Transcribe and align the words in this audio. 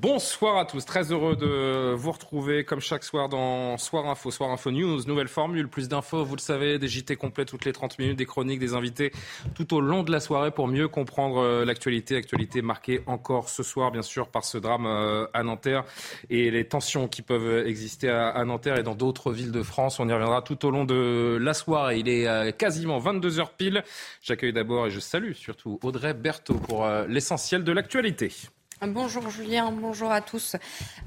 Bonsoir 0.00 0.56
à 0.56 0.64
tous, 0.64 0.82
très 0.86 1.12
heureux 1.12 1.36
de 1.36 1.92
vous 1.92 2.10
retrouver 2.10 2.64
comme 2.64 2.80
chaque 2.80 3.04
soir 3.04 3.28
dans 3.28 3.76
Soir 3.76 4.06
Info, 4.06 4.30
Soir 4.30 4.48
Info 4.50 4.70
News, 4.70 5.02
nouvelle 5.06 5.28
formule, 5.28 5.68
plus 5.68 5.90
d'infos, 5.90 6.24
vous 6.24 6.36
le 6.36 6.40
savez, 6.40 6.78
des 6.78 6.88
JT 6.88 7.16
complets 7.16 7.44
toutes 7.44 7.66
les 7.66 7.72
30 7.74 7.98
minutes, 7.98 8.16
des 8.16 8.24
chroniques, 8.24 8.60
des 8.60 8.72
invités 8.72 9.12
tout 9.54 9.74
au 9.74 9.82
long 9.82 10.02
de 10.02 10.10
la 10.10 10.20
soirée 10.20 10.52
pour 10.52 10.68
mieux 10.68 10.88
comprendre 10.88 11.42
euh, 11.42 11.66
l'actualité, 11.66 12.16
actualité 12.16 12.62
marquée 12.62 13.02
encore 13.04 13.50
ce 13.50 13.62
soir 13.62 13.92
bien 13.92 14.00
sûr 14.00 14.28
par 14.28 14.46
ce 14.46 14.56
drame 14.56 14.86
euh, 14.86 15.26
à 15.34 15.42
Nanterre 15.42 15.84
et 16.30 16.50
les 16.50 16.66
tensions 16.66 17.06
qui 17.06 17.20
peuvent 17.20 17.66
exister 17.66 18.08
à 18.08 18.42
Nanterre 18.46 18.78
et 18.78 18.82
dans 18.82 18.94
d'autres 18.94 19.32
villes 19.32 19.52
de 19.52 19.62
France. 19.62 20.00
On 20.00 20.08
y 20.08 20.12
reviendra 20.14 20.40
tout 20.40 20.64
au 20.64 20.70
long 20.70 20.86
de 20.86 21.36
la 21.38 21.52
soirée. 21.52 21.98
Il 21.98 22.08
est 22.08 22.26
euh, 22.26 22.52
quasiment 22.52 23.00
22h 23.00 23.48
pile. 23.58 23.84
J'accueille 24.22 24.54
d'abord 24.54 24.86
et 24.86 24.90
je 24.90 25.00
salue 25.00 25.32
surtout 25.32 25.78
Audrey 25.82 26.14
Berthaud 26.14 26.54
pour 26.54 26.88
l'essentiel 27.06 27.64
de 27.64 27.72
l'actualité. 27.72 28.32
Bonjour 28.86 29.28
Julien, 29.28 29.72
bonjour 29.72 30.10
à 30.10 30.22
tous. 30.22 30.56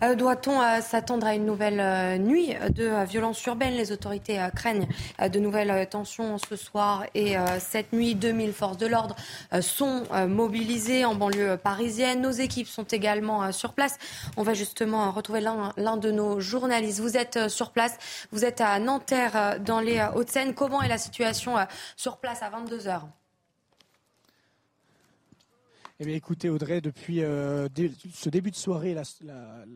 Euh, 0.04 0.14
doit-on 0.14 0.62
euh, 0.62 0.80
s'attendre 0.80 1.26
à 1.26 1.34
une 1.34 1.48
nouvelle 1.48 1.80
euh, 1.80 2.20
nuit 2.20 2.54
de 2.70 3.04
violence 3.04 3.44
urbaine? 3.48 3.74
Les 3.74 3.92
autorités 3.92 4.40
craignent 4.56 4.88
de 5.20 5.40
nouvelles 5.40 5.88
tensions 5.90 6.38
ce 6.38 6.56
soir 6.56 7.06
et 7.16 7.36
cette 7.60 7.92
nuit. 7.92 8.14
2000 8.14 8.54
forces 8.54 8.78
de 8.78 8.86
l'ordre 8.86 9.16
sont 9.62 10.04
mobilisées 10.28 11.04
en 11.04 11.16
banlieue 11.16 11.58
parisienne. 11.58 12.22
Nos 12.22 12.32
équipes 12.32 12.68
sont 12.68 12.84
également 12.84 13.52
sur 13.52 13.74
place. 13.74 13.98
On 14.38 14.44
va 14.44 14.54
justement 14.54 15.12
retrouver 15.12 15.42
l'un 15.42 15.98
de 15.98 16.12
nos 16.12 16.40
journalistes. 16.40 17.00
Vous 17.00 17.18
êtes 17.18 17.50
sur 17.50 17.72
place, 17.72 17.98
vous 18.32 18.46
êtes 18.46 18.62
à 18.62 18.78
Nanterre 18.80 19.60
dans 19.60 19.80
les 19.80 20.06
Hauts-de-Seine. 20.16 20.54
Comment 20.54 20.82
est 20.82 20.90
la 20.90 21.00
situation 21.00 21.56
sur 21.96 22.18
place 22.18 22.44
à 22.44 22.50
22 22.50 22.88
h 22.88 23.02
eh 26.06 26.16
écoutez, 26.16 26.50
Audrey, 26.50 26.82
depuis 26.82 27.24
euh, 27.24 27.68
ce 28.14 28.30
début 28.30 28.52
de 28.52 28.56
soirée, 28.56 28.94
la, 28.94 29.04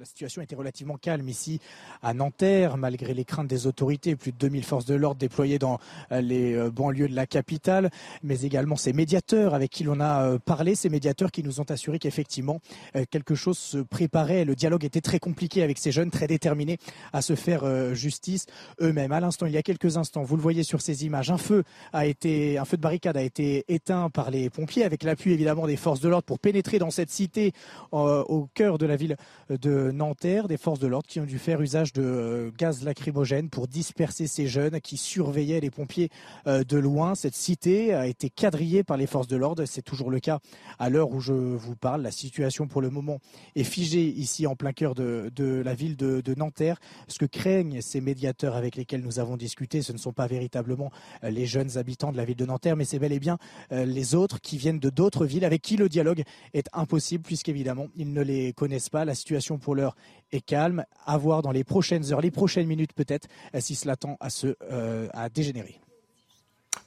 situation 0.04 0.42
était 0.42 0.56
relativement 0.56 0.98
calme 0.98 1.28
ici 1.30 1.60
à 2.02 2.14
Nanterre, 2.14 2.78
malgré 2.78 3.14
les 3.14 3.26
craintes 3.26 3.48
des 3.48 3.68
autorités. 3.68 4.16
Plus 4.16 4.32
de 4.32 4.38
2000 4.38 4.64
forces 4.64 4.86
de 4.86 4.96
l'ordre 4.96 5.20
déployées 5.20 5.60
dans 5.60 5.80
euh, 6.12 6.22
les 6.22 6.54
euh, 6.54 6.70
banlieues 6.70 7.08
de 7.08 7.16
la 7.16 7.26
capitale, 7.26 7.90
mais 8.24 8.42
également 8.42 8.76
ces 8.76 8.94
médiateurs 8.94 9.54
avec 9.54 9.72
qui 9.72 9.84
l'on 9.84 10.00
a 10.00 10.38
parlé, 10.40 10.76
ces 10.76 10.90
médiateurs 10.90 11.32
qui 11.32 11.44
nous 11.44 11.62
ont 11.62 11.70
assuré 11.70 12.00
qu'effectivement 12.00 12.62
quelque 13.10 13.36
chose 13.36 13.58
se 13.58 13.78
préparait. 13.78 14.46
Le 14.46 14.56
dialogue 14.56 14.86
était 14.86 15.02
très 15.02 15.20
compliqué 15.20 15.64
avec 15.64 15.78
ces 15.78 15.92
jeunes, 15.92 16.12
très 16.12 16.28
déterminés 16.28 16.78
à 17.14 17.22
se 17.22 17.36
faire 17.36 17.94
justice 17.96 18.46
eux-mêmes. 18.82 19.12
À 19.12 19.20
l'instant, 19.20 19.46
il 19.46 19.54
y 19.54 19.58
a 19.58 19.64
quelques 19.64 19.98
instants, 19.98 20.24
vous 20.24 20.36
le 20.36 20.42
voyez 20.42 20.64
sur 20.64 20.82
ces 20.82 21.06
images, 21.06 21.32
un 21.32 21.38
feu 21.38 21.64
a 21.94 22.06
été, 22.06 22.58
un 22.58 22.66
feu 22.66 22.78
de 22.78 22.82
barricade 22.82 23.18
a 23.18 23.22
été 23.22 23.66
éteint 23.68 24.10
par 24.10 24.32
les 24.32 24.50
pompiers, 24.50 24.84
avec 24.84 25.04
l'appui 25.04 25.32
évidemment 25.32 25.68
des 25.68 25.78
forces 25.78 26.00
de 26.00 26.10
l'ordre 26.10 26.17
pour 26.26 26.40
pénétrer 26.40 26.80
dans 26.80 26.90
cette 26.90 27.10
cité 27.10 27.54
euh, 27.94 28.24
au 28.24 28.48
cœur 28.54 28.78
de 28.78 28.86
la 28.86 28.96
ville 28.96 29.18
de 29.50 29.92
Nanterre. 29.92 30.48
Des 30.48 30.58
forces 30.58 30.80
de 30.80 30.88
l'ordre 30.88 31.08
qui 31.08 31.20
ont 31.20 31.26
dû 31.26 31.40
faire 31.40 31.62
usage 31.62 31.94
de 31.94 32.02
euh, 32.02 32.52
gaz 32.58 32.84
lacrymogène 32.84 33.50
pour 33.50 33.68
disperser 33.68 34.28
ces 34.28 34.48
jeunes 34.48 34.82
qui 34.82 34.98
surveillaient 34.98 35.60
les 35.60 35.70
pompiers 35.70 36.10
euh, 36.48 36.64
de 36.64 36.78
loin. 36.78 37.16
Cette 37.16 37.36
cité 37.36 37.94
a 37.94 38.08
été 38.08 38.30
quadrillée 38.30 38.84
par 38.84 38.98
les 38.98 39.08
forces 39.08 39.28
de 39.28 39.38
l'ordre. 39.38 39.66
C'est 39.66 39.82
toujours 39.82 40.12
le 40.12 40.20
cas 40.20 40.40
à 40.80 40.90
l'heure 40.90 41.12
où 41.12 41.20
je 41.20 41.34
vous 41.34 41.76
parle. 41.76 42.02
La 42.02 42.12
situation 42.12 42.68
pour 42.68 42.82
le 42.82 42.90
moment 42.90 43.20
est 43.56 43.64
figée 43.64 44.08
ici 44.08 44.48
en 44.48 44.56
plein 44.56 44.74
cœur 44.74 44.96
de, 44.96 45.32
la 45.64 45.74
ville 45.74 45.98
de, 45.98 46.22
de, 46.22 46.36
Nanterre. 46.36 46.80
Ce 47.08 47.20
que 47.20 47.26
craignent 47.26 47.82
ces 47.82 48.02
médiateurs 48.02 48.56
avec 48.56 48.76
lesquels 48.76 49.02
nous 49.02 49.20
avons 49.20 49.38
discuté, 49.38 49.82
ce 49.82 49.92
ne 49.92 49.98
sont 49.98 50.14
pas 50.14 50.28
véritablement 50.28 50.92
les 51.24 51.46
jeunes 51.46 51.78
habitants 51.78 52.12
de 52.12 52.18
la 52.18 52.26
ville 52.26 52.36
de 52.36 52.46
Nanterre, 52.46 52.76
mais 52.76 52.86
c'est 52.86 53.00
bel 53.00 53.12
et 53.12 53.20
bien 53.20 53.38
les 53.72 54.16
autres 54.16 54.40
qui 54.40 54.58
viennent 54.58 54.80
de 54.80 54.90
d'autres 54.90 55.26
villes 55.26 55.46
avec 55.46 55.62
qui 55.62 55.78
le 55.78 55.90
dialogue 55.90 56.07
est 56.54 56.68
impossible 56.74 57.24
puisqu'évidemment 57.24 57.88
ils 57.96 58.12
ne 58.12 58.22
les 58.22 58.54
connaissent 58.54 58.90
pas. 58.90 59.06
La 59.06 59.16
situation 59.16 59.58
pour 59.58 59.76
l'heure 59.76 59.96
est 60.32 60.42
calme. 60.42 60.86
À 61.06 61.18
voir 61.18 61.42
dans 61.42 61.52
les 61.52 61.64
prochaines 61.64 62.12
heures, 62.12 62.22
les 62.22 62.32
prochaines 62.32 62.68
minutes 62.68 62.94
peut-être, 62.94 63.28
si 63.60 63.76
cela 63.76 63.96
tend 63.96 64.18
à 64.20 64.30
se 64.30 64.56
euh, 64.72 65.08
à 65.14 65.30
dégénérer. 65.30 65.80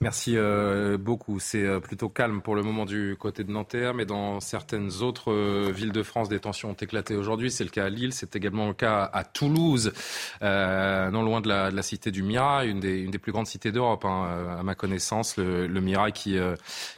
Merci 0.02 0.32
euh, 0.34 0.96
beaucoup. 0.96 1.40
C'est 1.40 1.62
euh, 1.62 1.78
plutôt 1.78 2.08
calme 2.08 2.40
pour 2.40 2.54
le 2.54 2.62
moment 2.62 2.86
du 2.86 3.16
côté 3.20 3.44
de 3.44 3.52
Nanterre, 3.52 3.92
mais 3.92 4.06
dans 4.06 4.40
certaines 4.40 5.02
autres 5.02 5.30
euh, 5.30 5.70
villes 5.70 5.92
de 5.92 6.02
France, 6.02 6.30
des 6.30 6.40
tensions 6.40 6.70
ont 6.70 6.74
éclaté 6.74 7.16
aujourd'hui. 7.16 7.50
C'est 7.50 7.64
le 7.64 7.70
cas 7.70 7.84
à 7.84 7.90
Lille, 7.90 8.14
c'est 8.14 8.34
également 8.34 8.68
le 8.68 8.72
cas 8.72 9.10
à 9.12 9.24
Toulouse, 9.24 9.92
non 10.40 11.22
loin 11.22 11.42
de 11.42 11.48
la, 11.48 11.82
cité 11.82 12.10
du 12.10 12.22
Mirail, 12.22 12.70
une 12.70 12.80
des, 12.80 13.18
plus 13.18 13.30
grandes 13.30 13.46
cités 13.46 13.72
d'Europe, 13.72 14.06
hein, 14.06 14.56
à 14.58 14.62
ma 14.62 14.74
connaissance. 14.74 15.36
Le, 15.36 15.68
Mirail 15.80 16.12
qui, 16.12 16.38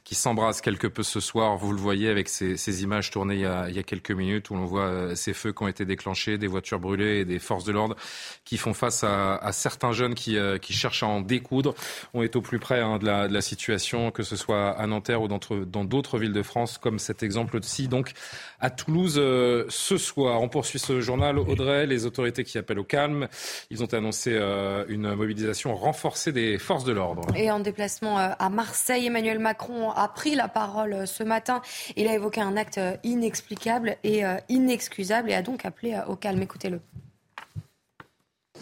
qui 0.04 0.14
s'embrasse 0.14 0.60
quelque 0.60 0.86
peu 0.86 1.02
ce 1.02 1.18
soir, 1.18 1.56
vous 1.56 1.72
le 1.72 1.78
voyez 1.78 2.08
avec 2.08 2.28
ces, 2.28 2.82
images 2.84 3.10
tournées 3.10 3.34
il 3.34 3.74
y, 3.74 3.78
a, 3.78 3.82
quelques 3.82 4.12
minutes 4.12 4.50
où 4.50 4.54
l'on 4.54 4.64
voit 4.64 5.16
ces 5.16 5.32
feux 5.32 5.52
qui 5.52 5.62
ont 5.62 5.68
été 5.68 5.84
déclenchés, 5.84 6.38
des 6.38 6.46
voitures 6.46 6.78
brûlées 6.78 7.20
et 7.20 7.24
des 7.24 7.38
forces 7.40 7.64
de 7.64 7.72
l'ordre 7.72 7.96
qui 8.44 8.58
font 8.58 8.74
face 8.74 9.02
à, 9.02 9.50
certains 9.52 9.92
jeunes 9.92 10.14
qui, 10.14 10.36
qui 10.60 10.72
cherchent 10.72 11.02
à 11.02 11.08
en 11.08 11.20
découdre. 11.20 11.74
On 12.14 12.22
est 12.22 12.36
au 12.36 12.42
plus 12.42 12.60
près 12.60 12.80
Hein, 12.91 12.91
de, 12.98 13.06
la, 13.06 13.40
situation, 13.40 14.10
que 14.10 14.22
ce 14.22 14.36
soit 14.36 14.70
à 14.70 14.86
Nanterre 14.86 15.22
ou 15.22 15.28
dans 15.28 15.84
d'autres 15.84 16.18
villes 16.18 16.32
de 16.32 16.42
France, 16.42 16.78
comme 16.78 16.98
cet 16.98 17.22
exemple-ci, 17.22 17.88
donc 17.88 18.12
à 18.60 18.70
Toulouse 18.70 19.16
euh, 19.18 19.64
ce 19.68 19.98
soir. 19.98 20.40
On 20.40 20.48
poursuit 20.48 20.78
ce 20.78 21.00
journal. 21.00 21.38
Audrey, 21.38 21.86
les 21.86 22.06
autorités 22.06 22.44
qui 22.44 22.58
appellent 22.58 22.78
au 22.78 22.84
calme, 22.84 23.28
ils 23.70 23.82
ont 23.82 23.92
annoncé 23.92 24.32
euh, 24.34 24.84
une 24.88 25.14
mobilisation 25.14 25.74
renforcée 25.74 26.32
des 26.32 26.58
forces 26.58 26.84
de 26.84 26.92
l'ordre. 26.92 27.22
Et 27.36 27.50
en 27.50 27.60
déplacement 27.60 28.18
euh, 28.18 28.30
à 28.38 28.48
Marseille, 28.50 29.06
Emmanuel 29.06 29.38
Macron 29.38 29.90
a 29.90 30.08
pris 30.08 30.34
la 30.34 30.48
parole 30.48 31.06
ce 31.06 31.24
matin. 31.24 31.62
Il 31.96 32.06
a 32.08 32.14
évoqué 32.14 32.40
un 32.40 32.56
acte 32.56 32.80
inexplicable 33.02 33.96
et 34.04 34.22
inexcusable 34.48 35.30
et 35.30 35.34
a 35.34 35.42
donc 35.42 35.64
appelé 35.64 35.98
au 36.06 36.16
calme. 36.16 36.42
Écoutez-le. 36.42 36.80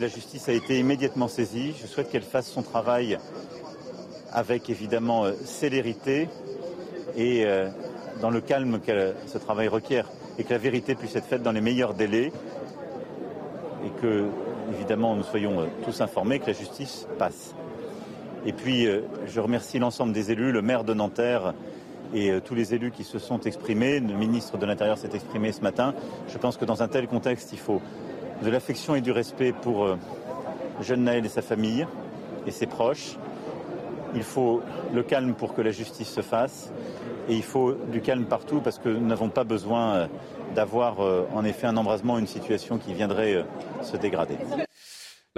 La 0.01 0.09
justice 0.09 0.49
a 0.49 0.53
été 0.53 0.79
immédiatement 0.79 1.29
saisie. 1.29 1.75
Je 1.79 1.87
souhaite 1.87 2.11
qu'elle 2.11 2.23
fasse 2.23 2.51
son 2.51 2.62
travail 2.62 3.19
avec 4.33 4.71
évidemment 4.71 5.25
euh, 5.25 5.33
célérité 5.45 6.29
et 7.17 7.45
euh, 7.45 7.69
dans 8.21 8.31
le 8.31 8.41
calme 8.41 8.81
que 8.81 9.15
ce 9.27 9.39
travail 9.39 9.69
requiert 9.69 10.09
et 10.39 10.45
que 10.45 10.53
la 10.53 10.59
vérité 10.59 10.95
puisse 10.95 11.17
être 11.17 11.27
faite 11.27 11.43
dans 11.43 11.53
les 11.53 11.61
meilleurs 11.61 11.95
délais 11.95 12.33
et 13.85 14.01
que 14.01 14.27
évidemment 14.73 15.17
nous 15.17 15.23
soyons 15.23 15.61
euh, 15.61 15.67
tous 15.85 16.01
informés 16.01 16.39
que 16.39 16.47
la 16.47 16.53
justice 16.53 17.07
passe. 17.19 17.55
Et 18.47 18.55
puis 18.55 18.89
je 19.27 19.39
remercie 19.39 19.79
l'ensemble 19.79 20.15
des 20.15 20.33
élus, 20.33 20.51
le 20.51 20.62
maire 20.62 20.83
de 20.83 20.95
Nanterre 20.95 21.53
et 22.15 22.33
tous 22.43 22.55
les 22.55 22.73
élus 22.73 22.91
qui 22.91 23.05
se 23.05 23.19
sont 23.19 23.39
exprimés. 23.41 24.01
Le 24.01 24.15
ministre 24.15 24.57
de 24.57 24.65
l'Intérieur 24.65 24.97
s'est 24.97 25.11
exprimé 25.12 25.53
ce 25.53 25.61
matin. 25.61 25.93
Je 26.27 26.39
pense 26.39 26.57
que 26.57 26.65
dans 26.65 26.83
un 26.83 26.89
tel 26.89 27.07
contexte, 27.07 27.53
il 27.53 27.59
faut 27.59 27.83
de 28.43 28.49
l'affection 28.49 28.95
et 28.95 29.03
du 29.03 29.12
respect 29.12 29.53
pour 29.53 29.95
jeune 30.81 31.05
Naël 31.05 31.27
et 31.27 31.29
sa 31.29 31.43
famille 31.43 31.87
et 32.47 32.51
ses 32.51 32.65
proches. 32.65 33.19
Il 34.15 34.22
faut 34.22 34.62
le 34.93 35.03
calme 35.03 35.34
pour 35.34 35.54
que 35.54 35.62
la 35.62 35.71
justice 35.71 36.09
se 36.09 36.22
fasse 36.22 36.72
et 37.28 37.34
il 37.34 37.43
faut 37.43 37.75
du 37.93 38.00
calme 38.00 38.25
partout 38.25 38.61
parce 38.61 38.79
que 38.79 38.88
nous 38.88 39.06
n'avons 39.06 39.29
pas 39.29 39.44
besoin 39.44 39.94
euh, 39.94 40.06
d'avoir 40.55 41.00
euh, 41.00 41.26
en 41.32 41.44
effet 41.44 41.67
un 41.67 41.76
embrasement, 41.76 42.19
une 42.19 42.26
situation 42.26 42.79
qui 42.79 42.93
viendrait 42.93 43.35
euh, 43.35 43.43
se 43.82 43.96
dégrader. 43.96 44.37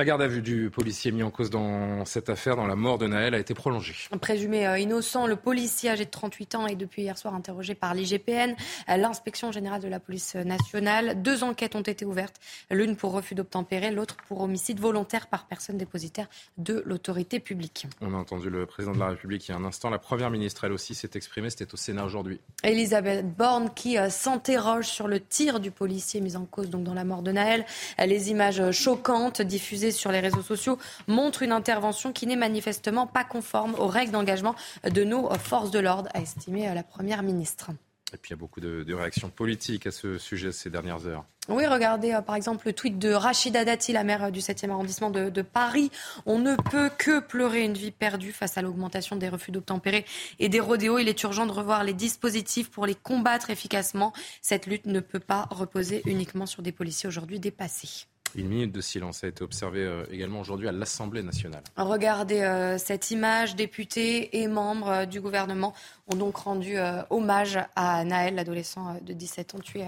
La 0.03 0.07
garde 0.07 0.23
à 0.23 0.27
vue 0.27 0.43
du 0.43 0.69
policier 0.69 1.13
mis 1.13 1.23
en 1.23 1.31
cause 1.31 1.49
dans 1.49 2.05
cette 2.07 2.29
affaire, 2.29 2.57
dans 2.57 2.67
la 2.67 2.75
mort 2.75 2.99
de 2.99 3.07
Naël, 3.07 3.37
a 3.37 3.39
été 3.39 3.55
prolongée. 3.55 3.95
Présumé 4.21 4.67
euh, 4.67 4.77
innocent, 4.77 5.29
le 5.29 5.37
policier 5.37 5.91
âgé 5.91 6.07
de 6.07 6.11
38 6.11 6.57
ans 6.57 6.67
est 6.67 6.75
depuis 6.75 7.03
hier 7.03 7.17
soir 7.17 7.37
interrogé 7.37 7.77
par 7.77 7.95
l'IGPN, 7.95 8.57
euh, 8.89 8.97
l'inspection 8.97 9.53
générale 9.53 9.81
de 9.81 9.87
la 9.87 10.01
police 10.01 10.35
nationale. 10.35 11.23
Deux 11.23 11.45
enquêtes 11.45 11.77
ont 11.77 11.83
été 11.83 12.05
ouvertes, 12.05 12.35
l'une 12.69 12.97
pour 12.97 13.13
refus 13.13 13.37
d'obtempérer, 13.37 13.93
l'autre 13.93 14.17
pour 14.27 14.41
homicide 14.41 14.81
volontaire 14.81 15.29
par 15.29 15.47
personne 15.47 15.79
dépositaire 15.79 16.27
de 16.59 16.83
l'autorité 16.85 17.39
publique. 17.39 17.87
On 18.01 18.13
a 18.13 18.17
entendu 18.17 18.51
le 18.51 18.67
président 18.67 18.95
de 18.95 18.99
la 18.99 19.11
République 19.11 19.47
il 19.47 19.53
y 19.53 19.55
a 19.55 19.57
un 19.57 19.65
instant. 19.65 19.89
La 19.89 20.01
première 20.01 20.31
ministre, 20.31 20.65
elle 20.65 20.73
aussi, 20.73 20.97
s'est 20.97 21.11
exprimée. 21.15 21.49
C'était 21.49 21.73
au 21.73 21.77
Sénat 21.77 22.05
aujourd'hui. 22.05 22.41
Elisabeth 22.65 23.37
Borne 23.37 23.71
qui 23.73 23.99
euh, 23.99 24.11
s'interroge 24.11 24.87
sur 24.87 25.07
le 25.07 25.21
tir 25.21 25.61
du 25.61 25.71
policier 25.71 26.21
mis 26.21 26.35
en 26.35 26.45
cause 26.45 26.71
donc 26.71 26.83
dans 26.83 26.95
la 26.95 27.05
mort 27.05 27.23
de 27.23 27.31
Naël. 27.31 27.65
Les 28.05 28.31
images 28.33 28.73
choquantes 28.73 29.43
diffusées 29.43 29.92
sur 29.93 30.13
les 30.13 30.21
réseaux 30.21 30.43
sociaux 30.43 30.79
montre 31.07 31.43
une 31.43 31.53
intervention 31.53 32.13
qui 32.13 32.27
n'est 32.27 32.37
manifestement 32.37 33.07
pas 33.07 33.25
conforme 33.25 33.75
aux 33.75 33.87
règles 33.87 34.13
d'engagement 34.13 34.55
de 34.85 35.05
nos 35.05 35.29
forces 35.35 35.71
de 35.71 35.79
l'ordre, 35.79 36.09
a 36.15 36.21
estimé 36.21 36.73
la 36.75 36.83
Première 36.83 37.23
ministre. 37.23 37.71
Et 38.13 38.19
puis 38.19 38.31
il 38.31 38.33
y 38.33 38.35
a 38.35 38.37
beaucoup 38.37 38.61
de, 38.61 38.93
réactions 38.93 39.31
politiques 39.31 39.87
à 39.87 39.91
ce 39.91 40.19
sujet 40.19 40.53
ces 40.53 40.69
dernières 40.69 41.07
heures. 41.07 41.25
Oui, 41.49 41.67
regardez 41.67 42.13
euh, 42.13 42.21
par 42.21 42.37
exemple 42.37 42.67
le 42.67 42.73
tweet 42.73 42.99
de 42.99 43.11
Rachida 43.13 43.65
Dati, 43.65 43.93
la 43.93 44.05
maire 44.05 44.31
du 44.31 44.41
7e 44.41 44.71
arrondissement 44.71 45.11
de, 45.11 45.31
de, 45.31 45.43
Paris. 45.43 45.91
On 46.27 46.39
ne 46.39 46.55
peut 46.55 46.91
que 46.99 47.21
pleurer 47.21 47.65
une 47.65 47.73
vie 47.73 47.91
perdue 47.91 48.33
face 48.33 48.59
à 48.59 48.63
l'augmentation 48.63 49.17
des 49.17 49.29
refus 49.29 49.51
d'obtempérer 49.51 50.05
et 50.39 50.49
des 50.49 50.61
rodéos. 50.61 50.99
Il 50.99 51.09
est 51.09 51.23
urgent 51.23 51.47
de 51.47 51.53
revoir 51.53 51.85
les 51.85 51.95
dispositifs 51.95 52.71
pour 52.71 52.87
les 52.87 52.95
combattre 52.95 53.51
efficacement. 53.51 54.13
Cette 54.43 54.67
lutte 54.67 54.87
ne 54.87 55.01
peut 55.01 55.19
pas 55.19 55.49
reposer 55.51 56.03
uniquement 56.05 56.47
sur 56.47 56.63
des 56.63 56.73
policiers 56.73 57.09
aujourd'hui 57.09 57.41
dépassés. 57.41 58.07
Une 58.35 58.49
minute 58.49 58.73
de 58.73 58.81
silence 58.81 59.25
a 59.25 59.29
été 59.29 59.45
observée 59.45 59.85
euh, 59.85 60.05
également 60.11 60.41
aujourd'hui 60.41 60.69
à 60.69 60.73
l'Assemblée 60.73 61.23
nationale. 61.23 61.63
Regardez 61.77 62.41
euh, 62.41 62.79
cette 62.79 63.11
image. 63.11 63.57
Députés 63.57 64.41
et 64.41 64.47
membres 64.47 64.89
euh, 64.89 65.07
du 65.07 65.21
gouvernement 65.21 65.75
ont 66.11 66.17
donc 66.17 66.37
rendu 66.37 66.77
hommage 67.11 67.59
à 67.77 68.05
Naël, 68.05 68.35
l'adolescent 68.35 68.97
de 69.03 69.13
17 69.13 69.55
ans 69.55 69.59
tué 69.59 69.85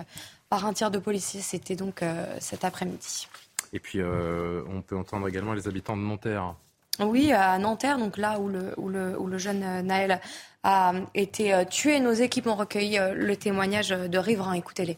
par 0.49 0.67
un 0.67 0.73
tir 0.73 0.91
de 0.91 0.99
policier. 0.99 1.41
C'était 1.41 1.76
donc 1.76 2.02
cet 2.38 2.64
après-midi. 2.64 3.29
Et 3.73 3.81
puis, 3.81 4.00
on 4.02 4.82
peut 4.82 4.97
entendre 4.97 5.29
également 5.29 5.52
les 5.52 5.67
habitants 5.67 5.97
de 5.97 6.02
Nanterre. 6.02 6.55
Oui, 7.00 7.32
à 7.32 7.58
Nanterre, 7.58 7.99
donc 7.99 8.17
là 8.17 8.38
où 8.38 8.49
le, 8.49 8.73
où 8.76 8.88
le, 8.88 9.19
où 9.19 9.26
le 9.26 9.38
jeune 9.38 9.82
Naël 9.82 10.20
a 10.62 10.93
été 11.14 11.64
tué. 11.69 12.00
Nos 12.00 12.12
équipes 12.12 12.47
ont 12.47 12.55
recueilli 12.55 12.99
le 13.14 13.37
témoignage 13.37 13.88
de 13.88 14.19
riverains. 14.19 14.55
Écoutez-les. 14.55 14.97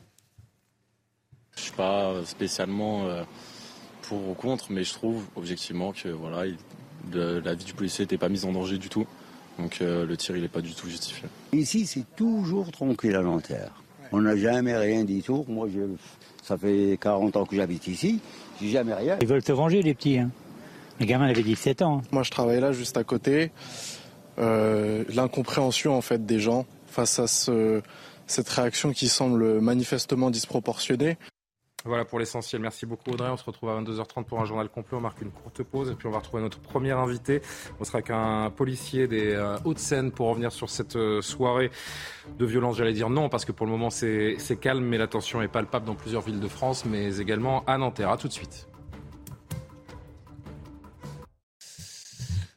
Je 1.56 1.62
suis 1.62 1.73
pas 1.73 2.14
spécialement 2.25 3.06
euh, 3.06 3.23
pour 4.03 4.29
ou 4.29 4.35
contre, 4.35 4.67
mais 4.70 4.85
je 4.85 4.93
trouve 4.93 5.25
objectivement 5.37 5.93
que 5.93 6.08
voilà, 6.08 6.44
la 7.12 7.55
vie 7.55 7.64
du 7.64 7.73
policier 7.73 8.05
n'était 8.05 8.19
pas 8.19 8.29
mise 8.29 8.44
en 8.44 8.53
danger 8.53 8.79
du 8.79 8.88
tout. 8.88 9.06
Donc 9.58 9.79
euh, 9.81 10.05
le 10.05 10.17
tir, 10.17 10.37
il 10.37 10.43
n'est 10.43 10.49
pas 10.49 10.61
du 10.61 10.75
tout 10.75 10.88
justifié. 10.88 11.29
Ici, 11.53 11.87
c'est 11.87 12.05
toujours 12.14 12.70
tranquille 12.70 13.17
à 13.17 13.23
Nanterre. 13.23 13.73
On 14.12 14.20
n'a 14.20 14.37
jamais 14.37 14.76
rien 14.76 15.05
dit 15.05 15.23
tout. 15.23 15.44
Moi, 15.49 15.69
ça 16.43 16.56
fait 16.56 16.99
40 17.00 17.37
ans 17.37 17.47
que 17.47 17.56
j'habite 17.56 17.87
ici. 17.88 18.20
J'ai 18.61 18.69
jamais 18.69 18.94
rien. 18.94 19.17
Ils 19.20 19.26
veulent 19.26 19.43
se 19.43 19.52
venger, 19.52 19.82
les 19.82 19.94
petits. 19.94 20.19
Hein. 20.19 20.31
Le 21.00 21.06
gamin 21.06 21.26
avait 21.26 21.43
17 21.43 21.82
ans. 21.82 22.02
Moi, 22.12 22.23
je 22.23 22.31
travaille 22.31 22.61
là, 22.61 22.73
juste 22.73 22.97
à 22.97 23.05
côté. 23.05 23.50
Euh, 24.38 25.05
l'incompréhension, 25.09 25.97
en 25.97 26.02
fait, 26.02 26.25
des 26.25 26.38
gens 26.38 26.67
face 26.87 27.19
à 27.19 27.26
cette 27.26 28.49
réaction 28.49 28.93
qui 28.93 29.09
semble 29.09 29.61
manifestement 29.61 30.31
disproportionnée. 30.31 31.17
Voilà 31.87 32.05
pour 32.05 32.19
l'essentiel. 32.19 32.61
Merci 32.61 32.85
beaucoup 32.85 33.11
Audrey. 33.11 33.31
On 33.31 33.37
se 33.37 33.44
retrouve 33.44 33.71
à 33.71 33.81
22h30 33.81 34.25
pour 34.25 34.41
un 34.41 34.44
journal 34.44 34.69
complet. 34.69 34.97
On 34.97 35.00
marque 35.00 35.21
une 35.23 35.31
courte 35.31 35.62
pause 35.62 35.91
et 35.91 35.94
puis 35.94 36.09
on 36.09 36.11
va 36.11 36.19
retrouver 36.19 36.43
notre 36.43 36.59
premier 36.59 36.91
invité. 36.91 37.43
On 37.81 37.85
sera 37.85 37.99
avec 37.99 38.11
un 38.11 38.50
policier 38.50 39.06
des 39.06 39.33
euh, 39.33 39.56
Hauts-de-Seine 39.65 40.11
pour 40.11 40.29
revenir 40.29 40.53
sur 40.53 40.69
cette 40.69 40.97
euh, 40.97 41.23
soirée 41.23 41.71
de 42.38 42.44
violence. 42.44 42.77
J'allais 42.77 42.93
dire 42.93 43.09
non 43.09 43.29
parce 43.29 43.44
que 43.44 43.53
pour 43.53 43.67
le 43.67 43.73
moment 43.73 43.91
c'est 43.91 44.37
calme 44.61 44.85
mais 44.85 44.99
la 44.99 45.06
tension 45.06 45.43
est 45.43 45.49
palpable 45.49 45.87
dans 45.87 45.94
plusieurs 45.94 46.23
villes 46.23 46.41
de 46.41 46.49
France 46.49 46.85
mais 46.85 47.19
également 47.19 47.65
à 47.67 47.79
Nanterre. 47.79 48.11
A 48.11 48.17
tout 48.17 48.29
de 48.29 48.33
suite. 48.33 48.69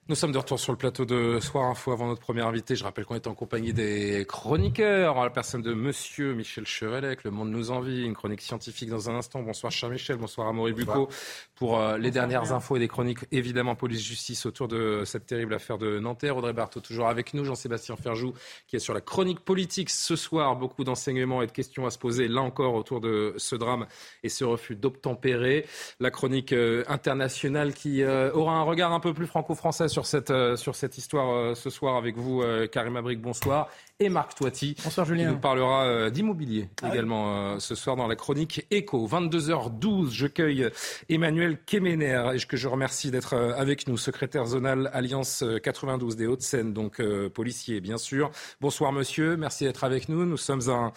Nous 0.09 0.15
sommes 0.15 0.31
de 0.31 0.39
retour 0.39 0.59
sur 0.59 0.71
le 0.71 0.77
plateau 0.79 1.05
de 1.05 1.39
Soir 1.39 1.65
Info 1.65 1.91
avant 1.91 2.07
notre 2.07 2.21
premier 2.21 2.41
invité. 2.41 2.75
Je 2.75 2.83
rappelle 2.83 3.05
qu'on 3.05 3.13
est 3.13 3.27
en 3.27 3.35
compagnie 3.35 3.73
des 3.73 4.25
chroniqueurs, 4.27 5.23
la 5.23 5.29
personne 5.29 5.61
de 5.61 5.75
Monsieur 5.75 6.33
Michel 6.33 6.65
Chevelec, 6.65 7.23
Le 7.23 7.29
Monde 7.29 7.51
nous 7.51 7.69
envie, 7.69 8.05
une 8.05 8.15
chronique 8.15 8.41
scientifique 8.41 8.89
dans 8.89 9.11
un 9.11 9.13
instant. 9.13 9.43
Bonsoir 9.43 9.71
cher 9.71 9.87
Michel, 9.87 10.17
bonsoir 10.17 10.47
à 10.47 10.51
Maurice 10.51 10.73
Bucco 10.73 11.09
pour 11.53 11.79
euh, 11.79 11.99
les 11.99 12.09
dernières 12.09 12.53
infos 12.53 12.75
et 12.75 12.79
des 12.79 12.87
chroniques 12.87 13.19
évidemment 13.31 13.75
police-justice 13.75 14.47
autour 14.47 14.67
de 14.67 15.03
cette 15.05 15.27
terrible 15.27 15.53
affaire 15.53 15.77
de 15.77 15.99
Nanterre. 15.99 16.37
Audrey 16.37 16.53
Barthaud 16.53 16.79
toujours 16.79 17.07
avec 17.07 17.35
nous, 17.35 17.45
Jean-Sébastien 17.45 17.95
Ferjou 17.95 18.33
qui 18.65 18.77
est 18.77 18.79
sur 18.79 18.95
la 18.95 19.01
chronique 19.01 19.41
politique 19.41 19.91
ce 19.91 20.15
soir. 20.15 20.55
Beaucoup 20.55 20.83
d'enseignements 20.83 21.43
et 21.43 21.45
de 21.45 21.51
questions 21.51 21.85
à 21.85 21.91
se 21.91 21.99
poser 21.99 22.27
là 22.27 22.41
encore 22.41 22.73
autour 22.73 22.99
de 22.99 23.35
ce 23.37 23.55
drame 23.55 23.85
et 24.23 24.29
ce 24.29 24.43
refus 24.43 24.75
d'obtempérer. 24.75 25.67
La 25.99 26.09
chronique 26.09 26.51
euh, 26.51 26.83
internationale 26.87 27.75
qui 27.75 28.01
euh, 28.01 28.31
aura 28.33 28.53
un 28.53 28.63
regard 28.63 28.91
un 28.91 28.99
peu 28.99 29.13
plus 29.13 29.27
franco-français 29.27 29.87
sur 29.87 29.98
sur 29.99 30.05
cette, 30.05 30.31
euh, 30.31 30.55
sur 30.55 30.75
cette 30.75 30.97
histoire 30.97 31.29
euh, 31.33 31.55
ce 31.55 31.69
soir 31.69 31.97
avec 31.97 32.15
vous, 32.15 32.41
euh, 32.41 32.67
Karim 32.67 32.95
Abric, 32.95 33.19
bonsoir. 33.19 33.67
Et 33.99 34.07
Marc 34.07 34.33
Toiti, 34.33 34.77
bonsoir, 34.81 35.05
Julien. 35.05 35.25
qui 35.25 35.31
nous 35.33 35.39
parlera 35.39 36.09
d'immobilier 36.09 36.69
ah 36.81 36.87
également 36.87 37.59
ce 37.59 37.75
soir 37.75 37.97
dans 37.97 38.07
la 38.07 38.15
chronique 38.15 38.65
Echo. 38.71 39.05
22h12, 39.05 40.11
je 40.11 40.27
cueille 40.27 40.69
Emmanuel 41.09 41.57
Kemener, 41.65 42.31
et 42.33 42.39
que 42.47 42.55
je 42.55 42.69
remercie 42.69 43.11
d'être 43.11 43.33
avec 43.33 43.89
nous, 43.89 43.97
secrétaire 43.97 44.45
zonal 44.45 44.89
Alliance 44.93 45.43
92 45.61 46.15
des 46.15 46.27
Hauts-de-Seine, 46.27 46.71
donc 46.71 47.01
policier 47.33 47.81
bien 47.81 47.97
sûr. 47.97 48.31
Bonsoir 48.61 48.93
monsieur, 48.93 49.35
merci 49.35 49.65
d'être 49.65 49.83
avec 49.83 50.07
nous. 50.07 50.23
Nous 50.23 50.37
sommes 50.37 50.69
un 50.69 50.93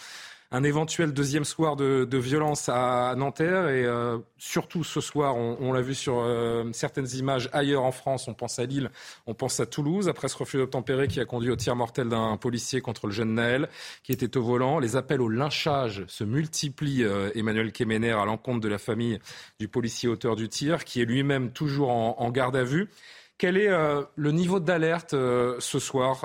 un 0.53 0.65
éventuel 0.65 1.15
deuxième 1.15 1.45
soir 1.45 1.77
de, 1.77 2.19
violence 2.19 2.69
à 2.69 3.15
Nanterre. 3.17 3.69
Et 3.69 3.85
euh, 3.85 4.19
surtout 4.37 4.85
ce 4.85 5.01
soir, 5.01 5.35
on, 5.37 5.73
l'a 5.73 5.81
vu 5.81 5.95
sur 5.95 6.19
euh, 6.19 6.65
certaines 6.73 7.09
images 7.17 7.49
ailleurs 7.53 7.85
en 7.85 7.91
France. 7.91 8.29
On 8.29 8.35
pense 8.35 8.59
à 8.59 8.67
Lille, 8.67 8.91
on 9.27 9.35
pense 9.35 9.59
à 9.61 9.67
Toulouse, 9.67 10.09
après 10.09 10.29
ce 10.29 10.37
refus 10.37 10.59
d'obtempérer 10.59 11.09
qui 11.09 11.21
a 11.21 11.25
conduit 11.25 11.51
au 11.51 11.57
tir 11.57 11.75
mortel 11.75 12.11
d'un 12.11 12.37
policier 12.37 12.83
contre 12.83 13.07
le 13.07 13.13
jeune 13.13 13.35
Naël, 13.35 13.69
qui 14.05 14.13
était 14.13 14.37
au 14.37 14.43
volant. 14.43 14.79
Les 14.79 14.95
appels 14.95 15.23
au 15.23 15.29
lynchage 15.29 16.05
se 16.07 16.23
multiplient, 16.23 17.05
euh, 17.05 17.31
Emmanuel 17.35 17.73
Kemener, 17.73 18.13
à 18.13 18.27
l'encontre 18.27 18.61
de 18.61 18.69
la 18.69 18.79
famille 18.79 19.19
du 19.59 19.69
policier 19.69 20.09
auteur 20.11 20.37
du 20.37 20.51
tir, 20.51 20.85
qui 20.85 21.01
est 21.01 21.07
lui-même 21.07 21.51
toujours 21.53 21.91
en, 21.91 22.31
garde 22.31 22.57
à 22.57 22.65
vue. 22.65 22.91
Quel 23.39 23.57
est 23.57 23.71
le 24.15 24.31
niveau 24.31 24.61
d'alerte 24.61 25.11
ce 25.11 25.79
soir 25.79 26.25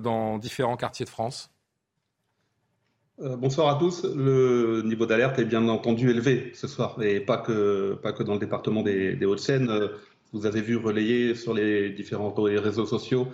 dans 0.00 0.38
différents 0.38 0.76
quartiers 0.76 1.04
de 1.04 1.10
France? 1.10 1.53
Euh, 3.22 3.36
bonsoir 3.36 3.76
à 3.76 3.78
tous. 3.78 4.04
Le 4.04 4.82
niveau 4.82 5.06
d'alerte 5.06 5.38
est 5.38 5.44
bien 5.44 5.68
entendu 5.68 6.10
élevé 6.10 6.50
ce 6.54 6.66
soir, 6.66 7.00
et 7.00 7.20
pas 7.20 7.36
que, 7.38 7.96
dans 8.24 8.34
le 8.34 8.40
département 8.40 8.82
des, 8.82 9.24
Hauts-de-Seine. 9.24 9.70
Euh, 9.70 9.88
vous 10.32 10.46
avez 10.46 10.60
vu 10.60 10.76
relayer 10.76 11.36
sur 11.36 11.54
les 11.54 11.90
différents 11.90 12.34
réseaux 12.36 12.86
sociaux 12.86 13.28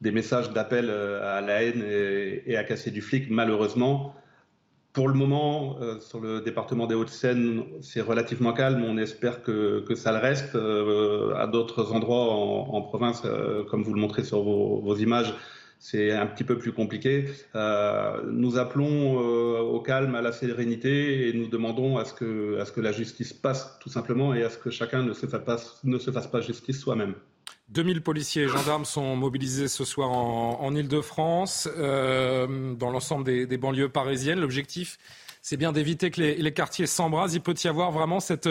des 0.00 0.12
messages 0.12 0.52
d'appel 0.52 0.86
euh, 0.88 1.38
à 1.38 1.40
la 1.40 1.64
haine 1.64 1.82
et, 2.46 2.56
à 2.56 2.62
casser 2.62 2.92
du 2.92 3.02
flic. 3.02 3.28
Malheureusement, 3.30 4.14
pour 4.92 5.08
le 5.08 5.14
moment, 5.14 5.78
sur 6.00 6.20
le 6.20 6.40
département 6.40 6.86
des 6.86 6.94
Hauts-de-Seine, 6.94 7.64
c'est 7.80 8.00
relativement 8.00 8.52
calme. 8.52 8.84
On 8.84 8.96
espère 8.96 9.42
que, 9.42 9.84
que 9.86 9.94
ça 9.94 10.12
le 10.12 10.18
reste. 10.18 10.56
à 11.36 11.46
d'autres 11.46 11.92
endroits 11.92 12.32
en, 12.32 12.82
province, 12.82 13.22
comme 13.70 13.82
vous 13.84 13.94
le 13.94 14.00
montrez 14.00 14.24
sur 14.24 14.42
vos 14.42 14.96
images, 14.96 15.32
c'est 15.80 16.12
un 16.12 16.26
petit 16.26 16.44
peu 16.44 16.58
plus 16.58 16.72
compliqué. 16.72 17.24
Euh, 17.54 18.20
nous 18.30 18.58
appelons 18.58 19.18
euh, 19.18 19.60
au 19.60 19.80
calme, 19.80 20.14
à 20.14 20.20
la 20.20 20.30
sérénité 20.30 21.26
et 21.26 21.32
nous 21.32 21.48
demandons 21.48 21.96
à 21.96 22.04
ce, 22.04 22.12
que, 22.12 22.80
la 22.80 22.92
justice 22.92 23.32
passe 23.32 23.78
tout 23.80 23.88
simplement 23.88 24.34
et 24.34 24.42
à 24.42 24.50
ce 24.50 24.58
que 24.58 24.70
chacun 24.70 25.02
ne 25.02 25.14
se 25.14 25.26
fasse 25.26 26.26
pas, 26.26 26.40
justice 26.42 26.78
soi-même. 26.78 27.14
2000 27.70 28.02
policiers 28.02 28.42
et 28.42 28.48
gendarmes 28.48 28.84
sont 28.84 29.16
mobilisés 29.16 29.68
ce 29.68 29.86
soir 29.86 30.10
en, 30.10 30.60
en 30.60 30.74
Ile-de-France, 30.74 31.66
euh, 31.78 32.74
dans 32.74 32.90
l'ensemble 32.90 33.24
des, 33.24 33.56
banlieues 33.56 33.88
parisiennes. 33.88 34.40
L'objectif, 34.40 34.98
c'est 35.40 35.56
bien 35.56 35.72
d'éviter 35.72 36.10
que 36.10 36.20
les, 36.20 36.52
quartiers 36.52 36.86
s'embrasent. 36.86 37.34
Il 37.34 37.40
peut 37.40 37.54
y 37.64 37.68
avoir 37.68 37.90
vraiment 37.90 38.20
cette 38.20 38.48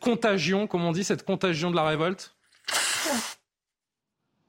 contagion, 0.00 0.66
comme 0.66 0.84
on 0.84 0.92
dit, 0.92 1.04
cette 1.04 1.24
contagion 1.24 1.70
de 1.70 1.76
la 1.76 1.84
révolte? 1.84 2.34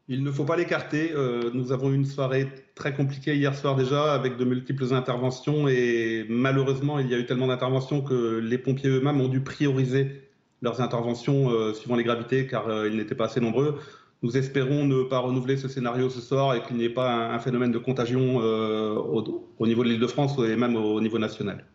Il 0.08 0.24
ne 0.24 0.32
faut 0.32 0.44
pas 0.44 0.58
l'écarter. 0.58 1.12
Euh, 1.14 1.50
nous 1.54 1.72
avons 1.72 1.92
eu 1.92 1.96
une 1.96 2.06
soirée 2.06 2.48
très 2.76 2.94
compliquée 2.94 3.36
hier 3.36 3.56
soir 3.56 3.76
déjà 3.76 4.14
avec 4.14 4.38
de 4.38 4.46
multiples 4.46 4.94
interventions 4.94 5.68
et 5.68 6.26
malheureusement 6.30 7.00
il 7.00 7.10
y 7.10 7.16
a 7.16 7.20
eu 7.20 7.26
tellement 7.26 7.48
d'interventions 7.48 8.02
que 8.02 8.40
les 8.40 8.58
pompiers 8.58 8.90
eux-mêmes 8.90 9.22
ont 9.22 9.30
dû 9.30 9.42
prioriser 9.42 10.30
leurs 10.62 10.82
interventions 10.82 11.52
euh, 11.52 11.74
suivant 11.74 11.96
les 11.96 12.04
gravités 12.04 12.48
car 12.48 12.68
euh, 12.68 12.90
ils 12.90 12.98
n'étaient 12.98 13.16
pas 13.16 13.26
assez 13.26 13.40
nombreux. 13.40 13.80
Nous 14.24 14.38
espérons 14.38 14.86
ne 14.86 15.04
pas 15.04 15.20
renouveler 15.20 15.58
ce 15.58 15.68
scénario 15.68 16.10
ce 16.10 16.22
soir 16.22 16.56
et 16.56 16.64
qu'il 16.64 16.78
n'y 16.78 16.86
ait 16.86 16.90
pas 16.90 17.34
un, 17.34 17.40
phénomène 17.40 17.72
de 17.72 17.78
contagion 17.78 18.38
au, 18.38 19.46
au, 19.60 19.68
niveau 19.68 19.84
de 19.84 19.90
l'île 19.90 20.00
de 20.00 20.08
France 20.08 20.38
et 20.40 20.56
même 20.56 20.78
au 20.78 21.02
niveau 21.02 21.20
national 21.20 21.66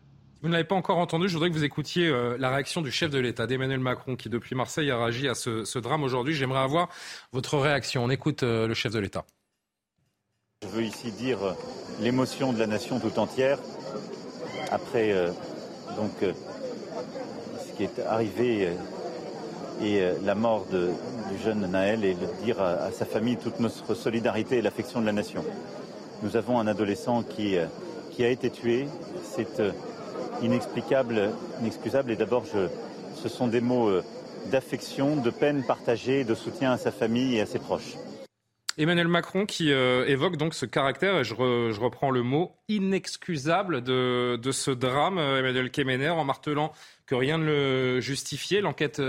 vous 0.41 0.47
ne 0.47 0.53
l'avez 0.53 0.63
pas 0.63 0.75
encore 0.75 0.97
entendu, 0.97 1.27
je 1.27 1.33
voudrais 1.33 1.49
que 1.49 1.55
vous 1.55 1.65
écoutiez 1.65 2.07
euh, 2.07 2.37
la 2.39 2.49
réaction 2.49 2.81
du 2.81 2.91
chef 2.91 3.09
de 3.09 3.19
l'État, 3.19 3.45
d'Emmanuel 3.45 3.79
Macron, 3.79 4.15
qui 4.15 4.29
depuis 4.29 4.55
Marseille 4.55 4.89
a 4.89 4.97
réagi 4.97 5.27
à 5.27 5.35
ce, 5.35 5.79
drame 5.79 6.03
aujourd'hui. 6.03 6.33
J'aimerais 6.33 6.61
avoir 6.61 6.87
votre 7.33 7.57
réaction. 7.57 8.05
On 8.05 8.09
écoute 8.09 8.43
euh, 8.43 8.65
le 8.65 8.73
chef 8.73 8.93
de 8.93 8.99
l'État. 8.99 9.25
Je 10.63 10.67
veux 10.69 10.83
ici 10.83 11.11
dire 11.11 11.43
euh, 11.43 11.53
l'émotion 11.99 12.53
de 12.53 12.59
la 12.59 12.67
nation 12.67 12.99
tout 12.99 13.19
entière 13.19 13.59
après 14.71 15.15
donc 15.95 16.11
ce 16.21 17.75
qui 17.75 17.83
est 17.83 17.99
arrivé 18.05 18.69
et 19.81 19.99
la 20.23 20.35
mort 20.35 20.67
de, 20.71 20.91
du 21.31 21.43
jeune 21.43 21.65
Naël 21.65 22.05
et 22.05 22.13
de 22.13 22.27
dire 22.43 22.61
à, 22.61 22.91
sa 22.91 23.05
famille 23.05 23.37
toute 23.37 23.59
notre 23.59 23.95
solidarité 23.95 24.59
et 24.59 24.61
l'affection 24.61 25.01
de 25.01 25.07
la 25.07 25.11
nation. 25.11 25.43
Nous 26.21 26.37
avons 26.37 26.59
un 26.59 26.67
adolescent 26.67 27.23
qui, 27.23 27.57
qui 28.11 28.23
a 28.23 28.29
été 28.29 28.51
tué. 28.51 28.85
Inexplicable, 30.41 31.31
inexcusable. 31.61 32.11
Et 32.11 32.15
d'abord, 32.15 32.45
ce 32.45 33.29
sont 33.29 33.47
des 33.47 33.61
mots 33.61 33.89
euh, 33.89 34.03
d'affection, 34.51 35.15
de 35.17 35.29
peine 35.29 35.63
partagée, 35.63 36.23
de 36.23 36.35
soutien 36.35 36.71
à 36.71 36.77
sa 36.77 36.91
famille 36.91 37.37
et 37.37 37.41
à 37.41 37.45
ses 37.45 37.59
proches. 37.59 37.95
Emmanuel 38.77 39.09
Macron 39.09 39.45
qui 39.45 39.73
euh, 39.73 40.05
évoque 40.07 40.37
donc 40.37 40.53
ce 40.53 40.65
caractère, 40.65 41.19
et 41.19 41.23
je, 41.25 41.33
reprends 41.33 42.11
le 42.11 42.23
mot, 42.23 42.55
inexcusable 42.69 43.83
de, 43.83 44.39
ce 44.51 44.71
drame, 44.71 45.17
euh, 45.17 45.39
Emmanuel 45.39 45.69
Kemener, 45.69 46.09
en 46.09 46.23
martelant 46.23 46.71
que 47.05 47.15
rien 47.15 47.37
ne 47.37 47.45
le 47.45 47.99
justifiait, 47.99 48.61
l'enquête 48.61 49.01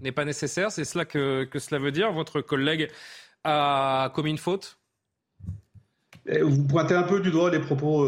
n'est 0.00 0.12
pas 0.12 0.24
nécessaire. 0.24 0.70
C'est 0.70 0.84
cela 0.84 1.04
que, 1.04 1.48
cela 1.58 1.80
veut 1.80 1.90
dire. 1.90 2.12
Votre 2.12 2.40
collègue 2.40 2.88
a 3.42 4.12
commis 4.14 4.30
une 4.30 4.38
faute? 4.38 4.78
Vous 6.42 6.64
pointez 6.64 6.94
un 6.94 7.02
peu 7.02 7.20
du 7.20 7.30
doigt 7.30 7.50
les 7.50 7.58
propos 7.58 8.04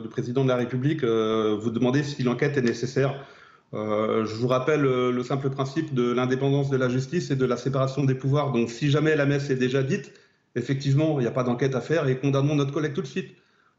du 0.00 0.08
président 0.08 0.42
de 0.42 0.48
la 0.48 0.56
République. 0.56 1.04
vous 1.04 1.70
demandez 1.70 2.02
si 2.02 2.22
l'enquête 2.22 2.56
est 2.56 2.62
nécessaire. 2.62 3.26
je 3.72 4.34
vous 4.34 4.48
rappelle 4.48 4.82
le 4.82 5.22
simple 5.22 5.50
principe 5.50 5.92
de 5.94 6.12
l'indépendance 6.12 6.70
de 6.70 6.76
la 6.76 6.88
justice 6.88 7.30
et 7.30 7.36
de 7.36 7.44
la 7.44 7.56
séparation 7.56 8.04
des 8.04 8.14
pouvoirs. 8.14 8.52
Donc, 8.52 8.70
si 8.70 8.90
jamais 8.90 9.16
la 9.16 9.26
messe 9.26 9.50
est 9.50 9.56
déjà 9.56 9.82
dite, 9.82 10.12
effectivement, 10.54 11.18
il 11.18 11.22
n'y 11.22 11.28
a 11.28 11.32
pas 11.32 11.44
d'enquête 11.44 11.74
à 11.74 11.80
faire 11.80 12.08
et 12.08 12.18
condamnons 12.18 12.54
notre 12.54 12.72
collègue 12.72 12.94
tout 12.94 13.02
de 13.02 13.06
suite. 13.06 13.30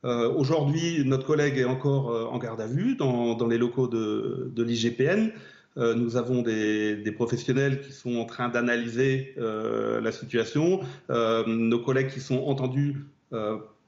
Euh, 0.06 0.30
aujourd'hui, 0.34 1.04
notre 1.06 1.26
collègue 1.26 1.58
est 1.58 1.66
encore 1.66 2.12
euh, 2.12 2.26
en 2.26 2.38
garde 2.38 2.60
à 2.60 2.68
vue 2.68 2.96
dans, 2.96 3.48
les 3.48 3.58
locaux 3.58 3.88
de, 3.88 4.52
l'IGPN. 4.58 5.32
Euh, 5.78 5.96
nous 5.96 6.18
avons 6.18 6.42
des, 6.42 7.12
professionnels 7.16 7.82
qui 7.82 7.94
sont 7.94 8.18
en 8.18 8.26
train 8.26 8.50
d'analyser 8.50 9.36
la 9.38 10.12
situation. 10.12 10.82
nos 11.10 11.80
collègues 11.80 12.10
qui 12.10 12.20
sont 12.20 12.44
entendus 12.44 13.06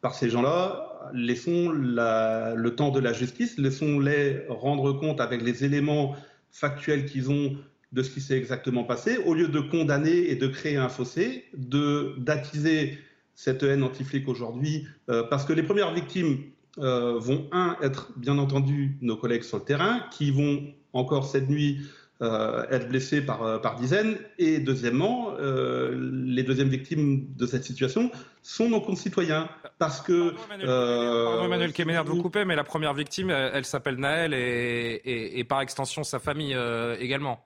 par 0.02 0.16
ces 0.16 0.30
gens-là, 0.30 1.12
laissons 1.14 1.70
le 1.72 2.70
temps 2.70 2.90
de 2.92 3.00
la 3.00 3.14
justice, 3.14 3.58
laissons-les 3.58 4.46
rendre 4.50 4.94
compte 4.94 5.22
avec 5.22 5.42
les 5.42 5.64
éléments 5.64 6.16
factuels 6.52 7.06
qu'ils 7.06 7.30
ont 7.30 7.58
de 7.92 8.04
ce 8.04 8.10
qui 8.12 8.22
s'est 8.22 8.38
exactement 8.38 8.84
passé, 8.84 9.18
au 9.26 9.34
lieu 9.34 9.48
de 9.48 9.60
condamner 9.60 10.30
et 10.30 10.36
de 10.36 10.48
créer 10.48 10.76
un 10.78 10.90
fossé, 10.90 11.46
d'attiser 11.54 12.98
cette 13.36 13.64
haine 13.64 13.84
anti-flic 13.84 14.28
aujourd'hui, 14.28 14.86
euh, 15.10 15.24
parce 15.24 15.46
que 15.46 15.54
les 15.54 15.64
premières 15.64 15.94
victimes 15.94 16.40
euh, 16.78 17.18
vont, 17.20 17.48
un, 17.52 17.78
être 17.82 18.12
bien 18.18 18.38
entendu 18.38 18.98
nos 19.02 19.16
collègues 19.16 19.44
sur 19.44 19.58
le 19.58 19.64
terrain, 19.64 20.02
qui 20.12 20.32
vont 20.32 20.64
encore 20.94 21.26
cette 21.26 21.50
nuit 21.50 21.80
euh, 22.22 22.66
être 22.70 22.88
blessés 22.88 23.22
par, 23.22 23.62
par 23.62 23.76
dizaines, 23.76 24.18
et 24.38 24.60
deuxièmement, 24.60 25.34
les 25.38 26.44
deuxièmes 26.44 26.70
victimes 26.70 27.28
de 27.36 27.46
cette 27.46 27.64
situation 27.64 28.12
sont 28.42 28.70
nos 28.70 28.82
concitoyens, 28.82 29.50
parce 29.80 30.02
que... 30.02 30.32
Pardon 30.32 31.46
Emmanuel, 31.46 31.74
Kemener 31.74 32.04
de 32.04 32.10
vous 32.10 32.22
couper, 32.22 32.46
mais 32.46 32.56
la 32.56 32.64
première 32.64 32.94
victime, 32.94 33.30
elle, 33.30 33.66
s'appelle 33.66 33.98
Naël, 33.98 34.34
et, 34.34 35.40
et, 35.40 35.44
par 35.44 35.62
extension 35.62 36.04
sa 36.04 36.20
famille 36.20 36.58
également. 37.00 37.46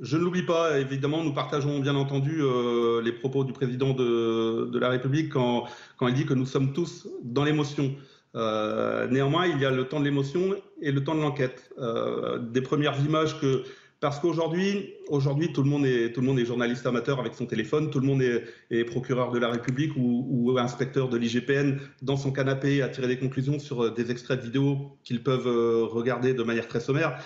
Je 0.00 0.16
ne 0.16 0.22
l'oublie 0.22 0.44
pas, 0.44 0.78
évidemment, 0.78 1.22
nous 1.22 1.34
partageons 1.34 1.78
bien 1.78 1.94
entendu 1.94 2.40
euh, 2.40 3.02
les 3.02 3.12
propos 3.12 3.44
du 3.44 3.52
président 3.52 3.92
de, 3.92 4.78
la 4.78 4.88
République 4.88 5.28
quand, 5.28 5.66
il 6.00 6.14
dit 6.14 6.24
que 6.24 6.32
nous 6.32 6.46
sommes 6.46 6.72
tous 6.72 7.06
dans 7.22 7.44
l'émotion. 7.44 7.94
Euh, 8.36 9.08
néanmoins, 9.08 9.46
il 9.46 9.60
y 9.60 9.64
a 9.64 9.70
le 9.70 9.84
temps 9.84 10.00
de 10.00 10.04
l'émotion 10.04 10.54
et 10.80 10.92
le 10.92 11.02
temps 11.02 11.14
de 11.14 11.20
l'enquête. 11.20 11.70
Euh, 11.78 12.38
des 12.38 12.60
premières 12.60 12.98
images 13.04 13.40
que 13.40 13.64
parce 13.98 14.18
qu'aujourd'hui, 14.18 14.94
aujourd'hui, 15.08 15.52
tout 15.52 15.62
le 15.62 15.68
monde 15.68 15.84
est 15.84 16.12
tout 16.12 16.22
le 16.22 16.26
monde 16.26 16.38
est 16.38 16.46
journaliste 16.46 16.86
amateur 16.86 17.20
avec 17.20 17.34
son 17.34 17.44
téléphone, 17.44 17.90
tout 17.90 18.00
le 18.00 18.06
monde 18.06 18.22
est, 18.22 18.84
procureur 18.84 19.30
de 19.30 19.38
la 19.38 19.50
République 19.50 19.92
ou, 19.94 20.56
inspecteur 20.58 21.10
de 21.10 21.18
l'IGPN 21.18 21.76
dans 22.00 22.16
son 22.16 22.32
canapé 22.32 22.80
à 22.80 22.88
tirer 22.88 23.08
des 23.08 23.18
conclusions 23.18 23.58
sur 23.58 23.92
des 23.92 24.10
extraits 24.10 24.40
de 24.40 24.44
vidéos 24.46 24.96
qu'ils 25.04 25.22
peuvent 25.22 25.46
regarder 25.92 26.32
de 26.32 26.42
manière 26.42 26.66
très 26.66 26.80
sommaire 26.80 27.20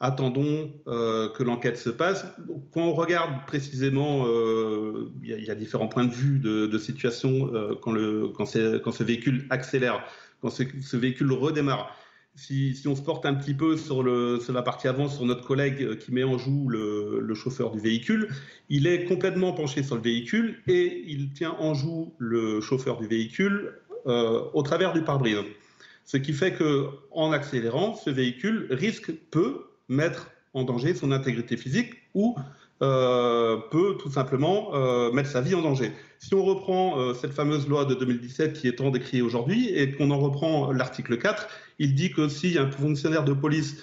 attendons 0.00 0.72
euh, 0.88 1.28
que 1.30 1.42
l'enquête 1.42 1.78
se 1.78 1.90
passe. 1.90 2.26
Quand 2.72 2.82
on 2.82 2.92
regarde 2.92 3.46
précisément, 3.46 4.26
euh, 4.26 5.10
il 5.22 5.44
y, 5.44 5.50
a 5.50 5.54
différents 5.54 5.88
points 5.88 6.04
de 6.04 6.12
vue 6.12 6.38
de, 6.38 6.78
situation 6.78 7.50
euh, 7.54 7.74
quand, 7.80 7.92
le, 7.92 8.28
quand, 8.28 8.46
ce 8.46 9.02
véhicule 9.02 9.46
accélère, 9.50 10.04
quand 10.40 10.50
ce, 10.50 10.96
véhicule 10.96 11.32
redémarre. 11.32 11.96
Si, 12.34 12.82
on 12.86 12.94
se 12.94 13.00
porte 13.00 13.24
un 13.24 13.32
petit 13.32 13.54
peu 13.54 13.78
sur, 13.78 14.02
le, 14.02 14.38
la 14.52 14.62
partie 14.62 14.88
avant, 14.88 15.08
sur 15.08 15.24
notre 15.24 15.46
collègue 15.46 15.96
qui 15.98 16.12
met 16.12 16.22
en 16.22 16.36
joue 16.36 16.68
le, 16.68 17.34
chauffeur 17.34 17.70
du 17.70 17.80
véhicule, 17.80 18.28
il 18.68 18.86
est 18.86 19.04
complètement 19.04 19.52
penché 19.52 19.82
sur 19.82 19.96
le 19.96 20.02
véhicule 20.02 20.62
et 20.66 21.02
il 21.06 21.32
tient 21.32 21.56
en 21.58 21.72
joue 21.72 22.14
le 22.18 22.60
chauffeur 22.60 22.98
du 22.98 23.06
véhicule 23.06 23.72
au 24.04 24.62
travers 24.62 24.92
du 24.92 25.02
pare-brise. 25.02 25.38
Ce 26.04 26.18
qui 26.18 26.32
fait 26.32 26.52
que, 26.52 26.88
en 27.10 27.32
accélérant, 27.32 27.94
ce 27.94 28.10
véhicule 28.10 28.68
risque 28.70 29.12
peu 29.30 29.64
mettre 29.88 30.30
en 30.54 30.64
danger 30.64 30.94
son 30.94 31.12
intégrité 31.12 31.56
physique 31.56 31.94
ou 32.14 32.36
euh, 32.82 33.56
peut 33.70 33.96
tout 33.98 34.10
simplement 34.10 34.74
euh, 34.74 35.10
mettre 35.10 35.30
sa 35.30 35.40
vie 35.40 35.54
en 35.54 35.62
danger. 35.62 35.92
Si 36.18 36.34
on 36.34 36.44
reprend 36.44 36.98
euh, 36.98 37.14
cette 37.14 37.32
fameuse 37.32 37.66
loi 37.66 37.86
de 37.86 37.94
2017 37.94 38.52
qui 38.52 38.68
est 38.68 38.76
tant 38.76 38.90
décriée 38.90 39.22
aujourd'hui 39.22 39.70
et 39.70 39.92
qu'on 39.92 40.10
en 40.10 40.18
reprend 40.18 40.72
l'article 40.72 41.16
4, 41.16 41.48
il 41.78 41.94
dit 41.94 42.12
que 42.12 42.28
si 42.28 42.58
un 42.58 42.70
fonctionnaire 42.70 43.24
de 43.24 43.32
police 43.32 43.82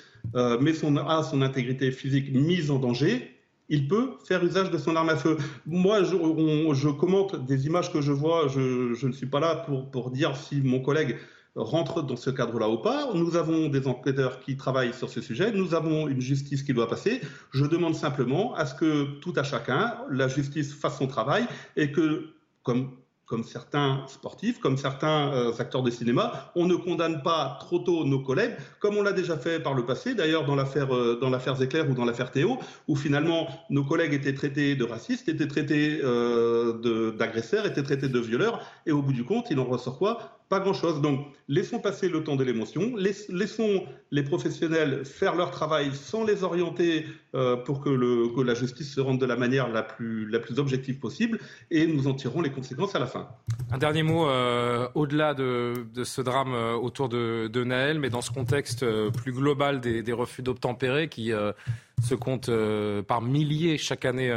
met 0.62 0.74
son, 0.74 0.96
a 0.96 1.22
son 1.24 1.42
intégrité 1.42 1.92
physique 1.92 2.32
mise 2.34 2.72
en 2.72 2.80
danger, 2.80 3.30
il 3.68 3.88
peut 3.88 4.12
faire 4.26 4.44
usage 4.44 4.72
de 4.72 4.78
son 4.78 4.96
arme 4.96 5.10
à 5.10 5.18
feu. 5.18 5.38
Moi, 5.66 6.04
je, 6.04 6.90
commente 6.90 7.46
des 7.46 7.66
images 7.66 7.92
que 7.92 8.00
je 8.00 8.12
vois, 8.12 8.48
je, 8.48 9.06
ne 9.06 9.12
suis 9.12 9.26
pas 9.26 9.40
là 9.40 9.56
pour 9.92 10.12
dire 10.12 10.38
si 10.38 10.62
mon 10.62 10.80
collègue 10.80 11.18
rentre 11.56 12.02
dans 12.02 12.16
ce 12.16 12.30
cadre-là 12.30 12.70
ou 12.70 12.78
pas. 12.78 13.10
Nous 13.14 13.36
avons 13.36 13.68
des 13.68 13.88
enquêteurs 13.88 14.40
qui 14.40 14.58
travaillent 14.58 14.94
sur 14.94 15.10
ce 15.10 15.22
sujet. 15.22 15.52
Nous 15.52 15.74
avons 15.74 16.08
une 16.08 16.22
justice 16.22 16.64
qui 16.64 16.74
doit 16.74 16.88
passer. 16.88 17.22
Je 17.52 17.66
demande 17.66 17.96
simplement 17.96 18.54
à 18.56 18.66
ce 18.66 18.74
que 18.74 19.20
tout 19.20 19.34
à 19.36 19.44
chacun, 19.44 19.96
la 20.10 20.28
justice 20.28 20.74
fasse 20.74 20.98
son 20.98 21.08
travail 21.08 21.46
et 21.76 21.92
que, 21.92 22.34
comme 22.64 22.98
certains 23.44 24.06
sportifs, 24.08 24.60
comme 24.60 24.78
certains 24.78 25.34
euh, 25.34 25.52
acteurs 25.58 25.82
de 25.82 25.90
cinéma, 25.90 26.52
on 26.56 26.68
ne 26.68 26.76
condamne 26.76 27.24
pas 27.24 27.58
trop 27.60 27.80
tôt 27.80 28.06
nos 28.06 28.20
collègues, 28.20 28.56
comme 28.80 28.96
on 28.96 29.02
l'a 29.02 29.14
déjà 29.14 29.38
fait 29.38 29.60
par 29.60 29.74
le 29.74 29.86
passé, 29.86 30.14
d'ailleurs 30.14 30.46
dans 30.46 30.56
l'affaire 30.56 30.94
euh, 30.94 31.56
Zéclair 31.56 31.90
ou 31.90 31.94
dans 31.96 32.06
l'affaire 32.06 32.30
Théo, 32.30 32.60
où 32.88 32.96
finalement 32.96 33.48
nos 33.72 33.84
collègues 33.84 34.14
étaient 34.14 34.36
traités 34.36 34.76
de 34.76 34.84
racistes, 34.84 35.30
étaient 35.30 35.48
traités 35.48 36.00
euh, 36.04 37.12
d'agresseurs, 37.12 37.66
étaient 37.66 37.82
traités 37.82 38.10
de 38.10 38.20
violeurs, 38.20 38.62
et 38.86 38.92
au 38.92 39.02
bout 39.02 39.14
du 39.14 39.24
compte, 39.24 39.48
il 39.50 39.60
en 39.60 39.66
ressort 39.66 39.98
quoi? 39.98 40.43
Pas 40.54 40.60
grand-chose. 40.60 41.02
Donc, 41.02 41.26
laissons 41.48 41.80
passer 41.80 42.10
le 42.10 42.24
temps 42.24 42.36
de 42.36 42.44
l'émotion, 42.44 42.94
laissons 42.96 43.88
les 44.12 44.22
professionnels 44.22 45.04
faire 45.04 45.36
leur 45.36 45.50
travail 45.50 45.90
sans 45.96 46.24
les 46.24 46.44
orienter 46.44 47.08
euh, 47.34 47.56
pour 47.56 47.82
que, 47.82 47.90
la 48.44 48.54
justice 48.54 48.94
se 48.94 49.02
rende 49.02 49.20
de 49.20 49.26
la 49.26 49.36
manière 49.36 49.68
la 49.68 49.82
plus, 49.82 50.30
objective 50.58 51.00
possible, 51.00 51.40
et 51.72 51.88
nous 51.88 52.08
en 52.08 52.14
tirerons 52.14 52.42
les 52.42 52.52
conséquences 52.52 52.94
à 52.94 53.00
la 53.00 53.08
fin. 53.08 53.30
Un 53.72 53.80
dernier 53.80 54.04
mot, 54.04 54.28
euh, 54.28 54.88
au-delà 54.94 55.34
de, 55.34 55.74
ce 56.04 56.22
drame 56.22 56.54
euh, 56.54 56.76
autour 56.76 57.10
de, 57.10 57.48
de, 57.52 57.64
Naël, 57.64 57.98
mais 57.98 58.12
dans 58.12 58.22
ce 58.22 58.30
contexte 58.30 58.86
plus 59.14 59.32
global 59.32 59.82
des 59.82 60.14
refus 60.14 60.44
d'obtempérer 60.44 61.10
qui 61.10 61.32
se 62.04 62.14
comptent 62.14 62.52
par 63.08 63.22
milliers 63.24 63.80
chaque 63.80 64.06
année 64.06 64.32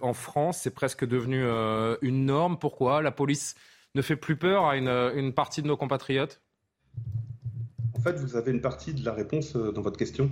en 0.00 0.14
France, 0.14 0.60
c'est 0.62 0.74
presque 0.74 1.04
devenu 1.06 1.44
une 2.02 2.26
norme. 2.26 2.58
Pourquoi? 2.58 3.02
La 3.02 3.12
police 3.12 3.54
ne 3.94 4.02
fait 4.02 4.16
plus 4.16 4.36
peur 4.36 4.66
à 4.66 4.76
une, 4.76 5.32
partie 5.32 5.62
de 5.62 5.66
nos 5.66 5.76
compatriotes 5.76 6.42
en 7.96 8.02
fait, 8.02 8.16
vous 8.16 8.36
avez 8.36 8.50
une 8.50 8.62
partie 8.62 8.94
de 8.94 9.04
la 9.04 9.12
réponse 9.12 9.56
euh, 9.56 9.72
dans 9.72 9.82
votre 9.82 9.98
question. 9.98 10.30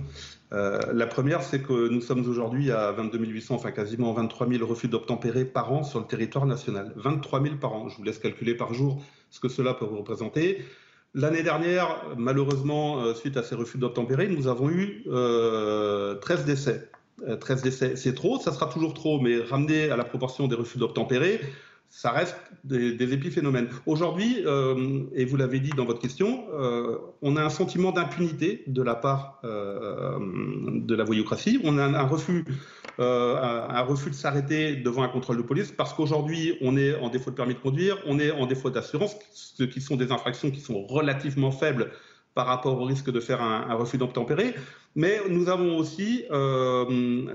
Euh, 0.53 0.79
la 0.91 1.05
première, 1.05 1.43
c'est 1.43 1.61
que 1.61 1.87
nous 1.89 2.01
sommes 2.01 2.27
aujourd'hui 2.27 2.71
à 2.71 2.91
22 2.93 3.19
800, 3.19 3.53
enfin 3.53 3.71
quasiment 3.71 4.11
23 4.11 4.49
000 4.49 4.65
refus 4.65 4.87
d'obtempérer 4.87 5.45
par 5.45 5.71
an 5.71 5.83
sur 5.83 5.99
le 5.99 6.07
territoire 6.07 6.47
national. 6.47 6.93
23 6.95 7.43
000 7.43 7.55
par 7.57 7.73
an. 7.73 7.87
Je 7.87 7.97
vous 7.97 8.03
laisse 8.03 8.17
calculer 8.17 8.55
par 8.55 8.73
jour 8.73 9.03
ce 9.29 9.39
que 9.39 9.49
cela 9.49 9.75
peut 9.75 9.85
représenter. 9.85 10.65
L'année 11.13 11.43
dernière, 11.43 12.03
malheureusement, 12.17 13.03
euh, 13.03 13.13
suite 13.13 13.37
à 13.37 13.43
ces 13.43 13.53
refus 13.53 13.77
d'obtempérer, 13.77 14.27
nous 14.29 14.47
avons 14.47 14.71
eu 14.71 15.03
13 15.05 16.45
décès. 16.45 16.89
13 17.39 17.61
décès, 17.61 17.95
c'est 17.97 18.15
trop, 18.15 18.39
ça 18.39 18.51
sera 18.51 18.65
toujours 18.65 18.95
trop, 18.95 19.19
mais 19.19 19.37
ramené 19.41 19.91
à 19.91 19.97
la 19.97 20.05
proportion 20.05 20.47
des 20.47 20.55
refus 20.55 20.79
d'obtempérer, 20.79 21.39
ça 21.89 22.11
reste 22.11 22.37
des, 22.63 23.13
épiphénomènes. 23.13 23.67
Aujourd'hui, 23.87 24.43
euh, 24.45 25.03
et 25.15 25.25
vous 25.25 25.37
l'avez 25.37 25.59
dit 25.59 25.71
dans 25.71 25.85
votre 25.85 25.99
question, 25.99 26.45
euh, 26.53 26.97
on 27.23 27.35
a 27.35 27.43
un 27.43 27.49
sentiment 27.49 27.91
d'impunité 27.91 28.63
de 28.67 28.83
la 28.83 28.93
part 28.93 29.39
euh, 29.43 30.19
de 30.19 30.95
la 30.95 31.03
voyoucratie. 31.03 31.59
On 31.63 31.79
a 31.79 31.83
un, 31.83 32.03
refus, 32.03 32.45
un, 32.99 33.81
refus 33.81 34.11
de 34.11 34.15
s'arrêter 34.15 34.75
devant 34.75 35.01
un 35.01 35.07
contrôle 35.07 35.37
de 35.37 35.41
police 35.41 35.71
parce 35.71 35.93
qu'aujourd'hui, 35.93 36.57
on 36.61 36.77
est 36.77 36.95
en 36.95 37.09
défaut 37.09 37.31
de 37.31 37.35
permis 37.35 37.55
de 37.55 37.59
conduire, 37.59 37.97
on 38.05 38.19
est 38.19 38.31
en 38.31 38.45
défaut 38.45 38.69
d'assurance, 38.69 39.15
ce 39.33 39.63
qui 39.63 39.81
sont 39.81 39.95
des 39.95 40.11
infractions 40.11 40.51
qui 40.51 40.61
sont 40.61 40.85
relativement 40.85 41.51
faibles 41.51 41.91
par 42.35 42.45
rapport 42.45 42.79
au 42.79 42.85
risque 42.85 43.09
de 43.09 43.19
faire 43.19 43.41
un, 43.41 43.65
un 43.67 43.73
refus 43.73 43.97
d'obtempérer. 43.97 44.53
Mais 44.95 45.21
nous 45.27 45.49
avons 45.49 45.75
aussi 45.77 46.25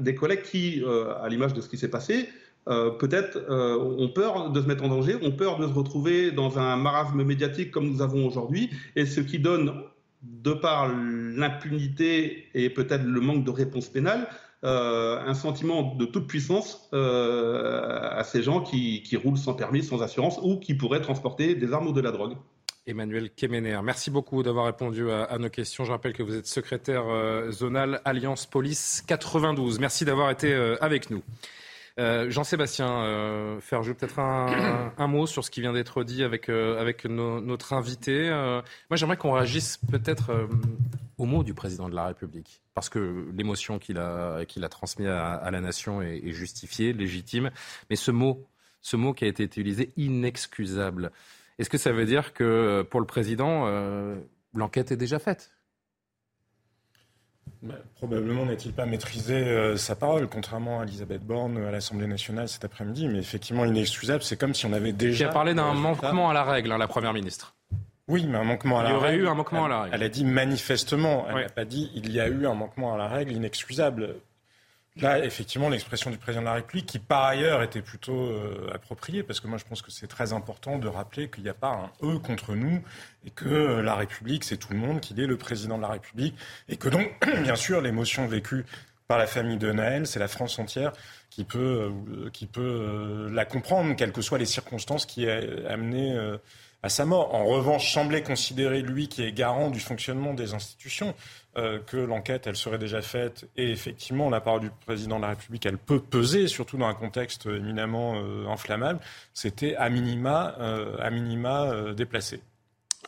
des 0.00 0.14
collègues 0.14 0.42
qui, 0.42 0.82
à 1.20 1.28
l'image 1.28 1.54
de 1.54 1.60
ce 1.60 1.68
qui 1.68 1.76
s'est 1.76 1.90
passé, 1.90 2.28
euh, 2.68 2.90
peut-être 2.90 3.36
euh, 3.48 3.78
ont 3.78 4.08
peur 4.08 4.50
de 4.50 4.60
se 4.60 4.66
mettre 4.66 4.84
en 4.84 4.88
danger, 4.88 5.16
ont 5.22 5.32
peur 5.32 5.58
de 5.58 5.66
se 5.66 5.72
retrouver 5.72 6.30
dans 6.30 6.58
un 6.58 6.76
marasme 6.76 7.22
médiatique 7.22 7.70
comme 7.70 7.88
nous 7.88 8.02
avons 8.02 8.26
aujourd'hui, 8.26 8.70
et 8.96 9.06
ce 9.06 9.20
qui 9.20 9.38
donne, 9.38 9.74
de 10.22 10.52
par 10.52 10.88
l'impunité 10.88 12.46
et 12.54 12.70
peut-être 12.70 13.04
le 13.04 13.20
manque 13.20 13.44
de 13.44 13.50
réponse 13.50 13.88
pénale, 13.88 14.26
un 14.62 15.34
sentiment 15.34 15.94
de 15.96 16.06
toute 16.06 16.26
puissance 16.26 16.88
à 16.94 18.22
ces 18.24 18.42
gens 18.42 18.62
qui, 18.62 19.02
roulent 19.22 19.36
sans 19.36 19.52
permis, 19.52 19.82
sans 19.82 20.00
assurance 20.00 20.40
ou 20.42 20.56
qui 20.56 20.72
pourraient 20.72 21.02
transporter 21.02 21.54
des 21.54 21.74
armes 21.74 21.88
ou 21.88 21.92
de 21.92 22.00
la 22.00 22.10
drogue. 22.10 22.36
Emmanuel 22.86 23.30
Kemener. 23.30 23.80
Merci 23.82 24.10
beaucoup 24.10 24.42
d'avoir 24.42 24.66
répondu 24.66 25.10
à, 25.10 25.38
nos 25.38 25.48
questions. 25.48 25.84
Je 25.84 25.92
rappelle 25.92 26.12
que 26.12 26.22
vous 26.22 26.34
êtes 26.34 26.46
secrétaire 26.46 27.04
euh, 27.08 27.50
zonal 27.50 28.00
Alliance 28.04 28.46
Police 28.46 29.02
92. 29.06 29.78
Merci 29.78 30.04
d'avoir 30.04 30.30
été 30.30 30.52
euh, 30.52 30.76
avec 30.82 31.10
nous. 31.10 31.22
Euh, 32.00 32.28
Jean-Sébastien 32.28 33.58
Ferjou, 33.60 33.94
peut-être 33.94 34.18
un, 34.18 35.06
mot 35.06 35.26
sur 35.26 35.44
ce 35.44 35.50
qui 35.50 35.60
vient 35.60 35.72
d'être 35.72 36.02
dit 36.02 36.24
avec, 36.24 36.48
avec 36.48 37.04
notre 37.04 37.72
invité. 37.72 38.30
moi, 38.30 38.96
j'aimerais 38.96 39.16
qu'on 39.16 39.32
réagisse 39.32 39.78
peut-être 39.90 40.48
au 41.18 41.24
mot 41.24 41.44
du 41.44 41.54
président 41.54 41.88
de 41.88 41.94
la 41.94 42.06
République, 42.06 42.60
parce 42.74 42.88
que 42.88 43.28
l'émotion 43.32 43.78
qu'il 43.78 43.98
a, 43.98 44.44
qu'il 44.44 44.64
a 44.64 44.68
transmise 44.68 45.06
à, 45.06 45.48
la 45.50 45.60
nation 45.60 46.02
est, 46.02 46.18
est, 46.18 46.32
justifiée, 46.32 46.92
légitime. 46.92 47.50
Mais 47.90 47.96
ce 47.96 48.10
mot, 48.10 48.44
ce 48.80 48.96
mot 48.96 49.14
qui 49.14 49.24
a 49.24 49.28
été 49.28 49.44
utilisé, 49.44 49.92
inexcusable. 49.96 51.12
Est-ce 51.58 51.70
que 51.70 51.78
ça 51.78 51.92
veut 51.92 52.04
dire 52.04 52.32
que 52.32 52.44
euh, 52.44 52.84
pour 52.84 53.00
le 53.00 53.06
président, 53.06 53.64
euh, 53.66 54.16
l'enquête 54.54 54.92
est 54.92 54.96
déjà 54.96 55.18
faite? 55.18 55.53
Bah, 57.62 57.74
Probablement 57.96 58.46
n'est-il 58.46 58.72
pas 58.72 58.86
maîtrisé 58.86 59.34
euh, 59.34 59.76
sa 59.76 59.96
parole, 59.96 60.28
contrairement 60.28 60.80
à 60.80 60.84
Elisabeth 60.84 61.22
Borne 61.22 61.58
à 61.58 61.70
l'Assemblée 61.70 62.06
nationale 62.06 62.48
cet 62.48 62.64
après-midi. 62.64 63.08
Mais 63.08 63.18
effectivement, 63.18 63.64
inexcusable, 63.64 64.22
c'est 64.22 64.36
comme 64.36 64.54
si 64.54 64.66
on 64.66 64.72
avait 64.72 64.92
déjà. 64.92 65.24
Qui 65.24 65.30
a 65.30 65.32
parlé 65.32 65.54
d'un 65.54 65.74
manquement 65.74 66.30
à 66.30 66.34
la 66.34 66.44
règle, 66.44 66.72
hein, 66.72 66.78
la 66.78 66.88
Première 66.88 67.12
ministre. 67.12 67.54
Oui, 68.06 68.26
mais 68.28 68.36
un 68.36 68.44
manquement 68.44 68.80
à 68.80 68.82
la 68.82 68.88
règle. 68.90 68.98
Il 68.98 69.00
y 69.00 69.04
aurait 69.04 69.16
eu 69.16 69.28
un 69.28 69.34
manquement 69.34 69.64
à 69.64 69.68
la 69.68 69.82
règle. 69.82 69.94
Elle 69.94 70.02
a 70.02 70.08
dit 70.08 70.24
manifestement. 70.24 71.26
Elle 71.28 71.36
n'a 71.36 71.48
pas 71.48 71.64
dit 71.64 71.90
il 71.94 72.12
y 72.12 72.20
a 72.20 72.28
eu 72.28 72.46
un 72.46 72.54
manquement 72.54 72.94
à 72.94 72.98
la 72.98 73.08
règle 73.08 73.32
inexcusable. 73.32 74.16
Là, 75.00 75.24
effectivement, 75.24 75.68
l'expression 75.68 76.12
du 76.12 76.18
président 76.18 76.42
de 76.42 76.46
la 76.46 76.52
République, 76.54 76.86
qui 76.86 77.00
par 77.00 77.24
ailleurs 77.24 77.64
était 77.64 77.82
plutôt 77.82 78.28
euh, 78.28 78.70
appropriée, 78.72 79.24
parce 79.24 79.40
que 79.40 79.48
moi 79.48 79.58
je 79.58 79.64
pense 79.64 79.82
que 79.82 79.90
c'est 79.90 80.06
très 80.06 80.32
important 80.32 80.78
de 80.78 80.86
rappeler 80.86 81.28
qu'il 81.28 81.42
n'y 81.42 81.48
a 81.48 81.54
pas 81.54 81.90
un 82.02 82.06
eux 82.06 82.20
contre 82.20 82.54
nous, 82.54 82.80
et 83.26 83.30
que 83.30 83.48
euh, 83.48 83.82
la 83.82 83.96
République, 83.96 84.44
c'est 84.44 84.56
tout 84.56 84.72
le 84.72 84.78
monde, 84.78 85.00
qu'il 85.00 85.18
est 85.18 85.26
le 85.26 85.36
président 85.36 85.78
de 85.78 85.82
la 85.82 85.88
République, 85.88 86.36
et 86.68 86.76
que 86.76 86.88
donc, 86.88 87.10
bien 87.42 87.56
sûr, 87.56 87.80
l'émotion 87.80 88.28
vécue 88.28 88.64
par 89.08 89.18
la 89.18 89.26
famille 89.26 89.58
de 89.58 89.72
Naël, 89.72 90.06
c'est 90.06 90.20
la 90.20 90.28
France 90.28 90.60
entière 90.60 90.92
qui 91.28 91.42
peut, 91.42 91.92
euh, 92.08 92.30
qui 92.30 92.46
peut 92.46 93.28
la 93.32 93.44
comprendre, 93.44 93.96
quelles 93.96 94.12
que 94.12 94.22
soient 94.22 94.38
les 94.38 94.46
circonstances 94.46 95.06
qui 95.06 95.24
aient 95.24 95.66
amené 95.66 96.16
à 96.84 96.90
sa 96.90 97.06
mort. 97.06 97.34
En 97.34 97.46
revanche, 97.46 97.94
semblait 97.94 98.22
considérer, 98.22 98.82
lui, 98.82 99.08
qui 99.08 99.22
est 99.22 99.32
garant 99.32 99.70
du 99.70 99.80
fonctionnement 99.80 100.34
des 100.34 100.52
institutions, 100.52 101.14
euh, 101.56 101.78
que 101.78 101.96
l'enquête, 101.96 102.46
elle 102.46 102.56
serait 102.56 102.76
déjà 102.76 103.00
faite. 103.00 103.48
Et 103.56 103.70
effectivement, 103.70 104.28
la 104.28 104.42
parole 104.42 104.60
du 104.60 104.70
président 104.84 105.16
de 105.16 105.22
la 105.22 105.30
République, 105.30 105.64
elle 105.64 105.78
peut 105.78 105.98
peser, 105.98 106.46
surtout 106.46 106.76
dans 106.76 106.86
un 106.86 106.94
contexte 106.94 107.46
éminemment 107.46 108.16
euh, 108.16 108.46
inflammable. 108.48 109.00
C'était 109.32 109.74
à 109.76 109.88
minima, 109.88 110.56
euh, 110.60 110.98
à 111.00 111.08
minima 111.08 111.94
déplacé. 111.96 112.42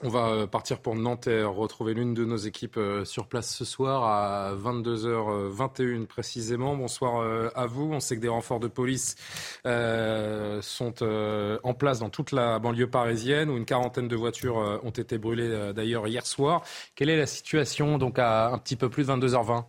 On 0.02 0.10
va 0.10 0.28
euh, 0.28 0.46
partir 0.46 0.80
pour 0.80 0.94
Nanterre, 0.94 1.54
retrouver 1.54 1.94
l'une 1.94 2.12
de 2.12 2.26
nos 2.26 2.36
équipes 2.36 2.76
euh, 2.76 3.06
sur 3.06 3.28
place 3.28 3.54
ce 3.54 3.64
soir 3.64 4.04
à 4.04 4.54
22h21 4.54 6.06
précisément. 6.06 6.76
Bonsoir 6.76 7.22
euh, 7.22 7.48
à 7.54 7.66
vous. 7.66 7.90
On 7.90 8.00
sait 8.00 8.16
que 8.16 8.20
des 8.20 8.28
renforts 8.28 8.60
de 8.60 8.68
police 8.68 9.16
sont 9.64 10.94
en 11.62 11.74
place 11.74 12.00
dans 12.00 12.10
toute 12.10 12.32
la 12.32 12.58
banlieue 12.58 12.90
parisienne 12.90 13.48
où 13.48 13.56
une 13.56 13.64
quarantaine 13.64 14.08
de 14.08 14.16
voitures 14.16 14.80
ont 14.82 14.90
été 14.90 15.18
brûlées 15.18 15.72
d'ailleurs 15.74 16.06
hier 16.06 16.26
soir. 16.26 16.62
Quelle 16.94 17.08
est 17.08 17.16
la 17.16 17.26
situation 17.26 17.98
donc 17.98 18.18
à 18.18 18.48
un 18.48 18.58
petit 18.58 18.76
peu 18.76 18.88
plus 18.88 19.06
de 19.06 19.12
22h20 19.12 19.64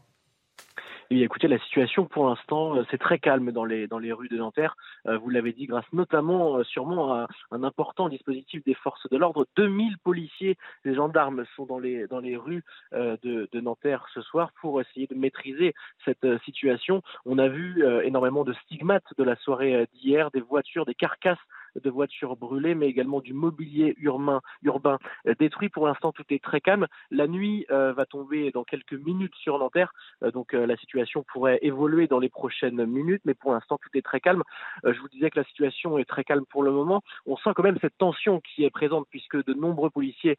et 1.10 1.24
écoutez, 1.24 1.48
la 1.48 1.60
situation 1.60 2.06
pour 2.06 2.28
l'instant, 2.28 2.76
euh, 2.76 2.84
c'est 2.92 2.98
très 2.98 3.18
calme 3.18 3.52
dans 3.52 3.64
les, 3.64 3.88
dans 3.88 4.00
les 4.00 4.12
rues 4.12 4.28
de 4.28 4.38
Nanterre. 4.38 4.76
Euh, 5.08 5.18
vous 5.18 5.30
l'avez 5.30 5.54
dit, 5.54 5.66
grâce 5.66 5.86
notamment, 5.94 6.58
euh, 6.58 6.64
sûrement, 6.64 7.14
à 7.14 7.28
un 7.52 7.64
important 7.64 8.10
dispositif 8.10 8.64
des 8.66 8.74
forces 8.74 9.08
de 9.10 9.16
l'ordre. 9.18 9.48
2000 9.56 9.98
policiers 10.00 10.58
et 10.84 10.94
gendarmes 10.94 11.46
sont 11.56 11.66
dans 11.66 11.80
les, 11.80 12.08
dans 12.08 12.20
les 12.20 12.36
rues 12.36 12.64
de, 12.94 13.48
de 13.52 13.62
Nanterre 13.62 14.06
ce 14.14 14.22
soir 14.22 14.52
pour 14.60 14.82
essayer 14.82 15.08
de 15.08 15.16
maîtriser 15.16 15.74
cette 16.06 16.26
situation. 16.44 17.02
On 17.26 17.38
a 17.38 17.48
vu 17.48 17.84
énormément 18.04 18.44
de 18.44 18.54
stigmates 18.54 19.14
de 19.18 19.24
la 19.24 19.36
soirée 19.38 19.88
d'hier, 19.94 20.32
des 20.32 20.42
voitures, 20.42 20.86
des 20.86 20.96
carcasses 20.96 21.38
de 21.84 21.90
voitures 21.90 22.36
brûlées, 22.36 22.76
mais 22.76 22.88
également 22.88 23.22
du 23.22 23.34
mobilier 23.34 23.96
urbain, 24.00 24.42
urbain 24.64 24.98
détruit. 25.40 25.70
Pour 25.70 25.88
l'instant, 25.88 26.12
tout 26.12 26.24
est 26.30 26.44
très 26.44 26.62
calme. 26.62 26.88
La 27.12 27.28
nuit 27.28 27.66
euh, 27.72 27.94
va 27.94 28.06
tomber 28.06 28.52
dans 28.52 28.64
quelques 28.64 28.94
minutes 28.94 29.36
sur 29.36 29.58
Nanterre, 29.60 29.94
euh, 30.24 30.32
donc 30.32 30.54
euh, 30.54 30.66
la 30.66 30.78
situation 30.78 31.24
pourrait 31.32 31.60
évoluer 31.62 32.08
dans 32.08 32.20
les 32.20 32.30
prochaines 32.30 32.86
minutes, 32.86 33.22
mais 33.26 33.34
pour 33.34 33.54
l'instant, 33.54 33.78
tout 33.82 33.90
est 33.98 34.02
très 34.02 34.20
calme. 34.20 34.44
je 34.84 35.00
vous 35.00 35.10
disais 35.10 35.30
que 35.30 35.40
la 35.40 35.46
situation 35.46 35.98
est 35.98 36.06
très 36.06 36.24
calme 36.24 36.46
pour 36.50 36.64
le 36.64 36.72
moment. 36.72 37.02
On 37.26 37.38
sent 37.38 37.52
quand 37.56 37.64
même 37.64 37.78
cette 37.82 37.98
tension 37.98 38.42
qui 38.42 38.64
est 38.64 38.70
présente 38.70 39.08
puisque 39.10 39.44
de 39.46 39.54
nombreux 39.54 39.90
policiers 39.90 40.38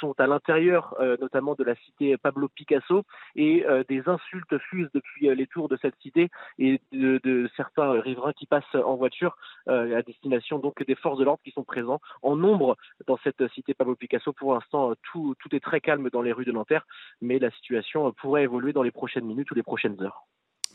sont 0.00 0.14
à 0.18 0.26
l'intérieur, 0.26 0.94
notamment 1.20 1.54
de 1.54 1.64
la 1.64 1.74
cité 1.76 2.16
Pablo 2.16 2.48
Picasso, 2.48 3.04
et 3.36 3.64
des 3.88 4.02
insultes 4.08 4.58
fusent 4.58 4.90
depuis 4.92 5.34
les 5.34 5.46
tours 5.46 5.68
de 5.68 5.76
cette 5.80 5.94
cité 6.00 6.28
et 6.58 6.80
de, 6.92 7.20
de 7.22 7.50
certains 7.56 8.00
riverains 8.00 8.32
qui 8.32 8.46
passent 8.46 8.74
en 8.74 8.96
voiture 8.96 9.36
à 9.66 10.02
destination 10.02 10.58
donc 10.58 10.79
des 10.84 10.94
forces 10.94 11.18
de 11.18 11.24
l'ordre 11.24 11.42
qui 11.44 11.50
sont 11.50 11.64
présents 11.64 12.00
en 12.22 12.36
nombre 12.36 12.76
dans 13.06 13.18
cette 13.24 13.46
cité 13.48 13.74
Pablo 13.74 13.96
Picasso. 13.96 14.32
Pour 14.32 14.54
l'instant, 14.54 14.94
tout, 15.10 15.34
tout 15.38 15.54
est 15.54 15.60
très 15.60 15.80
calme 15.80 16.10
dans 16.10 16.22
les 16.22 16.32
rues 16.32 16.44
de 16.44 16.52
Nanterre, 16.52 16.86
mais 17.20 17.38
la 17.38 17.50
situation 17.50 18.12
pourrait 18.12 18.44
évoluer 18.44 18.72
dans 18.72 18.82
les 18.82 18.90
prochaines 18.90 19.24
minutes 19.24 19.50
ou 19.50 19.54
les 19.54 19.62
prochaines 19.62 20.00
heures. 20.02 20.26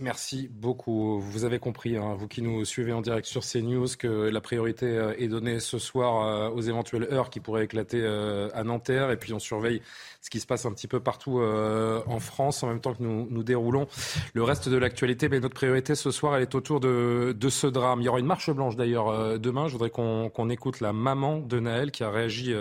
Merci 0.01 0.49
beaucoup. 0.51 1.21
Vous 1.21 1.45
avez 1.45 1.57
compris, 1.57 1.95
hein, 1.95 2.15
vous 2.19 2.27
qui 2.27 2.41
nous 2.41 2.65
suivez 2.65 2.91
en 2.91 2.99
direct 2.99 3.25
sur 3.25 3.43
CNews, 3.45 3.87
que 3.97 4.07
la 4.07 4.41
priorité 4.41 4.87
euh, 4.87 5.13
est 5.17 5.29
donnée 5.29 5.61
ce 5.61 5.79
soir 5.79 6.25
euh, 6.25 6.49
aux 6.49 6.59
éventuelles 6.59 7.07
heures 7.13 7.29
qui 7.29 7.39
pourraient 7.39 7.63
éclater 7.63 8.01
euh, 8.03 8.49
à 8.53 8.65
Nanterre. 8.65 9.11
Et 9.11 9.15
puis 9.15 9.31
on 9.31 9.39
surveille 9.39 9.81
ce 10.19 10.29
qui 10.29 10.41
se 10.41 10.47
passe 10.47 10.65
un 10.65 10.73
petit 10.73 10.89
peu 10.89 10.99
partout 10.99 11.39
en 11.39 12.19
France 12.19 12.63
en 12.63 12.67
même 12.67 12.81
temps 12.81 12.95
que 12.95 13.03
nous, 13.03 13.27
nous 13.29 13.43
déroulons 13.43 13.87
le 14.33 14.43
reste 14.43 14.67
de 14.69 14.75
l'actualité. 14.75 15.29
Mais 15.29 15.39
notre 15.39 15.53
priorité 15.53 15.93
ce 15.93 16.09
soir, 16.09 16.35
elle 16.35 16.41
est 16.41 16.55
autour 16.55 16.79
de, 16.79 17.35
ce 17.47 17.67
drame. 17.67 18.01
Il 18.01 18.05
y 18.05 18.09
aura 18.09 18.19
une 18.19 18.25
marche 18.25 18.49
blanche 18.49 18.75
d'ailleurs 18.75 19.39
demain. 19.39 19.67
Je 19.67 19.73
voudrais 19.73 19.91
qu'on 19.91 20.49
écoute 20.49 20.79
la 20.79 20.93
maman 20.93 21.37
de 21.37 21.59
Naël 21.59 21.91
qui 21.91 22.03
a 22.03 22.09
réagi 22.09 22.55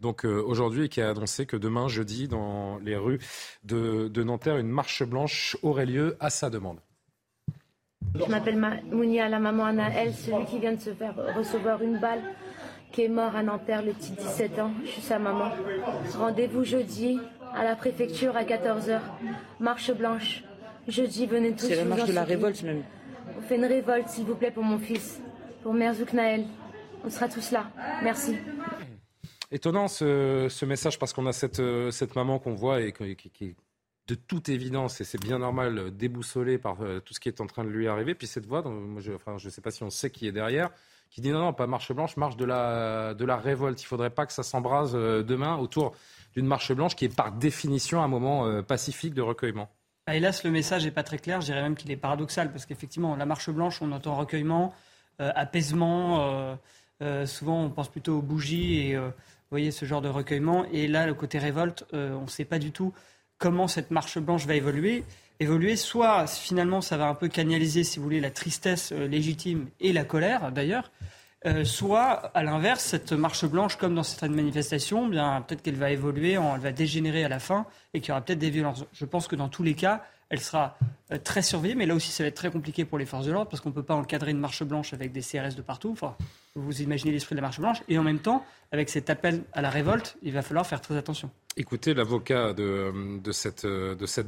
donc 0.00 0.24
aujourd'hui 0.24 0.86
et 0.86 0.88
qui 0.88 1.02
a 1.02 1.10
annoncé 1.10 1.44
que 1.44 1.58
demain, 1.58 1.88
jeudi, 1.88 2.26
dans 2.26 2.78
les 2.78 2.96
rues 2.96 3.20
de 3.64 4.22
Nanterre, 4.22 4.56
une 4.56 4.68
marche 4.68 5.02
blanche 5.02 5.58
aurait 5.62 5.86
lieu 5.86 6.16
à 6.20 6.30
sa 6.30 6.48
demande. 6.48 6.79
Je 8.14 8.30
m'appelle 8.30 8.58
Mounia, 8.90 9.28
la 9.28 9.38
maman 9.38 9.64
Anaël, 9.64 10.12
celui 10.12 10.44
qui 10.46 10.58
vient 10.58 10.72
de 10.72 10.80
se 10.80 10.90
faire 10.90 11.14
recevoir 11.36 11.82
une 11.82 11.98
balle, 11.98 12.22
qui 12.92 13.02
est 13.02 13.08
mort 13.08 13.34
à 13.36 13.42
Nanterre, 13.42 13.82
le 13.82 13.92
petit 13.92 14.12
17 14.12 14.58
ans. 14.58 14.72
Je 14.84 14.90
suis 14.90 15.02
sa 15.02 15.18
maman. 15.18 15.50
Rendez-vous 16.18 16.64
jeudi 16.64 17.18
à 17.54 17.64
la 17.64 17.76
préfecture 17.76 18.36
à 18.36 18.44
14h. 18.44 19.00
Marche 19.60 19.92
blanche. 19.92 20.44
Jeudi, 20.88 21.26
venez 21.26 21.52
tous. 21.52 21.66
C'est 21.66 21.76
la 21.76 21.84
marche 21.84 22.06
de 22.06 22.12
la 22.12 22.24
révolte 22.24 22.62
même. 22.62 22.82
On 23.38 23.42
fait 23.42 23.56
une 23.56 23.64
révolte, 23.64 24.08
s'il 24.08 24.24
vous 24.24 24.34
plaît, 24.34 24.50
pour 24.50 24.64
mon 24.64 24.78
fils, 24.78 25.20
pour 25.62 25.72
Merzouk 25.72 26.12
Naël. 26.12 26.44
On 27.04 27.10
sera 27.10 27.28
tous 27.28 27.52
là. 27.52 27.70
Merci. 28.02 28.36
Étonnant 29.52 29.88
ce, 29.88 30.64
message 30.64 30.98
parce 30.98 31.12
qu'on 31.12 31.26
a 31.26 31.32
cette, 31.32 31.60
euh, 31.60 31.90
cette 31.90 32.14
maman 32.14 32.38
qu'on 32.38 32.54
voit 32.54 32.80
et 32.80 32.92
qui, 32.92 33.16
qui, 33.16 33.56
de 34.10 34.16
toute 34.16 34.48
évidence, 34.48 35.00
et 35.00 35.04
c'est 35.04 35.20
bien 35.20 35.38
normal, 35.38 35.78
euh, 35.78 35.90
déboussolé 35.90 36.58
par 36.58 36.82
euh, 36.82 37.00
tout 37.00 37.14
ce 37.14 37.20
qui 37.20 37.28
est 37.28 37.40
en 37.40 37.46
train 37.46 37.64
de 37.64 37.68
lui 37.68 37.86
arriver. 37.86 38.14
Puis 38.14 38.26
cette 38.26 38.46
voix, 38.46 38.64
je 38.98 39.12
ne 39.12 39.50
sais 39.50 39.60
pas 39.60 39.70
si 39.70 39.84
on 39.84 39.90
sait 39.90 40.10
qui 40.10 40.26
est 40.26 40.32
derrière, 40.32 40.70
qui 41.10 41.20
dit 41.20 41.30
non, 41.30 41.38
non, 41.38 41.52
pas 41.52 41.68
marche 41.68 41.92
blanche, 41.92 42.16
marche 42.16 42.36
de 42.36 42.44
la, 42.44 43.14
de 43.14 43.24
la 43.24 43.36
révolte. 43.36 43.80
Il 43.80 43.84
ne 43.84 43.88
faudrait 43.88 44.10
pas 44.10 44.26
que 44.26 44.32
ça 44.32 44.42
s'embrase 44.42 44.92
euh, 44.94 45.22
demain 45.22 45.56
autour 45.56 45.94
d'une 46.34 46.46
marche 46.46 46.72
blanche 46.72 46.96
qui 46.96 47.04
est 47.04 47.14
par 47.14 47.32
définition 47.32 48.02
un 48.02 48.08
moment 48.08 48.62
pacifique 48.62 49.14
de 49.14 49.22
recueillement. 49.22 49.68
Ah, 50.06 50.16
hélas, 50.16 50.44
le 50.44 50.50
message 50.52 50.84
n'est 50.84 50.92
pas 50.92 51.02
très 51.02 51.18
clair. 51.18 51.40
Je 51.40 51.46
dirais 51.46 51.62
même 51.62 51.74
qu'il 51.74 51.90
est 51.90 51.96
paradoxal 51.96 52.52
parce 52.52 52.66
qu'effectivement, 52.66 53.16
la 53.16 53.26
marche 53.26 53.50
blanche, 53.50 53.82
on 53.82 53.90
entend 53.90 54.14
recueillement, 54.14 54.72
apaisement. 55.18 56.56
souvent, 57.26 57.64
on 57.64 57.70
pense 57.70 57.88
plutôt 57.88 58.18
aux 58.18 58.22
bougies 58.22 58.78
et 58.78 58.96
vous 58.96 59.10
voyez 59.50 59.72
ce 59.72 59.86
genre 59.86 60.02
de 60.02 60.08
recueillement. 60.08 60.66
Et 60.72 60.86
là, 60.86 61.04
le 61.04 61.14
côté 61.14 61.40
révolte, 61.40 61.84
on 61.92 62.22
ne 62.22 62.28
sait 62.28 62.44
pas 62.44 62.60
du 62.60 62.70
tout 62.70 62.94
comment 63.40 63.66
cette 63.66 63.90
marche 63.90 64.18
blanche 64.18 64.46
va 64.46 64.54
évoluer. 64.54 65.02
Évoluer, 65.40 65.74
soit 65.74 66.28
finalement 66.28 66.80
ça 66.80 66.96
va 66.96 67.08
un 67.08 67.14
peu 67.14 67.26
canaliser, 67.26 67.82
si 67.82 67.98
vous 67.98 68.04
voulez, 68.04 68.20
la 68.20 68.30
tristesse 68.30 68.92
euh, 68.92 69.08
légitime 69.08 69.68
et 69.80 69.92
la 69.92 70.04
colère 70.04 70.52
d'ailleurs, 70.52 70.92
euh, 71.46 71.64
soit 71.64 72.30
à 72.34 72.42
l'inverse, 72.42 72.84
cette 72.84 73.12
marche 73.12 73.46
blanche, 73.46 73.76
comme 73.76 73.94
dans 73.94 74.02
certaines 74.02 74.34
manifestations, 74.34 75.06
eh 75.06 75.10
bien 75.10 75.40
peut-être 75.40 75.62
qu'elle 75.62 75.76
va 75.76 75.90
évoluer, 75.90 76.32
elle 76.32 76.60
va 76.60 76.72
dégénérer 76.72 77.24
à 77.24 77.28
la 77.30 77.38
fin 77.40 77.66
et 77.94 78.00
qu'il 78.00 78.10
y 78.10 78.12
aura 78.12 78.20
peut-être 78.20 78.38
des 78.38 78.50
violences. 78.50 78.84
Je 78.92 79.06
pense 79.06 79.26
que 79.26 79.36
dans 79.36 79.48
tous 79.48 79.62
les 79.62 79.74
cas, 79.74 80.04
elle 80.28 80.40
sera 80.40 80.76
euh, 81.10 81.16
très 81.16 81.40
surveillée, 81.40 81.74
mais 81.74 81.86
là 81.86 81.94
aussi 81.94 82.12
ça 82.12 82.22
va 82.22 82.28
être 82.28 82.36
très 82.36 82.50
compliqué 82.50 82.84
pour 82.84 82.98
les 82.98 83.06
forces 83.06 83.24
de 83.24 83.32
l'ordre 83.32 83.48
parce 83.48 83.62
qu'on 83.62 83.70
ne 83.70 83.74
peut 83.74 83.82
pas 83.82 83.94
encadrer 83.94 84.32
une 84.32 84.38
marche 84.38 84.62
blanche 84.62 84.92
avec 84.92 85.12
des 85.12 85.22
CRS 85.22 85.56
de 85.56 85.62
partout. 85.62 85.90
Enfin, 85.92 86.14
Vous 86.54 86.82
imaginez 86.82 87.12
l'esprit 87.12 87.34
de 87.34 87.40
la 87.40 87.46
marche 87.46 87.60
blanche. 87.60 87.82
Et 87.88 87.98
en 87.98 88.02
même 88.02 88.18
temps, 88.18 88.44
avec 88.70 88.90
cet 88.90 89.08
appel 89.08 89.42
à 89.54 89.62
la 89.62 89.70
révolte, 89.70 90.18
il 90.22 90.32
va 90.32 90.42
falloir 90.42 90.66
faire 90.66 90.82
très 90.82 90.98
attention. 90.98 91.30
Écoutez 91.56 91.94
l'avocat 91.94 92.52
de, 92.52 92.92
cette, 93.32 93.66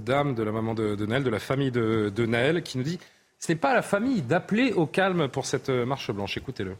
dame, 0.04 0.34
de 0.34 0.42
la 0.42 0.52
maman 0.52 0.74
de, 0.74 0.94
de 0.94 1.06
Naël, 1.06 1.22
de 1.22 1.30
la 1.30 1.38
famille 1.38 1.70
de, 1.70 2.26
Naël, 2.26 2.62
qui 2.62 2.78
nous 2.78 2.84
dit 2.84 2.98
ce 3.38 3.50
n'est 3.50 3.58
pas 3.58 3.70
à 3.70 3.74
la 3.74 3.82
famille 3.82 4.22
d'appeler 4.22 4.72
au 4.72 4.86
calme 4.86 5.28
pour 5.28 5.46
cette 5.46 5.68
marche 5.68 6.12
blanche. 6.12 6.36
Écoutez-le. 6.36 6.76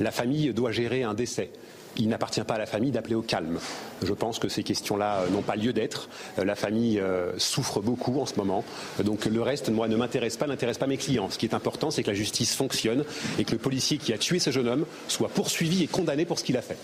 La 0.00 0.10
famille 0.10 0.52
doit 0.52 0.72
gérer 0.72 1.02
un 1.02 1.14
décès 1.14 1.50
il 1.96 2.08
n'appartient 2.08 2.42
pas 2.42 2.54
à 2.54 2.58
la 2.58 2.66
famille 2.66 2.90
d'appeler 2.90 3.14
au 3.14 3.22
calme. 3.22 3.58
Je 4.02 4.12
pense 4.12 4.38
que 4.38 4.48
ces 4.48 4.62
questions-là 4.62 5.24
n'ont 5.30 5.42
pas 5.42 5.56
lieu 5.56 5.72
d'être. 5.72 6.08
La 6.36 6.54
famille 6.54 6.98
euh, 6.98 7.38
souffre 7.38 7.80
beaucoup 7.80 8.20
en 8.20 8.26
ce 8.26 8.36
moment. 8.36 8.64
Donc 9.02 9.24
le 9.26 9.42
reste, 9.42 9.70
moi, 9.70 9.88
ne 9.88 9.96
m'intéresse 9.96 10.36
pas, 10.36 10.46
n'intéresse 10.46 10.78
pas 10.78 10.86
mes 10.86 10.96
clients. 10.96 11.30
Ce 11.30 11.38
qui 11.38 11.46
est 11.46 11.54
important, 11.54 11.90
c'est 11.90 12.02
que 12.02 12.10
la 12.10 12.14
justice 12.14 12.54
fonctionne 12.54 13.04
et 13.38 13.44
que 13.44 13.52
le 13.52 13.58
policier 13.58 13.98
qui 13.98 14.12
a 14.12 14.18
tué 14.18 14.38
ce 14.38 14.50
jeune 14.50 14.68
homme 14.68 14.86
soit 15.08 15.28
poursuivi 15.28 15.82
et 15.82 15.86
condamné 15.86 16.24
pour 16.24 16.38
ce 16.38 16.44
qu'il 16.44 16.56
a 16.56 16.62
fait. 16.62 16.78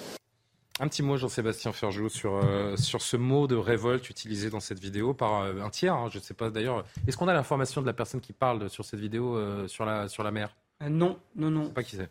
Un 0.79 0.89
petit 0.89 1.03
mot, 1.03 1.17
Jean-Sébastien 1.17 1.73
Ferjou, 1.73 2.09
sur, 2.09 2.41
sur 2.77 3.03
ce 3.03 3.17
mot 3.17 3.47
de 3.47 3.57
révolte 3.57 4.09
utilisé 4.09 4.49
dans 4.49 4.61
cette 4.61 4.79
vidéo 4.79 5.13
par 5.13 5.43
un 5.43 5.69
tiers. 5.71 5.95
Hein, 5.95 6.09
je 6.11 6.19
ne 6.19 6.23
sais 6.23 6.33
pas 6.33 6.49
d'ailleurs. 6.49 6.85
Est-ce 7.07 7.17
qu'on 7.19 7.29
a 7.29 7.35
l'information 7.35 7.83
de 7.83 7.87
la 7.87 7.93
personne 7.93 8.21
qui 8.21 8.33
parle 8.33 8.71
sur 8.71 8.85
cette 8.85 9.01
vidéo 9.01 9.39
sur, 9.69 9.85
la, 9.85 10.09
sur 10.09 10.23
la 10.23 10.31
mer? 10.31 10.57
Non, 10.81 11.19
non, 11.37 11.51
non. 11.51 11.63
Je 11.63 11.67
sais 11.67 11.73
pas 11.75 11.83
qui 11.83 11.97
c'est. 11.97 12.11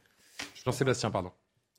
Jean-Sébastien, 0.66 1.10
pardon. 1.10 1.32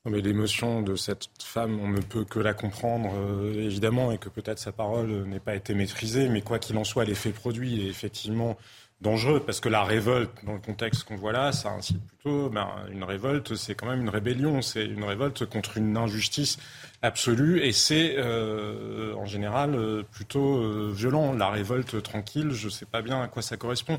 Mais 0.05 0.21
l'émotion 0.21 0.81
de 0.81 0.95
cette 0.95 1.29
femme, 1.43 1.79
on 1.79 1.87
ne 1.87 2.01
peut 2.01 2.25
que 2.25 2.39
la 2.39 2.55
comprendre, 2.55 3.11
euh, 3.13 3.53
évidemment, 3.53 4.11
et 4.11 4.17
que 4.17 4.29
peut-être 4.29 4.57
sa 4.57 4.71
parole 4.71 5.25
n'ait 5.27 5.39
pas 5.39 5.53
été 5.53 5.75
maîtrisée, 5.75 6.27
mais 6.27 6.41
quoi 6.41 6.57
qu'il 6.57 6.75
en 6.77 6.83
soit, 6.83 7.05
l'effet 7.05 7.29
produit 7.29 7.85
est 7.85 7.89
effectivement 7.89 8.57
dangereux, 9.01 9.41
parce 9.45 9.59
que 9.59 9.69
la 9.69 9.83
révolte, 9.83 10.31
dans 10.45 10.53
le 10.53 10.59
contexte 10.59 11.03
qu'on 11.03 11.15
voit 11.15 11.31
là, 11.31 11.51
ça 11.51 11.69
incite 11.71 11.99
plutôt, 12.05 12.49
ben, 12.49 12.67
une 12.91 13.03
révolte, 13.03 13.55
c'est 13.55 13.75
quand 13.75 13.87
même 13.87 14.01
une 14.01 14.09
rébellion, 14.09 14.61
c'est 14.61 14.85
une 14.85 15.03
révolte 15.03 15.45
contre 15.45 15.77
une 15.77 15.97
injustice 15.97 16.57
absolue, 17.01 17.61
et 17.61 17.71
c'est 17.71 18.15
euh, 18.17 19.15
en 19.15 19.25
général 19.25 19.73
euh, 19.75 20.03
plutôt 20.03 20.91
violent. 20.91 21.33
La 21.33 21.49
révolte 21.49 22.01
tranquille, 22.03 22.51
je 22.51 22.65
ne 22.65 22.71
sais 22.71 22.85
pas 22.85 23.01
bien 23.01 23.21
à 23.21 23.27
quoi 23.27 23.41
ça 23.41 23.57
correspond. 23.57 23.97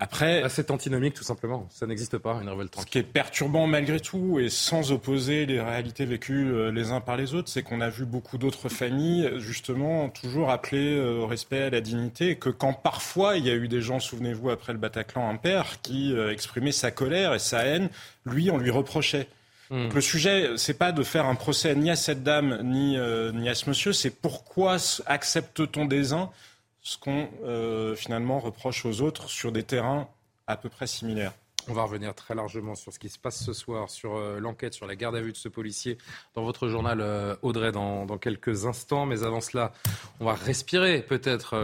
Après, 0.00 0.44
c'est 0.48 0.70
antinomique 0.70 1.14
tout 1.14 1.24
simplement. 1.24 1.66
Ça 1.70 1.84
n'existe 1.86 2.18
pas 2.18 2.38
une 2.40 2.48
révolte. 2.48 2.78
Ce 2.78 2.86
qui 2.86 2.98
est 2.98 3.02
perturbant 3.02 3.66
malgré 3.66 3.98
tout 3.98 4.38
et 4.38 4.48
sans 4.48 4.92
opposer 4.92 5.44
les 5.44 5.60
réalités 5.60 6.04
vécues 6.04 6.52
euh, 6.52 6.70
les 6.70 6.92
uns 6.92 7.00
par 7.00 7.16
les 7.16 7.34
autres, 7.34 7.48
c'est 7.48 7.64
qu'on 7.64 7.80
a 7.80 7.88
vu 7.88 8.04
beaucoup 8.04 8.38
d'autres 8.38 8.68
familles 8.68 9.28
justement 9.38 10.08
toujours 10.08 10.50
appeler 10.50 10.96
euh, 10.96 11.18
au 11.18 11.26
respect, 11.26 11.62
à 11.62 11.70
la 11.70 11.80
dignité, 11.80 12.30
et 12.30 12.36
que 12.36 12.48
quand 12.48 12.74
parfois 12.74 13.38
il 13.38 13.46
y 13.46 13.50
a 13.50 13.54
eu 13.54 13.66
des 13.66 13.80
gens, 13.80 13.98
souvenez-vous 13.98 14.50
après 14.50 14.72
le 14.72 14.78
Bataclan, 14.78 15.28
un 15.28 15.36
père 15.36 15.82
qui 15.82 16.12
euh, 16.14 16.32
exprimait 16.32 16.70
sa 16.70 16.92
colère 16.92 17.34
et 17.34 17.40
sa 17.40 17.64
haine, 17.64 17.88
lui 18.24 18.52
on 18.52 18.58
lui 18.58 18.70
reprochait. 18.70 19.26
Hmm. 19.70 19.82
Donc 19.82 19.94
le 19.94 20.00
sujet, 20.00 20.50
c'est 20.58 20.78
pas 20.78 20.92
de 20.92 21.02
faire 21.02 21.26
un 21.26 21.34
procès 21.34 21.74
ni 21.74 21.90
à 21.90 21.96
cette 21.96 22.22
dame 22.22 22.60
ni, 22.62 22.96
ni 23.34 23.48
à 23.48 23.54
ce 23.56 23.68
monsieur, 23.68 23.92
c'est 23.92 24.10
pourquoi 24.10 24.76
accepte-t-on 25.06 25.86
des 25.86 26.12
uns 26.12 26.30
ce 26.88 26.96
qu'on 26.96 27.28
euh, 27.44 27.94
finalement 27.94 28.38
reproche 28.38 28.86
aux 28.86 29.02
autres 29.02 29.28
sur 29.28 29.52
des 29.52 29.62
terrains 29.62 30.08
à 30.46 30.56
peu 30.56 30.70
près 30.70 30.86
similaires. 30.86 31.34
On 31.70 31.74
va 31.74 31.82
revenir 31.82 32.14
très 32.14 32.34
largement 32.34 32.74
sur 32.74 32.94
ce 32.94 32.98
qui 32.98 33.10
se 33.10 33.18
passe 33.18 33.44
ce 33.44 33.52
soir, 33.52 33.90
sur 33.90 34.16
euh, 34.16 34.40
l'enquête, 34.40 34.72
sur 34.72 34.86
la 34.86 34.96
garde 34.96 35.14
à 35.14 35.20
vue 35.20 35.32
de 35.32 35.36
ce 35.36 35.50
policier 35.50 35.98
dans 36.34 36.42
votre 36.42 36.68
journal 36.68 37.02
euh, 37.02 37.36
Audrey 37.42 37.72
dans, 37.72 38.06
quelques 38.16 38.64
instants. 38.64 39.04
Mais 39.04 39.22
avant 39.22 39.42
cela, 39.42 39.74
on 40.18 40.24
va 40.24 40.32
respirer 40.32 41.02
peut-être 41.02 41.56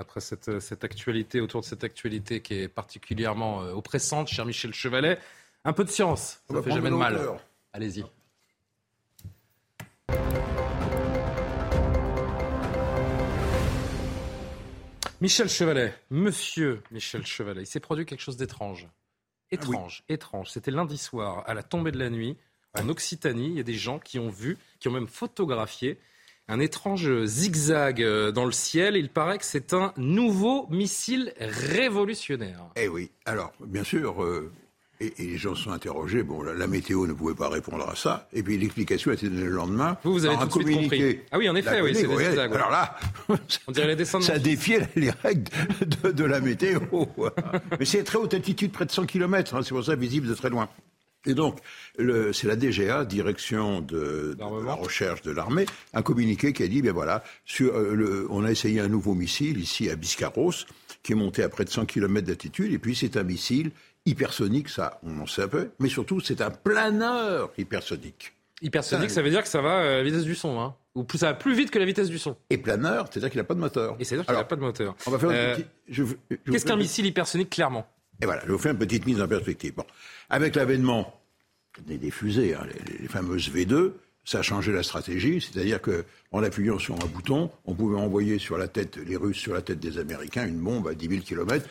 après 0.00 0.20
cette, 0.20 0.58
cette, 0.58 0.82
actualité, 0.82 1.40
autour 1.40 1.60
de 1.60 1.66
cette 1.66 1.84
actualité 1.84 2.40
qui 2.40 2.54
est 2.54 2.68
particulièrement 2.68 3.58
oppressante, 3.58 4.26
cher 4.26 4.46
Michel 4.46 4.74
Chevalet. 4.74 5.16
Un 5.64 5.72
peu 5.72 5.84
de 5.84 5.90
science, 5.90 6.40
ça 6.48 6.54
ne 6.54 6.60
fait 6.60 6.72
jamais 6.72 6.90
de 6.90 6.96
mal. 6.96 7.20
Allez-y. 7.72 8.04
Michel 15.20 15.50
Chevalet, 15.50 15.92
monsieur 16.08 16.82
Michel 16.90 17.26
Chevalet, 17.26 17.60
il 17.60 17.66
s'est 17.66 17.78
produit 17.78 18.06
quelque 18.06 18.22
chose 18.22 18.38
d'étrange. 18.38 18.88
Étrange, 19.50 20.02
étrange. 20.08 20.50
C'était 20.50 20.70
lundi 20.70 20.96
soir, 20.96 21.44
à 21.46 21.52
la 21.52 21.62
tombée 21.62 21.92
de 21.92 21.98
la 21.98 22.08
nuit, 22.08 22.38
en 22.78 22.88
Occitanie. 22.88 23.48
Il 23.48 23.56
y 23.56 23.60
a 23.60 23.64
des 23.64 23.74
gens 23.74 23.98
qui 23.98 24.18
ont 24.18 24.30
vu, 24.30 24.56
qui 24.78 24.88
ont 24.88 24.92
même 24.92 25.08
photographié 25.08 25.98
un 26.48 26.58
étrange 26.58 27.26
zigzag 27.26 28.02
euh, 28.02 28.32
dans 28.32 28.46
le 28.46 28.52
ciel. 28.52 28.96
Il 28.96 29.10
paraît 29.10 29.36
que 29.36 29.44
c'est 29.44 29.74
un 29.74 29.92
nouveau 29.98 30.66
missile 30.68 31.34
révolutionnaire. 31.38 32.70
Eh 32.76 32.88
oui. 32.88 33.10
Alors, 33.26 33.52
bien 33.60 33.84
sûr, 33.84 34.24
euh, 34.24 34.50
et, 35.00 35.12
les 35.18 35.38
gens 35.38 35.54
se 35.54 35.64
sont 35.64 35.70
interrogés. 35.70 36.22
Bon, 36.22 36.42
la, 36.42 36.66
météo 36.66 37.06
ne 37.06 37.12
pouvait 37.12 37.34
pas 37.34 37.48
répondre 37.48 37.88
à 37.88 37.96
ça. 37.96 38.28
Et 38.32 38.42
puis 38.42 38.58
l'explication 38.58 39.10
a 39.10 39.14
été 39.14 39.28
donnée 39.28 39.44
le 39.44 39.50
lendemain. 39.50 39.96
Vous, 40.04 40.12
vous 40.12 40.26
avez 40.26 40.36
tout 40.36 40.58
de 40.58 40.64
suite 40.64 40.80
compris. 40.82 41.20
Ah 41.30 41.38
oui, 41.38 41.48
en 41.48 41.56
effet, 41.56 41.80
oui, 41.80 41.94
c'est 41.94 42.38
Alors 42.38 42.70
là, 42.70 42.96
on 43.66 43.72
dirait 43.72 43.94
les 43.94 44.04
Ça 44.04 44.38
défiait 44.38 44.88
les 44.96 45.10
règles 45.10 45.50
de, 46.12 46.24
la 46.24 46.40
météo. 46.40 46.80
Mais 47.78 47.84
c'est 47.84 48.04
très 48.04 48.18
haute 48.18 48.34
altitude, 48.34 48.72
près 48.72 48.86
de 48.86 48.92
100 48.92 49.06
km. 49.06 49.54
Hein, 49.54 49.60
c'est 49.62 49.74
pour 49.74 49.84
ça 49.84 49.94
visible 49.94 50.28
de 50.28 50.34
très 50.34 50.50
loin. 50.50 50.68
Et 51.26 51.34
donc, 51.34 51.58
c'est 51.98 52.46
la 52.46 52.56
DGA, 52.56 53.04
direction 53.04 53.82
de, 53.82 54.36
la 54.38 54.72
recherche 54.72 55.20
de 55.20 55.30
l'armée, 55.30 55.66
un 55.92 56.00
communiqué 56.00 56.54
qui 56.54 56.62
a 56.62 56.68
dit, 56.68 56.80
ben 56.80 56.92
voilà, 56.92 57.22
sur, 57.44 57.74
euh, 57.74 57.94
le, 57.94 58.26
on 58.30 58.42
a 58.42 58.50
essayé 58.50 58.80
un 58.80 58.88
nouveau 58.88 59.12
missile 59.12 59.60
ici 59.60 59.90
à 59.90 59.96
Biscarros, 59.96 60.64
qui 61.02 61.12
est 61.12 61.16
monté 61.16 61.42
à 61.42 61.50
près 61.50 61.66
de 61.66 61.70
100 61.70 61.84
km 61.84 62.26
d'altitude, 62.26 62.72
et 62.72 62.78
puis 62.78 62.96
c'est 62.96 63.18
un 63.18 63.22
missile 63.22 63.70
hypersonique, 64.06 64.68
ça, 64.68 65.00
on 65.02 65.18
en 65.20 65.26
sait 65.26 65.42
un 65.42 65.48
peu, 65.48 65.70
mais 65.78 65.88
surtout, 65.88 66.20
c'est 66.20 66.40
un 66.40 66.50
planeur 66.50 67.52
hypersonique. 67.58 68.32
Hypersonique, 68.62 69.10
ça 69.10 69.22
veut 69.22 69.30
dire 69.30 69.42
que 69.42 69.48
ça 69.48 69.62
va 69.62 69.78
à 69.78 69.84
la 69.84 70.02
vitesse 70.02 70.24
du 70.24 70.34
son, 70.34 70.60
hein 70.60 70.74
ou 70.94 71.04
plus, 71.04 71.18
ça 71.18 71.26
va 71.26 71.34
plus 71.34 71.54
vite 71.54 71.70
que 71.70 71.78
la 71.78 71.84
vitesse 71.84 72.08
du 72.08 72.18
son. 72.18 72.36
Et 72.50 72.58
planeur, 72.58 73.06
c'est-à-dire 73.10 73.30
qu'il 73.30 73.38
n'a 73.38 73.44
pas 73.44 73.54
de 73.54 73.60
moteur. 73.60 73.96
Et 74.00 74.04
c'est-à-dire 74.04 74.26
qu'il 74.26 74.34
n'a 74.34 74.44
pas 74.44 74.56
de 74.56 74.60
moteur. 74.60 74.96
On 75.06 75.10
va 75.10 75.18
faire 75.18 75.30
euh, 75.32 75.56
Qu'est-ce 76.50 76.66
qu'un 76.66 76.76
missile 76.76 77.06
hypersonique, 77.06 77.50
clairement? 77.50 77.86
Et 78.20 78.26
voilà, 78.26 78.42
je 78.44 78.52
vous 78.52 78.58
fais 78.58 78.70
une 78.70 78.78
petite 78.78 79.06
mise 79.06 79.20
en 79.20 79.28
perspective. 79.28 79.74
Bon. 79.74 79.84
Avec 80.28 80.56
l'avènement 80.56 81.20
des, 81.86 82.10
fusées, 82.10 82.54
hein, 82.54 82.66
les, 83.00 83.08
fameuses 83.08 83.50
V2, 83.50 83.92
ça 84.24 84.40
a 84.40 84.42
changé 84.42 84.72
la 84.72 84.82
stratégie, 84.82 85.40
c'est-à-dire 85.40 85.80
qu'en 85.80 86.42
appuyant 86.42 86.78
sur 86.78 86.96
un 86.96 87.06
bouton, 87.06 87.50
on 87.64 87.74
pouvait 87.74 87.96
envoyer 87.96 88.38
sur 88.38 88.58
la 88.58 88.68
tête, 88.68 88.96
les 88.96 89.16
Russes 89.16 89.38
sur 89.38 89.54
la 89.54 89.62
tête 89.62 89.78
des 89.78 89.98
Américains, 89.98 90.46
une 90.46 90.58
bombe 90.58 90.88
à 90.88 90.94
10 90.94 91.08
000 91.08 91.22
km, 91.22 91.66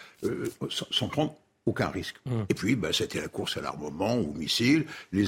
sans 0.70 1.08
prendre 1.10 1.36
aucun 1.70 1.90
risque. 1.90 2.16
Mmh. 2.26 2.32
Et 2.50 2.54
puis, 2.54 2.76
bah, 2.76 2.90
c'était 2.92 3.22
la 3.22 3.28
course 3.28 3.58
à 3.58 3.62
l'armement, 3.62 4.16
aux 4.16 4.34
missiles. 4.34 4.86
Les, 5.12 5.26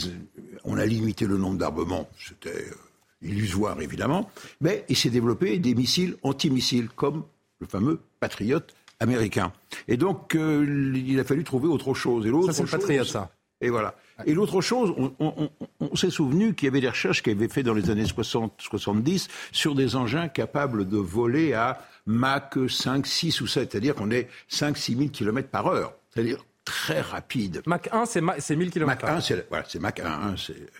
on 0.63 0.77
a 0.77 0.85
limité 0.85 1.25
le 1.25 1.37
nombre 1.37 1.57
d'armements, 1.57 2.09
c'était 2.27 2.49
euh, 2.49 2.75
illusoire 3.21 3.79
évidemment, 3.81 4.29
mais 4.59 4.85
il 4.89 4.97
s'est 4.97 5.09
développé 5.09 5.59
des 5.59 5.75
missiles 5.75 6.15
antimissiles, 6.23 6.89
comme 6.95 7.23
le 7.59 7.67
fameux 7.67 7.99
Patriot 8.19 8.61
américain. 8.99 9.53
Et 9.87 9.97
donc, 9.97 10.35
euh, 10.35 10.93
il 10.95 11.19
a 11.19 11.23
fallu 11.23 11.43
trouver 11.43 11.67
autre 11.67 11.93
chose. 11.93 12.25
Et 12.25 12.29
l'autre 12.29 12.47
ça, 12.47 12.53
c'est 12.53 12.63
le 12.63 12.69
Patriot, 12.69 13.03
ça. 13.03 13.31
Et 13.61 13.69
voilà. 13.69 13.95
Et 14.25 14.33
l'autre 14.33 14.61
chose, 14.61 14.93
on, 15.19 15.95
s'est 15.95 16.09
souvenu 16.09 16.53
qu'il 16.53 16.65
y 16.65 16.69
avait 16.69 16.81
des 16.81 16.89
recherches 16.89 17.23
qui 17.23 17.31
avaient 17.31 17.47
fait 17.47 17.63
dans 17.63 17.73
les 17.73 17.89
années 17.89 18.03
60-70 18.03 19.27
sur 19.51 19.75
des 19.75 19.95
engins 19.95 20.27
capables 20.27 20.87
de 20.87 20.97
voler 20.97 21.53
à 21.53 21.83
Mach 22.05 22.57
5, 22.67 23.05
6 23.05 23.41
ou 23.41 23.47
7, 23.47 23.71
c'est-à-dire 23.71 23.95
qu'on 23.95 24.11
est 24.11 24.27
5-6 24.49 24.97
000 24.97 25.09
km 25.09 25.49
par 25.49 25.67
heure 25.67 25.93
c'est-à-dire 26.13 26.45
très 26.65 27.01
rapide. 27.01 27.61
Mach 27.65 27.89
1, 27.91 28.05
c'est 28.05 28.55
1000 28.55 28.71
km 28.71 29.05
Mach 29.05 29.17
1, 29.17 29.21
c'est 29.21 29.47
voilà, 29.49 29.65
Mach 29.79 29.99
1, 29.99 30.05
hein, 30.05 30.35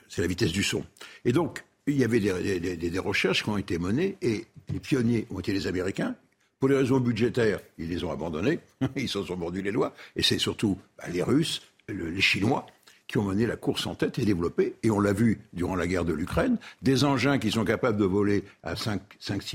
c'est 0.08 0.22
la 0.22 0.28
vitesse 0.28 0.52
du 0.52 0.64
son. 0.64 0.84
Et 1.26 1.32
donc, 1.32 1.64
il 1.88 1.98
y 1.98 2.04
avait 2.04 2.20
des, 2.20 2.60
des, 2.60 2.76
des, 2.76 3.00
recherches 3.00 3.44
qui 3.44 3.50
ont 3.50 3.58
été 3.58 3.80
menées, 3.80 4.18
et 4.22 4.46
les 4.72 4.80
pionniers 4.80 5.26
ont 5.32 5.40
été 5.40 5.52
les 5.52 5.68
Américains. 5.68 6.16
Pour 6.60 6.70
les 6.70 6.78
raisons 6.78 7.00
budgétaires, 7.00 7.60
ils 7.80 7.90
les 7.90 8.04
ont 8.04 8.12
abandonnés, 8.12 8.60
ils 8.96 9.10
se 9.10 9.24
sont 9.24 9.36
mordus 9.36 9.64
les 9.64 9.72
doigts, 9.72 9.94
et 10.16 10.22
c'est 10.22 10.38
surtout 10.38 10.78
bah, 10.98 11.06
les 11.12 11.24
Russes, 11.24 11.64
les 11.90 12.22
Chinois, 12.22 12.68
qui 13.12 13.18
ont 13.18 13.24
mené 13.24 13.46
la 13.46 13.58
course 13.58 13.88
en 13.88 13.96
tête 13.96 14.20
et 14.20 14.26
développé, 14.26 14.76
et 14.84 14.90
on 14.90 15.02
l'a 15.02 15.12
vu 15.12 15.42
durant 15.52 15.76
la 15.76 15.86
guerre 15.86 16.06
de 16.06 16.14
l'Ukraine, 16.14 16.58
des 16.82 17.04
engins 17.04 17.40
qui 17.40 17.52
sont 17.52 17.66
capables 17.66 17.98
de 17.98 18.06
voler 18.06 18.46
à 18.64 18.76
5-6 18.76 19.00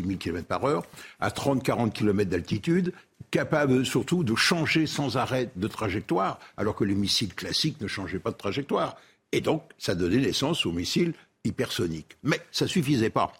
000 0.04 0.18
km 0.18 0.46
par 0.46 0.64
heure, 0.64 0.84
à 1.20 1.30
30-40 1.30 1.92
km 1.92 2.28
d'altitude, 2.28 2.92
capables 3.30 3.84
surtout 3.84 4.24
de 4.24 4.34
changer 4.34 4.86
sans 4.86 5.16
arrêt 5.16 5.50
de 5.56 5.68
trajectoire, 5.68 6.38
alors 6.56 6.74
que 6.74 6.84
les 6.84 6.94
missiles 6.94 7.34
classiques 7.34 7.80
ne 7.80 7.86
changeaient 7.86 8.18
pas 8.18 8.30
de 8.30 8.36
trajectoire. 8.36 8.96
Et 9.32 9.40
donc, 9.40 9.62
ça 9.78 9.94
donnait 9.94 10.18
naissance 10.18 10.66
aux 10.66 10.72
missiles 10.72 11.14
hypersoniques. 11.44 12.16
Mais 12.22 12.40
ça 12.50 12.66
suffisait 12.66 13.10
pas. 13.10 13.32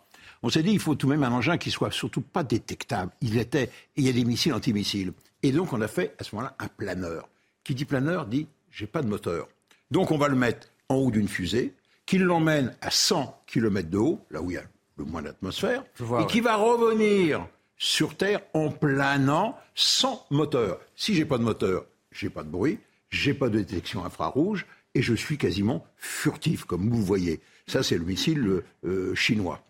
On 0.42 0.51
s'est 0.51 0.62
dit, 0.62 0.72
il 0.72 0.81
faut 0.81 0.94
tout 0.94 1.07
de 1.07 1.12
même 1.12 1.25
un 1.25 1.33
engin 1.33 1.59
qui 1.59 1.70
soit 1.70 1.90
surtout 1.90 2.20
pas 2.20 2.44
détectable. 2.44 3.12
Il 3.20 3.38
était, 3.38 3.70
il 3.96 4.05
y 4.05 4.09
a 4.09 4.12
des 4.12 4.25
missiles 4.25 4.55
antimissiles. 4.55 5.12
Et 5.42 5.53
donc, 5.53 5.72
on 5.72 5.81
a 5.81 5.88
fait 5.88 6.14
à 6.18 6.25
ce 6.25 6.35
moment-là 6.35 6.55
un 6.59 6.68
planeur. 6.68 7.29
Qui 7.64 7.75
dit 7.75 7.85
planeur 7.85 8.27
dit, 8.27 8.46
j'ai 8.70 8.87
pas 8.87 9.03
de 9.03 9.09
moteur. 9.09 9.49
Donc 9.90 10.11
on 10.11 10.18
va 10.18 10.29
le 10.29 10.37
mettre 10.37 10.68
en 10.88 10.96
haut 10.96 11.11
d'une 11.11 11.29
fusée, 11.29 11.75
qui 12.05 12.18
l'emmène 12.18 12.77
à 12.81 12.90
100 12.90 13.42
km 13.46 13.88
de 13.88 13.99
haut, 13.99 14.20
là 14.31 14.42
où 14.42 14.51
il 14.51 14.55
y 14.55 14.59
a 14.59 14.62
le 14.96 15.05
moins 15.05 15.22
d'atmosphère, 15.22 15.85
et 16.20 16.27
qui 16.27 16.40
va 16.40 16.57
revenir 16.57 17.46
sur 17.76 18.16
Terre 18.16 18.40
en 18.54 18.70
planant 18.70 19.58
sans 19.74 20.26
moteur. 20.30 20.80
Si 20.96 21.14
j'ai 21.14 21.24
pas 21.24 21.38
de 21.38 21.42
moteur, 21.42 21.86
j'ai 22.10 22.30
pas 22.30 22.42
de 22.42 22.48
bruit, 22.48 22.78
j'ai 23.10 23.34
pas 23.34 23.48
de 23.48 23.58
détection 23.58 24.04
infrarouge, 24.04 24.66
et 24.94 25.02
je 25.02 25.14
suis 25.14 25.36
quasiment 25.36 25.86
furtif, 25.96 26.64
comme 26.64 26.88
vous 26.88 27.02
voyez. 27.02 27.40
Ça, 27.66 27.82
c'est 27.82 27.98
le 27.98 28.04
missile 28.04 28.62
euh, 28.84 29.14
chinois. 29.14 29.62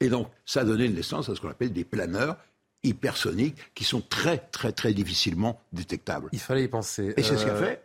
Et 0.00 0.08
donc, 0.08 0.28
ça 0.44 0.60
a 0.60 0.64
donné 0.64 0.88
naissance 0.88 1.28
à 1.28 1.36
ce 1.36 1.40
qu'on 1.40 1.48
appelle 1.48 1.72
des 1.72 1.84
planeurs 1.84 2.36
hypersoniques 2.82 3.56
qui 3.74 3.84
sont 3.84 4.00
très, 4.00 4.38
très, 4.38 4.72
très 4.72 4.92
difficilement 4.92 5.60
détectables. 5.72 6.28
Il 6.32 6.40
fallait 6.40 6.64
y 6.64 6.68
penser. 6.68 7.14
Et 7.16 7.22
c'est 7.22 7.36
ce 7.36 7.44
qu'a 7.44 7.56
fait. 7.56 7.82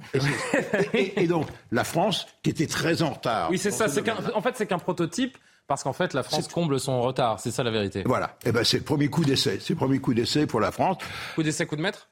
Et, 0.93 1.23
et, 1.23 1.27
donc, 1.27 1.47
la 1.71 1.83
France, 1.83 2.27
qui 2.43 2.49
était 2.49 2.67
très 2.67 3.01
en 3.01 3.11
retard. 3.11 3.49
Oui, 3.49 3.57
c'est 3.57 3.71
ça. 3.71 3.85
en 4.33 4.41
fait, 4.41 4.57
c'est 4.57 4.67
qu'un 4.67 4.79
prototype. 4.79 5.37
Parce 5.71 5.83
qu'en 5.83 5.93
fait, 5.93 6.13
la 6.13 6.21
France 6.21 6.49
comble 6.49 6.81
son 6.81 7.01
retard, 7.01 7.39
c'est 7.39 7.49
ça 7.49 7.63
la 7.63 7.71
vérité. 7.71 8.03
Voilà. 8.05 8.35
Et 8.43 8.49
eh 8.49 8.51
ben, 8.51 8.61
c'est 8.65 8.79
le 8.79 8.83
premier 8.83 9.07
coup 9.07 9.23
d'essai. 9.23 9.57
C'est 9.61 9.69
le 9.69 9.77
premier 9.77 9.99
coup 9.99 10.13
d'essai 10.13 10.45
pour 10.45 10.59
la 10.59 10.69
France. 10.69 10.97
Coup 11.33 11.43
d'essai, 11.43 11.65
coup 11.65 11.77
de 11.77 11.81
maître? 11.81 12.09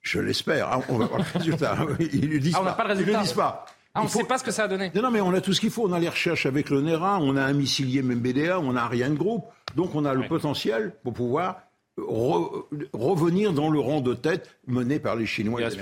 Je 0.00 0.18
l'espère. 0.18 0.66
Ah, 0.68 0.80
on 0.88 0.98
va 0.98 1.06
voir 1.06 1.20
le 1.20 1.24
résultat. 1.38 1.76
Ils 2.00 2.28
ne 2.28 2.38
disent 2.38 2.54
ah, 2.56 2.60
on 2.60 2.64
pas. 2.64 2.72
pas 2.72 2.82
le 2.82 2.88
résultat. 2.88 3.12
Ils 3.12 3.16
ne 3.18 3.22
disent 3.22 3.34
pas. 3.34 3.66
Ah, 3.94 4.00
on 4.00 4.04
ne 4.06 4.08
sait 4.08 4.24
pas 4.24 4.36
ce 4.36 4.42
que 4.42 4.50
ça 4.50 4.64
a 4.64 4.68
donné. 4.68 4.90
Non, 4.96 5.02
non, 5.02 5.12
mais 5.12 5.20
on 5.20 5.32
a 5.32 5.40
tout 5.40 5.52
ce 5.52 5.60
qu'il 5.60 5.70
faut. 5.70 5.88
On 5.88 5.92
a 5.92 6.00
les 6.00 6.08
recherches 6.08 6.44
avec 6.46 6.70
le 6.70 6.80
NERA, 6.80 7.20
on 7.20 7.36
a 7.36 7.44
un 7.44 7.52
missilier 7.52 8.02
MBDA, 8.02 8.58
on 8.58 8.74
a 8.74 8.88
rien 8.88 9.10
de 9.10 9.16
groupe. 9.16 9.44
Donc 9.76 9.94
on 9.94 10.04
a 10.04 10.12
le 10.12 10.26
potentiel 10.26 10.92
pour 11.04 11.12
pouvoir 11.12 11.60
revenir 11.96 13.52
dans 13.52 13.70
le 13.70 13.78
rang 13.78 14.00
de 14.00 14.14
tête 14.14 14.58
mené 14.66 14.98
par 14.98 15.14
les 15.14 15.26
Chinois. 15.26 15.60
Il 15.60 15.62
ne 15.62 15.70
reste 15.70 15.78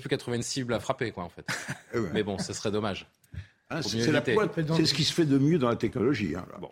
plus 0.00 0.08
qu'à 0.10 0.18
trouver 0.18 0.36
une 0.36 0.42
cible 0.42 0.74
à 0.74 0.80
frapper, 0.80 1.12
quoi, 1.12 1.24
en 1.24 1.30
fait. 1.30 1.46
Mais 2.12 2.22
bon, 2.22 2.36
ce 2.36 2.52
serait 2.52 2.70
dommage. 2.70 3.06
Ah, 3.74 3.82
c'est 3.82 4.86
ce 4.86 4.94
qui 4.94 5.04
se 5.04 5.12
fait 5.12 5.24
de 5.24 5.38
mieux 5.38 5.58
dans 5.58 5.68
la 5.68 5.76
technologie. 5.76 6.34
Hein, 6.36 6.44
bon. 6.60 6.70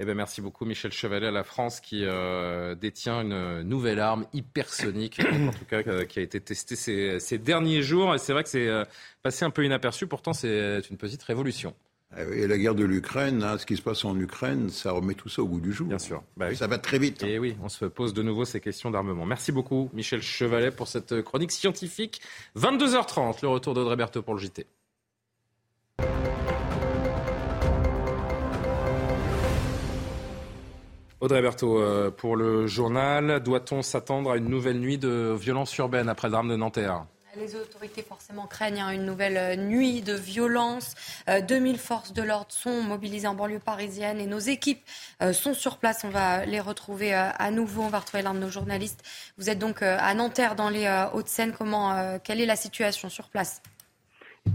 Eh 0.00 0.04
ben, 0.04 0.14
merci 0.14 0.40
beaucoup, 0.40 0.64
Michel 0.64 0.92
Chevalet, 0.92 1.26
à 1.26 1.30
la 1.32 1.42
France 1.42 1.80
qui 1.80 2.04
euh, 2.04 2.76
détient 2.76 3.22
une 3.22 3.62
nouvelle 3.62 3.98
arme 3.98 4.26
hypersonique, 4.32 5.20
en 5.20 5.50
tout 5.50 5.64
cas, 5.64 5.82
euh, 5.88 6.04
qui 6.04 6.20
a 6.20 6.22
été 6.22 6.40
testée 6.40 6.76
ces, 6.76 7.38
derniers 7.38 7.82
jours. 7.82 8.14
Et 8.14 8.18
c'est 8.18 8.32
vrai 8.32 8.44
que 8.44 8.48
c'est 8.48 8.68
euh, 8.68 8.84
passé 9.22 9.44
un 9.44 9.50
peu 9.50 9.64
inaperçu, 9.64 10.06
pourtant 10.06 10.32
c'est 10.32 10.80
une 10.88 10.96
petite 10.96 11.22
révolution. 11.24 11.74
Ah 12.14 12.22
et 12.22 12.46
la 12.46 12.56
guerre 12.56 12.76
de 12.76 12.84
l'Ukraine, 12.84 13.42
hein, 13.42 13.58
ce 13.58 13.66
qui 13.66 13.76
se 13.76 13.82
passe 13.82 14.04
en 14.04 14.18
Ukraine, 14.18 14.70
ça 14.70 14.92
remet 14.92 15.14
tout 15.14 15.28
ça 15.28 15.42
au 15.42 15.46
goût 15.46 15.60
du 15.60 15.72
jour. 15.72 15.88
Bien 15.88 15.98
sûr. 15.98 16.22
Bah 16.38 16.54
ça 16.54 16.66
va 16.66 16.78
très 16.78 16.98
vite. 16.98 17.22
Et 17.24 17.38
oui, 17.38 17.56
on 17.62 17.68
se 17.68 17.84
pose 17.84 18.14
de 18.14 18.22
nouveau 18.22 18.46
ces 18.46 18.60
questions 18.60 18.90
d'armement. 18.90 19.26
Merci 19.26 19.52
beaucoup, 19.52 19.90
Michel 19.92 20.22
Chevalet, 20.22 20.70
pour 20.70 20.86
cette 20.86 21.22
chronique 21.22 21.52
scientifique. 21.52 22.22
22h30, 22.56 23.40
le 23.42 23.48
retour 23.48 23.74
d'Audrey 23.74 23.96
Berthaud 23.96 24.22
pour 24.22 24.34
le 24.34 24.40
JT. 24.40 24.64
Audrey 31.20 31.42
Berthaud, 31.42 31.80
euh, 31.80 32.12
pour 32.12 32.36
le 32.36 32.68
journal, 32.68 33.40
doit-on 33.42 33.82
s'attendre 33.82 34.30
à 34.30 34.36
une 34.36 34.48
nouvelle 34.48 34.78
nuit 34.78 34.98
de 34.98 35.36
violence 35.36 35.76
urbaine 35.76 36.08
après 36.08 36.28
le 36.28 36.32
drame 36.32 36.48
de 36.48 36.54
Nanterre? 36.54 37.06
Les 37.36 37.56
autorités 37.56 38.02
forcément 38.02 38.46
craignent 38.46 38.80
hein, 38.80 38.90
une 38.90 39.04
nouvelle 39.04 39.36
euh, 39.36 39.56
nuit 39.56 40.00
de 40.00 40.12
violence. 40.12 40.94
2000 41.26 41.74
euh, 41.74 41.78
forces 41.78 42.12
de 42.12 42.22
l'ordre 42.22 42.52
sont 42.52 42.82
mobilisées 42.82 43.26
en 43.26 43.34
banlieue 43.34 43.58
parisienne 43.58 44.20
et 44.20 44.26
nos 44.26 44.38
équipes 44.38 44.82
sont 45.32 45.54
sur 45.54 45.78
place. 45.78 46.04
On 46.04 46.10
va 46.10 46.46
les 46.46 46.60
retrouver 46.60 47.12
à 47.12 47.50
nouveau. 47.50 47.82
On 47.82 47.88
va 47.88 47.98
retrouver 47.98 48.22
l'un 48.22 48.34
de 48.34 48.38
nos 48.38 48.50
journalistes. 48.50 49.02
Vous 49.38 49.50
êtes 49.50 49.58
donc 49.58 49.82
à 49.82 50.14
Nanterre 50.14 50.54
dans 50.54 50.70
les 50.70 50.88
Hauts-de-Seine. 51.12 51.52
Comment, 51.52 52.18
quelle 52.22 52.40
est 52.40 52.46
la 52.46 52.56
situation 52.56 53.08
sur 53.08 53.28
place? 53.28 53.60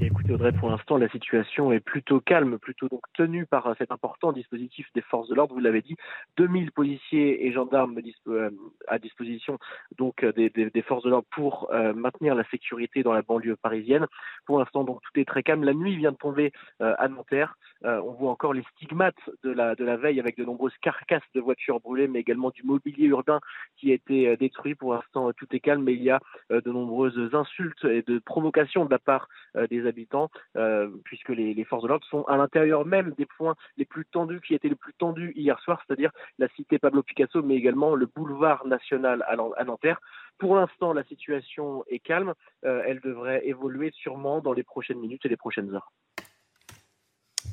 Écoutez 0.01 0.33
Audrey, 0.33 0.51
pour 0.51 0.69
l'instant 0.69 0.97
la 0.97 1.09
situation 1.09 1.71
est 1.71 1.79
plutôt 1.79 2.19
calme, 2.19 2.57
plutôt 2.57 2.87
donc 2.89 3.01
tenue 3.13 3.45
par 3.45 3.67
euh, 3.67 3.73
cet 3.77 3.91
important 3.91 4.31
dispositif 4.31 4.87
des 4.95 5.01
forces 5.01 5.27
de 5.27 5.35
l'ordre. 5.35 5.53
Vous 5.53 5.59
l'avez 5.59 5.81
dit, 5.81 5.95
2000 6.37 6.71
policiers 6.71 7.45
et 7.45 7.51
gendarmes 7.51 7.99
euh, 8.27 8.49
à 8.87 8.99
disposition 8.99 9.59
donc 9.97 10.23
euh, 10.23 10.31
des, 10.31 10.81
forces 10.81 11.03
de 11.03 11.09
l'ordre 11.09 11.27
pour 11.31 11.71
maintenir 11.95 12.35
la 12.35 12.43
sécurité 12.49 13.03
dans 13.03 13.13
la 13.13 13.21
banlieue 13.21 13.55
parisienne. 13.55 14.07
Pour 14.45 14.59
l'instant 14.59 14.83
donc 14.83 15.01
tout 15.01 15.19
est 15.19 15.25
très 15.25 15.43
calme. 15.43 15.63
La 15.63 15.73
nuit 15.73 15.95
vient 15.95 16.11
de 16.11 16.17
tomber 16.17 16.51
à 16.79 17.07
Nanterre. 17.07 17.57
on 17.83 18.11
voit 18.11 18.31
encore 18.31 18.53
les 18.53 18.63
stigmates 18.75 19.15
de 19.43 19.51
la 19.51 19.75
de 19.75 19.83
la 19.83 19.97
veille 19.97 20.19
avec 20.19 20.37
de 20.37 20.43
nombreuses 20.43 20.75
carcasses 20.81 21.21
de 21.33 21.41
voitures 21.41 21.79
brûlées, 21.79 22.07
mais 22.07 22.19
également 22.19 22.51
du 22.51 22.63
mobilier 22.63 23.07
urbain 23.07 23.39
qui 23.77 23.91
a 23.91 23.95
été 23.95 24.35
détruit. 24.37 24.75
Pour 24.75 24.93
l'instant 24.93 25.31
tout 25.33 25.47
est 25.51 25.59
calme, 25.59 25.83
mais 25.83 25.93
il 25.93 26.03
y 26.03 26.09
a 26.09 26.19
de 26.49 26.71
nombreuses 26.71 27.33
insultes 27.33 27.85
et 27.85 28.01
de 28.01 28.19
provocations 28.19 28.85
de 28.85 28.91
la 28.91 28.99
part 28.99 29.27
des 29.69 29.82
habitants, 29.87 30.29
euh, 30.57 30.89
puisque 31.03 31.29
les, 31.29 31.63
forces 31.63 31.83
de 31.83 31.87
l'ordre 31.87 32.05
sont 32.07 32.23
à 32.23 32.37
l'intérieur 32.37 32.85
même 32.85 33.11
des 33.17 33.25
points 33.25 33.55
les 33.77 33.85
plus 33.85 34.05
tendus 34.05 34.41
qui 34.41 34.53
étaient 34.53 34.69
les 34.69 34.75
plus 34.75 34.93
tendus 34.93 35.33
hier 35.35 35.59
soir, 35.59 35.81
c'est-à-dire 35.85 36.11
la 36.39 36.47
cité 36.49 36.79
Pablo 36.79 37.03
Picasso, 37.03 37.41
mais 37.41 37.55
également 37.55 37.95
le 37.95 38.05
boulevard 38.05 38.65
national 38.67 39.23
à 39.27 39.63
Nanterre. 39.63 39.99
Pour 40.37 40.55
l'instant, 40.55 40.93
la 40.93 41.03
situation 41.03 41.83
est 41.87 41.99
calme. 41.99 42.33
Euh, 42.65 42.83
elle 42.85 42.99
devrait 42.99 43.47
évoluer 43.47 43.91
sûrement 43.93 44.41
dans 44.41 44.53
les 44.53 44.63
prochaines 44.63 44.99
minutes 44.99 45.25
et 45.25 45.29
les 45.29 45.37
prochaines 45.37 45.73
heures. 45.73 45.91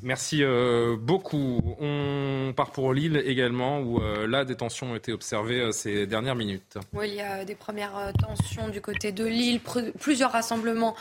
Merci 0.03 0.43
euh, 0.43 0.97
beaucoup. 0.97 1.75
On 1.79 2.53
part 2.55 2.71
pour 2.71 2.91
Lille 2.93 3.21
également, 3.25 3.79
où 3.79 4.01
euh, 4.01 4.25
la 4.25 4.45
détention 4.45 4.93
a 4.93 4.97
été 4.97 5.13
observée 5.13 5.61
euh, 5.61 5.71
ces 5.71 6.07
dernières 6.07 6.35
minutes. 6.35 6.77
Il 7.03 7.13
y 7.13 7.21
a 7.21 7.45
des 7.45 7.53
premières 7.53 8.11
tensions 8.19 8.69
du 8.69 8.81
côté 8.81 9.11
de 9.11 9.25
Lille. 9.25 9.61
Plusieurs 9.99 10.31
rassemblements 10.31 10.95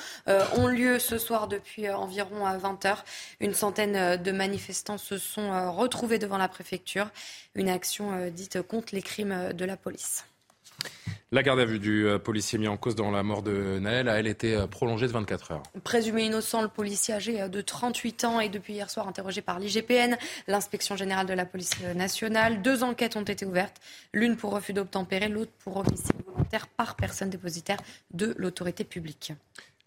ont 0.57 0.67
lieu 0.67 0.99
ce 0.99 1.19
soir 1.19 1.49
depuis 1.49 1.89
environ 1.89 2.45
20 2.59 2.85
heures. 2.85 3.05
Une 3.41 3.55
centaine 3.55 4.23
de 4.23 4.33
manifestants 4.33 4.99
se 4.99 5.19
sont 5.19 5.73
retrouvés 5.73 6.19
devant 6.19 6.39
la 6.39 6.49
préfecture. 6.49 7.09
Une 7.55 7.69
action 7.69 8.29
dite 8.31 8.63
contre 8.63 8.95
les 8.95 9.03
crimes 9.03 9.53
de 9.55 9.65
la 9.65 9.77
police. 9.77 10.25
La 11.33 11.45
garde 11.45 11.61
à 11.61 11.65
vue 11.65 11.79
du 11.79 12.09
euh, 12.09 12.19
policier 12.19 12.59
mis 12.59 12.67
en 12.67 12.77
cause 12.77 12.97
dans 12.97 13.13
la 13.13 13.23
mort 13.23 13.45
de 13.45 13.79
Naël 13.79 14.09
a, 14.09 14.19
elle, 14.19 14.27
été 14.27 14.57
euh, 14.57 14.67
prolongée 14.67 15.07
de 15.07 15.13
24 15.13 15.53
heures. 15.53 15.63
Présumé 15.85 16.25
innocent, 16.25 16.61
le 16.61 16.67
policier 16.67 17.15
âgé 17.15 17.41
euh, 17.41 17.47
de 17.47 17.61
38 17.61 18.25
ans 18.25 18.41
est 18.41 18.49
depuis 18.49 18.73
hier 18.73 18.91
soir 18.91 19.07
interrogé 19.07 19.41
par 19.41 19.61
l'IGPN, 19.61 20.17
l'inspection 20.49 20.97
générale 20.97 21.27
de 21.27 21.33
la 21.33 21.47
police 21.47 21.71
nationale. 21.95 22.63
Deux 22.63 22.83
enquêtes 22.83 23.15
ont 23.15 23.23
été 23.23 23.47
ouvertes, 23.47 23.81
l'une 24.13 24.37
pour 24.37 24.51
refus 24.51 24.73
d'obtempérer, 24.73 25.29
l'autre 25.29 25.53
pour 25.63 25.77
homicide 25.77 26.17
volontaire 26.27 26.67
par 26.67 26.97
personne 26.97 27.31
dépositaire 27.31 27.79
de 28.13 28.35
l'autorité 28.37 28.83
publique. 28.83 29.33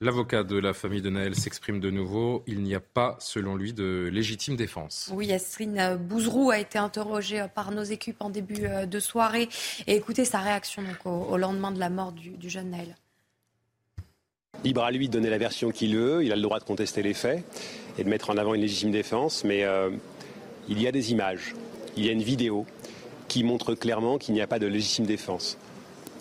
L'avocat 0.02 0.44
de 0.44 0.58
la 0.58 0.74
famille 0.74 1.02
de 1.02 1.10
Naël 1.10 1.36
s'exprime 1.36 1.80
de 1.80 1.90
nouveau. 1.90 2.44
Il 2.48 2.62
n'y 2.62 2.76
a 2.76 2.80
pas, 2.80 3.16
selon 3.20 3.56
lui, 3.56 3.74
de 3.74 4.10
légitime 4.12 4.56
défense. 4.56 5.10
Oui, 5.14 5.28
Yassine 5.28 5.98
Bouzrou 5.98 6.52
a 6.52 6.60
été 6.60 6.78
interrogé 6.78 7.46
par 7.54 7.72
nos 7.72 7.84
équipes 7.84 8.22
en 8.22 8.30
début 8.30 8.66
euh, 8.66 8.86
de 8.86 9.00
soirée. 9.00 9.48
Et 9.88 9.96
écoutez 9.96 10.26
sa 10.26 10.40
réaction 10.40 10.82
donc, 10.82 11.06
au, 11.06 11.38
lendemain 11.38 11.72
de 11.72 11.80
la 11.80 11.90
mort 11.90 12.12
du, 12.12 12.50
jeune 12.50 12.72
Naël. 12.72 12.96
Libre 14.64 14.84
à 14.84 14.92
lui 14.92 15.08
de 15.08 15.14
donner 15.14 15.30
la 15.30 15.38
version 15.38 15.72
qu'il 15.72 15.96
veut. 15.96 16.24
Il 16.24 16.32
a 16.32 16.36
le 16.36 16.42
droit 16.42 16.60
de 16.60 16.66
contester 16.66 17.02
les 17.02 17.14
faits 17.14 17.44
et 17.98 18.04
de 18.04 18.10
mettre 18.10 18.30
en 18.30 18.38
avant 18.38 18.56
une 18.56 18.62
légitime 18.62 18.92
défense. 18.92 19.44
Mais 19.44 19.64
euh, 19.64 19.90
il 20.68 20.82
y 20.82 20.88
a 20.88 20.92
des 20.92 21.12
images, 21.12 21.54
il 21.96 22.06
y 22.06 22.10
a 22.10 22.12
une 22.12 22.24
vidéo 22.24 22.66
qui 23.28 23.44
montre 23.44 23.74
clairement 23.74 24.18
qu'il 24.18 24.34
n'y 24.34 24.42
a 24.42 24.48
pas 24.48 24.60
de 24.60 24.68
légitime 24.68 25.06
défense. 25.06 25.58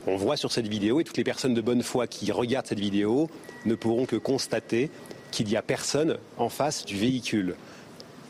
On 0.07 0.17
voit 0.17 0.37
sur 0.37 0.51
cette 0.51 0.67
vidéo, 0.67 1.01
et 1.01 1.05
toutes 1.05 1.17
les 1.17 1.25
personnes 1.25 1.55
de 1.55 1.61
bonne 1.61 1.83
foi 1.83 2.07
qui 2.07 2.33
regardent 2.33 2.67
cette 2.67 2.81
vidéo 2.81 3.31
ne 3.67 3.75
pourront 3.77 4.07
que 4.07 4.17
constater 4.17 4.91
qu'il 5.31 5.47
n'y 5.47 5.57
a 5.57 5.63
personne 5.63 6.19
en 6.39 6.49
face 6.49 6.85
du 6.85 6.97
véhicule. 6.97 7.55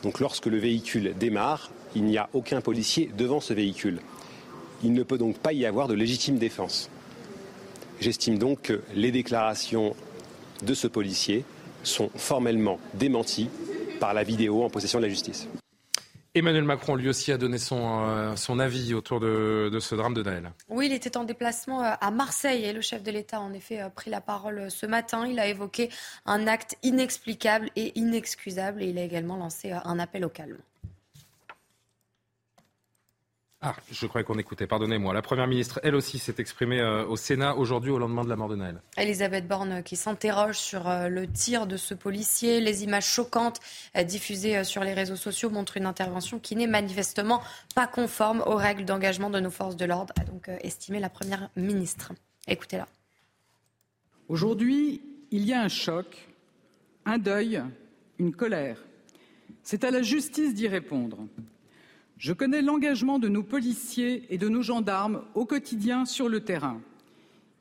Donc 0.03 0.19
lorsque 0.19 0.45
le 0.45 0.57
véhicule 0.57 1.13
démarre, 1.19 1.71
il 1.95 2.03
n'y 2.03 2.17
a 2.17 2.29
aucun 2.33 2.61
policier 2.61 3.09
devant 3.17 3.39
ce 3.39 3.53
véhicule. 3.53 3.99
Il 4.83 4.93
ne 4.93 5.03
peut 5.03 5.17
donc 5.17 5.37
pas 5.37 5.53
y 5.53 5.65
avoir 5.65 5.87
de 5.87 5.93
légitime 5.93 6.37
défense. 6.37 6.89
J'estime 7.99 8.37
donc 8.37 8.61
que 8.63 8.81
les 8.93 9.11
déclarations 9.11 9.95
de 10.61 10.73
ce 10.73 10.87
policier 10.87 11.45
sont 11.83 12.09
formellement 12.15 12.79
démenties 12.93 13.49
par 13.99 14.13
la 14.13 14.23
vidéo 14.23 14.63
en 14.63 14.69
possession 14.69 14.99
de 14.99 15.05
la 15.05 15.09
justice. 15.09 15.47
Emmanuel 16.35 16.63
Macron, 16.63 16.95
lui 16.95 17.09
aussi, 17.09 17.31
a 17.31 17.37
donné 17.37 17.59
son, 17.59 18.07
euh, 18.09 18.59
avis 18.59 18.95
autour 18.95 19.19
de, 19.19 19.77
ce 19.79 19.93
drame 19.93 20.15
de 20.15 20.23
Naël. 20.23 20.51
Oui, 20.67 20.87
il 20.87 20.93
était 20.93 21.15
en 21.15 21.25
déplacement 21.25 21.83
euh, 21.83 21.91
à 22.01 22.09
Marseille 22.09 22.65
et 22.65 22.73
le 22.73 22.81
chef 22.81 23.03
de 23.03 23.11
l'État 23.11 23.37
a 23.37 23.41
en 23.41 23.53
effet 23.53 23.81
euh, 23.81 23.89
pris 23.89 24.09
la 24.09 24.19
parole 24.19 24.71
ce 24.71 24.87
matin. 24.87 25.27
Il 25.27 25.39
a 25.39 25.47
évoqué 25.47 25.89
un 26.25 26.47
acte 26.47 26.75
inexplicable 26.81 27.69
et 27.75 27.97
inexcusable 27.99 28.81
et 28.81 28.87
il 28.87 28.97
a 28.97 29.03
également 29.03 29.37
lancé 29.37 29.71
un 29.71 29.99
appel 29.99 30.25
au 30.25 30.29
calme. 30.29 30.57
Ah, 33.65 33.77
je 33.89 34.05
croyais 34.07 34.25
qu'on 34.25 34.37
écoutait, 34.37 34.67
pardonnez-moi. 34.67 35.13
La 35.13 35.21
Première 35.21 35.47
ministre, 35.47 35.79
elle 35.83 35.95
aussi, 35.95 36.19
s'est 36.19 36.35
exprimée 36.37 36.81
euh, 36.81 37.05
au 37.05 37.15
Sénat 37.15 37.55
aujourd'hui 37.55 37.91
au 37.91 37.97
lendemain 37.97 38.25
de 38.25 38.29
la 38.29 38.35
mort 38.35 38.49
de 38.49 38.57
Naël. 38.57 38.81
Elisabeth 38.97 39.47
Borne 39.47 39.71
euh, 39.71 39.81
qui 39.81 39.95
s'interroge 39.95 40.57
sur 40.57 40.89
euh, 40.89 41.07
le 41.07 41.27
tir 41.27 41.65
de 41.65 41.77
ce 41.77 41.93
policier. 41.93 42.59
Les 42.59 42.83
images 42.83 43.05
choquantes 43.05 43.61
diffusées 44.03 44.65
sur 44.65 44.83
les 44.83 44.93
réseaux 44.93 45.15
sociaux 45.15 45.49
montrent 45.49 45.77
une 45.77 45.85
intervention 45.85 46.39
qui 46.39 46.57
n'est 46.57 46.67
manifestement 46.67 47.41
pas 47.73 47.87
conforme 47.87 48.43
aux 48.45 48.57
règles 48.57 48.83
d'engagement 48.83 49.29
de 49.29 49.39
nos 49.39 49.49
forces 49.49 49.77
de 49.77 49.85
l'ordre, 49.85 50.13
a 50.19 50.25
donc 50.25 50.49
estimé 50.61 50.99
la 50.99 51.09
Première 51.09 51.49
ministre. 51.55 52.11
Écoutez-la. 52.49 52.89
Aujourd'hui, 54.27 55.01
il 55.31 55.45
y 55.45 55.53
a 55.53 55.61
un 55.61 55.69
choc, 55.69 56.27
un 57.05 57.17
deuil, 57.17 57.63
une 58.19 58.35
colère. 58.35 58.83
C'est 59.63 59.85
à 59.85 59.91
la 59.91 60.01
justice 60.01 60.53
d'y 60.53 60.67
répondre. 60.67 61.19
Je 62.17 62.33
connais 62.33 62.61
l'engagement 62.61 63.19
de 63.19 63.27
nos 63.27 63.43
policiers 63.43 64.25
et 64.29 64.37
de 64.37 64.49
nos 64.49 64.61
gendarmes 64.61 65.23
au 65.33 65.45
quotidien 65.45 66.05
sur 66.05 66.29
le 66.29 66.41
terrain. 66.41 66.81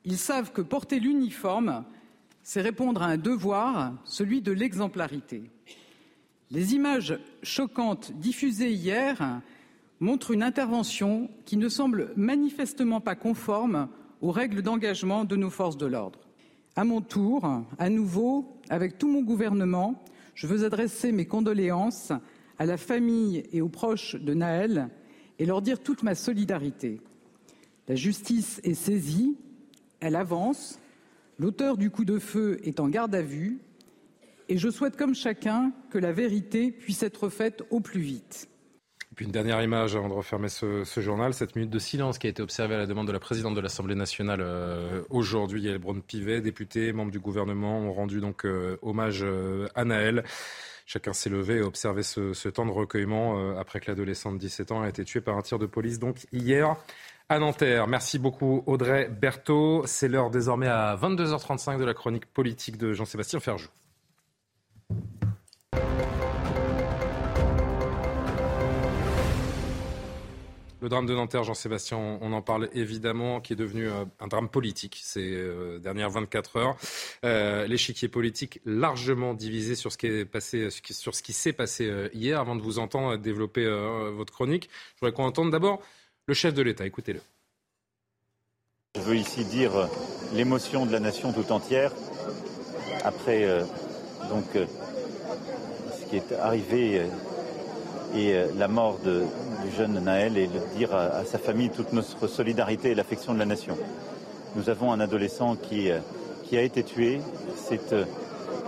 Ils 0.05 0.19
savent 0.19 0.53
que 0.53 0.63
porter 0.63 1.01
l'uniforme 1.01 1.85
c'est 2.43 2.61
répondre 2.61 3.03
à 3.03 3.07
un 3.07 3.17
devoir, 3.17 3.93
celui 4.05 4.43
de 4.43 4.53
l'exemplarité. 4.53 5.45
Les 6.51 6.75
images 6.75 7.19
choquantes 7.43 8.13
diffusées 8.13 8.73
hier 8.73 9.41
montrent 10.01 10.33
une 10.33 10.43
intervention 10.43 11.31
qui 11.47 11.57
ne 11.57 11.69
semble 11.69 12.13
manifestement 12.17 13.01
pas 13.01 13.15
conforme 13.15 13.89
aux 14.21 14.33
règles 14.33 14.63
d'engagement 14.63 15.25
de 15.25 15.37
nos 15.37 15.51
forces 15.51 15.77
de 15.77 15.87
l'ordre. 15.87 16.19
À 16.75 16.85
mon 16.85 17.01
tour, 17.01 17.65
à 17.79 17.89
nouveau, 17.89 18.57
avec 18.69 18.99
tout 18.99 19.09
mon 19.09 19.23
gouvernement, 19.23 20.03
je 20.35 20.47
veux 20.47 20.65
adresser 20.65 21.13
mes 21.13 21.27
condoléances 21.27 22.13
à 22.59 22.67
la 22.67 22.77
famille 22.77 23.45
et 23.53 23.61
aux 23.61 23.69
proches 23.69 24.17
de 24.17 24.35
Naël 24.35 24.89
et 25.39 25.47
leur 25.47 25.63
dire 25.63 25.81
toute 25.81 26.03
ma 26.03 26.15
solidarité. 26.15 27.01
La 27.89 27.95
justice 27.95 28.61
est 28.65 28.75
saisie, 28.75 29.37
elle 30.01 30.17
avance, 30.17 30.79
l'auteur 31.39 31.77
du 31.77 31.91
coup 31.91 32.05
de 32.05 32.19
feu 32.19 32.59
est 32.63 32.81
en 32.81 32.89
garde 32.89 33.15
à 33.15 33.23
vue 33.23 33.59
et 34.49 34.59
je 34.59 34.71
souhaite 34.71 34.97
comme 34.97 35.15
chacun 35.15 35.73
que 35.91 35.99
la 35.99 36.13
vérité 36.13 36.71
puisse 36.71 37.03
être 37.03 37.29
faite 37.29 37.63
au 37.71 37.81
plus 37.81 38.01
vite. 38.01 38.49
Et 39.13 39.15
puis 39.15 39.27
une 39.27 39.31
dernière 39.33 39.63
image 39.63 39.95
avant 39.95 40.09
de 40.09 40.15
refermer 40.15 40.49
ce, 40.49 40.85
journal, 40.97 41.35
cette 41.35 41.55
minute 41.55 41.71
de 41.71 41.79
silence 41.79 42.19
qui 42.19 42.29
a 42.29 42.31
été 42.31 42.43
observée 42.43 42.77
à 42.77 42.79
la 42.79 42.87
demande 42.87 43.07
de 43.07 43.13
la 43.13 43.21
présidente 43.21 43.55
de 43.55 43.61
l'Assemblée 43.61 43.95
nationale 43.95 44.41
euh, 44.41 45.03
aujourd'hui. 45.11 45.61
Yael 45.61 45.77
Braun-Pivet, 45.79 46.41
députée, 46.41 46.95
membre 46.95 47.11
du 47.11 47.21
gouvernement, 47.21 47.79
ont 47.79 47.93
rendu 47.93 48.21
donc 48.21 48.47
euh, 48.47 48.79
hommage 48.81 49.21
euh, 49.23 49.69
à 49.75 49.85
Naël. 49.85 50.25
Chacun 50.87 51.13
s'est 51.13 51.31
levé 51.31 51.57
et 51.57 51.63
observé 51.63 52.03
ce, 52.03 52.49
temps 52.49 52.67
de 52.67 52.71
recueillement 52.71 53.57
après 53.59 53.81
que 53.81 53.91
l'adolescente 53.91 54.35
de 54.35 54.41
17 54.41 54.73
ans 54.73 54.83
a 54.83 54.89
été 54.89 55.05
tuée 55.05 55.21
par 55.21 55.37
un 55.37 55.43
tir 55.43 55.59
de 55.59 55.67
police 55.67 55.99
donc 55.99 56.27
hier 56.33 56.77
à 57.29 57.39
Nanterre. 57.39 57.87
Merci 57.87 58.19
beaucoup 58.19 58.63
Audrey 58.67 59.09
Berthaud. 59.09 59.85
C'est 59.87 60.09
l'heure 60.09 60.31
désormais 60.31 60.69
à 60.69 60.97
22h35 60.97 61.79
de 61.79 61.85
la 61.85 61.95
chronique 61.95 62.27
politique 62.27 62.77
de 62.77 62.93
Jean-Sébastien 62.93 63.41
Ferjou. 63.41 63.69
Le 70.83 70.89
drame 70.89 71.07
de 71.07 71.15
Nanterre, 71.15 71.45
Jean-Sébastien, 71.45 71.97
on 71.97 72.33
en 72.33 72.43
parle 72.43 72.69
évidemment, 72.75 73.41
qui 73.41 73.53
est 73.53 73.57
devenu 73.57 73.87
euh, 73.87 74.05
un 74.19 74.27
drame 74.27 74.49
politique 74.49 75.01
ces 75.01 75.33
euh, 75.33 75.79
dernières 75.79 76.11
24 76.11 76.57
heures. 76.57 76.77
Euh, 77.25 77.69
l'échiquier 77.69 78.09
politique 78.09 78.61
largement 78.65 79.33
divisé 79.33 79.77
sur 79.77 79.93
ce 79.93 79.97
qui 81.23 81.33
s'est 81.33 81.53
passé 81.53 82.11
hier. 82.13 82.41
Avant 82.41 82.57
de 82.57 82.63
vous 82.63 82.81
entendre 82.81 83.17
développer 83.17 83.65
votre 84.13 84.33
chronique, 84.33 84.69
je 84.97 85.01
voudrais 85.01 85.15
qu'on 85.15 85.25
entende 85.25 85.53
d'abord 85.53 85.81
le 86.27 86.35
chef 86.35 86.53
de 86.53 86.63
l'État. 86.63 86.85
Écoutez-le. 86.85 87.21
Je 88.97 89.03
veux 89.03 89.17
ici 89.17 89.45
dire 89.45 89.89
l'émotion 90.35 90.85
de 90.85 90.91
la 90.91 90.99
nation 90.99 91.33
tout 91.33 91.53
entière 91.53 91.93
après 93.05 93.47
donc 94.29 94.47
ce 94.55 96.11
qui 96.11 96.17
est 96.17 96.33
arrivé 96.33 97.07
et 98.17 98.35
la 98.57 98.67
mort 98.67 98.99
de, 98.99 99.25
du 99.65 99.71
jeune 99.77 99.99
Naël 100.01 100.37
et 100.37 100.49
dire 100.77 100.95
à, 100.95 101.25
sa 101.25 101.39
famille 101.39 101.71
toute 101.71 101.93
notre 101.93 102.27
solidarité 102.27 102.91
et 102.91 102.95
l'affection 102.95 103.35
de 103.35 103.39
la 103.39 103.45
nation. 103.45 103.77
Nous 104.57 104.69
avons 104.69 104.93
un 104.93 105.01
adolescent 105.01 105.57
qui, 105.57 105.91
euh, 105.91 105.99
qui 106.45 106.57
a 106.57 106.63
été 106.63 106.83
tué. 106.83 107.21
C'est 107.57 107.93
euh, 107.93 108.05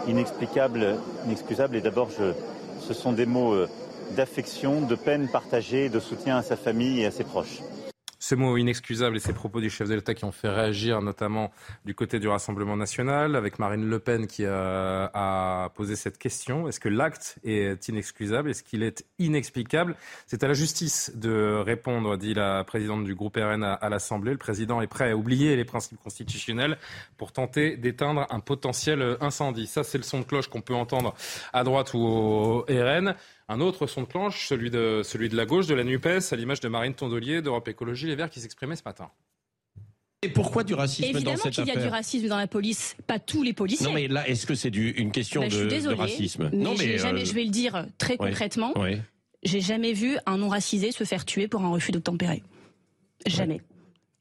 inexplicable, 0.08 0.96
inexcusable. 1.26 1.76
Et 1.76 1.80
d'abord, 1.80 2.08
ce 2.10 2.94
sont 2.94 3.12
des 3.12 3.26
mots 3.26 3.52
euh, 3.52 3.68
d'affection, 4.16 4.80
de 4.80 4.94
peine 4.94 5.28
partagée, 5.28 5.88
de 5.88 6.00
soutien 6.00 6.38
à 6.38 6.42
sa 6.42 6.56
famille 6.56 7.00
et 7.00 7.06
à 7.06 7.10
ses 7.10 7.24
proches. 7.24 7.60
Ce 8.26 8.34
mot 8.34 8.56
inexcusable 8.56 9.18
et 9.18 9.20
ces 9.20 9.34
propos 9.34 9.60
du 9.60 9.68
chef 9.68 9.86
de 9.86 9.96
l'État 9.96 10.14
qui 10.14 10.24
ont 10.24 10.32
fait 10.32 10.48
réagir 10.48 11.02
notamment 11.02 11.52
du 11.84 11.94
côté 11.94 12.18
du 12.18 12.26
Rassemblement 12.26 12.74
national, 12.74 13.36
avec 13.36 13.58
Marine 13.58 13.86
Le 13.86 13.98
Pen 13.98 14.26
qui 14.26 14.46
a, 14.46 15.70
posé 15.74 15.94
cette 15.94 16.16
question. 16.16 16.66
Est-ce 16.66 16.80
que 16.80 16.88
l'acte 16.88 17.36
est 17.44 17.86
inexcusable? 17.86 18.48
Est-ce 18.48 18.62
qu'il 18.62 18.82
est 18.82 19.04
inexplicable? 19.18 19.94
C'est 20.26 20.42
à 20.42 20.48
la 20.48 20.54
justice 20.54 21.12
de 21.14 21.60
répondre, 21.66 22.16
dit 22.16 22.32
la 22.32 22.64
présidente 22.64 23.04
du 23.04 23.14
groupe 23.14 23.36
RN 23.36 23.62
à, 23.62 23.88
l'Assemblée. 23.90 24.32
Le 24.32 24.38
président 24.38 24.80
est 24.80 24.86
prêt 24.86 25.10
à 25.10 25.16
oublier 25.18 25.54
les 25.54 25.66
principes 25.66 26.00
constitutionnels 26.02 26.78
pour 27.18 27.30
tenter 27.30 27.76
d'éteindre 27.76 28.26
un 28.30 28.40
potentiel 28.40 29.18
incendie. 29.20 29.66
Ça, 29.66 29.84
c'est 29.84 29.98
le 29.98 30.02
son 30.02 30.20
de 30.20 30.24
cloche 30.24 30.48
qu'on 30.48 30.62
peut 30.62 30.74
entendre 30.74 31.14
à 31.52 31.62
droite 31.62 31.92
ou 31.92 31.98
au 31.98 32.64
RN. 32.70 33.16
Un 33.48 33.60
autre 33.60 33.86
son 33.86 34.02
de 34.02 34.06
cloche, 34.06 34.48
celui 34.48 34.70
de, 34.70 35.02
celui 35.04 35.28
de 35.28 35.36
la 35.36 35.44
gauche, 35.44 35.66
de 35.66 35.74
la 35.74 35.84
NUPES, 35.84 36.32
à 36.32 36.36
l'image 36.36 36.60
de 36.60 36.68
Marine 36.68 36.94
Tondelier 36.94 37.42
d'Europe 37.42 37.68
Écologie 37.68 38.06
Les 38.06 38.14
Verts 38.14 38.30
qui 38.30 38.40
s'exprimait 38.40 38.76
ce 38.76 38.82
matin. 38.84 39.10
Et 40.22 40.30
pourquoi 40.30 40.64
du 40.64 40.72
racisme 40.72 41.04
Évidemment 41.04 41.36
dans 41.36 41.42
cette 41.42 41.54
qu'il 41.54 41.66
y 41.66 41.70
a 41.70 41.76
du 41.76 41.88
racisme 41.88 42.28
dans 42.28 42.38
la 42.38 42.46
police, 42.46 42.96
pas 43.06 43.18
tous 43.18 43.42
les 43.42 43.52
policiers. 43.52 43.86
Non 43.86 43.92
mais 43.92 44.08
là, 44.08 44.26
est-ce 44.26 44.46
que 44.46 44.54
c'est 44.54 44.74
une 44.74 45.12
question 45.12 45.42
bah, 45.42 45.48
de, 45.48 45.94
racisme 45.94 46.48
Non 46.54 46.74
mais 46.78 46.96
jamais, 46.96 47.20
euh, 47.20 47.24
je 47.26 47.34
vais 47.34 47.44
le 47.44 47.50
dire 47.50 47.86
très 47.98 48.16
concrètement. 48.16 48.72
J'ai 49.42 49.60
jamais 49.60 49.92
vu 49.92 50.16
un 50.24 50.38
non 50.38 50.48
racisé 50.48 50.90
se 50.90 51.04
faire 51.04 51.26
tuer 51.26 51.48
pour 51.48 51.62
un 51.62 51.68
refus 51.68 51.92
d'obtempérer. 51.92 52.42
Jamais. 53.26 53.60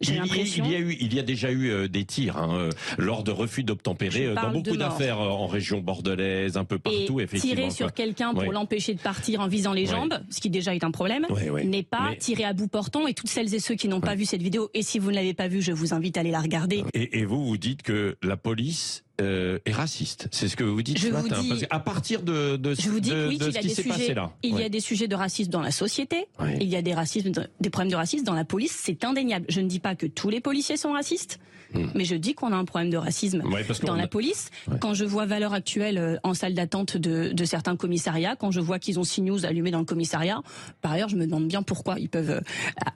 Il, 0.04 0.68
y 0.68 0.76
a 0.76 0.80
eu, 0.80 0.98
il 1.00 1.14
y 1.14 1.20
a 1.20 1.24
déjà 1.24 1.52
eu 1.52 1.70
euh, 1.70 1.88
des 1.88 2.06
tirs 2.06 2.38
hein, 2.38 2.56
euh, 2.56 2.70
lors 2.98 3.24
de 3.24 3.32
refus 3.32 3.64
d'obtempérer 3.64 4.28
euh, 4.28 4.36
dans 4.36 4.52
beaucoup 4.52 4.78
d'affaires 4.78 5.20
en 5.20 5.48
région 5.48 5.80
bordelaise, 5.80 6.58
un 6.58 6.66
peu 6.66 6.80
partout. 6.80 7.20
Et 7.20 7.24
effectivement, 7.24 7.56
tirer 7.56 7.70
sur 7.70 7.94
quelqu'un 7.94 8.34
pour 8.34 8.52
l'empêcher 8.52 8.94
de 8.94 9.00
partir 9.00 9.42
en 9.42 9.48
visant 9.48 9.74
les 9.74 9.86
jambes, 9.86 10.20
ce 10.30 10.40
qui 10.40 10.50
déjà 10.50 10.76
est 10.76 10.84
un 10.84 10.92
problème, 10.92 11.28
n'est 11.64 11.84
pas 11.84 12.12
tirer 12.18 12.44
à 12.44 12.54
bout 12.54 12.68
portant. 12.68 13.08
Et 13.08 13.14
toutes 13.14 13.30
celles 13.30 13.54
et 13.54 13.60
ceux 13.60 13.76
qui 13.76 13.88
n'ont 13.88 14.02
pas 14.02 14.16
vu 14.16 14.26
cette 14.26 14.42
vidéo, 14.42 14.70
et 14.74 14.82
si 14.82 15.00
vous 15.00 15.10
ne 15.10 15.16
l'avez 15.16 15.34
pas 15.34 15.48
vue, 15.48 15.62
je 15.62 15.72
vous 15.72 15.94
invite 15.94 16.18
à 16.18 16.22
aller 16.22 16.32
la 16.32 16.42
regarder. 16.42 16.84
Et, 16.94 17.20
et 17.20 17.26
vous, 17.26 17.44
vous 17.46 17.58
dites 17.58 17.82
que 17.82 18.18
la 18.22 18.38
police 18.38 19.04
euh, 19.22 19.60
est 19.66 19.72
raciste. 19.72 20.28
C'est 20.32 20.48
ce 20.48 20.56
que 20.56 20.64
vous 20.64 20.82
dites 20.82 21.00
ce 21.00 21.08
matin. 21.08 21.42
à 21.70 21.80
partir 21.80 22.24
de, 22.24 22.58
de, 22.58 22.74
je 22.74 22.90
vous 22.90 23.00
dis, 23.00 23.10
de, 23.10 23.28
oui, 23.28 23.38
de 23.38 23.52
ce 23.52 23.60
qui 23.60 23.70
s'est 23.70 23.84
passé 23.84 24.14
là. 24.14 24.32
Il 24.42 24.58
y 24.58 24.64
a 24.64 24.70
des 24.70 24.80
sujets 24.80 25.08
de 25.08 25.16
racisme 25.16 25.52
dans 25.52 25.62
la 25.62 25.72
société. 25.72 26.26
Il 26.60 26.68
y 26.68 26.76
a 26.76 26.82
des 26.82 26.94
racismes, 26.94 27.32
des 27.60 27.70
problèmes 27.70 27.92
de 27.92 27.96
racisme 27.96 28.24
dans 28.24 28.34
la 28.34 28.46
police. 28.46 28.80
C'est 28.84 29.04
indéniable. 29.04 29.46
Je 29.50 29.62
ne 29.62 29.68
dis 29.68 29.80
pas 29.80 29.96
que 29.96 30.08
tous 30.08 30.30
les 30.30 30.42
policiers 30.42 30.78
sont 30.78 30.94
racistes. 30.94 31.40
Hmm. 31.74 31.88
Mais 31.96 32.06
je 32.06 32.16
dis 32.16 32.34
qu'on 32.34 32.52
a 32.52 32.56
un 32.56 32.66
problème 32.66 32.92
de 32.92 32.98
racisme 32.98 33.42
dans 33.84 33.96
la 33.96 34.08
police. 34.08 34.52
Quand 34.80 34.94
je 34.94 35.06
vois 35.06 35.26
valeur 35.26 35.54
actuelle 35.54 35.98
euh, 35.98 36.18
en 36.24 36.34
salle 36.34 36.54
d'attente 36.54 36.98
de, 36.98 37.32
de, 37.34 37.46
certains 37.46 37.76
commissariats, 37.76 38.36
quand 38.36 38.52
je 38.52 38.60
vois 38.60 38.80
qu'ils 38.80 39.00
ont 39.00 39.04
CNews 39.04 39.46
allumé 39.46 39.72
dans 39.72 39.80
le 39.80 39.86
commissariat, 39.86 40.42
par 40.82 40.92
ailleurs, 40.92 41.10
je 41.10 41.16
me 41.16 41.26
demande 41.26 41.48
bien 41.48 41.64
pourquoi 41.64 41.98
ils 42.00 42.10
peuvent, 42.10 42.30
euh, 42.30 42.42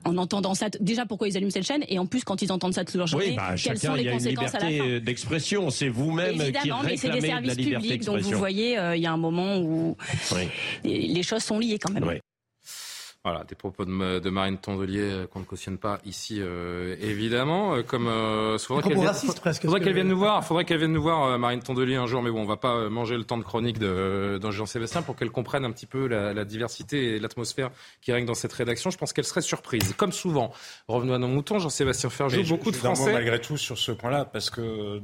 en 0.04 0.16
entendant 0.16 0.54
ça, 0.54 0.68
déjà 0.80 1.06
pourquoi 1.06 1.28
ils 1.28 1.36
allument 1.36 1.50
cette 1.50 1.66
chaîne, 1.66 1.84
et 1.88 1.98
en 1.98 2.06
plus 2.06 2.22
quand 2.22 2.40
ils 2.40 2.52
entendent 2.52 2.74
ça 2.74 2.84
toute 2.84 2.94
leur 2.94 3.06
journée, 3.06 3.34
bah, 3.36 3.54
quelles 3.56 3.78
sont 3.78 3.94
les 3.94 4.10
conséquences 4.10 4.54
à 4.54 4.60
la 4.60 4.70
fin 4.70 4.98
d'expression, 5.00 5.70
c'est 5.70 5.88
vous-même 6.08 6.34
qui 6.52 6.70
mais 6.84 6.96
c'est 6.96 7.10
des 7.10 7.20
services 7.20 7.56
publics, 7.56 8.04
donc 8.04 8.20
vous 8.20 8.38
voyez, 8.38 8.78
euh, 8.78 8.96
il 8.96 9.02
y 9.02 9.06
a 9.06 9.12
un 9.12 9.16
moment 9.16 9.58
où 9.58 9.96
les 10.84 11.22
choses 11.22 11.42
sont 11.42 11.58
liées 11.58 11.78
quand 11.78 11.92
même. 11.92 12.20
Voilà, 13.30 13.44
des 13.44 13.54
propos 13.54 13.84
de, 13.84 14.30
Marine 14.30 14.56
Tondelier 14.56 15.02
euh, 15.02 15.26
qu'on 15.26 15.40
ne 15.40 15.44
cautionne 15.44 15.76
pas 15.76 15.98
ici, 16.06 16.38
euh, 16.40 16.96
évidemment. 16.98 17.74
Euh, 17.74 17.82
comme 17.82 18.06
faudrait 18.58 18.82
qu'elle 18.82 18.98
vienne, 18.98 19.82
qu'elle 19.82 19.94
vienne 19.94 20.08
nous 20.08 20.16
voir. 20.16 20.42
Faudrait 20.46 20.64
qu'elle 20.64 20.78
vienne 20.78 20.94
nous 20.94 21.02
voir, 21.02 21.38
Marine 21.38 21.60
Tondelier, 21.60 21.96
un 21.96 22.06
jour. 22.06 22.22
Mais 22.22 22.30
bon, 22.30 22.40
on 22.40 22.46
va 22.46 22.56
pas 22.56 22.88
manger 22.88 23.18
le 23.18 23.24
temps 23.24 23.36
de 23.36 23.42
chronique 23.42 23.78
de, 23.78 24.40
Jean-Sébastien 24.50 25.02
pour 25.02 25.14
qu'elle 25.14 25.30
comprenne 25.30 25.66
un 25.66 25.72
petit 25.72 25.84
peu 25.84 26.06
la, 26.06 26.44
diversité 26.46 27.16
et 27.16 27.18
l'atmosphère 27.18 27.70
qui 28.00 28.12
règne 28.12 28.24
dans 28.24 28.32
cette 28.32 28.52
rédaction. 28.54 28.88
Je 28.88 28.96
pense 28.96 29.12
qu'elle 29.12 29.26
serait 29.26 29.42
surprise. 29.42 29.92
Comme 29.98 30.12
souvent, 30.12 30.50
revenons 30.86 31.12
à 31.12 31.18
nos 31.18 31.28
moutons. 31.28 31.58
Jean-Sébastien 31.58 32.08
Ferjou, 32.08 32.42
beaucoup 32.44 32.70
de 32.70 32.76
Français. 32.76 33.12
malgré 33.12 33.38
tout 33.42 33.58
sur 33.58 33.76
ce 33.76 33.92
point-là, 33.92 34.24
parce 34.24 34.48
que 34.48 35.02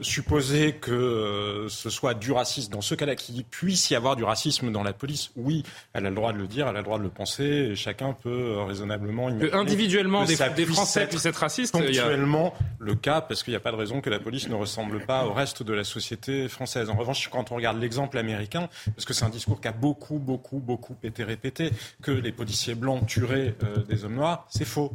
supposer 0.00 0.72
que 0.72 1.66
ce 1.68 1.88
soit 1.88 2.14
du 2.14 2.32
racisme 2.32 2.72
dans 2.72 2.80
ce 2.80 2.96
cas-là, 2.96 3.14
qu'il 3.14 3.44
puisse 3.44 3.90
y 3.90 3.94
avoir 3.94 4.16
du 4.16 4.24
racisme 4.24 4.72
dans 4.72 4.82
la 4.82 4.92
police, 4.92 5.30
oui, 5.36 5.62
elle 5.92 6.06
a 6.06 6.10
le 6.10 6.16
droit 6.16 6.32
de 6.32 6.38
le 6.38 6.48
dire, 6.48 6.66
elle 6.66 6.76
a 6.76 6.80
le 6.80 6.84
droit 6.84 6.98
de 6.98 7.04
le 7.04 7.10
penser 7.10 7.43
et 7.44 7.76
chacun 7.76 8.12
peut 8.12 8.28
euh, 8.30 8.64
raisonnablement 8.64 9.28
individuellement 9.52 10.24
des, 10.24 10.36
Français 10.66 11.06
puissent 11.06 11.26
être 11.26 11.36
racistes. 11.36 11.72
Ponctuellement 11.72 12.54
le 12.78 12.94
cas 12.94 13.20
parce 13.20 13.42
qu'il 13.42 13.52
n'y 13.52 13.56
a 13.56 13.60
pas 13.60 13.72
de 13.72 13.76
raison 13.76 14.00
que 14.00 14.10
la 14.10 14.18
police 14.18 14.48
ne 14.48 14.54
ressemble 14.54 15.04
pas 15.04 15.24
au 15.26 15.32
reste 15.32 15.62
de 15.62 15.72
la 15.72 15.84
société 15.84 16.48
française. 16.48 16.90
En 16.90 16.96
revanche, 16.96 17.28
quand 17.28 17.52
on 17.52 17.56
regarde 17.56 17.80
l'exemple 17.80 18.18
américain, 18.18 18.68
parce 18.94 19.04
que 19.04 19.12
c'est 19.12 19.24
un 19.24 19.30
discours 19.30 19.60
qui 19.60 19.68
a 19.68 19.72
beaucoup, 19.72 20.18
beaucoup, 20.18 20.58
beaucoup 20.58 20.96
été 21.02 21.24
répété, 21.24 21.70
que 22.02 22.10
les 22.10 22.32
policiers 22.32 22.74
blancs 22.74 23.06
tueraient 23.06 23.54
euh, 23.62 23.84
des 23.84 24.04
hommes 24.04 24.14
noirs, 24.14 24.46
c'est 24.50 24.64
faux. 24.64 24.92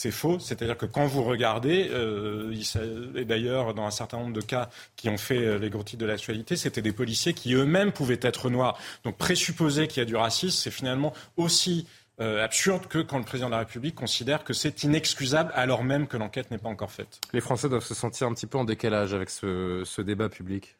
C'est 0.00 0.12
faux, 0.12 0.38
c'est-à-dire 0.38 0.76
que 0.76 0.86
quand 0.86 1.06
vous 1.08 1.24
regardez, 1.24 1.88
euh, 1.90 2.54
et 3.16 3.24
d'ailleurs 3.24 3.74
dans 3.74 3.84
un 3.84 3.90
certain 3.90 4.18
nombre 4.18 4.32
de 4.32 4.40
cas 4.40 4.70
qui 4.94 5.08
ont 5.08 5.18
fait 5.18 5.44
euh, 5.44 5.58
les 5.58 5.70
gros 5.70 5.82
titres 5.82 6.00
de 6.00 6.06
l'actualité, 6.06 6.54
c'était 6.54 6.82
des 6.82 6.92
policiers 6.92 7.34
qui 7.34 7.52
eux-mêmes 7.54 7.90
pouvaient 7.90 8.20
être 8.22 8.48
noirs. 8.48 8.78
Donc 9.02 9.16
présupposer 9.16 9.88
qu'il 9.88 10.00
y 10.00 10.02
a 10.02 10.04
du 10.04 10.14
racisme, 10.14 10.56
c'est 10.56 10.70
finalement 10.70 11.12
aussi 11.36 11.88
euh, 12.20 12.44
absurde 12.44 12.86
que 12.86 13.00
quand 13.00 13.18
le 13.18 13.24
président 13.24 13.48
de 13.48 13.54
la 13.54 13.58
République 13.58 13.96
considère 13.96 14.44
que 14.44 14.52
c'est 14.52 14.84
inexcusable 14.84 15.50
alors 15.56 15.82
même 15.82 16.06
que 16.06 16.16
l'enquête 16.16 16.52
n'est 16.52 16.58
pas 16.58 16.68
encore 16.68 16.92
faite. 16.92 17.20
Les 17.32 17.40
Français 17.40 17.68
doivent 17.68 17.82
se 17.84 17.94
sentir 17.94 18.28
un 18.28 18.34
petit 18.34 18.46
peu 18.46 18.56
en 18.58 18.64
décalage 18.64 19.14
avec 19.14 19.30
ce 19.30 20.00
débat 20.00 20.28
public. 20.28 20.76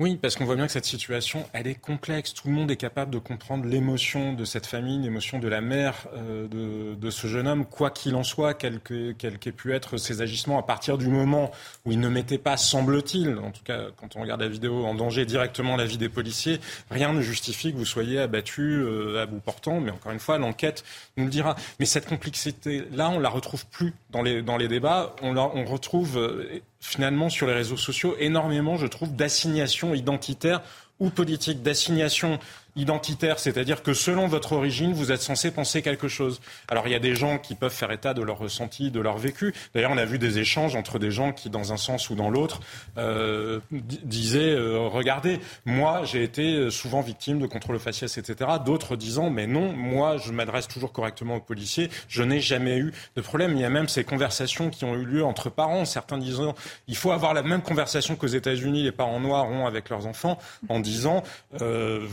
Oui, 0.00 0.16
parce 0.16 0.34
qu'on 0.34 0.46
voit 0.46 0.56
bien 0.56 0.64
que 0.64 0.72
cette 0.72 0.86
situation, 0.86 1.44
elle 1.52 1.66
est 1.66 1.78
complexe. 1.78 2.32
Tout 2.32 2.48
le 2.48 2.54
monde 2.54 2.70
est 2.70 2.78
capable 2.78 3.10
de 3.10 3.18
comprendre 3.18 3.66
l'émotion 3.66 4.32
de 4.32 4.46
cette 4.46 4.64
famille, 4.64 4.98
l'émotion 4.98 5.38
de 5.38 5.46
la 5.46 5.60
mère 5.60 6.08
euh, 6.14 6.48
de, 6.48 6.94
de, 6.94 7.10
ce 7.10 7.26
jeune 7.26 7.46
homme, 7.46 7.66
quoi 7.66 7.90
qu'il 7.90 8.14
en 8.14 8.22
soit, 8.22 8.54
quels 8.54 8.80
qu'aient 8.80 9.52
pu 9.52 9.74
être 9.74 9.98
ses 9.98 10.22
agissements, 10.22 10.58
à 10.58 10.62
partir 10.62 10.96
du 10.96 11.08
moment 11.08 11.50
où 11.84 11.92
il 11.92 12.00
ne 12.00 12.08
mettait 12.08 12.38
pas, 12.38 12.56
semble-t-il, 12.56 13.36
en 13.36 13.50
tout 13.50 13.62
cas 13.62 13.88
quand 13.98 14.16
on 14.16 14.22
regarde 14.22 14.40
la 14.40 14.48
vidéo, 14.48 14.86
en 14.86 14.94
danger 14.94 15.26
directement 15.26 15.76
la 15.76 15.84
vie 15.84 15.98
des 15.98 16.08
policiers, 16.08 16.60
rien 16.90 17.12
ne 17.12 17.20
justifie 17.20 17.70
que 17.70 17.76
vous 17.76 17.84
soyez 17.84 18.20
abattu 18.20 18.80
euh, 18.80 19.22
à 19.22 19.26
bout 19.26 19.40
portant. 19.40 19.80
Mais 19.80 19.90
encore 19.90 20.12
une 20.12 20.18
fois, 20.18 20.38
l'enquête 20.38 20.82
nous 21.18 21.24
le 21.24 21.30
dira. 21.30 21.56
Mais 21.78 21.84
cette 21.84 22.08
complexité-là, 22.08 23.10
on 23.10 23.18
la 23.18 23.28
retrouve 23.28 23.66
plus 23.66 23.92
dans 24.08 24.22
les, 24.22 24.40
dans 24.40 24.56
les 24.56 24.68
débats. 24.68 25.14
On, 25.20 25.34
la, 25.34 25.42
on 25.42 25.66
retrouve 25.66 26.16
euh, 26.16 26.62
finalement 26.80 27.28
sur 27.28 27.46
les 27.46 27.52
réseaux 27.52 27.76
sociaux 27.76 28.16
énormément, 28.18 28.76
je 28.76 28.86
trouve, 28.86 29.14
d'assignations 29.14 29.94
identitaires 29.94 30.62
ou 30.98 31.10
politiques, 31.10 31.62
d'assignations 31.62 32.38
identitaire, 32.76 33.38
c'est-à-dire 33.38 33.82
que 33.82 33.94
selon 33.94 34.26
votre 34.26 34.52
origine, 34.52 34.92
vous 34.92 35.12
êtes 35.12 35.22
censé 35.22 35.50
penser 35.50 35.82
quelque 35.82 36.08
chose. 36.08 36.40
Alors 36.68 36.86
il 36.86 36.92
y 36.92 36.96
a 36.96 37.00
des 37.00 37.14
gens 37.14 37.38
qui 37.38 37.54
peuvent 37.54 37.72
faire 37.72 37.90
état 37.90 38.14
de 38.14 38.22
leur 38.22 38.38
ressenti, 38.38 38.90
de 38.90 39.00
leur 39.00 39.18
vécu. 39.18 39.54
D'ailleurs, 39.74 39.90
on 39.92 39.98
a 39.98 40.04
vu 40.04 40.18
des 40.18 40.38
échanges 40.38 40.76
entre 40.76 40.98
des 40.98 41.10
gens 41.10 41.32
qui, 41.32 41.50
dans 41.50 41.72
un 41.72 41.76
sens 41.76 42.10
ou 42.10 42.14
dans 42.14 42.30
l'autre, 42.30 42.60
euh, 42.98 43.60
disaient 43.70 44.52
euh, 44.52 44.78
regardez, 44.88 45.40
moi 45.64 46.02
j'ai 46.04 46.22
été 46.22 46.70
souvent 46.70 47.00
victime 47.00 47.40
de 47.40 47.46
contrôle 47.46 47.78
faciès, 47.78 48.16
etc. 48.18 48.50
D'autres 48.64 48.96
disant 48.96 49.30
mais 49.30 49.46
non, 49.46 49.72
moi 49.72 50.16
je 50.16 50.32
m'adresse 50.32 50.68
toujours 50.68 50.92
correctement 50.92 51.36
aux 51.36 51.40
policiers, 51.40 51.90
je 52.08 52.22
n'ai 52.22 52.40
jamais 52.40 52.78
eu 52.78 52.92
de 53.16 53.20
problème. 53.20 53.52
Il 53.52 53.60
y 53.60 53.64
a 53.64 53.70
même 53.70 53.88
ces 53.88 54.04
conversations 54.04 54.70
qui 54.70 54.84
ont 54.84 54.94
eu 54.94 55.04
lieu 55.04 55.24
entre 55.24 55.50
parents, 55.50 55.84
certains 55.84 56.18
disant 56.18 56.54
il 56.88 56.96
faut 56.96 57.12
avoir 57.12 57.34
la 57.34 57.42
même 57.42 57.62
conversation 57.62 58.16
qu'aux 58.16 58.26
États-Unis 58.26 58.82
les 58.82 58.92
parents 58.92 59.20
noirs 59.20 59.46
ont 59.46 59.66
avec 59.66 59.88
leurs 59.88 60.06
enfants, 60.06 60.38
en 60.68 60.80
disant 60.80 61.22
euh, 61.60 62.06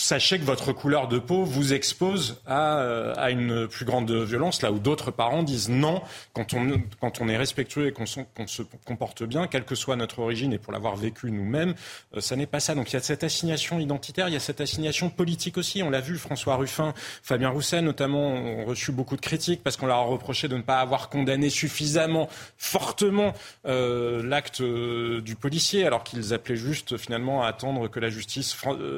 sachez 0.00 0.38
que 0.38 0.44
votre 0.44 0.72
couleur 0.72 1.08
de 1.08 1.18
peau 1.18 1.44
vous 1.44 1.72
expose 1.72 2.40
à, 2.46 2.78
euh, 2.78 3.14
à 3.16 3.30
une 3.30 3.68
plus 3.68 3.84
grande 3.84 4.10
violence, 4.10 4.62
là 4.62 4.72
où 4.72 4.78
d'autres 4.78 5.10
parents 5.10 5.42
disent 5.42 5.68
non, 5.68 6.02
quand 6.32 6.54
on, 6.54 7.28
est 7.28 7.36
respectueux 7.36 7.88
et 7.88 7.92
qu'on 7.92 8.06
se 8.06 8.62
comporte 8.84 9.22
bien, 9.22 9.46
quelle 9.46 9.64
que 9.64 9.74
soit 9.74 9.96
notre 9.96 10.20
origine, 10.20 10.52
et 10.52 10.58
pour 10.58 10.72
l'avoir 10.72 10.96
vécu 10.96 11.30
nous-mêmes, 11.30 11.74
euh, 12.16 12.20
ça 12.20 12.36
n'est 12.36 12.46
pas 12.46 12.60
ça. 12.60 12.74
Donc 12.74 12.90
il 12.90 12.94
y 12.94 12.96
a 12.96 13.00
cette 13.00 13.24
assignation 13.24 13.78
identitaire, 13.78 14.28
il 14.28 14.32
y 14.32 14.36
a 14.36 14.40
cette 14.40 14.60
assignation 14.60 15.10
politique 15.10 15.58
aussi. 15.58 15.82
On 15.82 15.90
l'a 15.90 16.00
vu, 16.00 16.16
François 16.16 16.56
Ruffin, 16.56 16.94
Fabien 17.22 17.50
Roussel 17.50 17.84
notamment 17.84 18.28
ont 18.28 18.64
reçu 18.64 18.92
beaucoup 18.92 19.16
de 19.16 19.20
critiques 19.20 19.62
parce 19.62 19.76
qu'on 19.76 19.86
leur 19.86 19.98
a 19.98 20.04
reproché 20.04 20.48
de 20.48 20.56
ne 20.56 20.62
pas 20.62 20.80
avoir 20.80 21.08
condamné 21.08 21.50
suffisamment 21.50 22.28
fortement 22.56 23.34
euh, 23.66 24.22
l'acte 24.22 24.62
euh, 24.62 25.20
du 25.20 25.34
policier, 25.34 25.86
alors 25.86 26.04
qu'ils 26.04 26.32
appelaient 26.32 26.56
juste 26.56 26.96
finalement 26.96 27.42
à 27.42 27.48
attendre 27.48 27.88
que 27.88 28.00
la 28.00 28.08
justice 28.08 28.56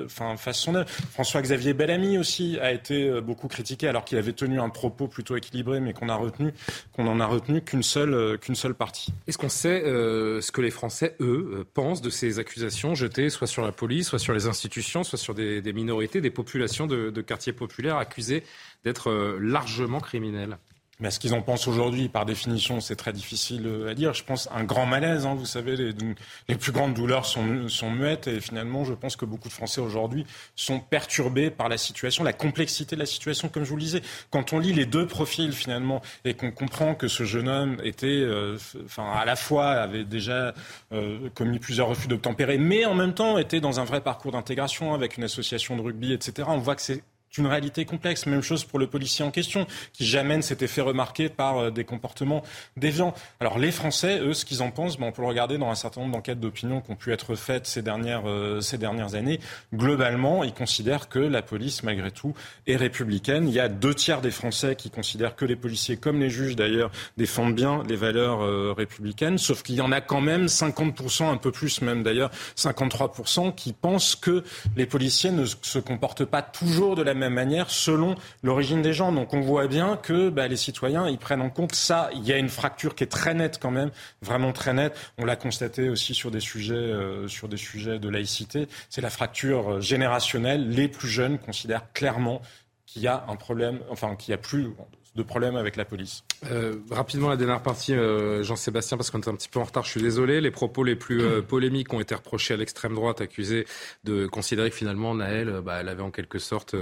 fasse 0.09 0.59
son 0.59 0.75
œuvre. 0.77 0.89
François-Xavier 1.13 1.75
Bellamy 1.75 2.19
aussi 2.19 2.59
a 2.61 2.73
été 2.73 3.09
euh, 3.09 3.21
beaucoup 3.21 3.49
critiqué 3.49 3.89
alors 3.89 4.05
qu'il 4.05 4.19
avait 4.19 4.33
tenu 4.33 4.61
un 4.61 4.69
propos 4.69 5.09
plutôt 5.09 5.37
équilibré, 5.37 5.81
mais 5.81 5.93
qu'on 5.93 6.09
a 6.09 6.17
retenu, 6.17 6.53
qu'on 6.93 7.07
en 7.07 7.21
a 7.21 7.27
retenu 7.27 7.63
qu'une 7.63 7.83
seule, 7.83 8.15
euh, 8.15 8.37
qu'une 8.37 8.55
seule 8.55 8.75
partie. 8.75 9.13
Est-ce 9.27 9.39
qu'on 9.39 9.49
sait 9.49 9.83
euh, 9.85 10.41
ce 10.41 10.53
que 10.53 10.61
les 10.61 10.71
Français, 10.71 11.17
eux, 11.21 11.67
pensent 11.75 12.03
de 12.03 12.11
ces 12.11 12.39
accusations 12.39 12.95
jetées 12.95 13.31
soit 13.31 13.47
sur 13.47 13.63
la 13.63 13.73
police, 13.73 14.09
soit 14.09 14.19
sur 14.19 14.33
les 14.33 14.47
institutions, 14.47 15.05
soit 15.05 15.19
sur 15.19 15.35
des, 15.35 15.63
minorités, 15.73 16.21
des 16.21 16.31
populations 16.31 16.87
de, 16.87 17.11
de 17.11 17.21
quartiers 17.21 17.53
populaires 17.53 17.97
accusées 17.97 18.43
d'être 18.85 19.39
largement 19.41 20.01
criminelles? 20.01 20.59
Mais 21.03 21.11
ce 21.11 21.19
qu'ils 21.19 21.35
en 21.35 21.43
pensent 21.43 21.67
aujourd'hui, 21.67 22.09
par 22.09 22.25
définition, 22.25 22.81
c'est 22.81 22.95
très 22.95 23.13
difficile 23.13 23.67
euh, 23.67 23.91
à 23.91 23.95
dire. 23.95 24.15
Je 24.15 24.23
pense 24.23 24.49
un 24.55 24.63
grand 24.63 24.87
malaise. 24.87 25.27
Hein, 25.27 25.35
vous 25.35 25.47
savez, 25.47 25.75
les, 25.77 26.55
plus 26.55 26.71
grandes 26.71 26.95
douleurs 26.95 27.27
sont, 27.27 27.69
sont 27.69 27.91
muettes. 27.91 28.29
Et 28.29 28.41
finalement, 28.41 28.85
je 28.85 28.95
pense 28.95 29.17
que 29.17 29.25
beaucoup 29.25 29.49
de 29.49 29.53
Français 29.53 29.81
aujourd'hui 29.81 30.25
sont 30.55 30.79
perturbés 30.79 31.51
par 31.51 31.69
la 31.69 31.77
situation, 31.77 32.23
la 32.23 32.33
complexité 32.33 32.95
de 32.95 33.01
la 33.01 33.07
situation, 33.07 33.49
comme 33.49 33.65
je 33.65 33.71
vous 33.71 33.77
le 33.77 33.83
disais. 33.83 34.03
Quand 34.31 34.53
on 34.53 34.61
lit 34.61 34.73
les 34.73 34.87
deux 34.87 35.09
profils, 35.09 35.53
finalement, 35.53 36.03
et 36.25 36.35
qu'on 36.35 36.53
comprend 36.53 36.95
que 36.95 37.09
ce 37.09 37.25
jeune 37.25 37.49
homme 37.49 37.79
était, 37.83 38.07
euh, 38.07 38.57
enfin, 38.85 39.11
à 39.13 39.25
la 39.25 39.35
fois 39.35 39.71
avait 39.71 40.05
déjà 40.05 40.55
euh, 40.93 41.29
commis 41.35 41.59
plusieurs 41.59 41.89
refus 41.89 42.07
d'obtempérer, 42.07 42.59
mais 42.59 42.85
en 42.85 42.95
même 42.95 43.13
temps 43.13 43.39
était 43.39 43.61
dans 43.61 43.81
un 43.81 43.85
vrai 43.85 44.03
parcours 44.03 44.31
d'intégration 44.31 44.95
avec 44.95 45.17
une 45.17 45.25
association 45.25 45.77
de 45.77 45.83
rugby, 45.83 46.13
etc. 46.13 46.49
On 46.49 46.59
voit 46.59 46.77
que 46.77 46.83
c'est 46.83 47.03
une 47.39 47.47
réalité 47.47 47.85
complexe. 47.85 48.27
Même 48.27 48.43
chose 48.43 48.65
pour 48.65 48.79
le 48.79 48.87
policier 48.87 49.25
en 49.25 49.31
question, 49.31 49.67
qui 49.93 50.05
jamais 50.07 50.33
s'était 50.43 50.67
fait 50.67 50.81
remarquer 50.81 51.29
par 51.29 51.59
euh, 51.59 51.71
des 51.71 51.85
comportements 51.85 52.43
déviants. 52.77 53.15
Alors 53.41 53.59
les 53.59 53.73
Français, 53.73 54.21
eux, 54.21 54.35
ce 54.35 54.45
qu'ils 54.45 54.63
en 54.63 54.71
pensent, 54.71 54.99
ben, 54.99 55.07
on 55.07 55.13
peut 55.13 55.23
le 55.23 55.29
regarder 55.29 55.59
dans 55.59 55.69
un 55.69 55.75
certain 55.75 56.01
nombre 56.01 56.15
d'enquêtes 56.15 56.41
d'opinion 56.41 56.81
qui 56.81 56.91
ont 56.91 56.97
pu 56.97 57.13
être 57.13 57.35
faites 57.35 57.67
ces 57.67 57.83
dernières, 57.83 58.29
euh, 58.29 58.61
ces 58.61 58.79
dernières 58.79 59.15
années. 59.15 59.41
Globalement, 59.75 60.45
ils 60.45 60.53
considèrent 60.55 61.09
que 61.09 61.19
la 61.19 61.43
police, 61.43 61.83
malgré 61.83 62.11
tout, 62.11 62.35
est 62.67 62.77
républicaine. 62.77 63.49
Il 63.49 63.55
y 63.55 63.61
a 63.61 63.69
deux 63.69 63.95
tiers 63.95 64.21
des 64.21 64.31
Français 64.31 64.77
qui 64.77 64.91
considèrent 64.91 65.37
que 65.37 65.45
les 65.45 65.57
policiers, 65.57 65.97
comme 65.97 66.21
les 66.21 66.31
juges 66.31 66.57
d'ailleurs, 66.57 66.91
défendent 67.17 67.55
bien 67.55 67.83
les 67.89 67.97
valeurs 67.97 68.43
euh, 68.43 68.73
républicaines, 68.77 69.39
sauf 69.39 69.63
qu'il 69.63 69.75
y 69.75 69.81
en 69.81 69.93
a 69.93 70.01
quand 70.01 70.21
même 70.21 70.47
50%, 70.47 71.31
un 71.31 71.37
peu 71.37 71.51
plus 71.51 71.83
même 71.83 72.03
d'ailleurs, 72.03 72.31
53%, 72.57 73.55
qui 73.55 73.73
pensent 73.73 74.17
que 74.17 74.45
les 74.77 74.87
policiers 74.87 75.31
ne 75.31 75.45
se 75.45 75.79
comportent 75.79 76.25
pas 76.25 76.43
toujours 76.43 76.97
de 76.97 77.03
la 77.03 77.15
même 77.15 77.22
même 77.23 77.35
manière 77.35 77.71
selon 77.71 78.17
l'origine 78.43 78.83
des 78.83 78.93
gens. 78.93 79.13
Donc 79.13 79.33
on 79.33 79.41
voit 79.41 79.67
bien 79.67 79.97
que 79.97 80.29
bah, 80.29 80.49
les 80.49 80.57
citoyens, 80.57 81.09
ils 81.09 81.19
prennent 81.19 81.41
en 81.41 81.51
compte 81.51 81.75
ça. 81.75 82.11
Il 82.15 82.25
y 82.27 82.33
a 82.33 82.39
une 82.39 82.49
fracture 82.49 82.95
qui 82.95 83.05
est 83.05 83.09
très 83.09 83.35
nette 83.35 83.59
quand 83.61 83.71
même, 83.71 83.91
vraiment 84.21 84.53
très 84.53 84.75
nette. 84.75 84.97
On 85.19 85.25
l'a 85.25 85.37
constaté 85.37 85.89
aussi 85.89 86.15
sur 86.15 86.31
des 86.31 86.41
sujets, 86.41 86.75
euh, 86.75 87.29
sur 87.29 87.49
des 87.49 87.57
sujets 87.57 87.99
de 87.99 88.09
laïcité. 88.09 88.69
C'est 88.91 89.01
la 89.01 89.11
fracture 89.11 89.75
euh, 89.75 89.81
générationnelle. 89.81 90.69
Les 90.69 90.89
plus 90.89 91.09
jeunes 91.09 91.39
considèrent 91.39 91.93
clairement 91.93 92.43
qu'il 92.87 93.03
y 93.03 93.09
a 93.09 93.25
un 93.29 93.37
problème, 93.37 93.81
enfin 93.91 94.17
qu'il 94.17 94.33
y 94.33 94.35
a 94.35 94.39
plus 94.39 94.75
de 95.15 95.23
problèmes 95.23 95.57
avec 95.57 95.77
la 95.77 95.85
police. 95.85 96.25
Euh, 96.51 96.77
rapidement, 96.91 97.29
la 97.29 97.37
dernière 97.37 97.63
partie, 97.63 97.93
euh, 97.93 98.43
Jean-Sébastien, 98.43 98.97
parce 98.97 99.11
qu'on 99.11 99.21
est 99.21 99.29
un 99.29 99.35
petit 99.35 99.49
peu 99.49 99.61
en 99.61 99.65
retard, 99.65 99.85
je 99.85 99.91
suis 99.91 100.03
désolé. 100.03 100.41
Les 100.41 100.51
propos 100.51 100.85
les 100.85 100.97
plus 100.97 101.21
euh, 101.21 101.43
polémiques 101.43 101.93
ont 101.93 102.01
été 102.01 102.15
reprochés 102.15 102.55
à 102.55 102.57
l'extrême 102.57 102.95
droite, 102.95 103.21
accusée 103.21 103.67
de 104.05 104.27
considérer 104.27 104.71
que 104.71 104.77
finalement 104.77 105.15
Naël, 105.15 105.61
bah, 105.63 105.79
elle 105.81 105.89
avait 105.89 106.03
en 106.03 106.11
quelque 106.11 106.39
sorte 106.39 106.75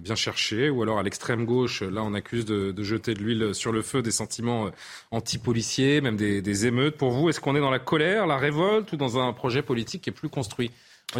bien 0.00 0.14
cherché. 0.14 0.68
Ou 0.68 0.82
alors 0.82 0.98
à 0.98 1.02
l'extrême 1.02 1.46
gauche, 1.46 1.82
là, 1.82 2.02
on 2.02 2.12
accuse 2.12 2.44
de, 2.44 2.72
de, 2.72 2.82
jeter 2.82 3.14
de 3.14 3.20
l'huile 3.20 3.54
sur 3.54 3.72
le 3.72 3.80
feu 3.80 4.02
des 4.02 4.10
sentiments 4.10 4.70
anti-policiers, 5.10 6.00
même 6.02 6.16
des, 6.16 6.42
des 6.42 6.66
émeutes. 6.66 6.96
Pour 6.96 7.10
vous, 7.10 7.30
est-ce 7.30 7.40
qu'on 7.40 7.56
est 7.56 7.60
dans 7.60 7.70
la 7.70 7.78
colère, 7.78 8.26
la 8.26 8.36
révolte 8.36 8.92
ou 8.92 8.96
dans 8.96 9.18
un 9.18 9.32
projet 9.32 9.62
politique 9.62 10.02
qui 10.02 10.10
est 10.10 10.12
plus 10.12 10.28
construit? 10.28 10.70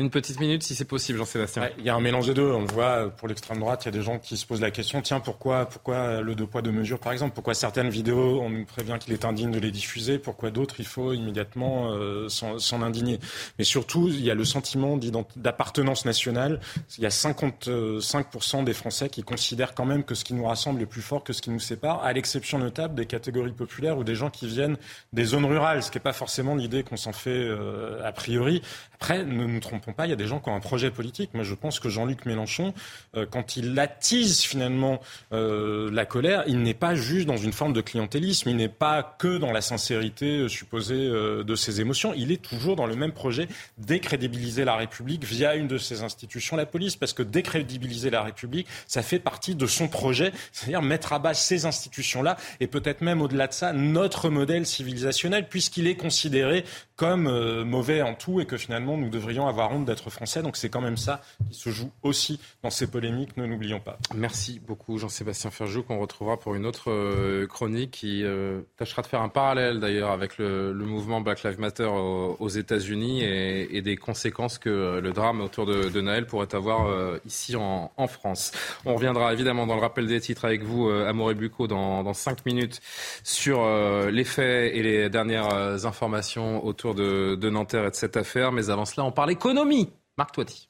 Une 0.00 0.10
petite 0.10 0.40
minute, 0.40 0.62
si 0.62 0.74
c'est 0.74 0.84
possible, 0.84 1.18
Jean-Sébastien. 1.18 1.70
Il 1.78 1.84
y 1.84 1.90
a 1.90 1.94
un 1.94 2.00
mélange 2.00 2.26
des 2.26 2.34
deux. 2.34 2.50
On 2.50 2.60
le 2.62 2.66
voit 2.66 3.10
pour 3.10 3.28
l'extrême 3.28 3.58
droite, 3.58 3.84
il 3.84 3.86
y 3.86 3.88
a 3.88 3.92
des 3.92 4.02
gens 4.02 4.18
qui 4.18 4.36
se 4.36 4.46
posent 4.46 4.60
la 4.60 4.70
question 4.70 5.02
tiens, 5.02 5.20
pourquoi, 5.20 5.66
pourquoi 5.66 6.20
le 6.20 6.34
deux 6.34 6.46
poids, 6.46 6.62
deux 6.62 6.72
mesures, 6.72 6.98
par 6.98 7.12
exemple? 7.12 7.34
Pourquoi 7.34 7.54
certaines 7.54 7.90
vidéos, 7.90 8.40
on 8.40 8.50
nous 8.50 8.64
prévient 8.64 8.96
qu'il 9.00 9.12
est 9.12 9.24
indigne 9.24 9.50
de 9.50 9.58
les 9.58 9.70
diffuser? 9.70 10.18
Pourquoi 10.18 10.50
d'autres, 10.50 10.76
il 10.78 10.86
faut 10.86 11.12
immédiatement 11.12 11.92
euh, 11.92 12.28
s'en 12.28 12.82
indigner? 12.82 13.18
Mais 13.58 13.64
surtout, 13.64 14.08
il 14.08 14.22
y 14.22 14.30
a 14.30 14.34
le 14.34 14.44
sentiment 14.44 14.98
d'appartenance 15.36 16.04
nationale. 16.04 16.60
Il 16.98 17.02
y 17.02 17.06
a 17.06 17.10
55% 17.10 18.64
des 18.64 18.74
Français 18.74 19.08
qui 19.08 19.22
considèrent 19.22 19.74
quand 19.74 19.84
même 19.84 20.04
que 20.04 20.14
ce 20.14 20.24
qui 20.24 20.34
nous 20.34 20.44
rassemble 20.44 20.82
est 20.82 20.86
plus 20.86 21.02
fort 21.02 21.24
que 21.24 21.32
ce 21.32 21.42
qui 21.42 21.50
nous 21.50 21.60
sépare, 21.60 22.02
à 22.02 22.12
l'exception 22.12 22.58
notable 22.58 22.94
des 22.94 23.06
catégories 23.06 23.52
populaires 23.52 23.98
ou 23.98 24.04
des 24.04 24.14
gens 24.14 24.30
qui 24.30 24.46
viennent 24.46 24.76
des 25.12 25.24
zones 25.24 25.44
rurales, 25.44 25.82
ce 25.82 25.90
qui 25.90 25.98
n'est 25.98 26.02
pas 26.02 26.12
forcément 26.12 26.54
l'idée 26.54 26.82
qu'on 26.82 26.96
s'en 26.96 27.12
fait 27.12 27.30
euh, 27.30 28.00
a 28.04 28.12
priori. 28.12 28.62
Après, 29.02 29.24
ne 29.24 29.46
nous 29.46 29.58
trompons 29.58 29.92
pas, 29.92 30.06
il 30.06 30.10
y 30.10 30.12
a 30.12 30.16
des 30.16 30.28
gens 30.28 30.38
qui 30.38 30.48
ont 30.48 30.54
un 30.54 30.60
projet 30.60 30.92
politique. 30.92 31.34
Moi, 31.34 31.42
je 31.42 31.56
pense 31.56 31.80
que 31.80 31.88
Jean-Luc 31.88 32.24
Mélenchon, 32.24 32.72
euh, 33.16 33.26
quand 33.28 33.56
il 33.56 33.76
attise 33.76 34.42
finalement 34.42 35.00
euh, 35.32 35.90
la 35.90 36.06
colère, 36.06 36.44
il 36.46 36.62
n'est 36.62 36.72
pas 36.72 36.94
juste 36.94 37.26
dans 37.26 37.36
une 37.36 37.52
forme 37.52 37.72
de 37.72 37.80
clientélisme, 37.80 38.48
il 38.50 38.54
n'est 38.54 38.68
pas 38.68 39.02
que 39.18 39.38
dans 39.38 39.50
la 39.50 39.60
sincérité 39.60 40.38
euh, 40.38 40.48
supposée 40.48 40.94
de 40.94 41.54
ses 41.56 41.80
émotions, 41.80 42.14
il 42.14 42.30
est 42.30 42.40
toujours 42.40 42.76
dans 42.76 42.86
le 42.86 42.94
même 42.94 43.10
projet 43.10 43.48
décrédibiliser 43.76 44.64
la 44.64 44.76
République 44.76 45.24
via 45.24 45.56
une 45.56 45.66
de 45.66 45.78
ses 45.78 46.04
institutions, 46.04 46.54
la 46.54 46.64
police, 46.64 46.94
parce 46.94 47.12
que 47.12 47.24
décrédibiliser 47.24 48.08
la 48.08 48.22
République, 48.22 48.68
ça 48.86 49.02
fait 49.02 49.18
partie 49.18 49.56
de 49.56 49.66
son 49.66 49.88
projet, 49.88 50.30
c'est-à-dire 50.52 50.80
mettre 50.80 51.12
à 51.12 51.18
bas 51.18 51.34
ces 51.34 51.66
institutions-là 51.66 52.36
et 52.60 52.68
peut-être 52.68 53.00
même 53.00 53.20
au-delà 53.20 53.48
de 53.48 53.52
ça, 53.52 53.72
notre 53.72 54.30
modèle 54.30 54.64
civilisationnel, 54.64 55.48
puisqu'il 55.48 55.88
est 55.88 55.96
considéré 55.96 56.64
comme 56.94 57.64
mauvais 57.64 58.00
en 58.02 58.14
tout 58.14 58.40
et 58.40 58.46
que 58.46 58.56
finalement 58.56 58.91
nous 58.96 59.10
devrions 59.10 59.46
avoir 59.46 59.72
honte 59.72 59.84
d'être 59.84 60.10
français. 60.10 60.42
Donc 60.42 60.56
c'est 60.56 60.68
quand 60.68 60.80
même 60.80 60.96
ça 60.96 61.22
qui 61.50 61.58
se 61.58 61.70
joue 61.70 61.90
aussi 62.02 62.40
dans 62.62 62.70
ces 62.70 62.86
polémiques, 62.86 63.36
ne 63.36 63.46
l'oublions 63.46 63.80
pas. 63.80 63.98
Merci 64.14 64.60
beaucoup 64.66 64.98
Jean-Sébastien 64.98 65.50
Ferjou 65.50 65.82
qu'on 65.82 65.98
retrouvera 65.98 66.38
pour 66.38 66.54
une 66.54 66.66
autre 66.66 66.90
euh, 66.90 67.46
chronique 67.46 67.90
qui 67.90 68.22
euh, 68.24 68.60
tâchera 68.76 69.02
de 69.02 69.06
faire 69.06 69.22
un 69.22 69.28
parallèle 69.28 69.80
d'ailleurs 69.80 70.10
avec 70.10 70.38
le, 70.38 70.72
mouvement 70.72 71.20
Black 71.20 71.42
Lives 71.44 71.60
Matter 71.60 71.84
aux, 71.84 72.48
États-Unis 72.48 73.22
et, 73.22 73.82
des 73.82 73.96
conséquences 73.96 74.58
que 74.58 75.00
le 75.00 75.12
drame 75.12 75.40
autour 75.40 75.64
de, 75.64 75.88
de 75.88 76.00
Naël 76.00 76.26
pourrait 76.26 76.54
avoir 76.54 76.88
euh, 76.88 77.18
ici 77.24 77.56
en, 77.56 77.90
France. 78.08 78.52
On 78.84 78.94
reviendra 78.94 79.32
évidemment 79.32 79.66
dans 79.66 79.76
le 79.76 79.80
rappel 79.80 80.06
des 80.06 80.20
titres 80.20 80.44
avec 80.44 80.64
vous, 80.64 80.88
Amoré 80.88 81.34
Bucco, 81.34 81.68
dans, 81.68 82.02
dans 82.02 82.14
cinq 82.14 82.44
minutes 82.44 82.80
sur 83.22 83.64
les 84.10 84.24
faits 84.24 84.74
et 84.74 84.82
les 84.82 85.08
dernières 85.08 85.86
informations 85.86 86.64
autour 86.66 86.94
de, 86.94 87.36
de 87.36 87.50
Nanterre 87.50 87.86
et 87.86 87.90
de 87.90 87.94
cette 87.94 88.16
affaire. 88.16 88.50
Mais 88.52 88.70
avant 88.70 88.81
cela, 88.84 89.04
on 89.04 89.12
parlait 89.12 89.34
cause 89.34 89.52
l'économie. 89.52 89.90
Marc 90.16 90.32
Toiti. 90.34 90.68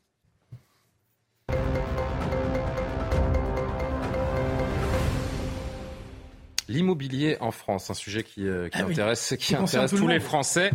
L'immobilier 6.69 7.37
en 7.41 7.51
France, 7.51 7.91
un 7.91 7.95
sujet 7.95 8.23
qui, 8.23 8.47
euh, 8.47 8.69
qui 8.69 8.79
ah 8.79 8.87
intéresse, 8.87 9.35
qui, 9.39 9.55
intéresse 9.55 9.91
tous 9.91 10.07
les 10.07 10.21
Français. 10.21 10.71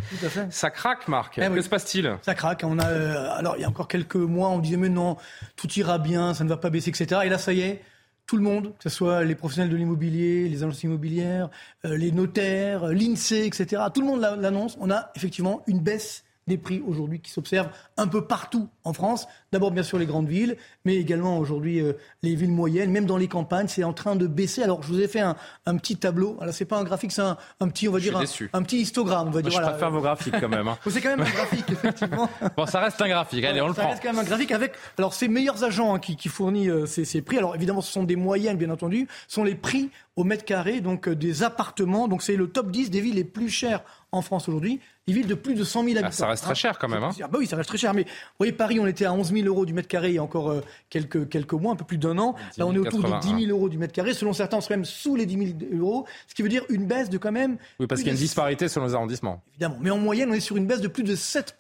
Ça 0.50 0.70
craque, 0.70 1.08
Marc. 1.08 1.40
Eh 1.40 1.50
que 1.50 1.62
se 1.62 1.70
passe-t-il? 1.70 2.18
Ça 2.22 2.36
craque. 2.36 2.64
On 2.64 2.78
a, 2.78 2.88
euh, 2.88 3.32
alors, 3.32 3.56
il 3.58 3.62
y 3.62 3.66
a 3.66 3.70
encore 3.70 3.88
quelques 3.88 4.16
mois, 4.16 4.50
on 4.50 4.60
disait 4.60 4.78
mais 4.78 4.90
non, 4.90 5.18
tout 5.56 5.72
ira 5.74 5.98
bien, 5.98 6.34
ça 6.34 6.44
ne 6.44 6.50
va 6.50 6.58
pas 6.58 6.70
baisser, 6.70 6.90
etc. 6.90 7.22
Et 7.26 7.30
là, 7.30 7.38
ça 7.38 7.54
y 7.54 7.62
est, 7.62 7.82
tout 8.28 8.36
le 8.36 8.44
monde, 8.44 8.74
que 8.78 8.84
ce 8.84 8.90
soit 8.90 9.24
les 9.24 9.36
professionnels 9.36 9.72
de 9.72 9.78
l'immobilier, 9.78 10.50
les 10.50 10.62
agences 10.62 10.84
immobilières, 10.84 11.50
euh, 11.86 11.98
les 11.98 12.12
notaires, 12.12 12.88
l'INSEE, 12.88 13.46
etc. 13.48 13.82
Tout 13.94 14.02
le 14.02 14.08
monde 14.08 14.20
l'annonce. 14.20 14.78
On 14.80 14.92
a 14.92 15.12
effectivement 15.16 15.64
une 15.66 15.80
baisse 15.80 16.26
des 16.48 16.58
prix 16.58 16.82
aujourd'hui 16.88 17.20
qui 17.20 17.32
s'observent 17.32 17.70
un 17.98 18.08
peu 18.08 18.26
partout 18.26 18.70
en 18.84 18.94
France. 18.94 19.28
D'abord, 19.52 19.72
bien 19.72 19.84
sûr, 19.84 19.98
les 19.98 20.06
grandes 20.06 20.28
villes, 20.28 20.58
mais 20.86 20.96
également 20.96 21.38
aujourd'hui 21.38 21.80
euh, 21.82 21.94
les 22.24 22.36
villes 22.36 22.52
moyennes, 22.52 22.92
même 22.92 23.06
dans 23.06 23.18
les 23.18 23.28
campagnes, 23.28 23.68
c'est 23.68 23.84
en 23.84 23.94
train 23.94 24.16
de 24.16 24.28
baisser. 24.28 24.64
Alors, 24.64 24.84
je 24.84 24.88
vous 24.88 25.00
ai 25.02 25.08
fait 25.08 25.20
un, 25.20 25.36
petit 25.78 25.98
tableau. 25.98 26.38
Alors, 26.42 26.54
c'est 26.54 26.66
pas 26.66 26.78
un 26.78 26.84
graphique, 26.84 27.12
c'est 27.12 27.22
un, 27.22 27.38
petit, 27.68 27.88
on 27.88 27.92
va 27.92 28.00
dire, 28.00 28.18
un, 28.18 28.64
petit 28.64 28.78
histogram. 28.78 29.28
On 29.28 29.32
va 29.32 29.42
dire, 29.42 29.52
je 29.52 29.62
préfère 29.62 29.92
vos 29.92 30.02
graphiques 30.02 30.40
quand 30.40 30.50
même. 30.50 30.68
Hein. 30.68 30.78
c'est 30.90 31.02
quand 31.02 31.10
même 31.10 31.22
un 31.22 31.30
graphique, 31.30 31.66
effectivement. 31.72 32.30
bon, 32.56 32.66
ça 32.66 32.80
reste 32.80 33.02
un 33.02 33.10
graphique. 33.10 33.44
Allez, 33.44 33.62
on 33.62 33.68
le 33.68 33.74
prend. 33.74 33.84
Ça 33.84 33.90
reste 33.90 34.04
quand 34.04 34.14
même 34.14 34.20
un 34.20 34.28
graphique 34.28 34.52
avec, 34.52 34.74
alors, 34.98 35.14
ces 35.14 35.28
meilleurs 35.28 35.64
agents 35.64 35.96
hein, 35.96 36.00
qui, 36.00 36.16
qui 36.16 36.30
fournissent 36.30 36.70
euh, 36.70 36.86
ces, 36.86 37.06
ces 37.06 37.22
prix. 37.22 37.38
Alors, 37.38 37.56
évidemment, 37.56 37.82
ce 37.82 37.92
sont 37.92 38.04
des 38.04 38.16
moyennes, 38.16 38.58
bien 38.58 38.70
entendu. 38.70 39.08
Ce 39.28 39.36
sont 39.36 39.44
les 39.44 39.56
prix 39.56 39.90
au 40.16 40.24
mètre 40.24 40.46
carré, 40.46 40.82
donc 40.82 41.08
euh, 41.08 41.16
des 41.16 41.44
appartements. 41.44 42.08
Donc, 42.08 42.24
c'est 42.24 42.36
le 42.36 42.48
top 42.48 42.72
10 42.72 42.90
des 42.90 43.02
villes 43.02 43.16
les 43.16 43.24
plus 43.24 43.50
chères 43.50 43.84
en 44.12 44.22
France 44.22 44.48
aujourd'hui. 44.50 44.80
Des 45.08 45.14
villes 45.14 45.28
de 45.28 45.36
plus 45.36 45.56
de 45.56 45.64
100 45.64 45.84
000 45.86 45.98
habitants. 45.98 46.08
Ah, 46.10 46.12
ça 46.12 46.28
reste 46.28 46.44
très 46.44 46.56
cher 46.56 46.78
quand 46.78 46.90
même. 46.90 47.02
Hein. 47.02 47.12
bah 47.18 47.38
oui, 47.38 47.48
ça 47.48 47.56
reste 47.56 47.70
très 47.70 47.78
cher. 47.78 47.94
Mais 47.94 48.04
vous 48.04 48.10
voyez, 48.40 48.52
Paris, 48.52 48.78
on 48.80 48.86
était 48.86 49.06
à 49.06 49.14
11 49.14 49.32
000 49.32 49.48
euros 49.48 49.66
du 49.66 49.74
mètre 49.74 49.88
carré 49.88 50.10
il 50.10 50.16
y 50.16 50.18
a 50.18 50.24
encore 50.24 50.52
euh, 50.52 50.62
quelques, 50.90 51.30
quelques 51.30 51.54
mois, 51.54 51.72
un 51.72 51.76
peu 51.78 51.86
plus 51.86 51.98
d'un 51.98 52.18
an. 52.18 52.36
Là, 52.58 52.68
on 52.68 52.74
est 52.74 52.78
autour 52.78 53.02
de 53.02 53.20
10 53.22 53.46
000 53.46 53.58
euros 53.58 53.70
du 53.70 53.78
mètre 53.78 53.94
carré. 53.94 54.14
Selon 54.14 54.34
certains, 54.34 54.58
on 54.58 54.62
serait 54.62 54.76
même 54.76 54.84
sous 54.84 55.16
les 55.16 55.26
10 55.26 55.56
000 55.70 55.82
euros. 55.82 56.06
Ce 56.28 56.36
qui 56.36 56.42
veut 56.42 56.50
dire 56.50 56.64
une 56.68 56.86
baisse 56.86 57.10
de 57.10 57.18
quand 57.18 57.32
même. 57.32 57.58
Oui, 57.80 57.88
parce 57.88 58.02
qu'il 58.02 58.08
y 58.08 58.12
a 58.12 58.14
une 58.14 58.20
disparité 58.20 58.68
selon 58.68 58.88
les 58.88 58.96
arrondissements. 58.96 59.42
Évidemment. 59.52 59.78
Mais 59.80 59.92
en 59.92 59.98
moyenne, 59.98 60.30
on 60.30 60.34
est 60.34 60.42
sur 60.42 60.58
une 60.58 60.68
baisse 60.68 60.82
de 60.82 60.90
plus 60.90 61.04
de 61.04 61.16
7 61.16 61.56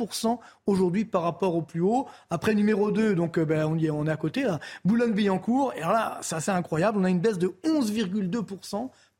aujourd'hui 0.65 1.05
par 1.05 1.21
rapport 1.21 1.55
au 1.55 1.61
plus 1.61 1.81
haut. 1.81 2.07
Après, 2.29 2.53
numéro 2.53 2.91
2, 2.91 3.15
donc 3.15 3.37
euh, 3.37 3.45
ben, 3.45 3.65
on, 3.65 3.77
y 3.77 3.85
est, 3.85 3.89
on 3.89 4.05
est 4.07 4.11
à 4.11 4.17
côté, 4.17 4.45
Boulogne-Billancourt. 4.83 5.73
Et 5.77 5.81
alors 5.81 5.93
là, 5.93 6.19
c'est 6.21 6.35
assez 6.35 6.51
incroyable. 6.51 6.97
On 6.99 7.05
a 7.05 7.09
une 7.09 7.21
baisse 7.21 7.37
de 7.37 7.53
11,2 7.63 8.43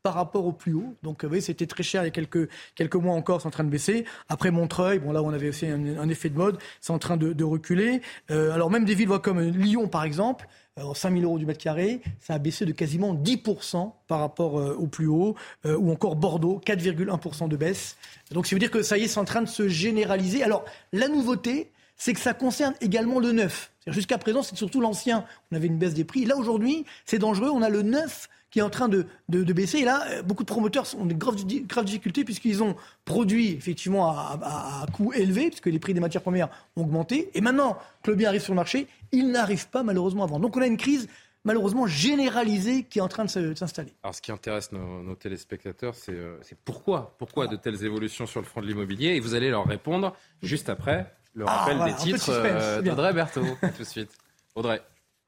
par 0.02 0.14
rapport 0.14 0.46
au 0.46 0.52
plus 0.52 0.74
haut. 0.74 0.94
Donc, 1.02 1.22
vous 1.24 1.28
voyez, 1.28 1.42
c'était 1.42 1.66
très 1.66 1.82
cher 1.82 2.02
il 2.02 2.06
y 2.06 2.08
a 2.08 2.12
quelques, 2.12 2.48
quelques 2.74 2.94
mois 2.94 3.14
encore, 3.14 3.40
c'est 3.40 3.48
en 3.48 3.52
train 3.52 3.64
de 3.64 3.70
baisser. 3.70 4.04
Après 4.28 4.50
Montreuil, 4.50 4.98
bon 4.98 5.12
là, 5.12 5.22
on 5.22 5.30
avait 5.30 5.48
aussi 5.48 5.66
un, 5.66 6.08
effet 6.08 6.30
de 6.30 6.36
mode, 6.36 6.58
c'est 6.80 6.92
en 6.92 6.98
train 6.98 7.16
de, 7.16 7.44
reculer. 7.44 8.00
Euh, 8.30 8.52
alors, 8.52 8.70
même 8.70 8.84
des 8.84 8.94
villes 8.94 9.08
comme 9.22 9.40
Lyon, 9.40 9.88
par 9.88 10.04
exemple, 10.04 10.46
5 10.94 11.12
000 11.12 11.24
euros 11.24 11.38
du 11.38 11.46
mètre 11.46 11.62
carré, 11.62 12.00
ça 12.20 12.34
a 12.34 12.38
baissé 12.38 12.64
de 12.64 12.72
quasiment 12.72 13.14
10% 13.14 13.92
par 14.06 14.20
rapport 14.20 14.58
euh, 14.58 14.74
au 14.74 14.86
plus 14.86 15.06
haut, 15.06 15.34
euh, 15.66 15.76
ou 15.76 15.90
encore 15.90 16.16
Bordeaux, 16.16 16.60
4,1% 16.64 17.48
de 17.48 17.56
baisse. 17.56 17.96
Donc 18.32 18.46
ça 18.46 18.54
veut 18.54 18.60
dire 18.60 18.70
que 18.70 18.82
ça 18.82 18.98
y 18.98 19.04
est, 19.04 19.08
c'est 19.08 19.18
en 19.18 19.24
train 19.24 19.42
de 19.42 19.48
se 19.48 19.68
généraliser. 19.68 20.42
Alors 20.42 20.64
la 20.92 21.08
nouveauté, 21.08 21.70
c'est 21.96 22.12
que 22.12 22.20
ça 22.20 22.34
concerne 22.34 22.74
également 22.80 23.18
le 23.18 23.32
neuf. 23.32 23.72
Jusqu'à 23.88 24.18
présent, 24.18 24.42
c'est 24.42 24.56
surtout 24.56 24.80
l'ancien. 24.80 25.24
On 25.50 25.56
avait 25.56 25.66
une 25.66 25.78
baisse 25.78 25.94
des 25.94 26.04
prix. 26.04 26.24
Là, 26.24 26.36
aujourd'hui, 26.36 26.84
c'est 27.06 27.18
dangereux. 27.18 27.50
On 27.50 27.62
a 27.62 27.70
le 27.70 27.82
neuf 27.82 28.28
qui 28.50 28.60
est 28.60 28.62
en 28.62 28.70
train 28.70 28.88
de, 28.88 29.06
baisser. 29.28 29.78
Et 29.78 29.84
là, 29.84 30.04
euh, 30.08 30.22
beaucoup 30.22 30.42
de 30.42 30.48
promoteurs 30.48 30.86
ont 30.98 31.04
des 31.04 31.14
graves, 31.14 31.36
difficultés 31.84 32.24
puisqu'ils 32.24 32.62
ont 32.62 32.76
produit 33.04 33.52
effectivement 33.52 34.08
à, 34.08 34.86
coût 34.92 35.12
élevé, 35.12 35.48
puisque 35.48 35.66
les 35.66 35.78
prix 35.78 35.94
des 35.94 36.00
matières 36.00 36.22
premières 36.22 36.48
ont 36.76 36.82
augmenté. 36.82 37.30
Et 37.34 37.40
maintenant 37.40 37.78
que 38.02 38.10
le 38.10 38.16
bien 38.16 38.28
arrive 38.28 38.42
sur 38.42 38.52
le 38.52 38.56
marché, 38.56 38.86
ils 39.12 39.30
n'arrivent 39.30 39.68
pas 39.68 39.82
malheureusement 39.82 40.24
à 40.24 40.26
vendre. 40.26 40.42
Donc 40.42 40.56
on 40.56 40.62
a 40.62 40.66
une 40.66 40.76
crise 40.76 41.08
malheureusement 41.44 41.86
généralisée 41.86 42.84
qui 42.84 42.98
est 42.98 43.02
en 43.02 43.08
train 43.08 43.24
de 43.24 43.54
s'installer. 43.54 43.92
Alors 44.02 44.14
ce 44.14 44.22
qui 44.22 44.32
intéresse 44.32 44.72
nos, 44.72 45.14
téléspectateurs, 45.14 45.94
euh, 46.08 46.36
c'est 46.42 46.58
pourquoi 46.58 47.14
Pourquoi 47.18 47.46
de 47.46 47.56
telles 47.56 47.84
évolutions 47.84 48.26
sur 48.26 48.40
le 48.40 48.46
front 48.46 48.60
de 48.60 48.66
l'immobilier? 48.66 49.10
Et 49.10 49.20
vous 49.20 49.34
allez 49.34 49.50
leur 49.50 49.66
répondre 49.66 50.14
juste 50.42 50.68
après 50.68 51.12
le 51.34 51.44
ah, 51.46 51.64
rappel 51.64 51.84
des 51.84 51.94
titres 51.94 52.30
euh, 52.30 52.82
d'Audrey 52.82 53.12
Berthaud. 53.12 53.46
tout 53.60 53.82
de 53.82 53.84
suite. 53.84 54.10
Audrey. 54.54 54.82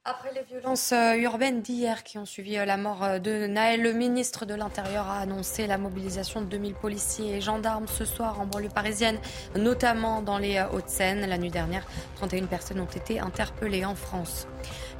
Après 0.06 0.32
les 0.32 0.44
violences 0.44 0.92
euh, 0.92 1.14
urbaines 1.16 1.60
d'hier 1.60 2.02
qui 2.04 2.16
ont 2.16 2.24
suivi 2.24 2.56
euh, 2.56 2.64
la 2.64 2.78
mort 2.78 3.04
euh, 3.04 3.18
de 3.18 3.46
Naël, 3.46 3.82
le 3.82 3.92
ministre 3.92 4.46
de 4.46 4.54
l'Intérieur 4.54 5.06
a 5.06 5.18
annoncé 5.18 5.66
la 5.66 5.76
mobilisation 5.76 6.40
de 6.40 6.46
2000 6.46 6.72
policiers 6.72 7.36
et 7.36 7.42
gendarmes 7.42 7.86
ce 7.86 8.06
soir 8.06 8.40
en 8.40 8.46
banlieue 8.46 8.70
parisienne, 8.70 9.18
notamment 9.56 10.22
dans 10.22 10.38
les 10.38 10.58
Hauts-de-Seine. 10.72 11.28
La 11.28 11.36
nuit 11.36 11.50
dernière, 11.50 11.86
31 12.16 12.46
personnes 12.46 12.80
ont 12.80 12.86
été 12.86 13.20
interpellées 13.20 13.84
en 13.84 13.94
France. 13.94 14.46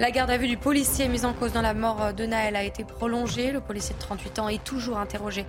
La 0.01 0.11
garde 0.11 0.30
à 0.30 0.38
vue 0.38 0.48
du 0.48 0.57
policier 0.57 1.09
mis 1.09 1.26
en 1.26 1.34
cause 1.34 1.53
dans 1.53 1.61
la 1.61 1.74
mort 1.74 2.14
de 2.14 2.24
Naël 2.24 2.57
a 2.57 2.64
été 2.64 2.84
prolongée. 2.84 3.53
Le 3.53 3.61
policier 3.61 3.94
de 3.94 4.01
38 4.01 4.38
ans 4.38 4.48
est 4.48 4.64
toujours 4.64 4.96
interrogé 4.96 5.44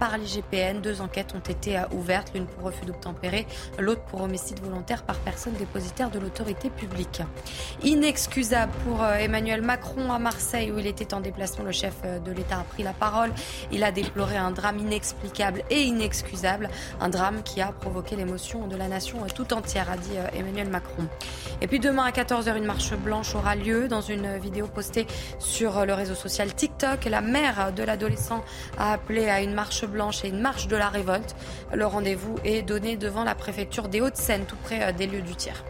par 0.00 0.18
l'IGPN. 0.18 0.80
Deux 0.80 1.00
enquêtes 1.00 1.36
ont 1.36 1.48
été 1.48 1.80
ouvertes, 1.92 2.32
l'une 2.34 2.46
pour 2.46 2.64
refus 2.64 2.84
d'obtempérer, 2.84 3.46
l'autre 3.78 4.02
pour 4.02 4.22
homicide 4.22 4.58
volontaire 4.58 5.04
par 5.04 5.14
personne 5.20 5.52
dépositaire 5.52 6.10
de 6.10 6.18
l'autorité 6.18 6.68
publique. 6.68 7.22
Inexcusable 7.84 8.72
pour 8.84 9.04
euh, 9.04 9.14
Emmanuel 9.14 9.62
Macron 9.62 10.12
à 10.12 10.18
Marseille 10.18 10.72
où 10.72 10.80
il 10.80 10.88
était 10.88 11.14
en 11.14 11.20
déplacement. 11.20 11.64
Le 11.64 11.70
chef 11.70 11.94
euh, 12.04 12.18
de 12.18 12.32
l'État 12.32 12.58
a 12.58 12.64
pris 12.64 12.82
la 12.82 12.94
parole. 12.94 13.30
Il 13.70 13.84
a 13.84 13.92
déploré 13.92 14.36
un 14.36 14.50
drame 14.50 14.80
inexplicable 14.80 15.62
et 15.70 15.82
inexcusable. 15.82 16.70
Un 17.00 17.08
drame 17.08 17.44
qui 17.44 17.60
a 17.60 17.70
provoqué 17.70 18.16
l'émotion 18.16 18.66
de 18.66 18.74
la 18.74 18.88
nation 18.88 19.18
tout 19.32 19.54
entière, 19.54 19.88
a 19.88 19.96
dit 19.96 20.16
euh, 20.16 20.26
Emmanuel 20.36 20.70
Macron. 20.70 21.06
Et 21.60 21.68
puis 21.68 21.78
demain 21.78 22.02
à 22.02 22.10
14h, 22.10 22.56
une 22.56 22.64
marche 22.64 22.94
blanche 22.94 23.36
aura 23.36 23.54
lieu. 23.54 23.86
Dans 23.92 24.00
une 24.00 24.38
vidéo 24.38 24.68
postée 24.68 25.06
sur 25.38 25.84
le 25.84 25.92
réseau 25.92 26.14
social 26.14 26.54
TikTok, 26.54 27.04
la 27.04 27.20
mère 27.20 27.74
de 27.74 27.82
l'adolescent 27.82 28.42
a 28.78 28.94
appelé 28.94 29.28
à 29.28 29.42
une 29.42 29.52
marche 29.52 29.84
blanche 29.84 30.24
et 30.24 30.28
une 30.28 30.40
marche 30.40 30.66
de 30.66 30.76
la 30.76 30.88
révolte. 30.88 31.36
Le 31.74 31.84
rendez-vous 31.84 32.36
est 32.42 32.62
donné 32.62 32.96
devant 32.96 33.22
la 33.22 33.34
préfecture 33.34 33.88
des 33.88 34.00
Hauts-de-Seine, 34.00 34.46
tout 34.46 34.56
près 34.56 34.94
des 34.94 35.06
lieux 35.06 35.20
du 35.20 35.36
tir. 35.36 35.62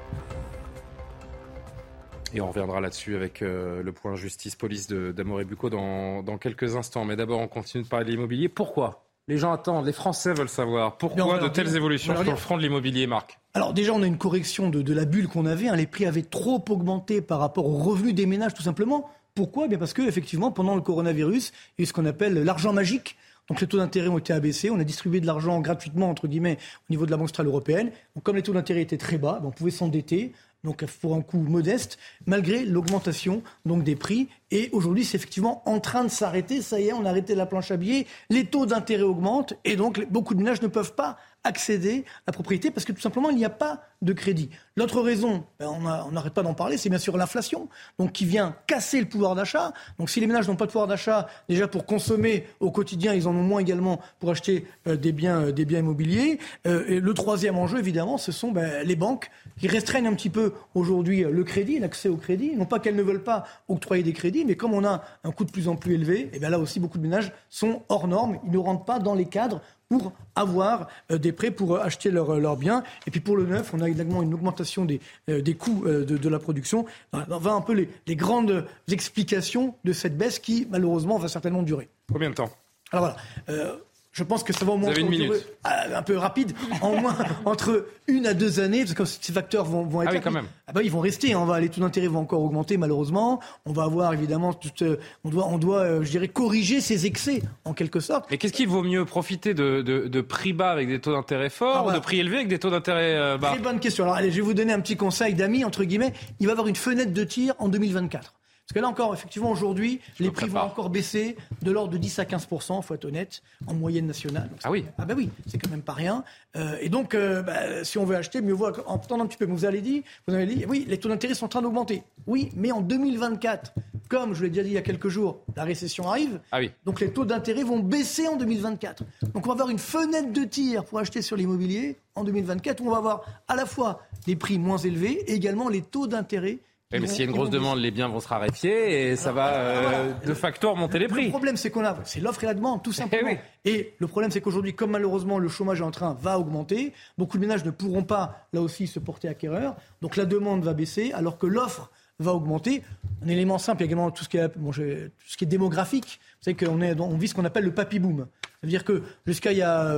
Et 2.33 2.41
on 2.41 2.47
reviendra 2.47 2.81
là-dessus 2.81 3.16
avec 3.16 3.43
euh, 3.43 3.83
le 3.83 3.93
point 3.93 4.14
justice-police 4.14 4.87
d'Amoré 4.87 5.45
Bucco 5.45 5.68
dans, 5.68 6.23
dans, 6.23 6.39
quelques 6.39 6.77
instants. 6.77 7.05
Mais 7.05 7.16
d'abord, 7.16 7.41
on 7.41 7.49
continue 7.49 7.83
de 7.83 7.89
parler 7.89 8.05
de 8.05 8.11
l'immobilier. 8.12 8.49
Pourquoi? 8.49 9.05
Les 9.29 9.39
gens 9.39 9.53
attendent, 9.53 9.87
les 9.87 9.93
Français 9.93 10.35
veulent 10.35 10.49
savoir. 10.49 10.99
Pourquoi 10.99 11.39
de 11.39 11.49
telles 11.49 11.77
évolutions 11.77 12.14
sur 12.14 12.31
le 12.31 12.37
front 12.37 12.57
de 12.57 12.62
l'immobilier, 12.62 13.07
Marc 13.07 13.39
alors 13.55 13.75
déjà, 13.75 13.93
on 13.93 14.03
a 14.03 14.07
une 14.07 14.16
correction 14.16 14.70
de, 14.70 14.81
de 14.81 14.95
la 14.95 15.05
bulle 15.05 15.29
qu'on 15.29 15.45
avait. 15.45 15.68
Hein. 15.68 15.77
Les 15.77 15.87
prix 15.87 16.07
avaient 16.07 16.23
trop 16.23 16.64
augmenté 16.70 17.20
par 17.20 17.39
rapport 17.39 17.66
aux 17.66 17.77
revenus 17.77 18.14
des 18.14 18.25
ménages, 18.25 18.55
tout 18.55 18.62
simplement. 18.62 19.11
Pourquoi? 19.35 19.66
Eh 19.66 19.68
Bien 19.68 19.77
Parce 19.77 19.93
que 19.93 20.01
effectivement, 20.01 20.51
pendant 20.51 20.75
le 20.75 20.81
coronavirus, 20.81 21.53
il 21.77 21.81
y 21.81 21.83
a 21.83 21.85
eu 21.85 21.87
ce 21.87 21.93
qu'on 21.93 22.07
appelle 22.07 22.43
l'argent 22.43 22.73
magique. 22.73 23.16
Donc 23.49 23.61
les 23.61 23.66
taux 23.66 23.79
d'intérêt 23.79 24.09
ont 24.09 24.18
été 24.18 24.33
abaissés, 24.33 24.70
on 24.70 24.79
a 24.79 24.85
distribué 24.85 25.20
de 25.20 25.27
l'argent 25.27 25.61
gratuitement 25.61 26.09
entre 26.09 26.29
guillemets 26.29 26.59
au 26.89 26.93
niveau 26.93 27.07
de 27.07 27.11
la 27.11 27.16
Banque 27.16 27.29
centrale 27.29 27.49
européenne. 27.49 27.91
Donc 28.14 28.25
comme 28.25 28.37
les 28.37 28.43
taux 28.43 28.55
d'intérêt 28.55 28.83
étaient 28.83 28.97
très 28.97 29.18
bas, 29.18 29.41
ben, 29.43 29.49
on 29.49 29.51
pouvait 29.51 29.70
s'endetter 29.70 30.33
donc 30.65 30.85
pour 31.01 31.15
un 31.15 31.23
coût 31.23 31.39
modeste, 31.39 31.99
malgré 32.27 32.65
l'augmentation 32.65 33.43
des 33.67 33.97
prix. 33.97 34.29
Et 34.51 34.69
aujourd'hui, 34.73 35.05
c'est 35.05 35.17
effectivement 35.17 35.63
en 35.69 35.81
train 35.81 36.05
de 36.05 36.11
s'arrêter. 36.11 36.63
Ça 36.63 36.79
y 36.79 36.89
est, 36.89 36.93
on 36.93 37.05
a 37.05 37.11
arrêté 37.11 37.35
la 37.35 37.47
planche 37.47 37.71
à 37.71 37.77
billets. 37.77 38.07
Les 38.31 38.45
taux 38.45 38.67
d'intérêt 38.67 39.03
augmentent 39.03 39.55
et 39.65 39.77
donc 39.77 40.07
beaucoup 40.11 40.35
de 40.35 40.41
ménages 40.41 40.63
ne 40.63 40.69
peuvent 40.69 40.95
pas 40.95 41.19
accéder 41.45 42.05
à 42.07 42.22
la 42.28 42.32
propriété 42.32 42.70
parce 42.70 42.84
que 42.84 42.93
tout 42.93 43.01
simplement, 43.01 43.30
il 43.30 43.36
n'y 43.36 43.45
a 43.45 43.51
pas 43.51 43.82
de 44.03 44.12
crédit. 44.12 44.51
L'autre 44.76 45.01
raison, 45.01 45.45
ben, 45.61 45.68
on 45.68 46.12
n'arrête 46.12 46.34
pas 46.34 46.43
d'en 46.43 46.55
parler, 46.55 46.76
c'est 46.76 46.88
bien 46.88 46.99
sûr 46.99 47.16
l'inflation, 47.16 47.68
donc 47.99 48.12
qui 48.12 48.24
vient 48.24 48.57
casser 48.66 49.01
le 49.01 49.07
pouvoir 49.07 49.34
d'achat. 49.34 49.72
Donc 49.99 50.11
si 50.11 50.18
les 50.18 50.26
ménages 50.26 50.49
n'ont 50.49 50.57
pas 50.57 50.66
de 50.66 50.70
pouvoir 50.70 50.88
d'achat, 50.88 51.28
déjà 51.49 51.68
pour 51.68 51.86
consommer 51.86 52.47
au 52.61 52.70
quotidien, 52.70 53.14
ils 53.14 53.28
en 53.28 53.30
ont 53.30 53.43
moins 53.43 53.61
également 53.61 54.01
pour 54.18 54.30
acheter 54.30 54.66
euh, 54.88 54.97
des, 54.97 55.12
biens, 55.12 55.43
euh, 55.43 55.53
des 55.53 55.64
biens 55.64 55.80
immobiliers. 55.80 56.38
Euh, 56.66 56.84
et 56.88 57.01
le 57.01 57.14
troisième 57.14 57.57
enjeu, 57.59 57.78
évidemment, 57.78 58.18
ce 58.18 58.32
sont 58.32 58.51
ben, 58.51 58.84
les 58.84 58.97
banques 58.97 59.30
qui 59.59 59.68
restreignent 59.68 60.09
un 60.09 60.14
petit 60.14 60.30
peu 60.30 60.53
aujourd'hui 60.74 61.22
le 61.22 61.45
crédit, 61.45 61.78
l'accès 61.78 62.09
au 62.09 62.16
crédit. 62.16 62.57
Non 62.57 62.64
pas 62.64 62.80
qu'elles 62.80 62.97
ne 62.97 63.03
veulent 63.03 63.22
pas 63.22 63.45
octroyer 63.68 64.03
des 64.03 64.12
crédits, 64.12 64.45
mais 64.45 64.57
comme 64.57 64.74
on 64.74 64.84
a 64.84 65.03
un 65.22 65.30
coût 65.30 65.45
de 65.45 65.53
plus 65.53 65.68
en 65.68 65.76
plus 65.76 65.95
élevé, 65.95 66.30
et 66.32 66.38
bien 66.38 66.51
là 66.51 66.59
aussi 66.59 66.80
beaucoup 66.80 66.99
de 66.99 67.03
ménages 67.03 67.32
sont 67.51 67.82
hors 67.88 68.09
normes, 68.09 68.38
ils 68.45 68.51
ne 68.51 68.59
rentrent 68.59 68.84
pas 68.84 68.99
dans 68.99 69.14
les 69.14 69.26
cadres 69.26 69.61
pour 69.93 70.12
avoir 70.36 70.88
euh, 71.11 71.18
des 71.18 71.32
prêts 71.32 71.51
pour 71.51 71.76
euh, 71.76 71.80
acheter 71.80 72.11
leurs 72.11 72.40
leur 72.40 72.57
biens. 72.57 72.82
Et 73.07 73.11
puis 73.11 73.20
pour 73.20 73.36
le 73.36 73.45
neuf, 73.45 73.74
on 73.74 73.80
a 73.82 73.90
également 73.90 74.22
une 74.22 74.32
augmentation 74.32 74.86
des, 74.86 75.01
euh, 75.28 75.43
des 75.43 75.55
coûts 75.55 75.84
de, 75.84 76.03
de, 76.03 76.28
la 76.30 76.38
production. 76.38 76.86
On 77.12 77.38
va 77.38 77.53
un 77.53 77.61
peu 77.61 77.74
les, 77.74 77.90
les, 78.07 78.16
grandes 78.16 78.64
explications 78.90 79.74
de 79.84 79.93
cette 79.93 80.16
baisse 80.16 80.38
qui, 80.38 80.66
malheureusement, 80.70 81.18
va 81.18 81.28
certainement 81.28 81.62
durer. 81.62 81.90
Combien 82.11 82.30
de 82.30 82.34
temps? 82.34 82.51
Alors 82.90 83.14
voilà. 83.47 83.76
Je 84.13 84.25
pense 84.25 84.43
que 84.43 84.53
ça 84.53 84.67
va 84.67 84.73
au 84.73 84.77
moins 84.77 84.93
euh, 84.93 85.97
un 85.97 86.03
peu 86.03 86.19
rapide, 86.19 86.53
en 86.83 87.01
moins 87.01 87.17
entre 87.47 87.87
une 88.07 88.27
à 88.27 88.35
deux 88.35 88.61
années, 88.61 88.85
parce 88.85 88.93
que 88.93 89.05
ces 89.07 89.33
facteurs 89.33 89.65
vont, 89.65 89.85
vont 89.85 90.03
être. 90.03 90.11
Ah 90.11 90.15
oui, 90.15 90.21
quand 90.23 90.31
même. 90.31 90.47
Ah 90.67 90.73
bah, 90.73 90.83
ils 90.83 90.91
vont 90.91 91.01
rester. 91.01 91.33
Hein. 91.33 91.39
On 91.41 91.47
va, 91.47 91.61
les 91.61 91.71
taux 91.71 91.81
d'intérêt 91.81 92.09
vont 92.09 92.21
encore 92.21 92.43
augmenter 92.43 92.77
malheureusement. 92.77 93.41
On 93.65 93.73
va 93.73 93.85
avoir 93.85 94.13
évidemment, 94.13 94.53
tout, 94.53 94.69
euh, 94.83 94.99
on 95.25 95.31
doit, 95.31 95.47
on 95.47 95.57
doit, 95.57 95.79
euh, 95.79 96.03
je 96.03 96.11
dirais, 96.11 96.29
corriger 96.29 96.83
ces 96.83 97.07
excès 97.07 97.43
en 97.65 97.73
quelque 97.73 98.01
sorte. 98.01 98.31
Et 98.31 98.37
qu'est-ce 98.37 98.53
qu'il 98.53 98.69
vaut 98.69 98.83
mieux 98.83 99.07
profiter 99.07 99.55
de, 99.55 99.81
de, 99.81 100.09
de, 100.09 100.21
prix 100.21 100.53
bas 100.53 100.71
avec 100.71 100.89
des 100.89 101.01
taux 101.01 101.13
d'intérêt 101.13 101.49
forts 101.51 101.87
ah, 101.87 101.91
ou 101.91 101.93
de 101.93 101.99
prix 101.99 102.21
élevés 102.21 102.37
avec 102.37 102.49
des 102.49 102.59
taux 102.59 102.71
d'intérêt 102.71 103.39
bas? 103.39 103.53
Très 103.53 103.61
bonne 103.61 103.81
question. 103.81 104.05
Alors 104.05 104.17
allez, 104.17 104.31
je 104.31 104.37
vais 104.37 104.43
vous 104.43 104.55
donner 104.55 104.75
un 104.75 104.81
petit 104.81 104.97
conseil 104.97 105.33
d'amis 105.33 105.65
entre 105.65 105.85
guillemets. 105.85 106.13
Il 106.39 106.47
va 106.47 106.51
y 106.51 106.53
avoir 106.53 106.69
une 106.69 106.77
fenêtre 106.77 107.15
de 107.15 107.25
tir 107.25 107.55
en 107.59 107.69
2024. 107.69 108.35
Parce 108.67 108.75
que 108.75 108.79
là 108.79 108.89
encore, 108.89 109.13
effectivement, 109.13 109.51
aujourd'hui, 109.51 110.01
les 110.21 110.31
prix 110.31 110.49
vont 110.49 110.61
encore 110.61 110.89
baisser 110.89 111.37
de 111.63 111.71
l'ordre 111.73 111.93
de 111.93 111.99
10 111.99 112.21
à 112.21 112.25
15 112.25 112.47
il 112.51 112.83
faut 112.83 112.95
être 112.95 113.05
honnête, 113.05 113.43
en 113.67 113.75
moyenne 113.75 114.07
nationale. 114.07 114.51
ah 114.63 114.71
oui 114.71 114.85
Ah 114.99 115.05
ben 115.05 115.17
oui, 115.17 115.31
c'est 115.47 115.59
quand 115.59 115.71
même 115.71 115.83
pas 115.83 115.93
rien. 115.93 116.25
Euh, 116.57 116.77
et 116.81 116.89
donc, 116.89 117.15
euh, 117.15 117.43
bah, 117.43 117.85
si 117.85 117.99
on 117.99 118.05
veut 118.05 118.17
acheter, 118.17 118.41
mieux 118.41 118.53
vaut 118.55 118.69
en 118.87 118.97
attendant 118.97 119.25
un 119.25 119.27
petit 119.27 119.37
peu. 119.37 119.47
Vous 119.47 119.65
avez 119.65 119.81
dit, 119.81 120.05
vous 120.27 120.35
avez 120.35 120.47
dit, 120.47 120.65
oui, 120.69 120.87
les 120.89 120.99
taux 120.99 121.09
d'intérêt 121.09 121.35
sont 121.35 121.47
en 121.47 121.49
train 121.49 121.63
d'augmenter. 121.63 122.05
Oui, 122.27 122.51
mais 122.55 122.71
en 122.71 122.81
2024, 122.81 123.75
comme 124.09 124.35
je 124.35 124.43
l'ai 124.43 124.51
déjà 124.51 124.63
dit 124.63 124.71
il 124.71 124.75
y 124.75 124.79
a 124.79 124.83
quelques 124.83 125.09
jours, 125.09 125.41
la 125.57 125.65
récession 125.65 126.09
arrive. 126.09 126.41
Ah 126.53 126.59
oui. 126.61 126.71
Donc 126.85 127.01
les 127.01 127.13
taux 127.13 127.25
d'intérêt 127.25 127.65
vont 127.65 127.81
baisser 127.81 128.29
en 128.29 128.37
2024. 128.37 129.05
Donc 129.35 129.47
on 129.47 129.49
va 129.49 129.53
avoir 129.53 129.71
une 129.71 129.79
fenêtre 129.79 130.33
de 130.33 130.45
tir 130.45 130.85
pour 130.85 130.99
acheter 130.99 131.23
sur 131.23 131.37
l'immobilier 131.37 131.97
en 132.15 132.23
2024 132.23 132.81
où 132.83 132.89
on 132.89 132.91
va 132.91 132.99
avoir 132.99 133.23
à 133.49 133.57
la 133.57 133.67
fois 133.67 134.03
des 134.27 134.37
prix 134.37 134.59
moins 134.59 134.77
élevés 134.79 135.25
et 135.31 135.35
également 135.35 135.69
les 135.69 135.81
taux 135.83 136.07
d'intérêt 136.07 136.59
mais 137.01 137.07
s'il 137.07 137.20
y 137.20 137.22
a 137.22 137.24
une 137.24 137.32
grosse 137.32 137.51
demande, 137.51 137.78
les 137.78 137.90
biens 137.90 138.09
vont 138.09 138.20
se 138.20 138.28
raréfier 138.28 139.11
et 139.11 139.16
ça 139.16 139.32
va 139.32 139.55
euh, 139.55 140.12
de 140.26 140.34
facto 140.34 140.70
remonter 140.72 140.99
les 140.99 141.09
prix. 141.09 141.24
Le 141.24 141.30
problème, 141.30 141.57
c'est 141.57 141.70
qu'on 141.70 141.84
a, 141.84 141.97
c'est 142.05 142.20
l'offre 142.20 142.45
et 142.45 142.47
la 142.47 142.55
demande, 142.55 142.82
tout 142.82 142.90
eh 142.93 142.97
simplement. 142.97 143.30
Et 143.64 143.95
le 143.99 144.07
problème, 144.07 144.30
c'est 144.30 144.40
qu'aujourd'hui, 144.40 144.74
comme 144.74 144.90
malheureusement 144.90 145.38
le 145.38 145.49
chômage 145.49 145.80
est 145.80 145.84
en 145.84 145.90
train 145.90 146.14
va 146.20 146.38
augmenter, 146.38 146.93
beaucoup 147.16 147.36
de 147.36 147.43
ménages 147.43 147.64
ne 147.64 147.70
pourront 147.70 148.05
pas 148.05 148.47
là 148.53 148.61
aussi 148.61 148.86
se 148.86 148.99
porter 148.99 149.28
acquéreurs. 149.28 149.76
Donc 150.01 150.16
la 150.16 150.24
demande 150.24 150.64
va 150.64 150.74
baisser, 150.74 151.12
alors 151.12 151.38
que 151.38 151.47
l'offre 151.47 151.90
va 152.18 152.34
augmenter. 152.34 152.82
Un 153.24 153.28
élément 153.28 153.59
simple, 153.59 153.82
il 153.82 153.84
y 153.84 153.88
a 153.88 153.90
également 153.90 154.11
tout 154.11 154.24
ce 154.24 154.28
qui 154.28 154.36
est, 154.36 154.57
bon, 154.57 154.70
tout 154.70 154.80
ce 155.26 155.36
qui 155.36 155.45
est 155.45 155.49
démographique. 155.49 156.20
Vous 156.40 156.45
savez 156.45 156.57
qu'on 156.57 156.80
est, 156.80 156.99
on 157.01 157.16
vit 157.16 157.28
ce 157.28 157.34
qu'on 157.34 157.45
appelle 157.45 157.64
le 157.64 157.74
papy 157.74 157.99
boom. 157.99 158.26
Ça 158.43 158.49
veut 158.62 158.68
dire 158.68 158.84
que 158.84 159.03
jusqu'à 159.26 159.53
il 159.53 159.59
y 159.59 159.62
a 159.62 159.97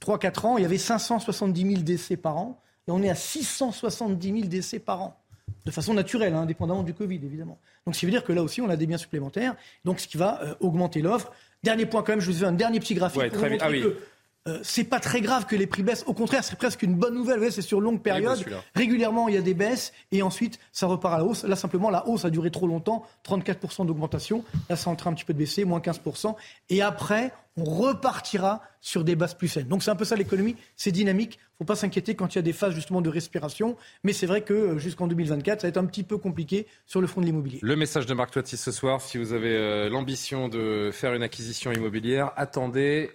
3-4 0.00 0.46
euh, 0.46 0.46
ans, 0.46 0.58
il 0.58 0.62
y 0.62 0.66
avait 0.66 0.78
570 0.78 1.70
000 1.70 1.82
décès 1.82 2.16
par 2.16 2.36
an. 2.36 2.60
Et 2.86 2.90
on 2.90 3.02
est 3.02 3.08
à 3.08 3.14
670 3.14 4.32
000 4.32 4.46
décès 4.46 4.78
par 4.78 5.02
an 5.02 5.23
de 5.64 5.70
façon 5.70 5.94
naturelle, 5.94 6.34
hein, 6.34 6.42
indépendamment 6.42 6.82
du 6.82 6.94
Covid, 6.94 7.20
évidemment. 7.24 7.58
Donc, 7.86 7.94
ce 7.94 8.00
qui 8.00 8.06
veut 8.06 8.12
dire 8.12 8.24
que 8.24 8.32
là 8.32 8.42
aussi, 8.42 8.60
on 8.60 8.68
a 8.68 8.76
des 8.76 8.86
biens 8.86 8.98
supplémentaires, 8.98 9.54
donc 9.84 10.00
ce 10.00 10.08
qui 10.08 10.16
va 10.16 10.40
euh, 10.42 10.54
augmenter 10.60 11.00
l'offre. 11.02 11.32
Dernier 11.62 11.86
point 11.86 12.02
quand 12.02 12.12
même, 12.12 12.20
je 12.20 12.30
vous 12.30 12.38
fais 12.38 12.44
un 12.44 12.52
dernier 12.52 12.80
petit 12.80 12.94
graphique 12.94 13.30
pour 13.30 13.38
vous 13.38 13.48
montrer 13.48 13.58
ah 13.60 13.72
que 13.72 13.98
euh, 14.46 14.58
c'est 14.62 14.84
pas 14.84 15.00
très 15.00 15.22
grave 15.22 15.46
que 15.46 15.56
les 15.56 15.66
prix 15.66 15.82
baissent. 15.82 16.04
Au 16.06 16.12
contraire, 16.12 16.44
c'est 16.44 16.56
presque 16.56 16.82
une 16.82 16.94
bonne 16.94 17.14
nouvelle. 17.14 17.50
c'est 17.50 17.62
sur 17.62 17.80
longue 17.80 18.02
période. 18.02 18.44
Régulièrement, 18.74 19.28
il 19.28 19.34
y 19.34 19.38
a 19.38 19.42
des 19.42 19.54
baisses 19.54 19.94
et 20.12 20.20
ensuite, 20.20 20.58
ça 20.70 20.86
repart 20.86 21.14
à 21.14 21.18
la 21.18 21.24
hausse. 21.24 21.44
Là, 21.44 21.56
simplement, 21.56 21.88
la 21.88 22.06
hausse 22.06 22.26
a 22.26 22.30
duré 22.30 22.50
trop 22.50 22.66
longtemps. 22.66 23.06
34% 23.26 23.86
d'augmentation. 23.86 24.44
Là, 24.68 24.76
c'est 24.76 24.88
en 24.88 24.96
train 24.96 25.10
un 25.10 25.14
petit 25.14 25.24
peu 25.24 25.32
de 25.32 25.38
baisser, 25.38 25.64
moins 25.64 25.80
15%. 25.80 26.34
Et 26.68 26.82
après, 26.82 27.32
on 27.56 27.64
repartira 27.64 28.60
sur 28.82 29.02
des 29.02 29.16
bases 29.16 29.32
plus 29.32 29.48
saines. 29.48 29.68
Donc, 29.68 29.82
c'est 29.82 29.90
un 29.90 29.96
peu 29.96 30.04
ça 30.04 30.14
l'économie. 30.14 30.56
C'est 30.76 30.92
dynamique. 30.92 31.38
Faut 31.56 31.64
pas 31.64 31.76
s'inquiéter 31.76 32.14
quand 32.14 32.34
il 32.34 32.36
y 32.36 32.38
a 32.40 32.42
des 32.42 32.52
phases 32.52 32.74
justement 32.74 33.00
de 33.00 33.08
respiration. 33.08 33.78
Mais 34.02 34.12
c'est 34.12 34.26
vrai 34.26 34.42
que 34.42 34.52
euh, 34.52 34.78
jusqu'en 34.78 35.06
2024, 35.06 35.62
ça 35.62 35.66
va 35.66 35.68
être 35.70 35.78
un 35.78 35.86
petit 35.86 36.02
peu 36.02 36.18
compliqué 36.18 36.66
sur 36.84 37.00
le 37.00 37.06
front 37.06 37.22
de 37.22 37.26
l'immobilier. 37.26 37.60
Le 37.62 37.76
message 37.76 38.04
de 38.04 38.12
Marc 38.12 38.32
Toiti 38.32 38.58
ce 38.58 38.72
soir, 38.72 39.00
si 39.00 39.16
vous 39.16 39.32
avez 39.32 39.56
euh, 39.56 39.88
l'ambition 39.88 40.48
de 40.48 40.90
faire 40.92 41.14
une 41.14 41.22
acquisition 41.22 41.72
immobilière, 41.72 42.32
attendez 42.36 43.10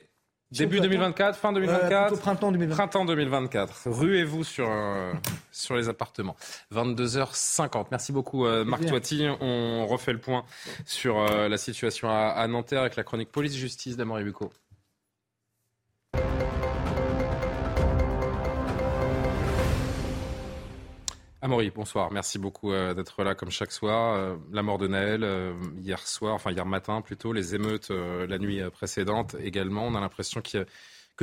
Début 0.52 0.80
2024, 0.80 1.38
fin 1.38 1.54
2024 1.54 2.14
euh, 2.14 2.18
Printemps 2.18 2.52
2024. 2.52 2.78
Printemps 2.78 3.06
2024. 3.06 3.82
Ruez-vous 3.86 4.43
sur, 4.43 4.68
euh, 4.68 5.14
sur 5.52 5.76
les 5.76 5.89
appartements. 5.89 6.36
22h50. 6.74 7.88
Merci 7.91 8.12
beaucoup 8.12 8.47
euh, 8.47 8.66
Marc 8.66 8.84
Toiti. 8.86 9.28
On 9.41 9.86
refait 9.86 10.14
le 10.14 10.20
point 10.20 10.43
sur 10.86 11.24
la 11.24 11.58
situation 11.58 12.10
à, 12.10 12.30
à, 12.30 12.47
Nanterre 12.47 12.82
avec 12.82 12.95
la 12.95 13.04
chronique 13.04 13.32
police-justice 13.32 13.95
d'Amory 13.95 14.24
Bucco. 14.24 14.52
Amaury, 21.41 21.71
bonsoir. 21.73 22.11
Merci 22.11 22.37
beaucoup 22.37 22.73
euh, 22.73 22.93
d'être 22.93 23.23
là 23.23 23.33
comme 23.33 23.49
chaque 23.49 23.71
soir. 23.71 24.15
Euh, 24.15 24.35
la 24.51 24.61
mort 24.61 24.77
de 24.77 24.89
Naël, 24.89 25.23
euh, 25.23 25.53
hier 25.81 26.05
soir, 26.05 26.33
enfin 26.33 26.51
hier 26.51 26.65
matin 26.65 27.01
plutôt, 27.01 27.31
les 27.31 27.55
émeutes 27.55 27.91
la 27.91 28.37
nuit 28.37 28.61
précédente 28.71 29.37
également. 29.41 29.87
On 29.87 29.95
a 29.95 30.01
l'impression 30.01 30.41
que 30.41 30.65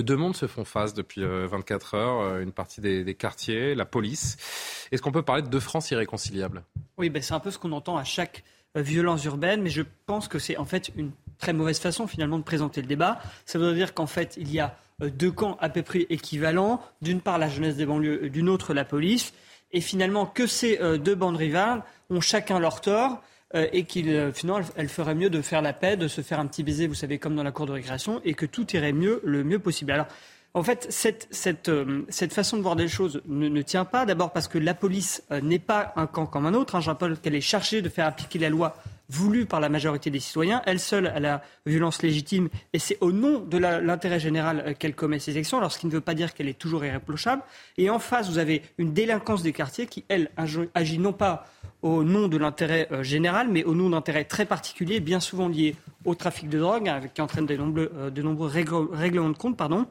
deux 0.01 0.17
mondes 0.17 0.35
se 0.35 0.47
font 0.47 0.65
face 0.65 0.95
depuis 0.95 1.23
24 1.23 1.95
heures. 1.95 2.39
Une 2.39 2.53
partie 2.53 2.81
des, 2.81 3.15
quartiers, 3.15 3.75
la 3.75 3.85
police. 3.85 4.89
Est-ce 4.91 5.03
qu'on 5.03 5.13
peut 5.13 5.23
parler 5.23 5.43
de 5.43 5.49
deux 5.49 5.61
France 5.61 5.91
irréconciliables? 5.91 6.65
Oui, 6.97 7.11
ben 7.11 7.21
c'est 7.21 7.35
un 7.35 7.41
peu 7.41 7.51
ce 7.51 7.59
qu'on 7.59 7.73
entend 7.73 7.97
à 7.97 8.05
chaque 8.05 8.43
violence 8.75 9.25
urbaine, 9.25 9.63
mais 9.63 9.71
je 9.71 9.83
pense 10.07 10.29
que 10.29 10.39
c'est 10.39 10.57
en 10.57 10.65
fait 10.65 10.93
une 10.97 11.13
très 11.39 11.53
mauvaise 11.53 11.79
façon 11.79 12.07
finalement 12.07 12.39
de 12.39 12.45
présenter 12.45 12.81
le 12.81 12.87
débat. 12.87 13.21
Ça 13.45 13.59
veut 13.59 13.75
dire 13.75 13.95
qu'en 13.95 14.07
fait, 14.07 14.37
il 14.39 14.53
y 14.53 14.61
a 14.61 14.77
deux 15.01 15.33
camps 15.33 15.59
à 15.61 15.69
peu 15.69 15.83
près 15.83 16.07
équivalents. 16.09 16.83
D'une 17.03 17.21
part, 17.21 17.39
la 17.39 17.49
jeunesse 17.49 17.77
des 17.77 17.87
banlieues, 17.87 18.31
d'une 18.31 18.49
autre, 18.49 18.73
la 18.73 18.85
police 18.85 19.35
et 19.73 19.81
finalement 19.81 20.27
que 20.27 20.47
ces 20.47 20.79
euh, 20.81 20.99
deux 20.99 21.15
bandes 21.15 21.37
rivales 21.37 21.83
ont 22.11 22.21
chacun 22.21 22.59
leur 22.59 22.81
tort 22.81 23.23
euh, 23.55 23.67
et 23.73 23.85
qu'il 23.85 24.09
euh, 24.11 24.33
finalement 24.33 24.67
elle 24.77 24.89
ferait 24.89 25.15
mieux 25.15 25.31
de 25.31 25.43
faire 25.43 25.63
la 25.63 25.73
paix, 25.73 25.97
de 25.97 26.09
se 26.09 26.21
faire 26.21 26.41
un 26.41 26.47
petit 26.47 26.63
baiser, 26.63 26.87
vous 26.87 26.95
savez, 26.95 27.19
comme 27.19 27.37
dans 27.37 27.43
la 27.43 27.53
cour 27.53 27.67
de 27.67 27.73
récréation, 27.73 28.21
et 28.25 28.35
que 28.35 28.47
tout 28.47 28.71
irait 28.75 28.93
mieux 28.93 29.21
le 29.25 29.45
mieux 29.45 29.59
possible. 29.59 29.93
Alors 29.93 30.07
en 30.55 30.63
fait, 30.63 30.87
cette, 30.89 31.29
cette, 31.31 31.71
cette 32.09 32.33
façon 32.33 32.57
de 32.57 32.63
voir 32.63 32.77
des 32.77 32.89
choses 32.89 33.21
ne, 33.27 33.47
ne 33.47 33.61
tient 33.61 33.85
pas. 33.85 34.07
D'abord 34.07 34.33
parce 34.33 34.49
que 34.49 34.57
la 34.57 34.73
police 34.73 35.23
n'est 35.43 35.59
pas 35.59 35.93
un 35.97 36.07
camp 36.07 36.25
comme 36.25 36.47
un 36.47 36.55
autre. 36.55 36.77
Hein. 36.77 36.81
Je 36.81 36.89
rappelle 36.89 37.19
qu'elle 37.19 37.35
est 37.35 37.43
chargée 37.43 37.83
de 37.83 37.91
faire 37.91 38.07
appliquer 38.07 38.39
la 38.39 38.49
loi 38.49 38.75
voulue 39.09 39.47
par 39.47 39.61
la 39.61 39.69
majorité 39.69 40.11
des 40.11 40.21
citoyens. 40.21 40.63
Elle 40.67 40.81
seule 40.81 41.07
a 41.07 41.21
la 41.21 41.43
violence 41.65 42.03
légitime 42.03 42.49
et 42.73 42.79
c'est 42.79 42.99
au 43.01 43.13
nom 43.13 43.41
de 43.41 43.59
l'intérêt 43.59 44.21
général 44.21 44.65
euh, 44.67 44.75
qu'elle 44.75 44.95
commet 44.95 45.19
ces 45.19 45.37
actions, 45.37 45.59
alors 45.59 45.73
ce 45.73 45.79
qui 45.79 45.87
ne 45.87 45.93
veut 45.93 46.01
pas 46.01 46.15
dire 46.15 46.35
qu'elle 46.35 46.49
est 46.49 46.59
toujours 46.59 46.85
irréprochable. 46.85 47.43
Et 47.79 47.91
en 47.91 47.99
face, 47.99 48.29
vous 48.29 48.39
avez 48.39 48.63
une 48.79 48.93
délinquance 48.93 49.43
des 49.43 49.53
quartiers 49.53 49.87
qui, 49.87 50.05
elle, 50.09 50.31
agit 50.75 50.99
non 50.99 51.13
pas 51.13 51.47
au 51.83 52.05
nom 52.05 52.29
de 52.29 52.37
l'intérêt 52.37 52.89
euh, 52.91 53.03
général, 53.03 53.49
mais 53.51 53.65
au 53.65 53.75
nom 53.75 53.91
d'intérêts 53.91 54.25
très 54.25 54.47
particuliers, 54.47 55.01
bien 55.01 55.21
souvent 55.21 55.49
liés 55.49 55.77
au 56.05 56.15
trafic 56.15 56.49
de 56.49 56.59
drogue, 56.59 56.89
hein, 56.89 57.01
qui 57.13 57.21
entraîne 57.21 57.47
de 57.47 57.57
nombreux, 57.57 57.93
euh, 57.97 58.11
de 58.11 58.23
nombreux 58.23 58.49
règlements 58.49 59.31
de 59.31 59.37
compte. 59.37 59.57
Pardon 59.57 59.87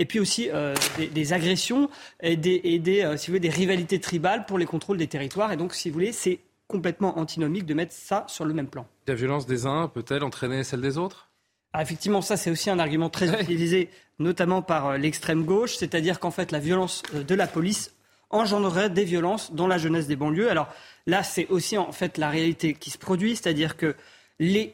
et 0.00 0.04
puis 0.04 0.20
aussi 0.20 0.48
des, 1.12 1.32
agressions 1.32 1.90
et 2.22 2.36
des 2.36 2.60
si 3.16 3.26
vous 3.26 3.32
voulez, 3.32 3.40
des 3.40 3.48
rivalités 3.48 3.98
tribales 3.98 4.46
pour 4.46 4.56
les 4.56 4.64
contrôles 4.64 4.96
des 4.96 5.08
territoires. 5.08 5.50
Et 5.50 5.56
donc, 5.56 5.74
si 5.74 5.88
vous 5.88 5.94
voulez, 5.94 6.12
c'est 6.12 6.38
complètement 6.68 7.18
antinomique 7.18 7.66
de 7.66 7.74
mettre 7.74 7.92
ça 7.92 8.24
sur 8.28 8.44
le 8.44 8.54
même 8.54 8.68
plan. 8.68 8.86
La 9.08 9.14
violence 9.14 9.46
des 9.46 9.66
uns 9.66 9.88
peut-elle 9.88 10.22
entraîner 10.22 10.62
celle 10.62 10.82
des 10.82 10.98
autres? 10.98 11.30
Ah, 11.72 11.82
Effectivement, 11.82 12.22
ça 12.22 12.36
c'est 12.36 12.50
aussi 12.50 12.70
un 12.70 12.78
argument 12.78 13.10
très 13.10 13.40
utilisé, 13.42 13.90
notamment 14.18 14.62
par 14.62 14.86
euh, 14.86 14.96
l'extrême 14.98 15.44
gauche, 15.44 15.76
c'est-à-dire 15.76 16.20
qu'en 16.20 16.30
fait 16.30 16.52
la 16.52 16.58
violence 16.58 17.02
euh, 17.14 17.24
de 17.24 17.34
la 17.34 17.46
police 17.46 17.94
engendrerait 18.30 18.90
des 18.90 19.04
violences 19.04 19.52
dans 19.52 19.66
la 19.66 19.78
jeunesse 19.78 20.06
des 20.06 20.16
banlieues. 20.16 20.50
Alors 20.50 20.68
là, 21.06 21.22
c'est 21.22 21.46
aussi 21.48 21.78
en 21.78 21.92
fait 21.92 22.18
la 22.18 22.28
réalité 22.28 22.74
qui 22.74 22.90
se 22.90 22.98
produit, 22.98 23.36
c'est-à-dire 23.36 23.76
que 23.76 23.96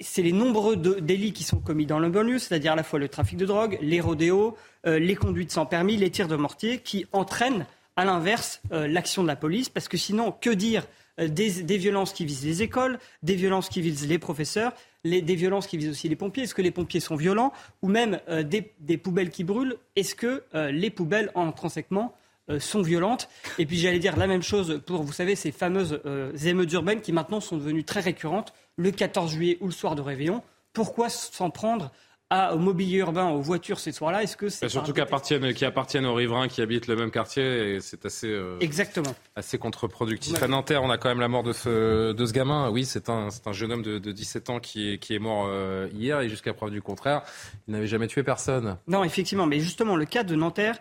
c'est 0.00 0.22
les 0.22 0.32
nombreux 0.32 0.76
délits 0.76 1.32
qui 1.32 1.44
sont 1.44 1.60
commis 1.60 1.86
dans 1.86 1.98
le 1.98 2.10
banlieue, 2.10 2.38
c'est-à-dire 2.38 2.72
à 2.72 2.76
la 2.76 2.82
fois 2.82 2.98
le 2.98 3.08
trafic 3.08 3.38
de 3.38 3.46
drogue, 3.46 3.78
les 3.80 4.00
rodéos, 4.00 4.56
euh, 4.86 4.98
les 4.98 5.14
conduites 5.14 5.52
sans 5.52 5.66
permis, 5.66 5.96
les 5.96 6.10
tirs 6.10 6.28
de 6.28 6.36
mortier, 6.36 6.78
qui 6.78 7.06
entraînent 7.12 7.64
à 7.96 8.04
l'inverse 8.04 8.60
l'action 8.72 9.22
de 9.22 9.28
la 9.28 9.36
police, 9.36 9.68
parce 9.68 9.86
que 9.86 9.96
sinon, 9.96 10.32
que 10.32 10.50
dire 10.50 10.84
euh, 11.20 11.28
des, 11.28 11.78
violences 11.78 12.12
qui 12.12 12.24
visent 12.24 12.44
les 12.44 12.62
écoles, 12.62 12.98
des 13.22 13.34
violences 13.34 13.68
qui 13.68 13.80
visent 13.80 14.08
les 14.08 14.18
professeurs, 14.18 14.72
des 15.04 15.20
violences 15.34 15.66
qui 15.66 15.76
visent 15.76 15.90
aussi 15.90 16.08
les 16.08 16.16
pompiers. 16.16 16.44
Est-ce 16.44 16.54
que 16.54 16.62
les 16.62 16.70
pompiers 16.70 17.00
sont 17.00 17.16
violents 17.16 17.52
Ou 17.82 17.88
même 17.88 18.20
euh, 18.28 18.42
des, 18.42 18.96
poubelles 18.96 19.30
qui 19.30 19.44
brûlent 19.44 19.76
Est-ce 19.96 20.14
que 20.14 20.44
euh, 20.54 20.70
les 20.70 20.90
poubelles 20.90 21.30
en 21.34 21.52
transsectement 21.52 22.14
sont 22.58 22.82
violentes? 22.82 23.30
Et 23.58 23.64
puis 23.64 23.78
j'allais 23.78 23.98
dire 23.98 24.18
la 24.18 24.26
même 24.26 24.42
chose 24.42 24.82
pour, 24.84 25.02
vous 25.02 25.14
savez, 25.14 25.34
ces 25.34 25.50
fameuses 25.50 26.02
émeutes 26.44 26.70
urbaines 26.74 27.00
qui 27.00 27.10
maintenant 27.10 27.40
sont 27.40 27.56
devenues 27.56 27.84
très 27.84 28.00
récurrentes, 28.00 28.52
le 28.76 28.90
14 28.90 29.32
juillet 29.32 29.56
ou 29.62 29.66
le 29.66 29.72
soir 29.72 29.94
de 29.94 30.02
Réveillon. 30.02 30.42
Pourquoi 30.74 31.08
s'en 31.08 31.48
prendre 31.48 31.90
au 32.30 32.58
mobilier 32.58 32.98
urbain, 32.98 33.28
aux 33.28 33.40
voitures 33.40 33.78
ces 33.78 33.92
soirs-là 33.92 34.22
Est-ce 34.22 34.36
que 34.36 34.48
c'est 34.48 34.68
surtout 34.68 34.92
appartiennent, 35.00 35.52
qui 35.54 35.64
appartiennent 35.64 36.06
aux 36.06 36.14
riverains 36.14 36.48
qui 36.48 36.62
habitent 36.62 36.86
le 36.86 36.96
même 36.96 37.10
quartier 37.10 37.74
et 37.74 37.80
c'est 37.80 38.04
assez 38.06 38.28
euh, 38.28 38.56
exactement 38.60 39.14
assez 39.36 39.58
contre-productif. 39.58 40.42
À 40.42 40.48
Nanterre, 40.48 40.82
on 40.82 40.90
a 40.90 40.98
quand 40.98 41.08
même 41.08 41.20
la 41.20 41.28
mort 41.28 41.42
de 41.42 41.52
ce 41.52 42.12
de 42.12 42.26
ce 42.26 42.32
gamin. 42.32 42.70
Oui, 42.70 42.84
c'est 42.84 43.08
un 43.08 43.28
un 43.46 43.52
jeune 43.52 43.72
homme 43.72 43.82
de, 43.82 43.98
17 43.98 44.50
ans 44.50 44.60
qui 44.60 44.92
est 44.92 44.98
qui 44.98 45.14
est 45.14 45.18
mort 45.18 45.46
euh, 45.48 45.88
hier 45.92 46.20
et 46.20 46.28
jusqu'à 46.28 46.54
preuve 46.54 46.70
du 46.70 46.82
contraire, 46.82 47.22
il 47.68 47.72
n'avait 47.72 47.86
jamais 47.86 48.06
tué 48.06 48.22
personne. 48.22 48.76
Non, 48.86 49.04
effectivement, 49.04 49.46
mais 49.46 49.60
justement 49.60 49.96
le 49.96 50.04
cas 50.04 50.24
de 50.24 50.34
Nanterre 50.34 50.78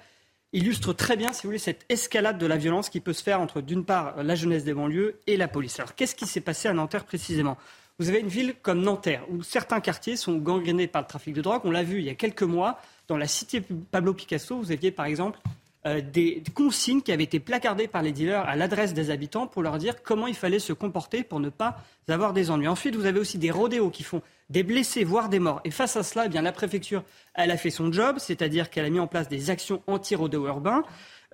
illustre 0.54 0.94
très 0.94 1.18
bien, 1.18 1.34
si 1.34 1.44
vous 1.44 1.50
voulez, 1.50 1.60
cette 1.60 1.86
escalade 1.90 2.38
de 2.38 2.46
la 2.46 2.58
violence 2.58 2.90
qui 2.90 3.00
peut 3.00 3.14
se 3.14 3.24
faire 3.24 3.42
entre, 3.42 3.60
d'une 3.60 3.84
part, 3.84 4.22
la 4.24 4.36
jeunesse 4.36 4.64
des 4.64 4.74
banlieues 4.74 5.20
et 5.26 5.36
la 5.36 5.48
police. 5.48 5.80
Alors, 5.80 5.96
qu'est-ce 5.96 6.16
qui 6.16 6.28
s'est 6.28 6.42
passé 6.42 6.68
à 6.68 6.74
Nanterre 6.74 7.06
précisément? 7.06 7.58
Vous 8.00 8.10
avez 8.10 8.20
une 8.20 8.28
ville 8.28 8.56
comme 8.62 8.82
Nanterre, 8.82 9.24
où 9.30 9.44
certains 9.44 9.80
quartiers 9.80 10.16
sont 10.16 10.38
gangrénés 10.38 10.88
par 10.88 11.04
le 11.04 11.08
trafic 11.08 11.34
de 11.34 11.42
drogue. 11.42 11.62
On 11.64 11.72
l'a 11.72 11.84
vu 11.84 12.00
il 12.00 12.06
y 12.06 12.10
a 12.10 12.16
quelques 12.16 12.44
mois, 12.44 12.80
dans 13.08 13.18
la 13.18 13.28
cité 13.28 13.62
Pablo 13.92 14.14
Picasso, 14.14 14.58
vous 14.58 14.72
aviez 14.72 14.92
par 14.92 15.06
exemple 15.06 15.40
euh, 15.86 16.02
des 16.02 16.42
consignes 16.54 17.02
qui 17.02 17.12
avaient 17.12 17.26
été 17.26 17.42
placardées 17.42 17.90
par 17.90 18.02
les 18.02 18.14
dealers 18.14 18.48
à 18.48 18.56
l'adresse 18.56 18.94
des 18.94 19.10
habitants 19.10 19.48
pour 19.48 19.62
leur 19.62 19.78
dire 19.78 20.02
comment 20.02 20.28
il 20.28 20.36
fallait 20.36 20.60
se 20.60 20.72
comporter 20.72 21.24
pour 21.24 21.42
ne 21.42 21.50
pas 21.50 21.78
avoir 22.08 22.32
des 22.32 22.52
ennuis. 22.52 22.70
Ensuite, 22.70 22.96
vous 22.96 23.06
avez 23.06 23.20
aussi 23.20 23.38
des 23.38 23.52
rodéos 23.52 23.90
qui 23.90 24.04
font 24.04 24.22
des 24.50 24.64
blessés, 24.64 25.04
voire 25.04 25.28
des 25.28 25.40
morts. 25.40 25.60
Et 25.66 25.72
face 25.72 25.98
à 25.98 26.04
cela, 26.04 26.28
eh 26.28 26.30
bien, 26.30 26.42
la 26.42 26.54
préfecture, 26.54 27.04
a 27.36 27.58
fait 27.58 27.70
son 27.70 27.92
job, 27.92 28.16
c'est-à-dire 28.18 28.70
qu'elle 28.70 28.86
a 28.86 28.90
mis 28.90 29.00
en 29.00 29.08
place 29.08 29.28
des 29.28 29.50
actions 29.50 29.84
anti-rodéo 29.88 30.48
urbains. 30.48 30.84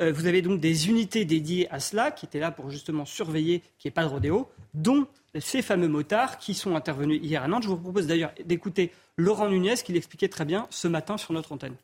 Euh, 0.02 0.12
vous 0.12 0.26
avez 0.26 0.42
donc 0.42 0.60
des 0.60 0.90
unités 0.90 1.26
dédiées 1.26 1.70
à 1.70 1.80
cela 1.80 2.10
qui 2.10 2.26
étaient 2.26 2.40
là 2.40 2.50
pour 2.50 2.72
justement 2.72 3.06
surveiller 3.06 3.60
qu'il 3.78 3.90
n'y 3.90 3.90
ait 3.90 3.92
pas 3.94 4.04
de 4.04 4.10
rodéo, 4.10 4.50
dont 4.74 5.08
ces 5.38 5.62
fameux 5.62 5.88
motards 5.88 6.38
qui 6.38 6.54
sont 6.54 6.76
intervenus 6.76 7.20
hier 7.22 7.44
à 7.44 7.48
Nantes. 7.48 7.64
Je 7.64 7.70
vous 7.70 7.78
propose 7.78 8.08
d'ailleurs 8.08 8.32
d'écouter 8.46 8.92
Laurent 9.18 9.50
Nunez 9.50 9.76
qui 9.84 9.94
l'expliquait 9.94 10.30
très 10.30 10.46
bien 10.46 10.68
ce 10.70 10.88
matin 10.88 11.18
sur 11.18 11.34
notre 11.34 11.52
antenne. 11.52 11.76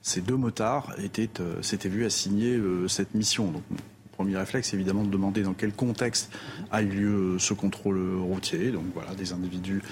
Ces 0.00 0.20
deux 0.20 0.36
motards 0.36 0.94
étaient, 1.02 1.40
euh, 1.40 1.60
s'étaient 1.60 1.88
vus 1.88 2.04
assigner 2.04 2.56
euh, 2.56 2.86
cette 2.86 3.14
mission. 3.14 3.50
Donc, 3.50 3.64
premier 4.12 4.36
réflexe, 4.36 4.72
évidemment, 4.74 5.04
de 5.04 5.10
demander 5.10 5.42
dans 5.42 5.54
quel 5.54 5.72
contexte 5.72 6.32
a 6.70 6.82
eu 6.82 6.88
lieu 6.88 7.08
euh, 7.08 7.38
ce 7.38 7.52
contrôle 7.52 8.20
routier. 8.20 8.70
Donc 8.70 8.84
voilà, 8.94 9.14
des 9.14 9.32
individus, 9.32 9.82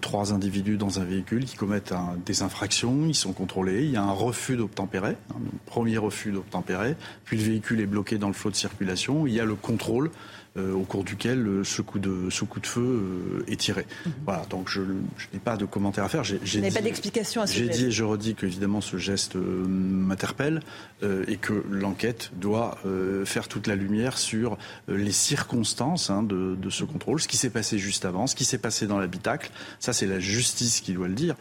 trois 0.00 0.32
individus 0.32 0.78
dans 0.78 0.98
un 0.98 1.04
véhicule 1.04 1.44
qui 1.44 1.56
commettent 1.56 1.92
des 2.24 2.42
infractions, 2.42 3.06
ils 3.06 3.14
sont 3.14 3.32
contrôlés, 3.32 3.84
il 3.84 3.90
y 3.90 3.96
a 3.96 4.02
un 4.02 4.12
refus 4.12 4.56
d'obtempérer, 4.56 5.16
hein, 5.30 5.40
premier 5.66 5.98
refus 5.98 6.32
d'obtempérer, 6.32 6.96
puis 7.24 7.36
le 7.36 7.42
véhicule 7.42 7.80
est 7.80 7.86
bloqué 7.86 8.18
dans 8.18 8.28
le 8.28 8.34
flot 8.34 8.50
de 8.50 8.56
circulation, 8.56 9.26
il 9.26 9.34
y 9.34 9.40
a 9.40 9.44
le 9.44 9.54
contrôle 9.54 10.06
euh, 10.08 10.10
au 10.56 10.84
cours 10.84 11.04
duquel 11.04 11.46
euh, 11.46 11.64
ce 11.64 11.82
coup 11.82 11.98
de, 11.98 12.28
ce 12.30 12.44
coup 12.44 12.60
de 12.60 12.66
feu 12.66 12.80
euh, 12.80 13.44
est 13.50 13.56
tiré. 13.56 13.86
Mhm. 14.04 14.12
Voilà, 14.24 14.44
donc 14.46 14.68
je, 14.68 14.80
n'ai 14.80 15.38
pas 15.42 15.56
de 15.56 15.64
commentaire 15.64 16.04
à 16.04 16.08
faire. 16.08 16.24
J'ai, 16.24 16.38
pas 16.70 16.80
d'explication 16.80 17.42
à 17.42 17.46
ce 17.46 17.54
J'ai 17.54 17.68
dit 17.68 17.86
et 17.86 17.90
je 17.90 18.04
redis 18.04 18.34
qu'évidemment 18.34 18.80
ce 18.80 18.96
geste 18.96 19.36
m'interpelle 19.36 20.60
et 21.02 21.36
que 21.36 21.64
l'enquête 21.70 22.30
doit 22.38 22.78
faire 23.24 23.48
toute 23.48 23.66
la 23.66 23.74
lumière 23.74 24.18
sur 24.18 24.58
les 24.88 25.12
circonstances 25.12 26.10
hein, 26.10 26.22
de, 26.22 26.56
de 26.60 26.70
ce 26.70 26.84
contrôle, 26.84 27.20
ce 27.20 27.28
qui 27.28 27.36
s'est 27.36 27.50
passé 27.50 27.78
juste 27.78 28.04
avant, 28.04 28.26
ce 28.26 28.34
qui 28.34 28.44
s'est 28.44 28.58
passé 28.58 28.86
dans 28.86 28.98
l'habitacle. 28.98 29.50
Ça, 29.78 29.92
c'est 29.92 30.06
la 30.06 30.20
justice 30.20 30.80
qui 30.80 30.92
doit 30.92 31.08
le 31.08 31.14
dire. 31.14 31.36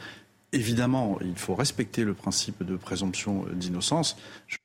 Évidemment, 0.52 1.20
il 1.22 1.36
faut 1.36 1.56
respecter 1.56 2.04
le 2.04 2.14
principe 2.14 2.64
de 2.64 2.76
présomption 2.76 3.46
d'innocence. 3.54 4.18
Je... 4.48 4.58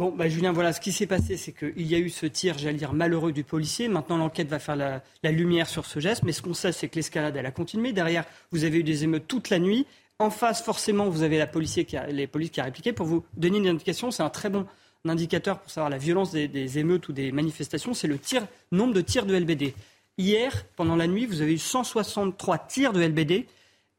Bon, 0.00 0.10
bah, 0.10 0.30
Julien, 0.30 0.52
voilà, 0.52 0.72
ce 0.72 0.80
qui 0.80 0.92
s'est 0.92 1.06
passé, 1.06 1.36
c'est 1.36 1.52
qu'il 1.52 1.86
y 1.86 1.94
a 1.94 1.98
eu 1.98 2.08
ce 2.08 2.24
tir, 2.24 2.56
j'allais 2.56 2.78
dire, 2.78 2.94
malheureux 2.94 3.32
du 3.32 3.44
policier. 3.44 3.86
Maintenant, 3.86 4.16
l'enquête 4.16 4.48
va 4.48 4.58
faire 4.58 4.74
la, 4.74 5.02
lumière 5.24 5.68
sur 5.68 5.84
ce 5.84 6.00
geste. 6.00 6.22
Mais 6.22 6.32
ce 6.32 6.40
qu'on 6.40 6.54
sait, 6.54 6.72
c'est 6.72 6.88
que 6.88 6.96
l'escalade, 6.96 7.36
elle 7.36 7.44
a 7.44 7.50
continué. 7.50 7.92
Derrière, 7.92 8.24
vous 8.50 8.64
avez 8.64 8.78
eu 8.78 8.82
des 8.82 9.04
émeutes 9.04 9.28
toute 9.28 9.50
la 9.50 9.58
nuit. 9.58 9.86
En 10.18 10.30
face, 10.30 10.62
forcément, 10.62 11.10
vous 11.10 11.22
avez 11.22 11.36
la 11.36 11.46
police 11.46 11.80
qui 11.86 11.98
a, 11.98 12.06
les 12.06 12.26
polices 12.26 12.48
qui 12.48 12.62
a 12.62 12.64
répliqué. 12.64 12.94
Pour 12.94 13.04
vous 13.04 13.26
donner 13.36 13.58
une 13.58 13.68
indication, 13.68 14.10
c'est 14.10 14.22
un 14.22 14.30
très 14.30 14.48
bon 14.48 14.64
indicateur 15.06 15.58
pour 15.58 15.70
savoir 15.70 15.90
la 15.90 15.98
violence 15.98 16.30
des, 16.30 16.48
des 16.48 16.78
émeutes 16.78 17.06
ou 17.10 17.12
des 17.12 17.30
manifestations. 17.30 17.92
C'est 17.92 18.08
le 18.08 18.18
tir, 18.18 18.46
nombre 18.72 18.94
de 18.94 19.02
tirs 19.02 19.26
de 19.26 19.36
LBD. 19.36 19.74
Hier, 20.16 20.64
pendant 20.76 20.96
la 20.96 21.08
nuit, 21.08 21.26
vous 21.26 21.42
avez 21.42 21.52
eu 21.52 21.58
163 21.58 22.56
tirs 22.56 22.94
de 22.94 23.02
LBD 23.02 23.44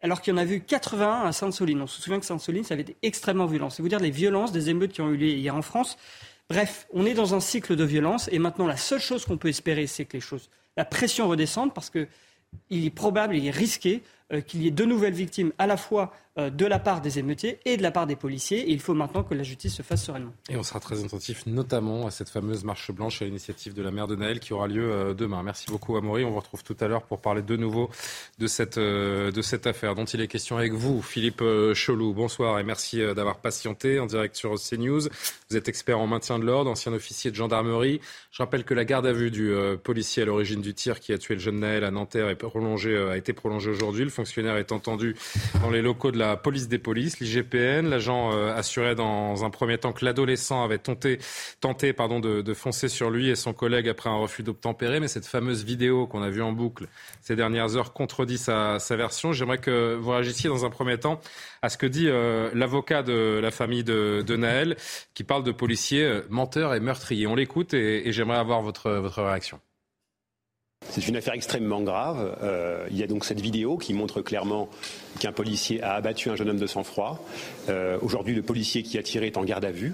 alors 0.02 0.22
qu'il 0.22 0.34
y 0.34 0.36
en 0.36 0.40
a 0.40 0.46
vu 0.46 0.62
81 0.62 1.22
à 1.22 1.32
Sainte-Soline. 1.32 1.82
On 1.82 1.88
se 1.88 2.02
souvient 2.02 2.20
que 2.20 2.26
Sainte-Soline, 2.26 2.64
ça 2.64 2.74
avait 2.74 2.82
été 2.82 2.98
extrêmement 3.04 3.46
violent. 3.46 3.70
C'est 3.70 3.82
vous 3.82 3.90
dire 3.90 4.00
les 4.00 4.12
violences 4.12 4.52
des 4.52 4.70
émeutes 4.70 4.94
qui 4.94 5.02
ont 5.02 5.10
eu 5.10 5.18
lieu 5.18 5.28
hier 5.28 5.56
en 5.56 5.62
France. 5.62 5.98
Bref, 6.50 6.88
on 6.92 7.06
est 7.06 7.14
dans 7.14 7.34
un 7.34 7.40
cycle 7.40 7.76
de 7.76 7.84
violence 7.84 8.28
et 8.32 8.40
maintenant 8.40 8.68
la 8.68 8.78
seule 8.78 9.00
chose 9.00 9.26
qu'on 9.26 9.38
peut 9.38 9.48
espérer, 9.48 9.88
c'est 9.88 10.06
que 10.06 10.18
les 10.18 10.22
choses, 10.22 10.50
la 10.76 10.86
pression 10.86 11.28
redescende 11.28 11.74
parce 11.74 11.90
qu'il 11.90 12.08
est 12.72 12.90
probable, 12.90 13.36
il 13.36 13.48
est 13.48 13.52
risqué 13.52 14.02
qu'il 14.40 14.64
y 14.64 14.68
ait 14.68 14.72
de 14.72 14.86
nouvelles 14.86 15.14
victimes 15.14 15.52
à 15.58 15.68
la 15.68 15.78
fois 15.78 16.14
euh, 16.38 16.50
de 16.50 16.66
la 16.66 16.80
part 16.80 17.02
des 17.02 17.20
émeutiers 17.20 17.60
et 17.66 17.76
de 17.76 17.84
la 17.84 17.92
part 17.92 18.08
des 18.08 18.16
policiers. 18.16 18.60
Et 18.60 18.72
il 18.72 18.80
faut 18.80 18.94
maintenant 18.94 19.22
que 19.22 19.34
la 19.34 19.44
justice 19.44 19.76
se 19.76 19.82
fasse 19.82 20.06
sereinement. 20.06 20.32
Et 20.48 20.56
on 20.56 20.64
sera 20.64 20.80
très 20.80 21.04
attentif 21.04 21.46
notamment 21.46 22.08
à 22.08 22.12
cette 22.12 22.30
fameuse 22.30 22.64
marche 22.64 22.90
blanche 22.92 23.22
à 23.22 23.26
l'initiative 23.26 23.74
de 23.74 23.82
la 23.82 23.92
maire 23.92 24.08
de 24.08 24.16
Naël 24.16 24.40
qui 24.40 24.54
aura 24.54 24.70
lieu 24.70 24.90
euh, 24.90 25.14
demain. 25.14 25.44
Merci 25.44 25.66
beaucoup 25.70 25.98
Amaury. 25.98 26.24
On 26.24 26.30
vous 26.30 26.40
retrouve 26.40 26.64
tout 26.64 26.78
à 26.80 26.88
l'heure 26.88 27.04
pour 27.04 27.20
parler 27.20 27.42
de 27.42 27.58
nouveau 27.58 27.90
de 28.40 28.48
cette, 28.48 28.80
de 28.80 29.42
cette 29.42 29.68
affaire 29.68 29.94
dont 29.94 30.06
il 30.06 30.22
est 30.22 30.30
question 30.30 30.56
avec 30.56 30.72
vous, 30.72 31.02
Philippe 31.02 31.44
Cholou. 31.74 32.14
Bonsoir 32.14 32.60
et 32.60 32.64
merci 32.64 33.00
d'avoir 33.14 33.40
patienté 33.40 34.00
en 34.00 34.06
direct 34.06 34.38
sur 34.38 34.56
CNews. 34.56 35.10
Vous 35.50 35.58
êtes 35.58 35.68
expert 35.68 36.00
en 36.00 36.08
maintien 36.08 36.40
de 36.40 36.46
l'ordre, 36.46 36.72
ancien 36.72 36.94
officier 36.94 37.30
de 37.30 37.36
gendarmerie. 37.36 38.00
Je 38.32 38.42
rappelle 38.42 38.64
que 38.64 38.74
la 38.74 38.86
garde 38.86 39.06
à 39.06 39.12
vue 39.12 39.32
du 39.32 39.54
policier 39.84 40.24
à 40.24 40.26
l'origine 40.26 40.62
du 40.62 40.74
tir 40.74 41.02
qui 41.02 41.12
a 41.12 41.18
tué 41.18 41.34
le 41.34 41.42
jeune 41.42 41.60
Naël 41.60 41.84
à 41.84 41.92
Nanterre 41.92 42.30
est 42.30 42.36
prolongée, 42.36 42.96
a 42.98 43.18
été 43.18 43.34
prolongée 43.34 43.70
aujourd'hui. 43.70 44.04
Fonctionnaire 44.22 44.58
est 44.58 44.72
entendu 44.72 45.16
dans 45.64 45.72
les 45.72 45.82
locaux 45.82 46.12
de 46.12 46.20
la 46.20 46.38
police 46.38 46.68
des 46.68 46.78
polices, 46.78 47.20
l'IGPN. 47.20 47.90
L'agent 47.90 48.32
euh, 48.32 48.54
assurait 48.56 48.94
dans 48.94 49.44
un 49.44 49.50
premier 49.50 49.80
temps 49.80 49.94
que 49.94 50.06
l'adolescent 50.06 50.64
avait 50.64 50.78
tenté, 50.78 51.18
tenté 51.60 51.92
pardon, 51.92 52.20
de, 52.20 52.44
de, 52.44 52.54
foncer 52.54 52.88
sur 52.88 53.10
lui 53.10 53.30
et 53.30 53.36
son 53.36 53.54
collègue 53.54 53.90
après 53.90 54.12
un 54.12 54.18
refus 54.18 54.44
d'obtempérer. 54.44 55.00
Mais 55.00 55.08
cette 55.08 55.26
fameuse 55.26 55.64
vidéo 55.64 56.06
qu'on 56.06 56.22
a 56.22 56.30
vue 56.30 56.44
en 56.44 56.52
boucle 56.52 56.88
ces 57.22 57.36
dernières 57.36 57.76
heures 57.76 57.94
contredit 57.94 58.38
sa, 58.38 58.78
sa 58.78 58.96
version. 58.96 59.34
J'aimerais 59.34 59.58
que 59.58 59.96
vous 59.96 60.12
réagissiez 60.12 60.50
dans 60.50 60.66
un 60.66 60.70
premier 60.70 61.00
temps 61.00 61.20
à 61.64 61.70
ce 61.70 61.80
que 61.80 61.88
dit 61.88 62.08
euh, 62.08 62.52
l'avocat 62.54 63.02
de 63.02 63.40
la 63.42 63.50
famille 63.50 63.84
de, 63.84 64.24
de, 64.26 64.36
Naël, 64.36 64.78
qui 65.16 65.24
parle 65.24 65.44
de 65.44 65.52
policiers 65.52 66.04
euh, 66.04 66.22
menteurs 66.30 66.76
et 66.76 66.80
meurtriers. 66.80 67.26
On 67.26 67.34
l'écoute 67.34 67.74
et, 67.74 68.08
et 68.08 68.12
j'aimerais 68.12 68.38
avoir 68.38 68.62
votre, 68.62 68.92
votre 68.92 69.24
réaction. 69.24 69.60
C'est 70.92 71.08
une 71.08 71.16
affaire 71.16 71.34
extrêmement 71.36 71.80
grave. 71.80 72.38
Euh, 72.44 72.86
il 72.92 72.98
y 72.98 73.04
a 73.04 73.08
donc 73.08 73.24
cette 73.24 73.40
vidéo 73.40 73.78
qui 73.78 73.94
montre 73.94 74.22
clairement 74.22 74.70
qu'un 75.22 75.32
policier 75.32 75.82
a 75.82 75.94
abattu 75.94 76.30
un 76.30 76.36
jeune 76.36 76.50
homme 76.50 76.60
de 76.60 76.68
sang-froid. 76.68 77.26
Euh, 77.70 77.98
aujourd'hui, 78.02 78.36
le 78.36 78.42
policier 78.42 78.84
qui 78.84 78.98
a 78.98 79.04
tiré 79.04 79.28
est 79.28 79.38
en 79.38 79.46
garde 79.46 79.64
à 79.64 79.72
vue. 79.72 79.94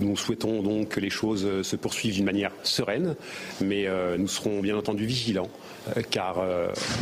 Nous 0.00 0.18
souhaitons 0.18 0.60
donc 0.62 0.88
que 0.88 1.00
les 1.00 1.08
choses 1.08 1.62
se 1.62 1.76
poursuivent 1.76 2.12
d'une 2.12 2.26
manière 2.26 2.52
sereine, 2.62 3.16
mais 3.62 3.86
euh, 3.86 4.18
nous 4.18 4.28
serons 4.28 4.60
bien 4.60 4.76
entendu 4.76 5.06
vigilants, 5.06 5.48
car 6.10 6.44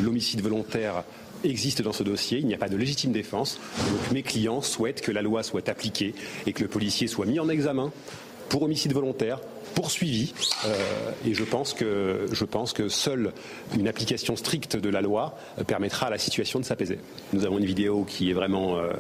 l'homicide 0.01 0.41
volontaire 0.41 1.03
existe 1.43 1.83
dans 1.83 1.93
ce 1.93 2.05
dossier, 2.05 2.39
il 2.39 2.47
n'y 2.47 2.55
a 2.55 2.59
pas 2.59 2.69
de 2.69 2.77
légitime 2.77 3.11
défense. 3.11 3.59
Donc 3.91 4.12
mes 4.12 4.23
clients 4.23 4.62
souhaitent 4.62 5.01
que 5.01 5.11
la 5.11 5.23
loi 5.23 5.43
soit 5.43 5.69
appliquée 5.69 6.14
et 6.47 6.53
que 6.53 6.62
le 6.62 6.69
policier 6.69 7.09
soit 7.09 7.27
mis 7.27 7.41
en 7.41 7.49
examen 7.49 7.91
pour 8.49 8.62
homicide 8.62 8.93
volontaire, 8.93 9.41
poursuivi. 9.75 10.33
Euh, 10.64 10.75
et 11.27 11.35
je 11.35 11.45
pense, 11.45 11.75
que, 11.75 12.27
je 12.33 12.45
pense 12.45 12.73
que 12.73 12.89
seule 12.89 13.33
une 13.77 13.89
application 13.89 14.37
stricte 14.37 14.77
de 14.77 14.89
la 14.89 15.01
loi 15.01 15.37
euh, 15.59 15.64
permettra 15.64 16.07
à 16.07 16.11
la 16.11 16.19
situation 16.19 16.59
de 16.59 16.64
s'apaiser. 16.64 16.99
Nous 17.33 17.45
avons 17.45 17.59
une 17.59 17.67
vidéo 17.67 18.05
qui 18.05 18.31
est 18.31 18.33
vraiment 18.33 18.79
euh, 18.79 18.91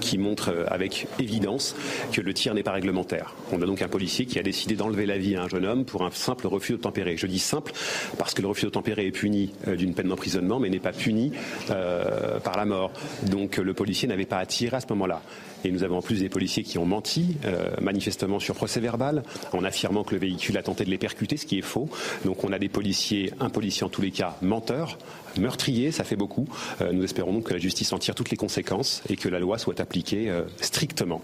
qui 0.00 0.18
montre 0.18 0.66
avec 0.68 1.06
évidence 1.18 1.74
que 2.12 2.20
le 2.20 2.32
tir 2.32 2.54
n'est 2.54 2.62
pas 2.62 2.72
réglementaire. 2.72 3.34
On 3.52 3.60
a 3.60 3.66
donc 3.66 3.82
un 3.82 3.88
policier 3.88 4.26
qui 4.26 4.38
a 4.38 4.42
décidé 4.42 4.76
d'enlever 4.76 5.06
la 5.06 5.18
vie 5.18 5.36
à 5.36 5.42
un 5.42 5.48
jeune 5.48 5.66
homme 5.66 5.84
pour 5.84 6.04
un 6.04 6.10
simple 6.10 6.46
refus 6.46 6.72
de 6.72 6.78
tempérer. 6.78 7.16
Je 7.16 7.26
dis 7.26 7.38
simple 7.38 7.72
parce 8.16 8.34
que 8.34 8.42
le 8.42 8.48
refus 8.48 8.64
de 8.64 8.70
tempérer 8.70 9.06
est 9.06 9.12
puni 9.12 9.52
d'une 9.66 9.94
peine 9.94 10.08
d'emprisonnement, 10.08 10.58
mais 10.58 10.70
n'est 10.70 10.78
pas 10.78 10.92
puni 10.92 11.32
par 11.66 12.56
la 12.56 12.64
mort. 12.64 12.92
Donc 13.26 13.56
le 13.56 13.74
policier 13.74 14.08
n'avait 14.08 14.26
pas 14.26 14.38
à 14.38 14.46
tirer 14.46 14.76
à 14.76 14.80
ce 14.80 14.86
moment-là. 14.90 15.22
Et 15.64 15.72
nous 15.72 15.82
avons 15.82 15.98
en 15.98 16.02
plus 16.02 16.20
des 16.20 16.28
policiers 16.28 16.62
qui 16.62 16.78
ont 16.78 16.86
menti, 16.86 17.36
manifestement 17.80 18.38
sur 18.38 18.54
procès 18.54 18.80
verbal, 18.80 19.22
en 19.52 19.64
affirmant 19.64 19.87
que 20.04 20.14
le 20.14 20.20
véhicule 20.20 20.56
a 20.56 20.62
tenté 20.62 20.84
de 20.84 20.90
les 20.90 20.98
percuter, 20.98 21.36
ce 21.36 21.46
qui 21.46 21.58
est 21.58 21.62
faux. 21.62 21.88
Donc 22.24 22.44
on 22.44 22.52
a 22.52 22.58
des 22.58 22.68
policiers, 22.68 23.32
un 23.40 23.50
policier 23.50 23.84
en 23.84 23.88
tous 23.88 24.02
les 24.02 24.10
cas, 24.10 24.36
menteurs, 24.42 24.98
meurtriers, 25.38 25.92
ça 25.92 26.04
fait 26.04 26.16
beaucoup. 26.16 26.48
Euh, 26.80 26.92
nous 26.92 27.04
espérons 27.04 27.32
donc 27.32 27.44
que 27.44 27.54
la 27.54 27.58
justice 27.58 27.92
en 27.92 27.98
tire 27.98 28.14
toutes 28.14 28.30
les 28.30 28.36
conséquences 28.36 29.02
et 29.08 29.16
que 29.16 29.28
la 29.28 29.38
loi 29.38 29.58
soit 29.58 29.80
appliquée 29.80 30.30
euh, 30.30 30.42
strictement. 30.60 31.20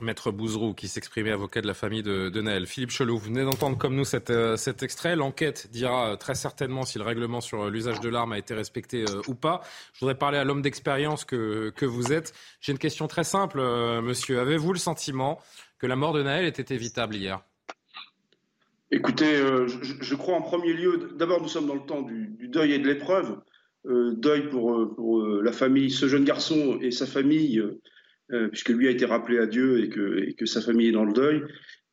Maître 0.00 0.32
Bouzrou, 0.32 0.74
qui 0.74 0.88
s'exprimait 0.88 1.30
avocat 1.30 1.60
de 1.60 1.68
la 1.68 1.74
famille 1.74 2.02
de, 2.02 2.28
de 2.28 2.42
Naël. 2.42 2.66
Philippe 2.66 2.90
Chelot, 2.90 3.16
vous 3.16 3.26
venez 3.26 3.44
d'entendre 3.44 3.78
comme 3.78 3.94
nous 3.94 4.04
euh, 4.30 4.56
cet 4.56 4.82
extrait. 4.82 5.14
L'enquête 5.14 5.68
dira 5.70 6.16
très 6.16 6.34
certainement 6.34 6.82
si 6.82 6.98
le 6.98 7.04
règlement 7.04 7.40
sur 7.40 7.70
l'usage 7.70 8.00
de 8.00 8.08
l'arme 8.08 8.32
a 8.32 8.38
été 8.38 8.54
respecté 8.54 9.04
ou 9.28 9.34
pas. 9.34 9.62
Je 9.92 10.00
voudrais 10.00 10.16
parler 10.16 10.38
à 10.38 10.44
l'homme 10.44 10.62
d'expérience 10.62 11.24
que, 11.24 11.72
que, 11.76 11.86
vous 11.86 12.12
êtes. 12.12 12.34
J'ai 12.60 12.72
une 12.72 12.78
question 12.78 13.06
très 13.06 13.24
simple, 13.24 13.60
monsieur. 14.02 14.40
Avez-vous 14.40 14.72
le 14.72 14.80
sentiment 14.80 15.40
que 15.78 15.86
la 15.86 15.96
mort 15.96 16.12
de 16.12 16.24
Naël 16.24 16.44
était 16.44 16.74
évitable 16.74 17.14
hier? 17.14 17.40
Écoutez, 18.94 19.36
je, 19.36 19.94
je, 20.00 20.14
crois 20.14 20.36
en 20.36 20.42
premier 20.42 20.72
lieu, 20.72 21.10
d'abord 21.16 21.42
nous 21.42 21.48
sommes 21.48 21.66
dans 21.66 21.74
le 21.74 21.84
temps 21.86 22.02
du, 22.02 22.48
deuil 22.48 22.72
et 22.72 22.78
de 22.78 22.86
l'épreuve. 22.86 23.40
deuil 23.84 24.48
pour, 24.48 24.94
pour 24.94 25.26
la 25.26 25.52
famille, 25.52 25.90
ce 25.90 26.06
jeune 26.06 26.24
garçon 26.24 26.78
et 26.80 26.90
sa 26.90 27.06
famille 27.06 27.62
euh, 28.32 28.48
puisque 28.48 28.70
lui 28.70 28.88
a 28.88 28.90
été 28.90 29.04
rappelé 29.04 29.38
à 29.38 29.46
Dieu 29.46 29.84
et 29.84 29.88
que, 29.90 30.46
sa 30.46 30.62
famille 30.62 30.88
est 30.88 30.92
dans 30.92 31.04
le 31.04 31.12
deuil, 31.12 31.42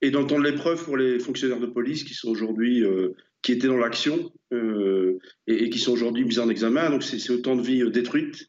et 0.01 0.11
d'entendre 0.11 0.43
l'épreuve 0.43 0.81
pour 0.83 0.95
les 0.95 1.19
fonctionnaires 1.19 1.59
de 1.59 1.65
police 1.65 2.05
qui 2.05 2.13
sont 2.13 2.29
aujourd'hui, 2.29 2.83
euh, 2.83 3.09
qui 3.41 3.51
étaient 3.51 3.67
dans 3.67 3.77
l'action 3.77 4.31
euh, 4.53 5.19
et, 5.47 5.69
qui 5.69 5.77
sont 5.77 5.91
aujourd'hui 5.91 6.23
mis 6.23 6.39
en 6.39 6.49
examen. 6.49 6.89
Donc 6.89 7.03
c'est 7.03 7.29
autant 7.31 7.57
de 7.57 7.61
vies 7.61 7.89
détruites. 7.91 8.47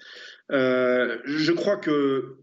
je 0.49 1.53
crois 1.53 1.77
que 1.77 2.37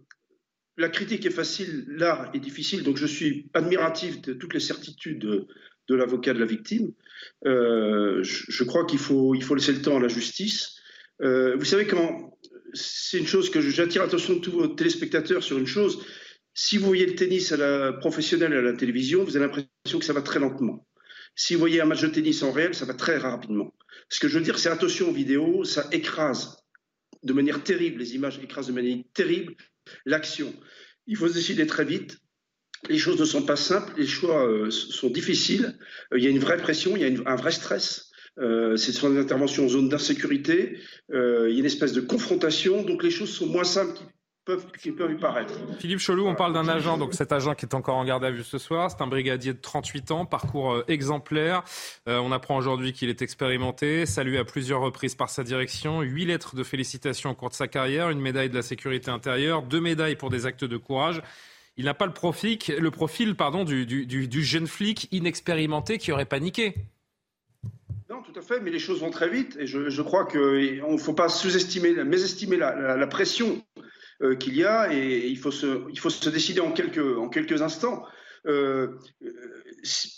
la 0.77 0.89
critique 0.89 1.25
est 1.25 1.31
facile, 1.31 1.85
l'art 1.87 2.31
est 2.33 2.39
difficile, 2.39 2.83
donc 2.83 2.97
je 2.97 3.05
suis 3.05 3.49
admiratif 3.53 4.21
de 4.21 4.33
toutes 4.33 4.53
les 4.53 4.59
certitudes 4.59 5.47
de 5.89 5.95
l'avocat 5.95 6.33
de 6.33 6.39
la 6.39 6.45
victime. 6.45 6.91
je, 7.43 8.21
je, 8.23 8.63
crois 8.63 8.85
qu'il 8.85 8.99
faut, 8.99 9.35
il 9.35 9.43
faut 9.43 9.55
laisser 9.55 9.73
le 9.73 9.81
temps 9.81 9.97
à 9.97 9.99
la 9.99 10.07
justice. 10.07 10.77
vous 11.19 11.65
savez 11.65 11.87
comment 11.87 12.37
c'est 12.73 13.17
une 13.17 13.27
chose 13.27 13.49
que 13.49 13.61
j'attire 13.61 14.03
l'attention 14.03 14.35
de 14.35 14.39
tous 14.39 14.51
vos 14.51 14.67
téléspectateurs 14.67 15.43
sur 15.43 15.57
une 15.57 15.67
chose. 15.67 16.05
Si 16.53 16.77
vous 16.77 16.85
voyez 16.85 17.05
le 17.05 17.15
tennis 17.15 17.51
à 17.51 17.57
la 17.57 17.93
professionnelle 17.93 18.53
à 18.53 18.61
la 18.61 18.73
télévision, 18.73 19.23
vous 19.23 19.35
avez 19.35 19.45
l'impression 19.45 19.99
que 19.99 20.05
ça 20.05 20.13
va 20.13 20.21
très 20.21 20.39
lentement. 20.39 20.85
Si 21.35 21.53
vous 21.53 21.59
voyez 21.59 21.81
un 21.81 21.85
match 21.85 22.01
de 22.01 22.07
tennis 22.07 22.43
en 22.43 22.51
réel, 22.51 22.73
ça 22.75 22.85
va 22.85 22.93
très 22.93 23.17
rapidement. 23.17 23.73
Ce 24.09 24.19
que 24.19 24.27
je 24.27 24.37
veux 24.37 24.43
dire, 24.43 24.59
c'est 24.59 24.69
attention 24.69 25.09
aux 25.09 25.13
vidéos, 25.13 25.63
ça 25.63 25.87
écrase 25.91 26.57
de 27.23 27.33
manière 27.33 27.63
terrible, 27.63 27.99
les 27.99 28.15
images 28.15 28.39
écrasent 28.41 28.67
de 28.67 28.73
manière 28.73 28.97
terrible 29.13 29.55
l'action. 30.05 30.53
Il 31.07 31.17
faut 31.17 31.27
se 31.27 31.33
décider 31.33 31.65
très 31.65 31.85
vite. 31.85 32.17
Les 32.87 32.97
choses 32.97 33.19
ne 33.19 33.25
sont 33.25 33.43
pas 33.43 33.55
simples, 33.55 33.93
les 33.97 34.07
choix 34.07 34.47
euh, 34.47 34.71
sont 34.71 35.09
difficiles. 35.09 35.77
Euh, 36.13 36.17
il 36.17 36.23
y 36.23 36.27
a 36.27 36.29
une 36.29 36.39
vraie 36.39 36.57
pression, 36.57 36.95
il 36.95 37.01
y 37.01 37.05
a 37.05 37.29
un 37.29 37.35
vrai 37.35 37.51
stress. 37.51 38.11
Euh, 38.37 38.77
ce 38.77 38.91
sont 38.93 39.09
des 39.09 39.19
interventions 39.19 39.65
en 39.65 39.69
zone 39.69 39.89
d'insécurité. 39.89 40.79
il 41.09 41.51
y 41.51 41.55
a 41.55 41.59
une 41.59 41.65
espèce 41.65 41.93
de 41.93 42.01
confrontation, 42.01 42.83
donc 42.83 43.03
les 43.03 43.11
choses 43.11 43.31
sont 43.31 43.47
moins 43.47 43.65
simples 43.65 43.99
qui 44.81 44.91
peuvent 44.91 45.09
lui 45.09 45.17
paraître. 45.17 45.53
Philippe 45.79 45.99
Cholou, 45.99 46.27
on 46.27 46.35
parle 46.35 46.53
d'un 46.53 46.67
agent, 46.67 46.97
donc 46.97 47.13
cet 47.13 47.31
agent 47.31 47.55
qui 47.55 47.65
est 47.65 47.75
encore 47.75 47.95
en 47.95 48.05
garde 48.05 48.23
à 48.23 48.31
vue 48.31 48.43
ce 48.43 48.57
soir, 48.57 48.89
c'est 48.89 49.01
un 49.01 49.07
brigadier 49.07 49.53
de 49.53 49.59
38 49.59 50.11
ans, 50.11 50.25
parcours 50.25 50.73
euh, 50.73 50.83
exemplaire. 50.87 51.63
Euh, 52.07 52.17
on 52.19 52.31
apprend 52.31 52.57
aujourd'hui 52.57 52.93
qu'il 52.93 53.09
est 53.09 53.21
expérimenté, 53.21 54.05
salué 54.05 54.37
à 54.37 54.45
plusieurs 54.45 54.81
reprises 54.81 55.15
par 55.15 55.29
sa 55.29 55.43
direction, 55.43 56.01
huit 56.01 56.25
lettres 56.25 56.55
de 56.55 56.63
félicitations 56.63 57.31
au 57.31 57.35
cours 57.35 57.49
de 57.49 57.55
sa 57.55 57.67
carrière, 57.67 58.09
une 58.09 58.21
médaille 58.21 58.49
de 58.49 58.55
la 58.55 58.61
sécurité 58.61 59.11
intérieure, 59.11 59.63
deux 59.63 59.81
médailles 59.81 60.15
pour 60.15 60.29
des 60.29 60.45
actes 60.45 60.65
de 60.65 60.77
courage. 60.77 61.21
Il 61.79 61.85
n'a 61.85 61.93
pas 61.93 62.05
le 62.05 62.11
profil, 62.11 62.57
du, 62.57 64.43
jeune 64.43 64.67
flic 64.67 65.07
inexpérimenté 65.13 65.97
qui 65.97 66.11
aurait 66.11 66.25
paniqué. 66.25 66.75
Non, 68.09 68.21
tout 68.21 68.37
à 68.37 68.41
fait, 68.41 68.59
mais 68.59 68.69
les 68.69 68.79
choses 68.79 68.99
vont 68.99 69.11
très 69.11 69.29
vite 69.29 69.55
et 69.57 69.65
je, 69.65 70.01
crois 70.01 70.25
qu'il 70.25 70.83
ne 70.85 70.97
faut 70.97 71.13
pas 71.13 71.29
sous-estimer, 71.29 72.03
mésestimer 72.03 72.57
la, 72.57 73.07
pression 73.07 73.63
euh, 74.21 74.35
qu'il 74.35 74.57
y 74.57 74.65
a 74.65 74.93
et 74.93 75.27
il 75.27 75.37
faut 75.37 75.51
se, 75.51 76.29
décider 76.29 76.59
en 76.59 76.73
quelques, 76.73 77.61
instants. 77.61 78.03
Euh, 78.45 78.97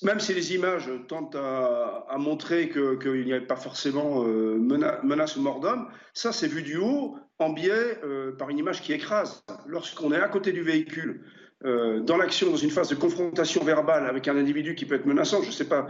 même 0.01 0.19
si 0.19 0.33
les 0.33 0.55
images 0.55 0.89
tentent 1.07 1.35
à, 1.35 2.15
montrer 2.17 2.69
qu'il 2.71 3.23
n'y 3.23 3.33
a 3.33 3.41
pas 3.41 3.55
forcément 3.55 4.25
euh, 4.25 4.57
menace, 5.03 5.35
ou 5.35 5.41
mort 5.41 5.59
d'homme, 5.59 5.89
ça 6.15 6.31
c'est 6.31 6.47
vu 6.47 6.63
du 6.63 6.77
haut, 6.77 7.17
en 7.37 7.51
biais, 7.51 7.99
par 8.39 8.49
une 8.49 8.57
image 8.57 8.81
qui 8.81 8.93
écrase. 8.93 9.43
Lorsqu'on 9.67 10.11
est 10.11 10.19
à 10.19 10.27
côté 10.27 10.51
du 10.53 10.63
véhicule, 10.63 11.23
dans 11.63 12.17
l'action, 12.17 12.49
dans 12.49 12.57
une 12.57 12.71
phase 12.71 12.89
de 12.89 12.95
confrontation 12.95 13.63
verbale 13.63 14.07
avec 14.07 14.27
un 14.27 14.35
individu 14.35 14.73
qui 14.73 14.85
peut 14.85 14.95
être 14.95 15.05
menaçant, 15.05 15.41
je 15.41 15.47
ne 15.47 15.53
sais 15.53 15.67
pas 15.67 15.89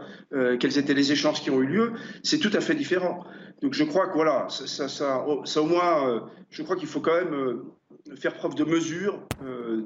quels 0.60 0.78
étaient 0.78 0.94
les 0.94 1.12
échanges 1.12 1.42
qui 1.42 1.50
ont 1.50 1.62
eu 1.62 1.66
lieu, 1.66 1.94
c'est 2.24 2.40
tout 2.40 2.52
à 2.54 2.60
fait 2.60 2.76
différent. 2.76 3.24
Donc 3.62 3.74
je 3.74 3.84
crois 3.84 4.08
que 4.08 4.14
voilà, 4.14 4.48
ça, 4.50 5.26
au 5.26 5.66
moins, 5.66 6.28
je 6.50 6.62
crois 6.64 6.76
qu'il 6.76 6.88
faut 6.88 7.00
quand 7.00 7.16
même 7.16 7.62
faire 8.16 8.34
preuve 8.34 8.56
de 8.56 8.64
mesure, 8.64 9.20
euh, 9.44 9.84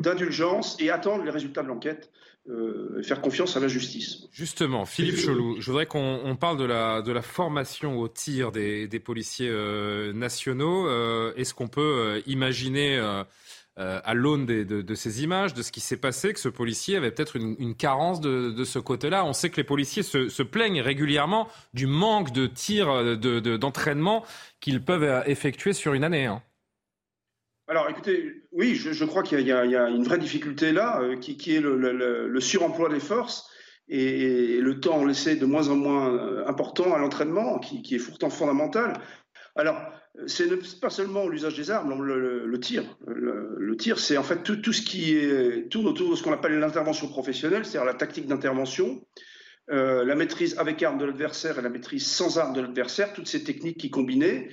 d'indulgence 0.00 0.76
et 0.80 0.90
attendre 0.90 1.24
les 1.24 1.30
résultats 1.30 1.62
de 1.62 1.68
l'enquête. 1.68 2.10
Euh, 2.50 3.02
faire 3.02 3.20
confiance 3.20 3.58
à 3.58 3.60
la 3.60 3.68
justice. 3.68 4.26
Justement, 4.32 4.86
Philippe 4.86 5.18
Cholou, 5.18 5.60
je 5.60 5.66
voudrais 5.66 5.84
qu'on 5.84 6.34
parle 6.40 6.56
de 6.56 6.64
la, 6.64 7.20
formation 7.20 7.98
au 7.98 8.08
tir 8.08 8.52
des, 8.52 9.02
policiers 9.04 9.50
euh, 9.50 10.14
nationaux. 10.14 10.88
Est-ce 11.34 11.52
qu'on 11.52 11.68
peut 11.68 12.22
imaginer, 12.26 12.98
à 13.78 14.12
l'aune 14.12 14.44
de, 14.44 14.94
ces 14.94 15.22
images, 15.22 15.54
de 15.54 15.62
ce 15.62 15.70
qui 15.70 15.80
s'est 15.80 15.96
passé, 15.96 16.32
que 16.32 16.40
ce 16.40 16.48
policier 16.48 16.96
avait 16.96 17.12
peut-être 17.12 17.36
une, 17.36 17.76
carence 17.76 18.20
de, 18.20 18.64
ce 18.64 18.80
côté-là 18.80 19.24
On 19.24 19.32
sait 19.32 19.50
que 19.50 19.56
les 19.56 19.64
policiers 19.64 20.02
se, 20.02 20.42
plaignent 20.42 20.80
régulièrement 20.80 21.48
du 21.74 21.86
manque 21.86 22.32
de 22.32 22.46
tirs, 22.46 23.16
d'entraînement 23.58 24.24
qu'ils 24.60 24.82
peuvent 24.84 25.22
effectuer 25.26 25.72
sur 25.72 25.94
une 25.94 26.02
année. 26.02 26.26
Hein. 26.26 26.42
Alors 27.70 27.90
écoutez, 27.90 28.44
oui, 28.52 28.74
je, 28.74 29.04
crois 29.04 29.22
qu'il 29.22 29.40
y, 29.40 29.52
a 29.52 29.88
une 29.90 30.02
vraie 30.02 30.16
difficulté 30.16 30.72
là, 30.72 31.02
euh, 31.02 31.16
qui, 31.16 31.54
est 31.54 31.60
le, 31.60 32.40
suremploi 32.40 32.88
des 32.88 32.98
forces 32.98 33.50
et, 33.88 34.58
le 34.58 34.80
temps 34.80 35.04
laissé 35.04 35.36
de 35.36 35.44
moins 35.44 35.68
en 35.68 35.76
moins 35.76 36.08
euh, 36.08 36.46
important 36.46 36.94
à 36.94 36.98
l'entraînement, 36.98 37.58
qui, 37.58 37.94
est 37.94 37.98
pourtant 37.98 38.30
fondamental. 38.30 38.98
Alors, 39.54 39.76
c'est 40.26 40.80
pas 40.80 40.90
seulement 40.90 41.28
l'usage 41.28 41.54
des 41.54 41.70
armes, 41.70 42.02
le, 42.02 42.60
tir. 42.60 42.82
Le, 43.06 43.76
tir, 43.76 43.98
c'est 43.98 44.16
en 44.16 44.22
fait 44.22 44.42
tout, 44.42 44.72
ce 44.72 44.82
qui 44.82 45.16
tourne 45.70 45.86
autour 45.86 46.10
de 46.10 46.16
ce 46.16 46.22
qu'on 46.22 46.32
appelle 46.32 46.58
l'intervention 46.58 47.08
professionnelle, 47.08 47.64
c'est-à-dire 47.64 47.86
la 47.86 47.94
tactique 47.94 48.26
d'intervention, 48.26 49.02
euh, 49.70 50.02
la 50.04 50.14
maîtrise 50.14 50.56
avec 50.58 50.82
arme 50.82 50.98
de 50.98 51.04
l'adversaire 51.04 51.58
et 51.58 51.62
la 51.62 51.68
maîtrise 51.68 52.06
sans 52.06 52.38
arme 52.38 52.54
de 52.54 52.62
l'adversaire, 52.62 53.12
toutes 53.12 53.28
ces 53.28 53.44
techniques 53.44 53.78
qui 53.78 53.90
combinées. 53.90 54.48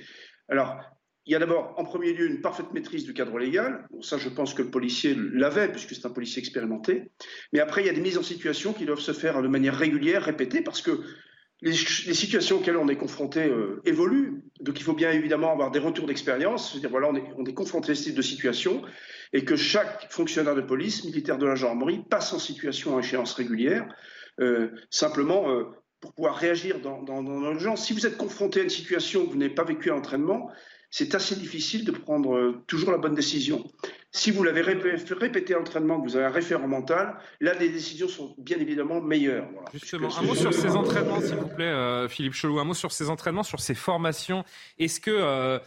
Alors, 0.48 0.78
il 1.24 1.32
y 1.32 1.34
a 1.34 1.38
d'abord, 1.38 1.74
en 1.78 1.84
premier 1.84 2.12
lieu, 2.12 2.26
une 2.26 2.42
parfaite 2.42 2.72
maîtrise 2.74 3.04
du 3.04 3.14
cadre 3.14 3.38
légal. 3.38 3.88
ça, 4.02 4.18
je 4.18 4.28
pense 4.28 4.52
que 4.52 4.62
le 4.62 4.70
policier 4.70 5.16
l'avait, 5.16 5.68
puisque 5.68 5.94
c'est 5.94 6.06
un 6.06 6.10
policier 6.10 6.40
expérimenté. 6.40 7.10
Mais 7.52 7.60
après, 7.60 7.82
il 7.82 7.86
y 7.86 7.90
a 7.90 7.94
des 7.94 8.00
mises 8.00 8.18
en 8.18 8.22
situation 8.22 8.74
qui 8.74 8.84
doivent 8.84 9.00
se 9.00 9.12
faire 9.12 9.42
de 9.42 9.48
manière 9.48 9.76
régulière, 9.76 10.22
répétée, 10.22 10.60
parce 10.60 10.82
que 10.82 11.00
les, 11.66 12.14
situations 12.14 12.58
auxquelles 12.58 12.76
on 12.76 12.88
est 12.88 12.96
confronté 12.96 13.44
euh, 13.44 13.80
évoluent. 13.84 14.44
Donc, 14.60 14.78
il 14.78 14.82
faut 14.82 14.94
bien 14.94 15.10
évidemment 15.10 15.52
avoir 15.52 15.70
des 15.70 15.78
retours 15.78 16.06
d'expérience. 16.06 16.70
C'est-à-dire, 16.70 16.90
voilà, 16.90 17.08
on 17.10 17.16
est, 17.16 17.24
on 17.36 17.44
est 17.44 17.54
confronté 17.54 17.92
à 17.92 17.94
ce 17.94 18.04
type 18.04 18.14
de 18.14 18.22
situation, 18.22 18.82
et 19.32 19.44
que 19.44 19.56
chaque 19.56 20.12
fonctionnaire 20.12 20.54
de 20.54 20.60
police, 20.60 21.04
militaire 21.04 21.38
de 21.38 21.46
la 21.46 21.56
gendarmerie, 21.56 22.04
passe 22.08 22.32
en 22.32 22.38
situation 22.38 22.96
à 22.96 23.00
échéance 23.00 23.34
régulière. 23.34 23.86
Euh, 24.40 24.68
simplement, 24.90 25.50
euh, 25.50 25.64
pour 26.00 26.14
pouvoir 26.14 26.36
réagir 26.36 26.80
dans, 26.80 27.22
l'urgence. 27.22 27.86
Si 27.86 27.92
vous 27.92 28.06
êtes 28.06 28.16
confronté 28.16 28.60
à 28.60 28.62
une 28.62 28.70
situation 28.70 29.24
que 29.24 29.30
vous 29.30 29.38
n'avez 29.38 29.54
pas 29.54 29.64
vécue 29.64 29.90
à 29.90 29.94
l'entraînement, 29.94 30.50
c'est 30.90 31.14
assez 31.14 31.34
difficile 31.34 31.84
de 31.84 31.90
prendre 31.90 32.62
toujours 32.68 32.92
la 32.92 32.98
bonne 32.98 33.14
décision. 33.14 33.64
Si 34.12 34.30
vous 34.30 34.42
l'avez 34.42 34.62
répété 34.62 35.54
à 35.54 35.58
l'entraînement, 35.58 36.00
que 36.00 36.08
vous 36.08 36.16
avez 36.16 36.26
un 36.26 36.30
référent 36.30 36.68
mental, 36.68 37.16
là, 37.40 37.52
les 37.54 37.68
décisions 37.68 38.08
sont 38.08 38.34
bien 38.38 38.58
évidemment 38.58 39.00
meilleures. 39.00 39.48
Justement, 39.74 40.08
un 40.16 40.22
mot 40.22 40.34
sur 40.34 40.54
ces 40.54 40.70
entraînements, 40.70 41.20
s'il 41.20 41.36
vous 41.36 41.48
plaît, 41.48 41.64
euh, 41.64 42.08
Philippe 42.08 42.32
Chelou, 42.32 42.58
un 42.58 42.64
mot 42.64 42.74
sur 42.74 42.92
ces 42.92 43.10
entraînements, 43.10 43.42
sur 43.42 43.60
ces 43.60 43.74
formations. 43.74 44.44
Est-ce 44.78 45.00
que 45.00 45.10
euh, 45.10 45.58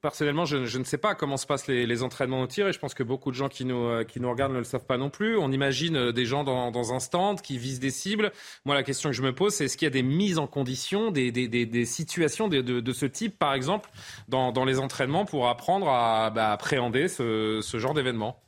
personnellement, 0.00 0.44
je, 0.44 0.78
ne 0.78 0.84
sais 0.84 0.98
pas 0.98 1.14
comment 1.14 1.36
se 1.36 1.46
passent 1.46 1.66
les, 1.66 2.02
entraînements 2.02 2.42
au 2.42 2.46
tir 2.46 2.68
et 2.68 2.72
je 2.72 2.78
pense 2.78 2.94
que 2.94 3.02
beaucoup 3.02 3.30
de 3.30 3.36
gens 3.36 3.48
qui 3.48 3.64
nous, 3.64 3.76
euh, 3.76 4.04
regardent 4.22 4.52
ne 4.52 4.58
le 4.58 4.64
savent 4.64 4.84
pas 4.84 4.98
non 4.98 5.10
plus. 5.10 5.36
On 5.36 5.50
imagine 5.50 5.96
euh, 5.96 6.12
des 6.12 6.26
gens 6.26 6.44
dans, 6.44 6.92
un 6.92 7.00
stand 7.00 7.40
qui 7.40 7.58
visent 7.58 7.80
des 7.80 7.90
cibles. 7.90 8.32
Moi, 8.64 8.74
la 8.74 8.82
question 8.82 9.10
que 9.10 9.16
je 9.16 9.22
me 9.22 9.34
pose, 9.34 9.54
c'est 9.54 9.64
est-ce 9.64 9.76
qu'il 9.76 9.86
y 9.86 9.90
a 9.90 9.92
des 9.92 10.02
mises 10.02 10.38
en 10.38 10.46
condition, 10.46 11.10
des, 11.10 11.30
des, 11.32 11.84
situations 11.84 12.48
de, 12.48 12.92
ce 12.92 13.06
type, 13.06 13.38
par 13.38 13.54
exemple, 13.54 13.90
dans, 14.28 14.64
les 14.64 14.78
entraînements 14.78 15.24
pour 15.24 15.48
apprendre 15.48 15.88
à 15.88 16.30
bah, 16.30 16.52
appréhender 16.52 17.08
ce, 17.08 17.60
genre 17.74 17.94
d'événement? 17.94 18.42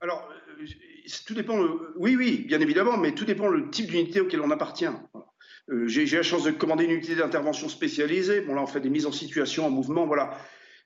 Alors, 0.00 0.28
euh, 0.60 0.66
tout 1.26 1.34
dépend. 1.34 1.58
Oui, 1.96 2.16
oui, 2.16 2.44
bien 2.46 2.60
évidemment, 2.60 2.96
mais 2.96 3.12
tout 3.12 3.24
dépend 3.24 3.48
le 3.48 3.70
type 3.70 3.90
d'unité 3.90 4.20
auquel 4.20 4.40
on 4.40 4.50
appartient. 4.50 4.88
Euh, 5.70 5.86
j'ai 5.86 6.04
la 6.06 6.22
chance 6.22 6.44
de 6.44 6.50
commander 6.50 6.84
une 6.84 6.90
unité 6.92 7.14
d'intervention 7.14 7.68
spécialisée. 7.68 8.40
Bon, 8.40 8.54
là, 8.54 8.62
on 8.62 8.66
fait 8.66 8.80
des 8.80 8.90
mises 8.90 9.06
en 9.06 9.12
situation, 9.12 9.66
en 9.66 9.70
mouvement, 9.70 10.06
voilà. 10.06 10.36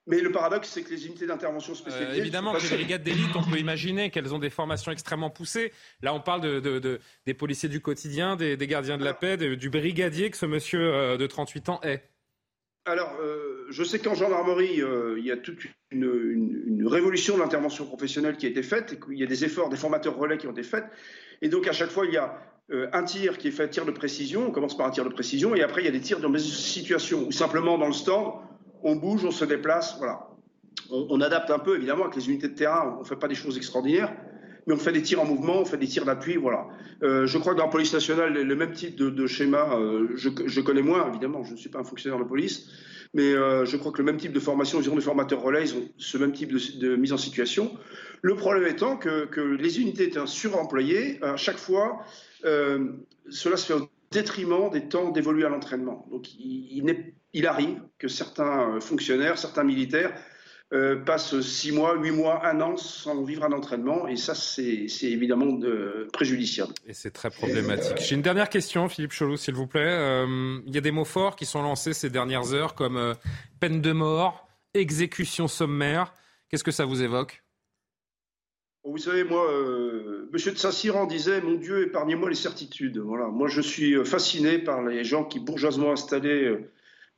Mais 0.08 0.20
le 0.20 0.30
paradoxe, 0.30 0.68
c'est 0.68 0.82
que 0.82 0.90
les 0.90 1.06
unités 1.06 1.26
d'intervention 1.26 1.72
euh, 1.72 1.76
spécialisées. 1.76 2.20
évidemment 2.20 2.52
que 2.54 2.62
les 2.62 2.76
brigades 2.76 3.02
d'élite, 3.02 3.34
on 3.34 3.42
peut 3.42 3.58
imaginer 3.58 4.10
qu'elles 4.10 4.32
ont 4.32 4.38
des 4.38 4.50
formations 4.50 4.92
extrêmement 4.92 5.30
poussées. 5.30 5.72
Là, 6.00 6.14
on 6.14 6.20
parle 6.20 6.42
de, 6.42 7.00
des 7.26 7.34
policiers 7.34 7.68
du 7.68 7.80
quotidien, 7.80 8.36
des, 8.36 8.56
gardiens 8.66 8.98
de 8.98 9.04
la 9.04 9.14
paix, 9.14 9.36
du 9.36 9.68
brigadier 9.68 10.30
que 10.30 10.36
ce 10.36 10.46
monsieur 10.46 10.94
euh, 10.94 11.16
de 11.16 11.26
38 11.26 11.68
ans 11.70 11.80
est. 11.82 12.04
Alors, 12.86 13.12
je 13.68 13.82
sais 13.82 13.98
qu'en 13.98 14.14
gendarmerie, 14.14 14.80
il 15.18 15.24
y 15.24 15.32
a 15.32 15.36
toute 15.36 15.58
une, 15.90 16.86
révolution 16.86 17.34
de 17.34 17.40
l'intervention 17.40 17.84
professionnelle 17.84 18.36
qui 18.36 18.46
a 18.46 18.48
été 18.48 18.62
faite, 18.62 18.92
et 18.92 19.00
qu'il 19.00 19.18
y 19.18 19.24
a 19.24 19.26
des 19.26 19.44
efforts, 19.44 19.68
des 19.68 19.76
formateurs 19.76 20.16
relais 20.16 20.38
qui 20.38 20.46
ont 20.46 20.52
été 20.52 20.62
faits. 20.62 20.84
Et 21.42 21.48
donc, 21.48 21.66
à 21.66 21.72
chaque 21.72 21.90
fois, 21.90 22.06
il 22.06 22.12
y 22.12 22.16
a 22.16 22.38
euh, 22.72 22.88
un 22.92 23.04
tir 23.04 23.38
qui 23.38 23.48
est 23.48 23.52
fait 23.52 23.68
tir 23.68 23.84
de 23.84 23.92
précision, 23.92 24.48
on 24.48 24.50
commence 24.50 24.76
par 24.76 24.86
un 24.86 24.90
tir 24.90 25.04
de 25.04 25.08
précision, 25.08 25.54
et 25.54 25.62
après 25.62 25.82
il 25.82 25.84
y 25.84 25.88
a 25.88 25.92
des 25.92 26.00
tirs 26.00 26.18
dans 26.18 26.30
des 26.30 26.40
situations 26.40 27.28
où 27.28 27.30
simplement 27.30 27.78
dans 27.78 27.86
le 27.86 27.92
stand, 27.92 28.34
on 28.82 28.96
bouge, 28.96 29.24
on 29.24 29.30
se 29.30 29.44
déplace, 29.44 29.96
voilà. 29.98 30.28
On, 30.90 31.20
adapte 31.20 31.50
un 31.50 31.58
peu, 31.58 31.76
évidemment, 31.76 32.04
avec 32.04 32.16
les 32.16 32.28
unités 32.28 32.48
de 32.48 32.54
terrain, 32.54 32.96
on 32.96 33.00
ne 33.00 33.06
fait 33.06 33.16
pas 33.16 33.28
des 33.28 33.34
choses 33.34 33.56
extraordinaires, 33.56 34.14
mais 34.66 34.74
on 34.74 34.78
fait 34.78 34.92
des 34.92 35.02
tirs 35.02 35.20
en 35.20 35.26
mouvement, 35.26 35.60
on 35.60 35.64
fait 35.64 35.76
des 35.76 35.86
tirs 35.86 36.04
d'appui, 36.04 36.36
voilà. 36.36 36.66
Euh, 37.02 37.26
je 37.26 37.38
crois 37.38 37.52
que 37.52 37.58
dans 37.58 37.66
la 37.66 37.70
police 37.70 37.92
nationale, 37.92 38.32
le, 38.32 38.56
même 38.56 38.72
type 38.72 38.96
de, 38.96 39.26
schéma, 39.26 39.76
euh, 39.78 40.08
je, 40.16 40.60
connais 40.60 40.82
moins, 40.82 41.08
évidemment, 41.08 41.44
je 41.44 41.52
ne 41.52 41.56
suis 41.56 41.68
pas 41.68 41.78
un 41.78 41.84
fonctionnaire 41.84 42.18
de 42.18 42.24
police, 42.24 42.68
mais 43.14 43.32
je 43.32 43.76
crois 43.76 43.92
que 43.92 43.98
le 43.98 44.04
même 44.04 44.18
type 44.18 44.32
de 44.32 44.40
formation, 44.40 44.80
ils 44.80 44.90
ont 44.90 44.96
des 44.96 45.00
formateurs 45.00 45.40
relais, 45.40 45.68
ils 45.68 45.76
ont 45.76 45.88
ce 45.96 46.18
même 46.18 46.32
type 46.32 46.52
de, 46.52 46.96
mise 46.96 47.12
en 47.12 47.18
situation. 47.18 47.76
Le 48.22 48.34
problème 48.34 48.66
étant 48.66 48.96
que, 48.96 49.56
les 49.56 49.80
unités 49.80 50.04
étant 50.04 50.26
suremployées, 50.26 51.22
à 51.22 51.36
chaque 51.36 51.58
fois, 51.58 52.04
euh, 52.44 52.92
cela 53.28 53.56
se 53.56 53.66
fait 53.66 53.74
au 53.74 53.88
détriment 54.10 54.70
des 54.70 54.88
temps 54.88 55.10
dévolus 55.10 55.44
à 55.44 55.48
l'entraînement. 55.48 56.06
Donc 56.10 56.28
il, 56.38 57.46
arrive 57.46 57.82
que 57.98 58.08
certains 58.08 58.76
euh, 58.76 58.80
fonctionnaires, 58.80 59.38
certains 59.38 59.64
militaires 59.64 60.14
euh, 60.72 60.96
passent 60.96 61.40
six 61.40 61.70
mois, 61.70 61.94
huit 61.94 62.10
mois, 62.10 62.44
un 62.44 62.60
an 62.60 62.76
sans 62.76 63.22
vivre 63.22 63.44
un 63.44 63.52
entraînement. 63.52 64.08
Et 64.08 64.16
ça, 64.16 64.34
c'est 64.34 64.88
évidemment 65.02 65.52
de, 65.52 66.08
préjudiciable. 66.12 66.74
Et 66.86 66.92
c'est 66.92 67.12
très 67.12 67.30
problématique. 67.30 67.98
J'ai 67.98 68.16
une 68.16 68.22
dernière 68.22 68.48
question, 68.48 68.88
Philippe 68.88 69.12
Cholou, 69.12 69.36
s'il 69.36 69.54
vous 69.54 69.66
plaît. 69.68 69.80
Euh, 69.86 70.58
il 70.66 70.74
y 70.74 70.78
a 70.78 70.80
des 70.80 70.90
mots 70.90 71.04
forts 71.04 71.36
qui 71.36 71.46
sont 71.46 71.62
lancés 71.62 71.92
ces 71.92 72.10
dernières 72.10 72.52
heures, 72.52 72.74
comme 72.74 72.96
euh, 72.96 73.14
peine 73.60 73.80
de 73.80 73.92
mort, 73.92 74.48
exécution 74.74 75.46
sommaire. 75.46 76.12
Qu'est-ce 76.48 76.64
que 76.64 76.72
ça 76.72 76.84
vous 76.84 77.02
évoque? 77.02 77.42
Vous 78.88 78.98
savez, 78.98 79.24
moi, 79.24 79.50
euh, 79.50 80.30
M. 80.32 80.52
de 80.52 80.58
Saint-Cyran 80.58 81.06
disait 81.06 81.40
Mon 81.40 81.54
Dieu, 81.54 81.82
épargnez-moi 81.86 82.28
les 82.28 82.36
certitudes. 82.36 82.98
Voilà. 82.98 83.26
Moi, 83.26 83.48
je 83.48 83.60
suis 83.60 84.04
fasciné 84.04 84.58
par 84.58 84.82
les 84.82 85.02
gens 85.02 85.24
qui, 85.24 85.40
bourgeoisement 85.40 85.90
installés 85.90 86.44
euh, 86.44 86.70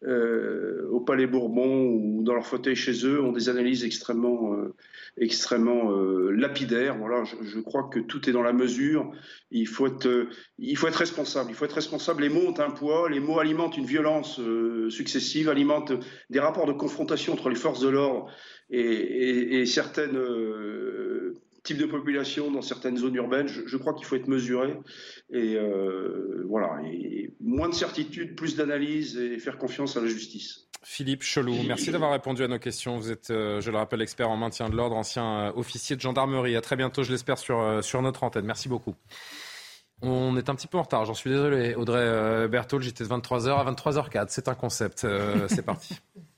au 0.06 1.00
Palais 1.00 1.26
Bourbon 1.26 1.86
ou 1.86 2.22
dans 2.22 2.34
leur 2.34 2.46
fauteuil 2.46 2.76
chez 2.76 3.04
eux 3.04 3.22
ont 3.22 3.32
des 3.32 3.48
analyses 3.48 3.84
extrêmement, 3.84 4.54
euh, 4.54 4.74
extrêmement 5.16 5.92
euh, 5.92 6.30
lapidaires. 6.30 6.96
Voilà, 6.98 7.24
je, 7.24 7.58
crois 7.60 7.88
que 7.92 7.98
tout 7.98 8.28
est 8.28 8.32
dans 8.32 8.42
la 8.42 8.52
mesure. 8.52 9.10
Il 9.50 9.66
faut 9.66 9.86
être, 9.86 10.28
il 10.58 10.76
faut 10.76 10.86
être 10.86 10.96
responsable. 10.96 11.50
Il 11.50 11.54
faut 11.54 11.64
être 11.64 11.74
responsable. 11.74 12.22
Les 12.22 12.28
mots 12.28 12.46
ont 12.46 12.60
un 12.60 12.70
poids. 12.70 13.08
Les 13.10 13.20
mots 13.20 13.40
alimentent 13.40 13.76
une 13.76 13.86
violence 13.86 14.40
successive, 14.88 15.48
alimentent 15.48 15.92
des 16.30 16.40
rapports 16.40 16.66
de 16.66 16.72
confrontation 16.72 17.32
entre 17.32 17.48
les 17.48 17.56
forces 17.56 17.80
de 17.80 17.88
l'ordre 17.88 18.30
et, 18.70 18.80
et, 18.80 19.60
et, 19.60 19.66
certaines 19.66 20.16
type 21.68 21.76
de 21.76 21.84
population 21.84 22.50
dans 22.50 22.62
certaines 22.62 22.96
zones 22.96 23.14
urbaines. 23.16 23.46
Je, 23.46 23.76
crois 23.76 23.92
qu'il 23.92 24.06
faut 24.06 24.16
être 24.16 24.26
mesuré 24.26 24.74
et 25.30 25.54
euh, 25.54 26.42
voilà, 26.48 26.80
et 26.90 27.34
moins 27.40 27.68
de 27.68 27.74
certitude, 27.74 28.36
plus 28.36 28.56
d'analyse 28.56 29.18
et 29.18 29.38
faire 29.38 29.58
confiance 29.58 29.94
à 29.98 30.00
la 30.00 30.06
justice. 30.06 30.66
Philippe 30.82 31.22
Cholou, 31.22 31.54
merci 31.66 31.90
d'avoir 31.90 32.12
répondu 32.12 32.42
à 32.42 32.48
nos 32.48 32.58
questions. 32.58 32.96
Vous 32.96 33.12
êtes, 33.12 33.30
euh, 33.30 33.60
je 33.60 33.70
le 33.70 33.76
rappelle, 33.76 34.00
expert 34.00 34.30
en 34.30 34.38
maintien 34.38 34.70
de 34.70 34.76
l'ordre, 34.76 34.96
ancien 34.96 35.48
euh, 35.48 35.52
officier 35.56 35.94
de 35.94 36.00
gendarmerie. 36.00 36.56
À 36.56 36.62
très 36.62 36.76
bientôt, 36.76 37.02
je 37.02 37.12
l'espère, 37.12 37.36
sur, 37.36 37.84
sur 37.84 38.00
notre 38.00 38.24
antenne. 38.24 38.46
Merci 38.46 38.70
beaucoup. 38.70 38.94
On 40.00 40.38
est 40.38 40.48
un 40.48 40.54
petit 40.54 40.68
peu 40.68 40.78
en 40.78 40.82
retard, 40.82 41.04
j'en 41.04 41.12
suis 41.12 41.28
désolé. 41.28 41.74
Audrey 41.74 42.48
Berthaud, 42.48 42.80
j'étais 42.80 43.04
de 43.04 43.08
23h 43.10 43.58
à 43.58 43.70
23h04. 43.70 44.26
C'est 44.28 44.48
un 44.48 44.54
concept. 44.54 45.06
c'est 45.48 45.66
parti. 45.66 45.96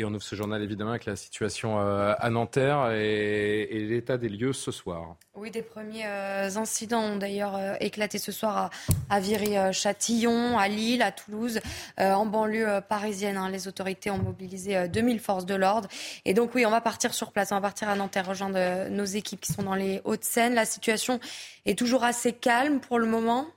Et 0.00 0.04
on 0.04 0.14
ouvre 0.14 0.22
ce 0.22 0.34
journal 0.34 0.62
évidemment 0.62 0.92
avec 0.92 1.04
la 1.04 1.14
situation 1.14 1.78
euh, 1.78 2.14
à 2.18 2.30
Nanterre 2.30 2.90
et, 2.92 3.68
l'état 3.86 4.16
des 4.16 4.30
lieux 4.30 4.54
ce 4.54 4.72
soir. 4.72 5.16
Oui, 5.34 5.50
des 5.50 5.60
premiers 5.60 6.06
euh, 6.06 6.48
incidents 6.56 7.02
ont 7.02 7.16
d'ailleurs 7.18 7.54
euh, 7.54 7.74
éclaté 7.80 8.16
ce 8.16 8.32
soir 8.32 8.56
à, 8.56 8.70
à 9.10 9.20
Viry-Châtillon, 9.20 10.58
à 10.58 10.68
Lille, 10.68 11.02
à 11.02 11.12
Toulouse, 11.12 11.60
en 11.98 12.24
banlieue 12.24 12.80
parisienne. 12.88 13.36
Hein. 13.36 13.50
Les 13.50 13.68
autorités 13.68 14.10
ont 14.10 14.16
mobilisé 14.16 14.88
2000 14.88 15.20
forces 15.20 15.44
de 15.44 15.54
l'ordre. 15.54 15.86
Et 16.24 16.32
donc 16.32 16.54
oui, 16.54 16.64
on 16.64 16.70
va 16.70 16.80
partir 16.80 17.12
sur 17.12 17.30
place, 17.30 17.52
on 17.52 17.56
va 17.56 17.60
partir 17.60 17.90
à 17.90 17.94
Nanterre, 17.94 18.26
rejoindre 18.26 18.88
nos 18.88 19.04
équipes 19.04 19.42
qui 19.42 19.52
sont 19.52 19.64
dans 19.64 19.74
les 19.74 20.00
Hauts-de-Seine. 20.04 20.54
La 20.54 20.64
situation 20.64 21.20
est 21.66 21.78
toujours 21.78 22.04
assez 22.04 22.32
calme 22.32 22.80
pour 22.80 22.98
le 22.98 23.06
moment. 23.06 23.48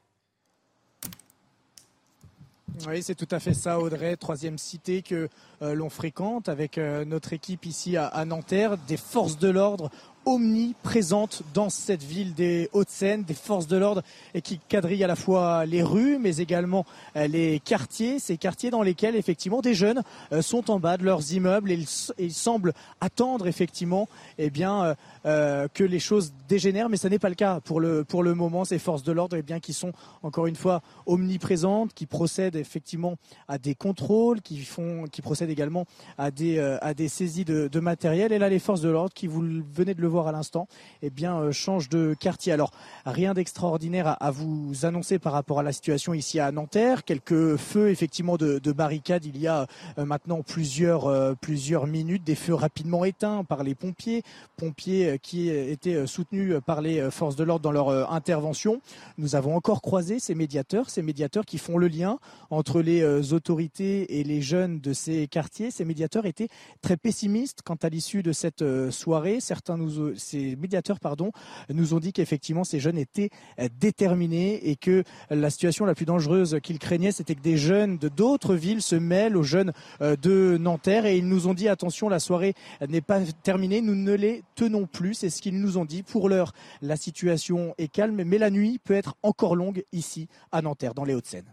Oui, 2.88 3.01
c'est 3.01 3.15
tout 3.15 3.28
à 3.32 3.39
fait 3.39 3.53
ça, 3.53 3.80
Audrey. 3.80 4.17
Troisième 4.17 4.57
cité 4.57 5.01
que 5.01 5.30
euh, 5.61 5.74
l'on 5.74 5.89
fréquente 5.89 6.49
avec 6.49 6.78
euh, 6.78 7.05
notre 7.05 7.34
équipe 7.34 7.65
ici 7.65 7.97
à 7.97 8.26
Nanterre. 8.26 8.78
Des 8.78 8.97
forces 8.97 9.38
de 9.38 9.49
l'ordre 9.49 9.89
omniprésente 10.26 11.43
dans 11.53 11.69
cette 11.69 12.03
ville 12.03 12.34
des 12.34 12.69
Hauts-de-Seine, 12.74 13.24
des 13.24 13.34
forces 13.34 13.67
de 13.67 13.78
l'ordre 13.78 14.03
et 14.34 14.41
qui 14.41 14.59
quadrillent 14.69 15.03
à 15.03 15.07
la 15.07 15.15
fois 15.15 15.65
les 15.65 15.84
rues 15.84 16.17
mais 16.19 16.38
également 16.38 16.86
euh, 17.15 17.28
les 17.28 17.59
quartiers, 17.59 18.19
ces 18.19 18.38
quartiers 18.38 18.71
dans 18.71 18.82
lesquels 18.82 19.15
effectivement 19.15 19.61
des 19.61 19.74
jeunes 19.74 20.01
euh, 20.32 20.41
sont 20.41 20.71
en 20.71 20.80
bas 20.80 20.97
de 20.97 21.03
leurs 21.03 21.34
immeubles. 21.34 21.71
Et 21.71 21.86
ils, 22.17 22.34
semblent 22.34 22.74
attendre 23.01 23.47
effectivement 23.47 24.07
eh 24.38 24.49
bien 24.49 24.95
euh, 25.26 25.67
que 25.74 25.84
les 25.84 25.99
choses 25.99 26.34
dégénèrent. 26.47 26.89
Mais 26.89 26.97
ce 26.97 27.07
n'est 27.07 27.19
pas 27.19 27.30
le 27.30 27.36
cas 27.36 27.59
pour 27.59 27.80
le 27.80 28.03
pour 28.03 28.24
le 28.24 28.34
moment. 28.34 28.65
Ces 28.65 28.80
forces 28.80 29.03
de 29.03 29.11
l'ordre 29.11 29.38
eh 29.38 29.41
bien 29.41 29.59
qui 29.59 29.74
sont 29.74 29.91
encore 30.24 30.47
une 30.47 30.55
fois 30.55 30.82
omniprésentes 31.05 31.93
qui 31.93 32.05
procèdent 32.05 32.55
effectivement 32.55 33.17
à 33.47 33.57
des 33.57 33.76
contrôles 33.76 34.41
qui 34.41 34.59
font 34.59 35.05
qui 35.11 35.21
procèdent 35.21 35.49
également 35.49 35.86
à 36.17 36.32
des 36.32 36.59
à 36.59 36.93
des 36.93 37.07
saisies 37.07 37.45
de, 37.45 37.80
matériel. 37.80 38.32
Et 38.32 38.39
là 38.39 38.49
les 38.49 38.59
forces 38.59 38.82
de 38.82 38.89
l'ordre 38.89 39.13
qui 39.13 39.28
vous 39.28 39.43
venez 39.74 39.93
de 39.93 40.01
le 40.01 40.07
à 40.22 40.32
l'instant, 40.32 40.68
eh 41.01 41.09
bien, 41.09 41.38
euh, 41.38 41.51
change 41.51 41.89
de 41.89 42.16
quartier. 42.20 42.53
Alors, 42.53 42.72
rien 43.05 43.34
d'extraordinaire 43.34 44.18
à, 44.22 44.32
vous 44.32 44.86
annoncer 44.86 45.20
par 45.20 45.34
rapport 45.34 45.59
à 45.59 45.64
la 45.64 45.72
situation 45.72 46.14
ici 46.14 46.39
à 46.39 46.51
Nanterre. 46.51 47.03
Quelques 47.03 47.57
feux, 47.57 47.89
effectivement, 47.89 48.38
de, 48.38 48.59
barricades 48.72 49.26
il 49.26 49.38
y 49.38 49.47
a 49.47 49.68
euh, 49.97 50.05
maintenant 50.05 50.41
plusieurs, 50.41 51.07
euh, 51.07 51.34
plusieurs 51.39 51.88
minutes. 51.88 52.24
Des 52.24 52.36
feux 52.36 52.53
rapidement 52.53 53.05
éteints 53.05 53.43
par 53.43 53.64
les 53.64 53.76
pompiers, 53.76 54.24
pompiers 54.57 55.20
qui 55.22 55.49
étaient 55.49 56.07
soutenus 56.07 56.55
par 56.66 56.82
les 56.82 57.09
forces 57.11 57.36
de 57.36 57.43
l'ordre 57.43 57.64
dans 57.64 57.72
leur 57.72 58.11
intervention. 58.11 58.82
Nous 59.18 59.36
avons 59.36 59.55
encore 59.55 59.82
croisé 59.82 60.20
ces 60.20 60.36
médiateurs, 60.36 60.89
ces 60.89 61.01
médiateurs 61.01 61.45
qui 61.45 61.57
font 61.57 61.78
le 61.78 61.88
lien 61.88 62.20
entre 62.49 62.82
les 62.82 63.34
autorités 63.34 64.20
et 64.20 64.24
les 64.24 64.41
jeunes 64.41 64.80
de 64.80 64.93
ces 64.93 65.28
quartiers. 65.28 65.72
Ces 65.72 65.86
médiateurs 65.86 66.26
étaient 66.26 66.49
très 66.82 66.97
pessimistes 66.97 67.61
quant 67.64 67.78
à 67.82 67.89
l'issue 67.89 68.24
de 68.24 68.32
cette 68.32 68.64
soirée. 68.91 69.39
Certains 69.39 69.78
nous 69.78 70.03
ces 70.16 70.56
médiateurs 70.56 70.99
pardon, 70.99 71.32
nous 71.70 71.93
ont 71.93 71.99
dit 71.99 72.14
qu'effectivement 72.14 72.64
ces 72.64 72.80
jeunes 72.80 72.97
étaient 72.97 73.30
euh, 73.60 73.68
déterminés 73.80 74.70
et 74.70 74.76
que 74.76 75.04
la 75.30 75.49
situation 75.49 75.86
la 75.86 75.95
plus 75.95 76.06
dangereuse 76.06 76.60
qu'ils 76.62 76.80
craignaient, 76.80 77.12
c'était 77.12 77.36
que 77.36 77.41
des 77.41 77.58
jeunes 77.58 77.97
de 77.97 78.10
d'autres 78.10 78.56
villes 78.56 78.82
se 78.82 78.95
mêlent 78.95 79.38
aux 79.38 79.43
jeunes 79.43 79.74
euh, 80.01 80.16
de 80.16 80.58
Nanterre. 80.60 81.06
Et 81.06 81.18
ils 81.18 81.28
nous 81.28 81.47
ont 81.47 81.54
dit 81.54 81.68
attention, 81.68 82.10
la 82.10 82.20
soirée 82.20 82.54
n'est 82.88 83.01
pas 83.01 83.22
terminée, 83.43 83.82
nous 83.82 83.95
ne 83.95 84.14
les 84.14 84.43
tenons 84.56 84.86
plus. 84.86 85.14
C'est 85.14 85.30
ce 85.30 85.41
qu'ils 85.41 85.60
nous 85.60 85.78
ont 85.78 85.86
dit. 85.86 86.04
Pour 86.04 86.30
l'heure, 86.30 86.54
la 86.82 86.95
situation 86.95 87.74
est 87.78 87.88
calme, 87.88 88.24
mais 88.24 88.38
la 88.38 88.49
nuit 88.49 88.80
peut 88.84 88.93
être 88.93 89.16
encore 89.24 89.56
longue 89.56 89.84
ici 89.91 90.28
à 90.51 90.62
Nanterre, 90.62 90.93
dans 90.93 91.06
les 91.06 91.14
Hauts-de-Seine. 91.14 91.45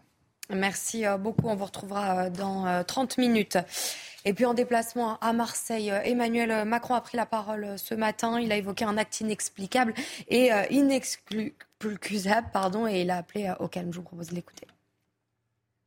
Merci 0.51 1.07
euh, 1.07 1.17
beaucoup. 1.17 1.49
On 1.49 1.57
vous 1.57 1.67
retrouvera 1.67 2.31
dans 2.31 2.85
30 2.85 3.19
minutes. 3.19 3.59
Et 4.25 4.35
puis 4.35 4.45
en 4.45 4.55
déplacement 4.55 5.19
à 5.21 5.33
Marseille, 5.33 5.91
euh, 5.91 6.03
Emmanuel 6.03 6.65
Macron 6.67 6.95
a 6.95 7.01
pris 7.01 7.17
la 7.17 7.27
parole 7.27 7.65
euh, 7.65 7.77
ce 7.77 7.95
matin. 7.95 8.39
Il 8.39 8.53
a 8.53 8.57
évoqué 8.57 8.85
un 8.85 8.99
acte 8.99 9.21
inexplicable 9.21 9.95
et 10.29 10.53
euh, 10.53 10.65
inexcusable, 10.71 12.49
pardon, 12.53 12.87
et 12.87 13.01
il 13.01 13.11
a 13.11 13.19
appelé 13.19 13.51
au 13.61 13.69
calme. 13.69 13.93
Je 13.93 13.99
vous 13.99 14.05
propose 14.05 14.29
de 14.29 14.35
l'écouter. 14.35 14.67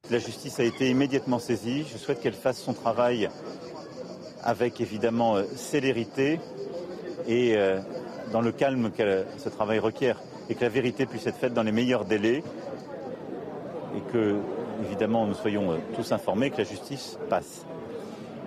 La 0.09 0.17
justice 0.17 0.59
a 0.59 0.63
été 0.63 0.89
immédiatement 0.89 1.39
saisie. 1.39 1.85
Je 1.91 1.97
souhaite 1.97 2.21
qu'elle 2.21 2.33
fasse 2.33 2.59
son 2.59 2.73
travail 2.73 3.29
avec 4.43 4.81
évidemment 4.81 5.37
célérité 5.55 6.41
et 7.25 7.55
dans 8.33 8.41
le 8.41 8.51
calme 8.51 8.91
que 8.91 9.23
ce 9.37 9.47
travail 9.47 9.79
requiert 9.79 10.21
et 10.49 10.55
que 10.55 10.61
la 10.61 10.67
vérité 10.67 11.05
puisse 11.05 11.25
être 11.25 11.37
faite 11.37 11.53
dans 11.53 11.63
les 11.63 11.71
meilleurs 11.71 12.03
délais 12.03 12.43
et 13.95 14.11
que 14.11 14.41
évidemment 14.83 15.25
nous 15.25 15.35
soyons 15.35 15.79
tous 15.95 16.11
informés 16.11 16.49
que 16.49 16.57
la 16.57 16.65
justice 16.65 17.17
passe. 17.29 17.65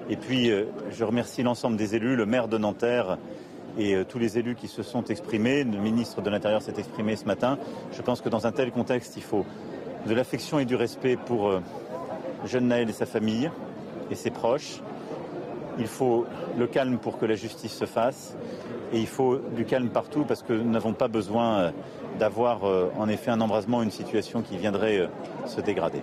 Et 0.08 0.16
puis, 0.16 0.50
euh, 0.50 0.66
je 0.90 1.04
remercie 1.04 1.42
l'ensemble 1.42 1.76
des 1.76 1.96
élus, 1.96 2.14
le 2.14 2.26
maire 2.26 2.46
de 2.46 2.58
Nanterre 2.58 3.18
et 3.76 3.94
euh, 3.94 4.04
tous 4.04 4.20
les 4.20 4.38
élus 4.38 4.54
qui 4.54 4.68
se 4.68 4.84
sont 4.84 5.02
exprimés. 5.04 5.64
Le 5.64 5.78
ministre 5.78 6.22
de 6.22 6.30
l'Intérieur 6.30 6.62
s'est 6.62 6.78
exprimé 6.78 7.16
ce 7.16 7.24
matin. 7.24 7.58
Je 7.92 8.02
pense 8.02 8.20
que 8.20 8.28
dans 8.28 8.46
un 8.46 8.52
tel 8.52 8.70
contexte, 8.70 9.16
il 9.16 9.24
faut 9.24 9.44
de 10.06 10.14
l'affection 10.14 10.60
et 10.60 10.64
du 10.64 10.76
respect 10.76 11.16
pour 11.16 11.48
euh, 11.48 11.60
jeune 12.44 12.68
Naël 12.68 12.88
et 12.88 12.92
sa 12.92 13.06
famille 13.06 13.50
et 14.08 14.14
ses 14.14 14.30
proches. 14.30 14.80
Il 15.78 15.88
faut 15.88 16.24
le 16.56 16.68
calme 16.68 16.98
pour 16.98 17.18
que 17.18 17.26
la 17.26 17.34
justice 17.34 17.74
se 17.74 17.84
fasse. 17.84 18.36
Et 18.92 19.00
il 19.00 19.08
faut 19.08 19.38
du 19.56 19.64
calme 19.64 19.88
partout 19.88 20.24
parce 20.24 20.44
que 20.44 20.52
nous 20.52 20.70
n'avons 20.70 20.92
pas 20.92 21.08
besoin 21.08 21.72
d'avoir 22.20 22.60
en 22.96 23.08
effet 23.08 23.32
un 23.32 23.40
embrasement, 23.40 23.82
une 23.82 23.90
situation 23.90 24.42
qui 24.42 24.56
viendrait 24.56 25.10
se 25.44 25.60
dégrader. 25.60 26.00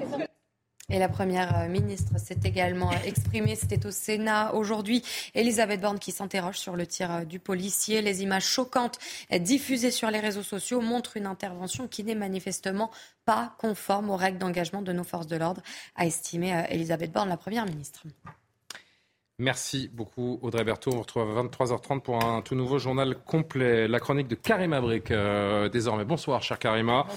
Et 0.90 1.00
la 1.00 1.08
première 1.08 1.58
euh, 1.60 1.68
ministre 1.70 2.20
s'est 2.20 2.40
également 2.44 2.92
euh, 2.92 3.06
exprimée. 3.06 3.56
C'était 3.56 3.86
au 3.86 3.92
Sénat 3.92 4.54
aujourd'hui. 4.54 5.02
Elisabeth 5.34 5.80
Borne 5.80 5.98
qui 5.98 6.12
s'interroge 6.12 6.58
sur 6.58 6.76
le 6.76 6.86
tir 6.86 7.10
euh, 7.10 7.24
du 7.24 7.40
policier. 7.40 8.02
Les 8.02 8.22
images 8.22 8.46
choquantes 8.46 9.00
diffusées 9.40 9.92
sur 9.92 10.12
les 10.12 10.20
réseaux 10.20 10.44
sociaux 10.44 10.82
montrent 10.82 11.16
une 11.16 11.26
intervention 11.26 11.88
qui 11.88 12.04
n'est 12.04 12.16
manifestement 12.16 12.92
pas 13.24 13.56
conforme 13.60 14.10
aux 14.10 14.18
règles 14.18 14.40
d'engagement 14.40 14.82
de 14.82 14.92
nos 14.92 15.06
forces 15.06 15.28
de 15.28 15.38
l'ordre, 15.38 15.62
a 15.96 16.06
estimé 16.06 16.66
Elisabeth 16.70 17.14
Borne, 17.14 17.30
la 17.30 17.38
première 17.38 17.66
ministre. 17.66 18.04
Merci 19.40 19.90
beaucoup 19.92 20.38
Audrey 20.44 20.64
Berthaud. 20.64 20.92
On 20.92 20.96
vous 20.98 21.02
retrouve 21.02 21.24
à 21.24 21.42
23h30 21.42 22.02
pour 22.02 22.24
un 22.24 22.44
tout 22.44 22.54
nouveau 22.54 22.78
journal 22.78 23.16
complet. 23.26 23.88
La 23.88 24.00
chronique 24.00 24.28
de 24.28 24.36
Karima 24.36 24.80
Brick 24.80 25.10
euh, 25.10 25.70
désormais. 25.70 26.06
Bonsoir 26.06 26.44
cher 26.44 26.60
Karima. 26.60 27.08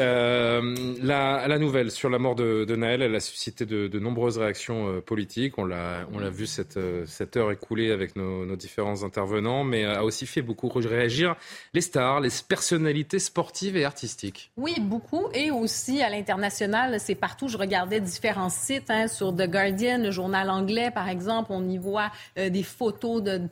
Euh, 0.00 0.74
la, 1.00 1.58
nouvelle 1.58 1.92
sur 1.92 2.10
la 2.10 2.18
mort 2.18 2.34
de, 2.34 2.74
Naël, 2.74 3.00
elle 3.00 3.14
a 3.14 3.20
suscité 3.20 3.64
de, 3.64 3.98
nombreuses 4.00 4.38
réactions 4.38 4.88
euh, 4.88 5.00
politiques. 5.00 5.56
On 5.56 5.64
l'a, 5.64 6.04
on 6.12 6.18
l'a 6.18 6.30
vu 6.30 6.46
cette, 6.46 6.80
cette 7.06 7.36
heure 7.36 7.52
écoulée 7.52 7.92
avec 7.92 8.16
nos, 8.16 8.44
nos, 8.44 8.56
différents 8.56 9.04
intervenants, 9.04 9.62
mais 9.62 9.84
a 9.84 10.02
aussi 10.02 10.26
fait 10.26 10.42
beaucoup 10.42 10.68
réagir 10.68 11.36
les 11.74 11.80
stars, 11.80 12.18
les 12.18 12.30
personnalités 12.48 13.20
sportives 13.20 13.76
et 13.76 13.84
artistiques. 13.84 14.50
Oui, 14.56 14.74
beaucoup. 14.80 15.28
Et 15.32 15.52
aussi 15.52 16.02
à 16.02 16.10
l'international, 16.10 16.98
c'est 16.98 17.14
partout. 17.14 17.46
Je 17.46 17.56
regardais 17.56 18.00
différents 18.00 18.50
sites 18.50 18.90
hein, 18.90 19.06
sur 19.06 19.32
The 19.32 19.48
Guardian, 19.48 19.98
le 19.98 20.10
journal 20.10 20.50
anglais 20.50 20.90
par 20.90 21.08
exemple 21.08 21.51
on 21.52 21.68
y 21.68 21.78
voit 21.78 22.10
euh, 22.38 22.50
des 22.50 22.62
photos 22.62 23.22
de, 23.22 23.48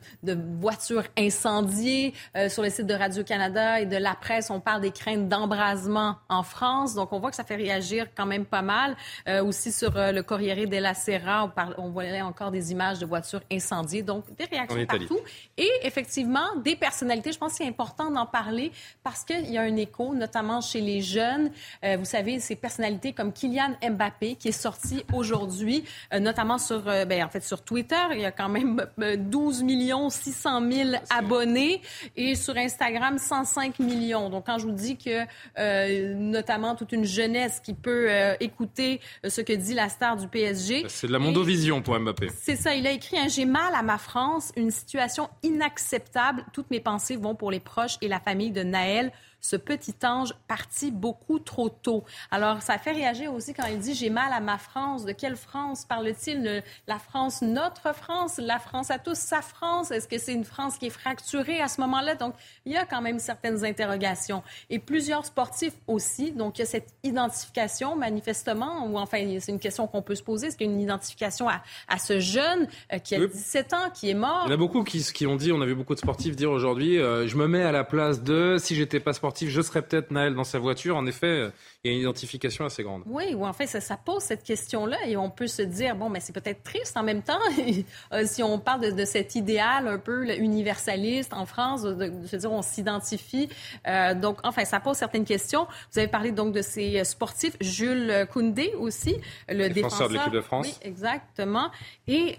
voitures 0.59 1.03
incendiées. 1.17 2.13
Euh, 2.35 2.49
sur 2.49 2.63
le 2.63 2.69
site 2.69 2.87
de 2.87 2.93
Radio-Canada 2.93 3.79
et 3.79 3.85
de 3.85 3.97
la 3.97 4.15
presse, 4.15 4.49
on 4.49 4.59
parle 4.59 4.81
des 4.81 4.91
craintes 4.91 5.27
d'embrasement 5.27 6.17
en 6.29 6.43
France. 6.43 6.95
Donc, 6.95 7.13
on 7.13 7.19
voit 7.19 7.29
que 7.29 7.35
ça 7.35 7.43
fait 7.43 7.55
réagir 7.55 8.07
quand 8.15 8.25
même 8.25 8.45
pas 8.45 8.61
mal. 8.61 8.95
Euh, 9.27 9.43
aussi 9.43 9.71
sur 9.71 9.91
le 9.95 10.21
Corriere 10.21 10.67
della 10.67 10.93
Sera, 10.93 11.45
on, 11.77 11.83
on 11.85 11.89
voyait 11.89 12.21
encore 12.21 12.51
des 12.51 12.71
images 12.71 12.99
de 12.99 13.05
voitures 13.05 13.41
incendiées. 13.51 14.03
Donc, 14.03 14.25
des 14.35 14.45
réactions 14.45 14.85
partout. 14.85 15.19
Et 15.57 15.71
effectivement, 15.83 16.55
des 16.63 16.75
personnalités, 16.75 17.31
je 17.31 17.37
pense 17.37 17.51
que 17.51 17.57
c'est 17.59 17.67
important 17.67 18.09
d'en 18.11 18.25
parler 18.25 18.71
parce 19.03 19.23
qu'il 19.23 19.49
y 19.49 19.57
a 19.57 19.61
un 19.61 19.75
écho, 19.75 20.13
notamment 20.13 20.61
chez 20.61 20.81
les 20.81 21.01
jeunes. 21.01 21.51
vous 21.83 22.05
savez, 22.05 22.39
ces 22.39 22.55
personnalités 22.55 23.13
comme 23.13 23.33
Kylian 23.33 23.75
Mbappé 23.81 24.35
qui 24.35 24.49
est 24.49 24.51
sorti 24.51 25.03
aujourd'hui, 25.13 25.83
notamment 26.19 26.57
sur, 26.57 26.81
ben, 26.81 27.23
en 27.23 27.29
fait, 27.29 27.43
sur 27.43 27.63
Twitter 27.63 27.90
il 28.11 28.19
y 28.19 28.25
a 28.25 28.31
quand 28.31 28.49
même 28.49 28.85
12 28.97 29.63
millions 29.63 30.09
600 30.09 30.71
000 30.71 30.89
abonnés 31.09 31.81
et 32.15 32.35
sur 32.35 32.57
Instagram, 32.57 33.17
105 33.17 33.79
millions. 33.79 34.29
Donc, 34.29 34.45
quand 34.45 34.57
je 34.57 34.65
vous 34.65 34.71
dis 34.71 34.97
que, 34.97 35.25
euh, 35.57 36.13
notamment, 36.15 36.75
toute 36.75 36.91
une 36.91 37.05
jeunesse 37.05 37.59
qui 37.59 37.73
peut 37.73 38.07
euh, 38.09 38.35
écouter 38.39 39.01
ce 39.27 39.41
que 39.41 39.53
dit 39.53 39.73
la 39.73 39.89
star 39.89 40.17
du 40.17 40.27
PSG. 40.27 40.85
C'est 40.87 41.07
de 41.07 41.11
la 41.11 41.19
mondovision 41.19 41.81
pour 41.81 41.99
Mbappé. 41.99 42.29
C'est 42.35 42.55
ça. 42.55 42.75
Il 42.75 42.87
a 42.87 42.91
écrit 42.91 43.17
un 43.17 43.27
J'ai 43.27 43.45
mal 43.45 43.73
à 43.73 43.83
ma 43.83 43.97
France, 43.97 44.51
une 44.55 44.71
situation 44.71 45.29
inacceptable. 45.43 46.45
Toutes 46.53 46.69
mes 46.71 46.79
pensées 46.79 47.15
vont 47.15 47.35
pour 47.35 47.51
les 47.51 47.59
proches 47.59 47.97
et 48.01 48.07
la 48.07 48.19
famille 48.19 48.51
de 48.51 48.63
Naël 48.63 49.11
ce 49.41 49.55
petit 49.55 49.95
ange 50.03 50.33
parti 50.47 50.91
beaucoup 50.91 51.39
trop 51.39 51.69
tôt. 51.69 52.03
Alors, 52.29 52.61
ça 52.61 52.77
fait 52.77 52.91
réagir 52.91 53.33
aussi 53.33 53.53
quand 53.53 53.65
il 53.65 53.79
dit 53.79 53.93
j'ai 53.93 54.09
mal 54.09 54.31
à 54.31 54.39
ma 54.39 54.57
France. 54.57 55.05
De 55.05 55.11
quelle 55.11 55.35
France 55.35 55.85
parle-t-il? 55.85 56.63
La 56.87 56.99
France, 56.99 57.41
notre 57.41 57.93
France, 57.93 58.37
la 58.37 58.59
France 58.59 58.91
à 58.91 58.99
tous, 58.99 59.17
sa 59.17 59.41
France. 59.41 59.91
Est-ce 59.91 60.07
que 60.07 60.17
c'est 60.17 60.33
une 60.33 60.45
France 60.45 60.77
qui 60.77 60.87
est 60.87 60.91
fracturée 60.91 61.61
à 61.61 61.67
ce 61.67 61.81
moment-là? 61.81 62.15
Donc, 62.15 62.35
il 62.65 62.71
y 62.71 62.77
a 62.77 62.85
quand 62.85 63.01
même 63.01 63.19
certaines 63.19 63.65
interrogations. 63.65 64.43
Et 64.69 64.79
plusieurs 64.79 65.25
sportifs 65.25 65.75
aussi. 65.87 66.31
Donc, 66.31 66.57
il 66.57 66.61
y 66.61 66.63
a 66.63 66.67
cette 66.67 66.93
identification, 67.03 67.95
manifestement, 67.95 68.85
ou 68.87 68.97
enfin, 68.97 69.17
c'est 69.39 69.51
une 69.51 69.59
question 69.59 69.87
qu'on 69.87 70.01
peut 70.01 70.15
se 70.15 70.23
poser. 70.23 70.47
Est-ce 70.47 70.57
qu'il 70.57 70.67
y 70.67 70.69
a 70.69 70.73
une 70.73 70.81
identification 70.81 71.49
à, 71.49 71.61
à 71.87 71.97
ce 71.97 72.19
jeune 72.19 72.67
euh, 72.93 72.99
qui 72.99 73.15
a 73.15 73.25
17 73.25 73.73
ans, 73.73 73.89
qui 73.93 74.09
est 74.09 74.15
mort? 74.15 74.43
Il 74.45 74.49
y 74.49 74.51
en 74.51 74.55
a 74.55 74.57
beaucoup 74.57 74.83
qui, 74.83 75.03
qui 75.03 75.25
ont 75.25 75.35
dit, 75.35 75.51
on 75.51 75.61
a 75.61 75.65
vu 75.65 75.75
beaucoup 75.75 75.93
de 75.93 75.99
sportifs 75.99 76.35
dire 76.35 76.51
aujourd'hui, 76.51 76.99
euh, 76.99 77.27
je 77.27 77.35
me 77.37 77.47
mets 77.47 77.63
à 77.63 77.71
la 77.71 77.83
place 77.83 78.23
de, 78.23 78.57
si 78.59 78.75
j'étais 78.75 78.99
pas 78.99 79.13
sportif, 79.13 79.30
je 79.39 79.61
serais 79.61 79.81
peut-être 79.81 80.11
Naël 80.11 80.35
dans 80.35 80.43
sa 80.43 80.59
voiture. 80.59 80.97
En 80.97 81.05
effet, 81.05 81.51
il 81.83 81.91
y 81.91 81.93
a 81.93 81.97
une 81.97 82.03
identification 82.03 82.65
assez 82.65 82.83
grande. 82.83 83.01
Oui, 83.07 83.33
ou 83.33 83.45
en 83.45 83.53
fait, 83.53 83.65
ça, 83.65 83.97
pose 83.97 84.21
cette 84.21 84.43
question-là 84.43 84.97
et 85.07 85.17
on 85.17 85.31
peut 85.31 85.47
se 85.47 85.63
dire, 85.63 85.95
bon, 85.95 86.09
mais 86.09 86.19
c'est 86.19 86.33
peut-être 86.33 86.63
triste 86.63 86.95
en 86.95 87.03
même 87.03 87.23
temps, 87.23 87.39
euh, 88.13 88.23
si 88.25 88.43
on 88.43 88.59
parle 88.59 88.93
de, 88.93 89.05
cet 89.05 89.35
idéal 89.35 89.87
un 89.87 89.97
peu 89.97 90.27
universaliste 90.37 91.33
en 91.33 91.45
France, 91.45 91.81
de, 91.81 92.11
se 92.27 92.35
dire 92.35 92.51
on 92.51 92.61
s'identifie. 92.61 93.49
Euh, 93.87 94.13
donc, 94.13 94.37
enfin, 94.43 94.63
ça 94.63 94.79
pose 94.79 94.97
certaines 94.97 95.25
questions. 95.25 95.65
Vous 95.91 95.99
avez 95.99 96.07
parlé 96.07 96.31
donc 96.31 96.53
de 96.53 96.61
ces 96.61 96.99
euh, 96.99 97.03
sportifs, 97.03 97.57
Jules 97.61 98.27
Koundé 98.31 98.73
aussi, 98.77 99.17
le 99.49 99.69
défenseur, 99.69 100.07
de 100.07 100.13
l'équipe 100.13 100.33
de 100.33 100.41
France. 100.41 100.67
Oui, 100.67 100.75
exactement. 100.83 101.71
Et 102.07 102.37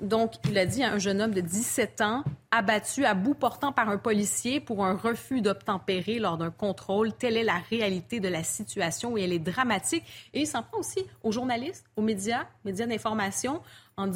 donc, 0.00 0.32
il 0.48 0.58
a 0.58 0.66
dit 0.66 0.82
à 0.82 0.92
un 0.92 0.98
jeune 0.98 1.20
homme 1.20 1.34
de 1.34 1.40
17 1.40 2.00
ans, 2.00 2.24
abattu 2.50 3.04
à 3.04 3.14
bout 3.14 3.34
portant 3.34 3.72
par 3.72 3.88
un 3.88 3.98
policier 3.98 4.60
pour 4.60 4.84
un 4.84 4.96
refus 4.96 5.40
d'obtempérer 5.40 6.18
lors 6.18 6.29
d'un 6.38 6.50
contrôle. 6.50 7.12
Telle 7.12 7.36
est 7.36 7.44
la 7.44 7.60
réalité 7.70 8.20
de 8.20 8.28
la 8.28 8.42
situation 8.42 9.16
et 9.16 9.22
elle 9.22 9.32
est 9.32 9.38
dramatique. 9.38 10.04
Et 10.34 10.40
il 10.40 10.46
s'en 10.46 10.62
prend 10.62 10.78
aussi 10.78 11.04
aux 11.22 11.32
journalistes, 11.32 11.84
aux 11.96 12.02
médias, 12.02 12.46
médias 12.64 12.86
d'information. 12.86 13.60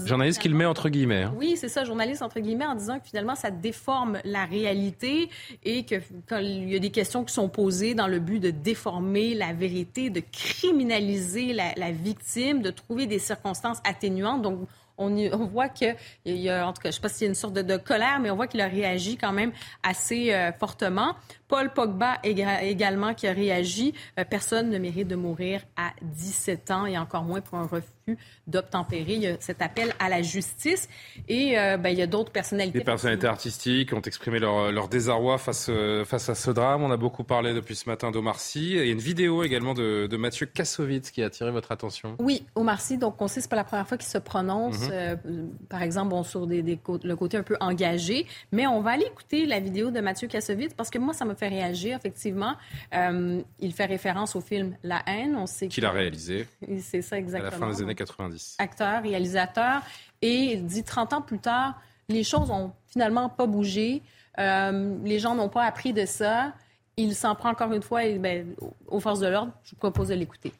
Journaliste 0.06 0.40
qu'il 0.40 0.54
met 0.54 0.64
entre 0.64 0.88
guillemets. 0.88 1.24
Hein. 1.24 1.34
Oui, 1.36 1.56
c'est 1.56 1.68
ça, 1.68 1.84
journaliste 1.84 2.22
entre 2.22 2.40
guillemets, 2.40 2.64
en 2.64 2.74
disant 2.74 2.98
que 2.98 3.06
finalement, 3.06 3.34
ça 3.34 3.50
déforme 3.50 4.18
la 4.24 4.46
réalité 4.46 5.28
et 5.62 5.84
que 5.84 5.96
quand 6.28 6.38
il 6.38 6.70
y 6.70 6.76
a 6.76 6.78
des 6.78 6.90
questions 6.90 7.24
qui 7.24 7.34
sont 7.34 7.48
posées 7.48 7.94
dans 7.94 8.06
le 8.06 8.18
but 8.18 8.40
de 8.40 8.50
déformer 8.50 9.34
la 9.34 9.52
vérité, 9.52 10.10
de 10.10 10.20
criminaliser 10.20 11.52
la, 11.52 11.74
la 11.76 11.90
victime, 11.90 12.62
de 12.62 12.70
trouver 12.70 13.06
des 13.06 13.18
circonstances 13.18 13.78
atténuantes. 13.84 14.42
Donc, 14.42 14.60
on, 14.96 15.46
voit 15.46 15.68
qu'il 15.68 15.96
y 16.24 16.48
a, 16.48 16.66
en 16.66 16.72
tout 16.72 16.80
cas, 16.80 16.84
je 16.84 16.88
ne 16.88 16.92
sais 16.92 17.00
pas 17.00 17.08
s'il 17.08 17.24
y 17.24 17.26
a 17.26 17.28
une 17.28 17.34
sorte 17.34 17.54
de, 17.54 17.76
colère, 17.76 18.20
mais 18.20 18.30
on 18.30 18.36
voit 18.36 18.46
qu'il 18.46 18.60
a 18.60 18.68
réagi 18.68 19.16
quand 19.16 19.32
même 19.32 19.52
assez 19.82 20.32
euh, 20.32 20.52
fortement. 20.52 21.14
Paul 21.48 21.72
Pogba 21.72 22.18
également 22.22 23.14
qui 23.14 23.26
a 23.26 23.32
réagi. 23.32 23.94
Euh, 24.18 24.24
personne 24.28 24.70
ne 24.70 24.78
mérite 24.78 25.08
de 25.08 25.16
mourir 25.16 25.60
à 25.76 25.92
17 26.02 26.70
ans 26.70 26.86
et 26.86 26.96
encore 26.98 27.24
moins 27.24 27.40
pour 27.40 27.58
un 27.58 27.66
refus 27.66 28.18
d'obtempérer. 28.46 29.14
Il 29.14 29.22
y 29.22 29.26
a 29.26 29.36
cet 29.40 29.62
appel 29.62 29.94
à 29.98 30.08
la 30.08 30.22
justice 30.22 30.88
et 31.28 31.58
euh, 31.58 31.76
ben, 31.76 31.90
il 31.90 31.98
y 31.98 32.02
a 32.02 32.06
d'autres 32.06 32.32
personnalités. 32.32 32.78
Des 32.78 32.84
personnalités 32.84 33.26
artistiques 33.26 33.92
ont 33.92 34.00
exprimé 34.02 34.38
leur, 34.38 34.88
désarroi 34.88 35.38
face, 35.38 35.68
euh, 35.70 36.04
face 36.04 36.28
à 36.28 36.34
ce 36.34 36.50
drame. 36.50 36.82
On 36.82 36.90
a 36.90 36.96
beaucoup 36.96 37.24
parlé 37.24 37.54
depuis 37.54 37.76
ce 37.76 37.88
matin 37.88 38.10
d'Omar 38.10 38.40
Sy. 38.40 38.72
Il 38.72 38.76
y 38.76 38.80
a 38.80 38.92
une 38.92 38.98
vidéo 38.98 39.42
également 39.42 39.74
de, 39.74 40.08
Mathieu 40.16 40.46
Kassovitz 40.46 41.10
qui 41.10 41.22
a 41.22 41.26
attiré 41.26 41.50
votre 41.50 41.72
attention. 41.72 42.16
Oui, 42.18 42.46
Omar 42.54 42.80
Sy, 42.80 42.96
donc 42.96 43.20
on 43.20 43.28
sait 43.28 43.36
que 43.36 43.42
c'est 43.42 43.50
pas 43.50 43.56
la 43.56 43.64
première 43.64 43.86
fois 43.86 43.98
qu'il 43.98 44.08
se 44.08 44.16
prononce, 44.16 44.88
mhm. 44.88 45.50
par 45.68 45.82
exemple, 45.82 46.10
bon, 46.10 46.22
sur 46.22 46.46
des, 46.46 46.62
le 46.62 47.16
côté 47.16 47.36
un 47.36 47.42
peu 47.42 47.56
engagé, 47.60 48.26
mais 48.52 48.66
on 48.66 48.80
va 48.80 48.92
aller 48.92 49.04
écouter 49.04 49.44
la 49.44 49.60
vidéo 49.60 49.90
de 49.90 50.00
Mathieu 50.00 50.28
Kassovitz 50.28 50.72
parce 50.72 50.88
que 50.88 50.98
moi, 50.98 51.12
ça 51.12 51.24
me 51.34 51.38
fait 51.38 51.48
réagir, 51.48 51.96
effectivement. 51.96 52.56
Euh, 52.94 53.42
il 53.60 53.72
fait 53.72 53.84
référence 53.84 54.34
au 54.36 54.40
film 54.40 54.76
La 54.82 55.02
haine. 55.06 55.36
On 55.36 55.46
sait 55.46 55.68
qu'il 55.68 55.84
a 55.84 55.90
réalisé. 55.90 56.46
C'est 56.80 57.02
ça, 57.02 57.18
exactement. 57.18 57.48
À 57.48 57.50
la 57.50 57.58
fin 57.58 57.68
des 57.70 57.82
années 57.82 57.94
90. 57.94 58.56
Acteur, 58.58 59.02
réalisateur. 59.02 59.82
Et 60.22 60.56
dit 60.56 60.84
30 60.84 61.12
ans 61.12 61.22
plus 61.22 61.38
tard, 61.38 61.80
les 62.08 62.24
choses 62.24 62.50
ont 62.50 62.72
finalement 62.86 63.28
pas 63.28 63.46
bougé. 63.46 64.02
Euh, 64.38 64.96
les 65.04 65.18
gens 65.18 65.34
n'ont 65.34 65.48
pas 65.48 65.64
appris 65.64 65.92
de 65.92 66.06
ça. 66.06 66.52
Il 66.96 67.14
s'en 67.14 67.34
prend 67.34 67.50
encore 67.50 67.72
une 67.72 67.82
fois 67.82 68.04
et, 68.04 68.18
ben, 68.18 68.54
aux 68.86 69.00
forces 69.00 69.20
de 69.20 69.26
l'ordre. 69.26 69.52
Je 69.64 69.70
vous 69.70 69.76
propose 69.76 70.08
de 70.08 70.14
l'écouter. 70.14 70.52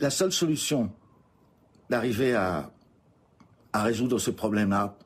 La 0.00 0.10
seule 0.10 0.32
solution 0.32 0.90
d'arriver 1.90 2.34
à, 2.34 2.70
à 3.74 3.82
résoudre 3.82 4.18
ce 4.18 4.30
problème-là, 4.30 4.96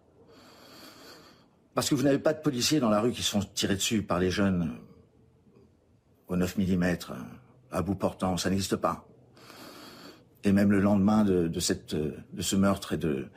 parce 1.78 1.90
que 1.90 1.94
vous 1.94 2.02
n'avez 2.02 2.18
pas 2.18 2.32
de 2.32 2.40
policiers 2.40 2.80
dans 2.80 2.90
la 2.90 3.00
rue 3.00 3.12
qui 3.12 3.22
sont 3.22 3.38
tirés 3.38 3.76
dessus 3.76 4.02
par 4.02 4.18
les 4.18 4.32
jeunes 4.32 4.74
au 6.26 6.34
9 6.34 6.58
mm, 6.58 6.96
à 7.70 7.82
bout 7.82 7.94
portant, 7.94 8.36
ça 8.36 8.50
n'existe 8.50 8.74
pas. 8.74 9.06
Et 10.42 10.50
même 10.50 10.72
le 10.72 10.80
lendemain 10.80 11.22
de, 11.22 11.46
de 11.46 11.60
ce 11.60 12.56
meurtre 12.56 12.94
et 12.94 12.96
de, 12.96 13.28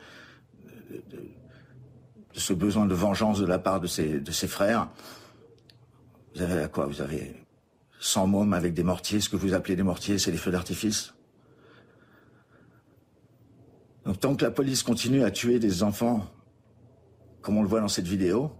ce 2.32 2.52
besoin 2.52 2.86
de 2.86 2.94
vengeance 2.94 3.38
de 3.38 3.46
la 3.46 3.60
part 3.60 3.78
de 3.78 3.86
ses, 3.86 4.18
de 4.18 4.32
ses 4.32 4.48
frères, 4.48 4.88
vous 6.34 6.42
avez 6.42 6.64
à 6.64 6.66
quoi? 6.66 6.86
Vous 6.86 7.00
avez 7.00 7.46
100 8.00 8.26
mômes 8.26 8.54
avec 8.54 8.74
des 8.74 8.82
mortiers. 8.82 9.20
Ce 9.20 9.28
que 9.28 9.36
vous 9.36 9.54
appelez 9.54 9.76
des 9.76 9.84
mortiers, 9.84 10.18
c'est 10.18 10.32
des 10.32 10.36
feux 10.36 10.50
d'artifice. 10.50 11.14
Donc 14.04 14.18
tant 14.18 14.34
que 14.34 14.44
la 14.44 14.50
police 14.50 14.82
continue 14.82 15.22
à 15.22 15.30
tuer 15.30 15.60
des 15.60 15.84
enfants 15.84 16.28
comme 17.42 17.58
on 17.58 17.62
le 17.62 17.68
voit 17.68 17.80
dans 17.80 17.88
cette 17.88 18.06
vidéo, 18.06 18.52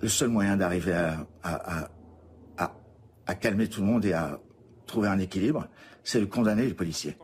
le 0.00 0.08
seul 0.08 0.28
moyen 0.28 0.56
d'arriver 0.56 0.94
à, 1.42 1.88
calmer 3.40 3.68
tout 3.68 3.82
le 3.82 3.86
monde 3.86 4.04
et 4.06 4.14
à 4.14 4.40
trouver 4.86 5.08
un 5.08 5.18
équilibre, 5.18 5.68
c'est 6.02 6.20
de 6.20 6.24
condamner 6.24 6.64
les 6.64 6.74
policiers. 6.74 7.16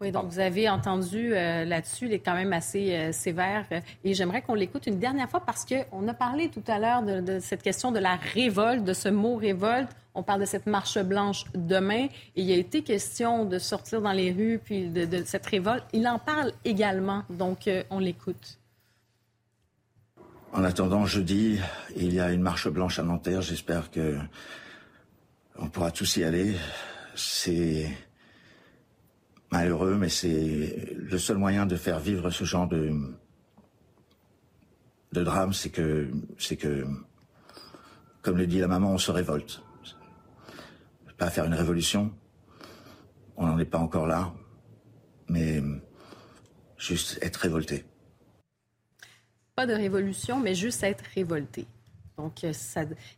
Oui, 0.00 0.12
donc 0.12 0.26
vous 0.26 0.40
avez 0.40 0.68
entendu 0.68 1.34
euh, 1.34 1.64
là-dessus, 1.64 2.04
il 2.04 2.12
est 2.12 2.18
quand 2.18 2.34
même 2.34 2.52
assez 2.52 2.94
euh, 2.94 3.12
sévère. 3.12 3.64
Et 4.04 4.12
j'aimerais 4.12 4.42
qu'on 4.42 4.52
l'écoute 4.52 4.86
une 4.86 4.98
dernière 4.98 5.30
fois 5.30 5.40
parce 5.40 5.64
qu'on 5.64 6.06
a 6.06 6.12
parlé 6.12 6.50
tout 6.50 6.62
à 6.66 6.78
l'heure 6.78 7.02
de, 7.02 7.38
cette 7.38 7.62
question 7.62 7.92
de 7.92 7.98
la 7.98 8.16
révolte, 8.16 8.84
de 8.84 8.92
ce 8.92 9.08
mot 9.08 9.36
révolte. 9.36 9.88
On 10.14 10.22
parle 10.22 10.42
de 10.42 10.46
cette 10.46 10.66
marche 10.66 10.98
blanche 10.98 11.44
demain. 11.54 12.08
Et 12.34 12.42
il 12.42 12.52
a 12.52 12.56
été 12.56 12.82
question 12.82 13.46
de 13.46 13.58
sortir 13.58 14.02
dans 14.02 14.12
les 14.12 14.32
rues, 14.32 14.60
puis 14.62 14.90
de, 14.90 15.22
cette 15.24 15.46
révolte. 15.46 15.84
Il 15.94 16.06
en 16.06 16.18
parle 16.18 16.52
également, 16.66 17.22
donc 17.30 17.66
euh, 17.66 17.82
on 17.88 17.98
l'écoute. 17.98 18.58
En 20.56 20.64
attendant 20.64 21.04
jeudi, 21.04 21.60
il 21.96 22.14
y 22.14 22.18
a 22.18 22.32
une 22.32 22.40
marche 22.40 22.66
blanche 22.68 22.98
à 22.98 23.02
Nanterre. 23.02 23.42
J'espère 23.42 23.90
que 23.90 24.16
on 25.58 25.68
pourra 25.68 25.90
tous 25.90 26.16
y 26.16 26.24
aller. 26.24 26.56
C'est 27.14 27.94
malheureux, 29.52 29.96
mais 29.96 30.08
c'est 30.08 30.94
le 30.96 31.18
seul 31.18 31.36
moyen 31.36 31.66
de 31.66 31.76
faire 31.76 32.00
vivre 32.00 32.30
ce 32.30 32.44
genre 32.44 32.66
de, 32.68 32.90
drame, 35.12 35.52
c'est 35.52 35.68
que, 35.68 36.08
c'est 36.38 36.56
que, 36.56 36.86
comme 38.22 38.38
le 38.38 38.46
dit 38.46 38.58
la 38.58 38.66
maman, 38.66 38.92
on 38.92 38.98
se 38.98 39.10
révolte. 39.10 39.62
Pas 41.18 41.28
faire 41.28 41.44
une 41.44 41.54
révolution, 41.54 42.14
on 43.36 43.46
n'en 43.46 43.58
est 43.58 43.66
pas 43.66 43.78
encore 43.78 44.06
là, 44.06 44.32
mais 45.28 45.62
juste 46.78 47.18
être 47.20 47.36
révolté. 47.36 47.84
Pas 49.56 49.66
de 49.66 49.72
révolution, 49.72 50.38
mais 50.38 50.54
juste 50.54 50.82
être 50.82 51.02
révolté. 51.14 51.66
Donc, 52.18 52.44
euh, 52.44 52.52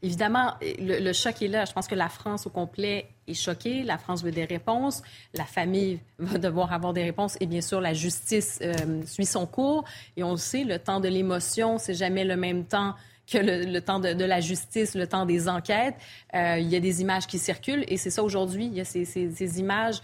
évidemment, 0.02 0.54
le, 0.60 1.12
choc 1.12 1.40
est 1.42 1.48
là. 1.48 1.64
Je 1.64 1.72
pense 1.72 1.86
que 1.86 1.94
la 1.94 2.08
France 2.08 2.46
au 2.46 2.50
complet 2.50 3.08
est 3.28 3.34
choquée. 3.34 3.82
La 3.82 3.96
France 3.96 4.24
veut 4.24 4.30
des 4.30 4.44
réponses. 4.44 5.02
La 5.34 5.44
famille 5.44 6.00
va 6.18 6.38
devoir 6.38 6.72
avoir 6.72 6.92
des 6.92 7.04
réponses. 7.04 7.36
Et 7.40 7.46
bien 7.46 7.60
sûr, 7.60 7.80
la 7.80 7.94
justice 7.94 8.58
euh, 8.62 9.02
suit 9.04 9.26
son 9.26 9.46
cours. 9.46 9.84
Et 10.16 10.22
on 10.22 10.32
le 10.32 10.36
sait, 10.36 10.64
le 10.64 10.78
temps 10.78 11.00
de 11.00 11.08
l'émotion, 11.08 11.78
c'est 11.78 11.94
jamais 11.94 12.24
le 12.24 12.36
même 12.36 12.64
temps 12.64 12.94
que 13.30 13.38
le, 13.38 13.80
temps 13.80 14.00
de, 14.00 14.24
la 14.24 14.40
justice, 14.40 14.94
le 14.94 15.06
temps 15.06 15.26
des 15.26 15.48
enquêtes. 15.48 15.96
Euh, 16.34 16.58
il 16.58 16.68
y 16.68 16.76
a 16.76 16.80
des 16.80 17.02
images 17.02 17.26
qui 17.26 17.38
circulent 17.38 17.84
et 17.86 17.98
c'est 17.98 18.10
ça 18.10 18.22
aujourd'hui. 18.22 18.66
Il 18.66 18.74
y 18.74 18.80
a 18.80 18.84
ces, 18.84 19.60
images 19.60 20.00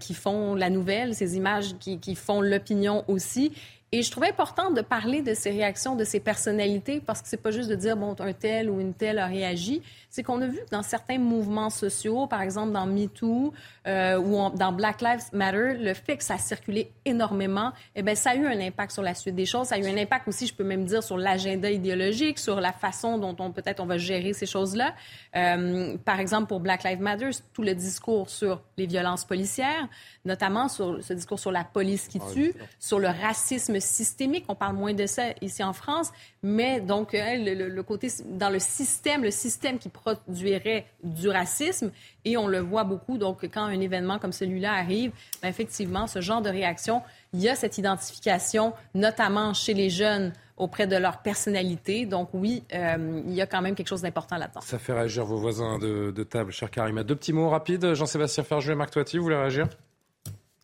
qui 0.00 0.14
font 0.14 0.56
la 0.56 0.68
nouvelle, 0.68 1.14
ces 1.14 1.36
images 1.36 1.76
qui 1.78 2.14
font 2.16 2.40
l'opinion 2.40 3.04
aussi. 3.08 3.52
Et 3.96 4.02
je 4.02 4.10
trouvais 4.10 4.28
important 4.28 4.70
de 4.70 4.82
parler 4.82 5.22
de 5.22 5.32
ces 5.32 5.50
réactions, 5.50 5.96
de 5.96 6.04
ces 6.04 6.20
personnalités, 6.20 7.00
parce 7.00 7.22
que 7.22 7.28
c'est 7.28 7.38
pas 7.38 7.50
juste 7.50 7.70
de 7.70 7.74
dire, 7.74 7.96
bon, 7.96 8.14
un 8.18 8.32
tel 8.34 8.68
ou 8.68 8.78
une 8.78 8.92
telle 8.92 9.18
a 9.18 9.24
réagi. 9.24 9.80
C'est 10.16 10.22
qu'on 10.22 10.40
a 10.40 10.46
vu 10.46 10.60
que 10.60 10.70
dans 10.70 10.82
certains 10.82 11.18
mouvements 11.18 11.68
sociaux, 11.68 12.26
par 12.26 12.40
exemple 12.40 12.72
dans 12.72 12.86
MeToo 12.86 13.52
euh, 13.86 14.16
ou 14.16 14.48
dans 14.56 14.72
Black 14.72 15.02
Lives 15.02 15.26
Matter, 15.34 15.74
le 15.78 15.92
fait 15.92 16.16
que 16.16 16.24
ça 16.24 16.36
a 16.36 16.38
circulé 16.38 16.90
énormément, 17.04 17.72
eh 17.94 18.00
bien, 18.00 18.14
ça 18.14 18.30
a 18.30 18.34
eu 18.34 18.46
un 18.46 18.58
impact 18.58 18.92
sur 18.92 19.02
la 19.02 19.14
suite 19.14 19.34
des 19.34 19.44
choses. 19.44 19.66
Ça 19.66 19.74
a 19.74 19.78
eu 19.78 19.86
un 19.86 19.98
impact 19.98 20.26
aussi, 20.26 20.46
je 20.46 20.54
peux 20.54 20.64
même 20.64 20.86
dire, 20.86 21.02
sur 21.02 21.18
l'agenda 21.18 21.70
idéologique, 21.70 22.38
sur 22.38 22.62
la 22.62 22.72
façon 22.72 23.18
dont 23.18 23.36
on 23.40 23.52
peut-être 23.52 23.78
on 23.80 23.84
va 23.84 23.98
gérer 23.98 24.32
ces 24.32 24.46
choses-là. 24.46 24.94
Euh, 25.36 25.98
par 25.98 26.18
exemple, 26.18 26.46
pour 26.46 26.60
Black 26.60 26.84
Lives 26.84 27.02
Matter, 27.02 27.28
tout 27.52 27.62
le 27.62 27.74
discours 27.74 28.30
sur 28.30 28.62
les 28.78 28.86
violences 28.86 29.26
policières, 29.26 29.86
notamment 30.24 30.68
sur 30.68 31.04
ce 31.04 31.12
discours 31.12 31.38
sur 31.38 31.52
la 31.52 31.64
police 31.64 32.08
qui 32.08 32.20
ah 32.22 32.32
tue, 32.32 32.54
sur 32.80 33.00
le 33.00 33.08
racisme 33.08 33.80
systémique. 33.80 34.46
On 34.48 34.54
parle 34.54 34.76
moins 34.76 34.94
de 34.94 35.04
ça 35.04 35.24
ici 35.42 35.62
en 35.62 35.74
France, 35.74 36.10
mais 36.46 36.80
donc 36.80 37.12
euh, 37.12 37.18
le, 37.36 37.82
côté 37.82 38.08
dans 38.24 38.50
le 38.50 38.60
système, 38.60 39.24
le 39.24 39.32
système 39.32 39.80
qui 39.80 39.88
produirait 39.88 40.86
du 41.02 41.28
racisme, 41.28 41.90
et 42.24 42.36
on 42.36 42.46
le 42.46 42.60
voit 42.60 42.84
beaucoup. 42.84 43.18
Donc 43.18 43.42
quand 43.52 43.64
un 43.64 43.80
événement 43.80 44.20
comme 44.20 44.30
celui-là 44.30 44.72
arrive, 44.72 45.10
ben, 45.42 45.48
effectivement, 45.48 46.06
ce 46.06 46.20
genre 46.20 46.42
de 46.42 46.48
réaction, 46.48 47.02
il 47.32 47.40
y 47.40 47.48
a 47.48 47.56
cette 47.56 47.78
identification, 47.78 48.74
notamment 48.94 49.54
chez 49.54 49.74
les 49.74 49.90
jeunes 49.90 50.32
auprès 50.56 50.86
de 50.86 50.96
leur 50.96 51.20
personnalité. 51.20 52.06
Donc 52.06 52.28
oui, 52.32 52.62
euh, 52.72 53.22
il 53.26 53.34
y 53.34 53.42
a 53.42 53.46
quand 53.48 53.60
même 53.60 53.74
quelque 53.74 53.88
chose 53.88 54.02
d'important 54.02 54.36
là-dedans. 54.36 54.60
Ça 54.60 54.78
fait 54.78 54.92
réagir 54.92 55.24
vos 55.24 55.38
voisins 55.38 55.80
de, 55.80 56.22
table, 56.22 56.52
cher 56.52 56.70
Karima. 56.70 57.02
Deux 57.02 57.16
petits 57.16 57.32
mots 57.32 57.50
rapides. 57.50 57.94
Jean-Sébastien 57.94 58.44
Ferjou 58.44 58.70
et 58.70 58.76
Marc 58.76 58.92
Toiti, 58.92 59.18
vous 59.18 59.24
voulez 59.24 59.36
réagir? 59.36 59.66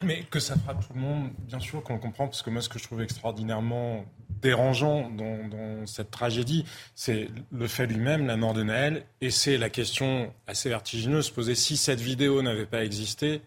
Mais 0.04 0.22
que 0.30 0.38
ça 0.38 0.54
frappe 0.56 0.86
tout 0.86 0.94
le 0.94 1.00
monde, 1.00 1.30
bien 1.40 1.60
sûr 1.60 1.82
qu'on 1.82 1.94
le 1.94 2.00
comprend, 2.00 2.26
parce 2.26 2.42
que 2.42 2.50
moi, 2.50 2.60
ce 2.60 2.68
que 2.68 2.78
je 2.78 2.84
trouve 2.84 3.02
extraordinairement 3.02 4.04
dérangeant 4.42 5.08
dans, 5.10 5.86
cette 5.86 6.10
tragédie, 6.10 6.64
c'est 6.94 7.28
le 7.50 7.66
fait 7.66 7.86
lui-même, 7.86 8.26
la 8.26 8.36
mort 8.36 8.54
de 8.54 8.62
Naël, 8.62 9.04
et 9.20 9.30
c'est 9.30 9.56
la 9.56 9.70
question 9.70 10.32
assez 10.46 10.68
vertigineuse 10.68 11.30
posée 11.30 11.54
si 11.54 11.76
cette 11.76 12.00
vidéo 12.00 12.42
n'avait 12.42 12.66
pas 12.66 12.84
existé, 12.84 13.40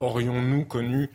aurions-nous 0.00 0.64
connu 0.64 1.10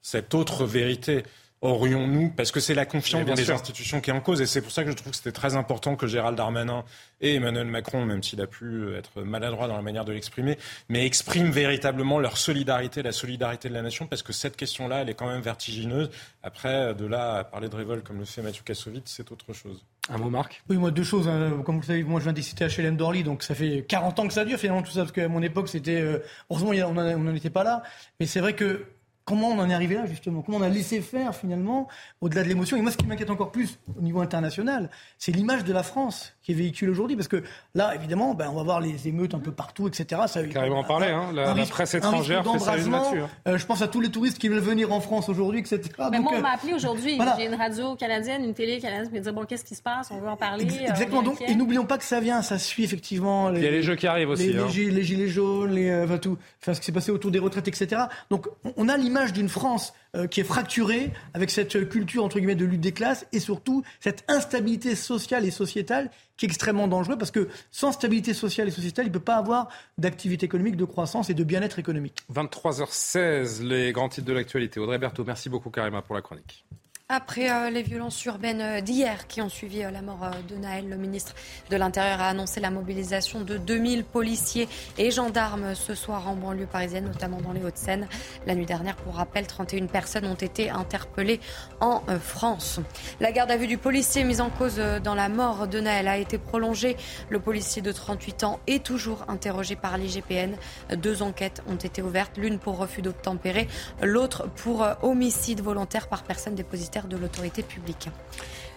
cette 0.00 0.34
autre 0.34 0.66
vérité? 0.66 1.22
Aurions-nous, 1.62 2.30
parce 2.30 2.50
que 2.50 2.58
c'est 2.58 2.74
la 2.74 2.84
confiance 2.84 3.24
dans 3.24 3.34
les 3.34 3.50
institutions 3.50 4.00
qui 4.00 4.10
est 4.10 4.12
en 4.12 4.20
cause, 4.20 4.40
et 4.40 4.46
c'est 4.46 4.60
pour 4.60 4.72
ça 4.72 4.82
que 4.82 4.90
je 4.90 4.96
trouve 4.96 5.12
que 5.12 5.16
c'était 5.16 5.32
très 5.32 5.54
important 5.54 5.94
que 5.94 6.08
Gérald 6.08 6.36
Darmanin 6.36 6.84
et 7.20 7.36
Emmanuel 7.36 7.66
Macron, 7.66 8.04
même 8.04 8.22
s'il 8.22 8.40
a 8.40 8.48
pu 8.48 8.94
être 8.96 9.22
maladroit 9.22 9.68
dans 9.68 9.76
la 9.76 9.82
manière 9.82 10.04
de 10.04 10.12
l'exprimer, 10.12 10.58
mais 10.88 11.06
expriment 11.06 11.52
véritablement 11.52 12.18
leur 12.18 12.36
solidarité, 12.36 13.02
la 13.02 13.12
solidarité 13.12 13.68
de 13.68 13.74
la 13.74 13.82
nation, 13.82 14.06
parce 14.06 14.22
que 14.22 14.32
cette 14.32 14.56
question-là, 14.56 15.02
elle 15.02 15.08
est 15.08 15.14
quand 15.14 15.28
même 15.28 15.40
vertigineuse. 15.40 16.10
Après, 16.42 16.94
de 16.94 17.06
là 17.06 17.36
à 17.38 17.44
parler 17.44 17.68
de 17.68 17.76
révolte 17.76 18.04
comme 18.04 18.18
le 18.18 18.24
fait 18.24 18.42
Mathieu 18.42 18.62
Kassovitz, 18.64 19.04
c'est 19.06 19.30
autre 19.30 19.52
chose. 19.52 19.84
Un 20.08 20.18
mot, 20.18 20.30
Marc? 20.30 20.64
Oui, 20.68 20.76
moi, 20.76 20.90
deux 20.90 21.04
choses. 21.04 21.28
Hein. 21.28 21.62
Comme 21.64 21.76
vous 21.76 21.84
savez, 21.84 22.02
moi, 22.02 22.18
je 22.18 22.24
viens 22.24 22.32
des 22.32 22.42
à 22.60 22.66
HLM 22.66 22.96
d'Orly, 22.96 23.22
donc 23.22 23.44
ça 23.44 23.54
fait 23.54 23.84
40 23.88 24.18
ans 24.18 24.26
que 24.26 24.34
ça 24.34 24.44
dure, 24.44 24.58
finalement, 24.58 24.82
tout 24.82 24.90
ça, 24.90 25.02
parce 25.02 25.12
qu'à 25.12 25.28
mon 25.28 25.42
époque, 25.42 25.68
c'était. 25.68 26.00
Euh, 26.00 26.18
heureusement, 26.50 26.70
on 26.70 26.92
n'en 26.92 27.34
était 27.36 27.50
pas 27.50 27.62
là. 27.62 27.84
Mais 28.18 28.26
c'est 28.26 28.40
vrai 28.40 28.54
que 28.54 28.84
Comment 29.32 29.48
on 29.48 29.58
en 29.60 29.70
est 29.70 29.74
arrivé 29.74 29.94
là, 29.94 30.04
justement? 30.04 30.42
Comment 30.42 30.58
on 30.58 30.62
a 30.62 30.68
laissé 30.68 31.00
faire, 31.00 31.34
finalement, 31.34 31.88
au-delà 32.20 32.42
de 32.42 32.48
l'émotion? 32.48 32.76
Et 32.76 32.82
moi, 32.82 32.90
ce 32.90 32.98
qui 32.98 33.06
m'inquiète 33.06 33.30
encore 33.30 33.50
plus 33.50 33.78
au 33.98 34.02
niveau 34.02 34.20
international, 34.20 34.90
c'est 35.16 35.32
l'image 35.32 35.64
de 35.64 35.72
la 35.72 35.82
France 35.82 36.34
qui 36.42 36.52
est 36.52 36.54
véhiculée 36.54 36.90
aujourd'hui. 36.90 37.16
Parce 37.16 37.28
que 37.28 37.42
là, 37.74 37.94
évidemment, 37.94 38.34
ben, 38.34 38.50
on 38.52 38.56
va 38.56 38.62
voir 38.62 38.80
les 38.82 39.08
émeutes 39.08 39.34
un 39.34 39.38
peu 39.38 39.50
partout, 39.50 39.88
etc. 39.88 40.20
Ça, 40.26 40.42
Carrément 40.44 40.80
en 40.80 40.84
parler, 40.84 41.06
hein. 41.06 41.32
la, 41.32 41.54
presse 41.64 41.94
étrangère 41.94 42.44
fait 42.44 42.58
ça 42.58 42.76
là-dessus. 42.76 43.22
Euh, 43.48 43.56
je 43.56 43.64
pense 43.64 43.80
à 43.80 43.88
tous 43.88 44.02
les 44.02 44.10
touristes 44.10 44.38
qui 44.38 44.48
veulent 44.48 44.58
venir 44.58 44.92
en 44.92 45.00
France 45.00 45.30
aujourd'hui, 45.30 45.60
etc. 45.60 45.80
Mais 46.10 46.18
moi, 46.18 46.32
on 46.36 46.40
m'a 46.42 46.52
appelé 46.52 46.74
aujourd'hui. 46.74 47.18
J'ai 47.38 47.46
une 47.46 47.54
radio 47.54 47.96
canadienne, 47.96 48.44
une 48.44 48.52
télé 48.52 48.80
canadienne, 48.80 49.08
qui 49.08 49.18
me 49.18 49.20
dit 49.20 49.32
bon, 49.32 49.46
qu'est-ce 49.46 49.64
qui 49.64 49.76
se 49.76 49.82
passe? 49.82 50.10
On 50.10 50.20
veut 50.20 50.28
en 50.28 50.36
parler. 50.36 50.66
Euh, 50.66 50.90
exactement. 50.90 51.22
Donc, 51.22 51.40
et 51.40 51.54
n'oublions 51.54 51.86
pas 51.86 51.96
que 51.96 52.04
ça 52.04 52.20
vient, 52.20 52.42
ça 52.42 52.58
suit 52.58 52.84
effectivement. 52.84 53.48
Les, 53.48 53.60
Il 53.60 53.64
y 53.64 53.68
a 53.68 53.70
les 53.70 53.82
jeux 53.82 53.96
qui 53.96 54.06
arrivent 54.06 54.28
aussi. 54.28 54.52
Les, 54.52 54.58
hein. 54.58 54.66
les, 54.68 55.02
gilets 55.02 55.28
jaunes, 55.28 55.72
les, 55.72 55.88
euh, 55.88 56.04
enfin, 56.04 56.18
tout, 56.18 56.36
enfin, 56.60 56.74
ce 56.74 56.80
qui 56.80 56.84
s'est 56.84 56.92
passé 56.92 57.10
autour 57.10 57.30
des 57.30 57.38
retraites, 57.38 57.66
etc. 57.66 58.02
Donc, 58.28 58.46
on 58.76 58.88
a 58.90 58.96
l'image 58.96 59.21
d'une 59.30 59.48
France 59.48 59.92
euh, 60.16 60.26
qui 60.26 60.40
est 60.40 60.44
fracturée 60.44 61.12
avec 61.34 61.50
cette 61.50 61.88
culture 61.88 62.24
entre 62.24 62.38
guillemets 62.38 62.56
de 62.56 62.64
lutte 62.64 62.80
des 62.80 62.92
classes 62.92 63.24
et 63.32 63.38
surtout 63.38 63.84
cette 64.00 64.24
instabilité 64.26 64.96
sociale 64.96 65.44
et 65.46 65.52
sociétale 65.52 66.10
qui 66.36 66.46
est 66.46 66.48
extrêmement 66.48 66.88
dangereuse 66.88 67.18
parce 67.18 67.30
que 67.30 67.48
sans 67.70 67.92
stabilité 67.92 68.34
sociale 68.34 68.66
et 68.66 68.72
sociétale, 68.72 69.06
il 69.06 69.10
ne 69.10 69.14
peut 69.14 69.20
pas 69.20 69.36
avoir 69.36 69.68
d'activité 69.98 70.46
économique, 70.46 70.76
de 70.76 70.84
croissance 70.84 71.30
et 71.30 71.34
de 71.34 71.44
bien-être 71.44 71.78
économique. 71.78 72.18
23h16, 72.34 73.62
les 73.62 73.92
grands 73.92 74.08
titres 74.08 74.26
de 74.26 74.32
l'actualité. 74.32 74.80
Audrey 74.80 74.98
Berthaud, 74.98 75.24
merci 75.24 75.48
beaucoup 75.48 75.70
Karima 75.70 76.02
pour 76.02 76.16
la 76.16 76.22
chronique. 76.22 76.64
Après 77.14 77.50
euh, 77.50 77.68
les 77.68 77.82
violences 77.82 78.24
urbaines 78.24 78.62
euh, 78.62 78.80
d'hier 78.80 79.26
qui 79.26 79.42
ont 79.42 79.50
suivi 79.50 79.84
euh, 79.84 79.90
la 79.90 80.00
mort 80.00 80.30
de 80.48 80.56
Naël, 80.56 80.88
le 80.88 80.96
ministre 80.96 81.34
de 81.68 81.76
l'Intérieur 81.76 82.22
a 82.22 82.28
annoncé 82.28 82.58
la 82.58 82.70
mobilisation 82.70 83.42
de 83.42 83.58
2000 83.58 84.04
policiers 84.04 84.66
et 84.96 85.10
gendarmes 85.10 85.74
ce 85.74 85.94
soir 85.94 86.26
en 86.26 86.36
banlieue 86.36 86.64
parisienne, 86.64 87.04
notamment 87.04 87.42
dans 87.42 87.52
les 87.52 87.62
Hauts-de-Seine. 87.62 88.08
La 88.46 88.54
nuit 88.54 88.64
dernière, 88.64 88.96
pour 88.96 89.16
rappel, 89.16 89.46
31 89.46 89.88
personnes 89.88 90.24
ont 90.24 90.36
été 90.36 90.70
interpellées 90.70 91.40
en 91.80 92.00
France. 92.18 92.80
La 93.20 93.30
garde 93.30 93.50
à 93.50 93.58
vue 93.58 93.66
du 93.66 93.76
policier 93.76 94.24
mis 94.24 94.40
en 94.40 94.48
cause 94.48 94.80
dans 95.04 95.14
la 95.14 95.28
mort 95.28 95.68
de 95.68 95.80
Naël 95.80 96.08
a 96.08 96.16
été 96.16 96.38
prolongée. 96.38 96.96
Le 97.28 97.40
policier 97.40 97.82
de 97.82 97.92
38 97.92 98.44
ans 98.44 98.58
est 98.66 98.82
toujours 98.82 99.26
interrogé 99.28 99.76
par 99.76 99.98
l'IGPN. 99.98 100.54
Deux 100.96 101.20
enquêtes 101.20 101.62
ont 101.68 101.76
été 101.76 102.00
ouvertes, 102.00 102.38
l'une 102.38 102.58
pour 102.58 102.78
refus 102.78 103.02
d'obtempérer, 103.02 103.68
l'autre 104.00 104.48
pour 104.48 104.86
homicide 105.02 105.60
volontaire 105.60 106.08
par 106.08 106.22
personne 106.22 106.54
dépositaire 106.54 107.01
de 107.08 107.16
l'autorité 107.16 107.62
publique. 107.62 108.08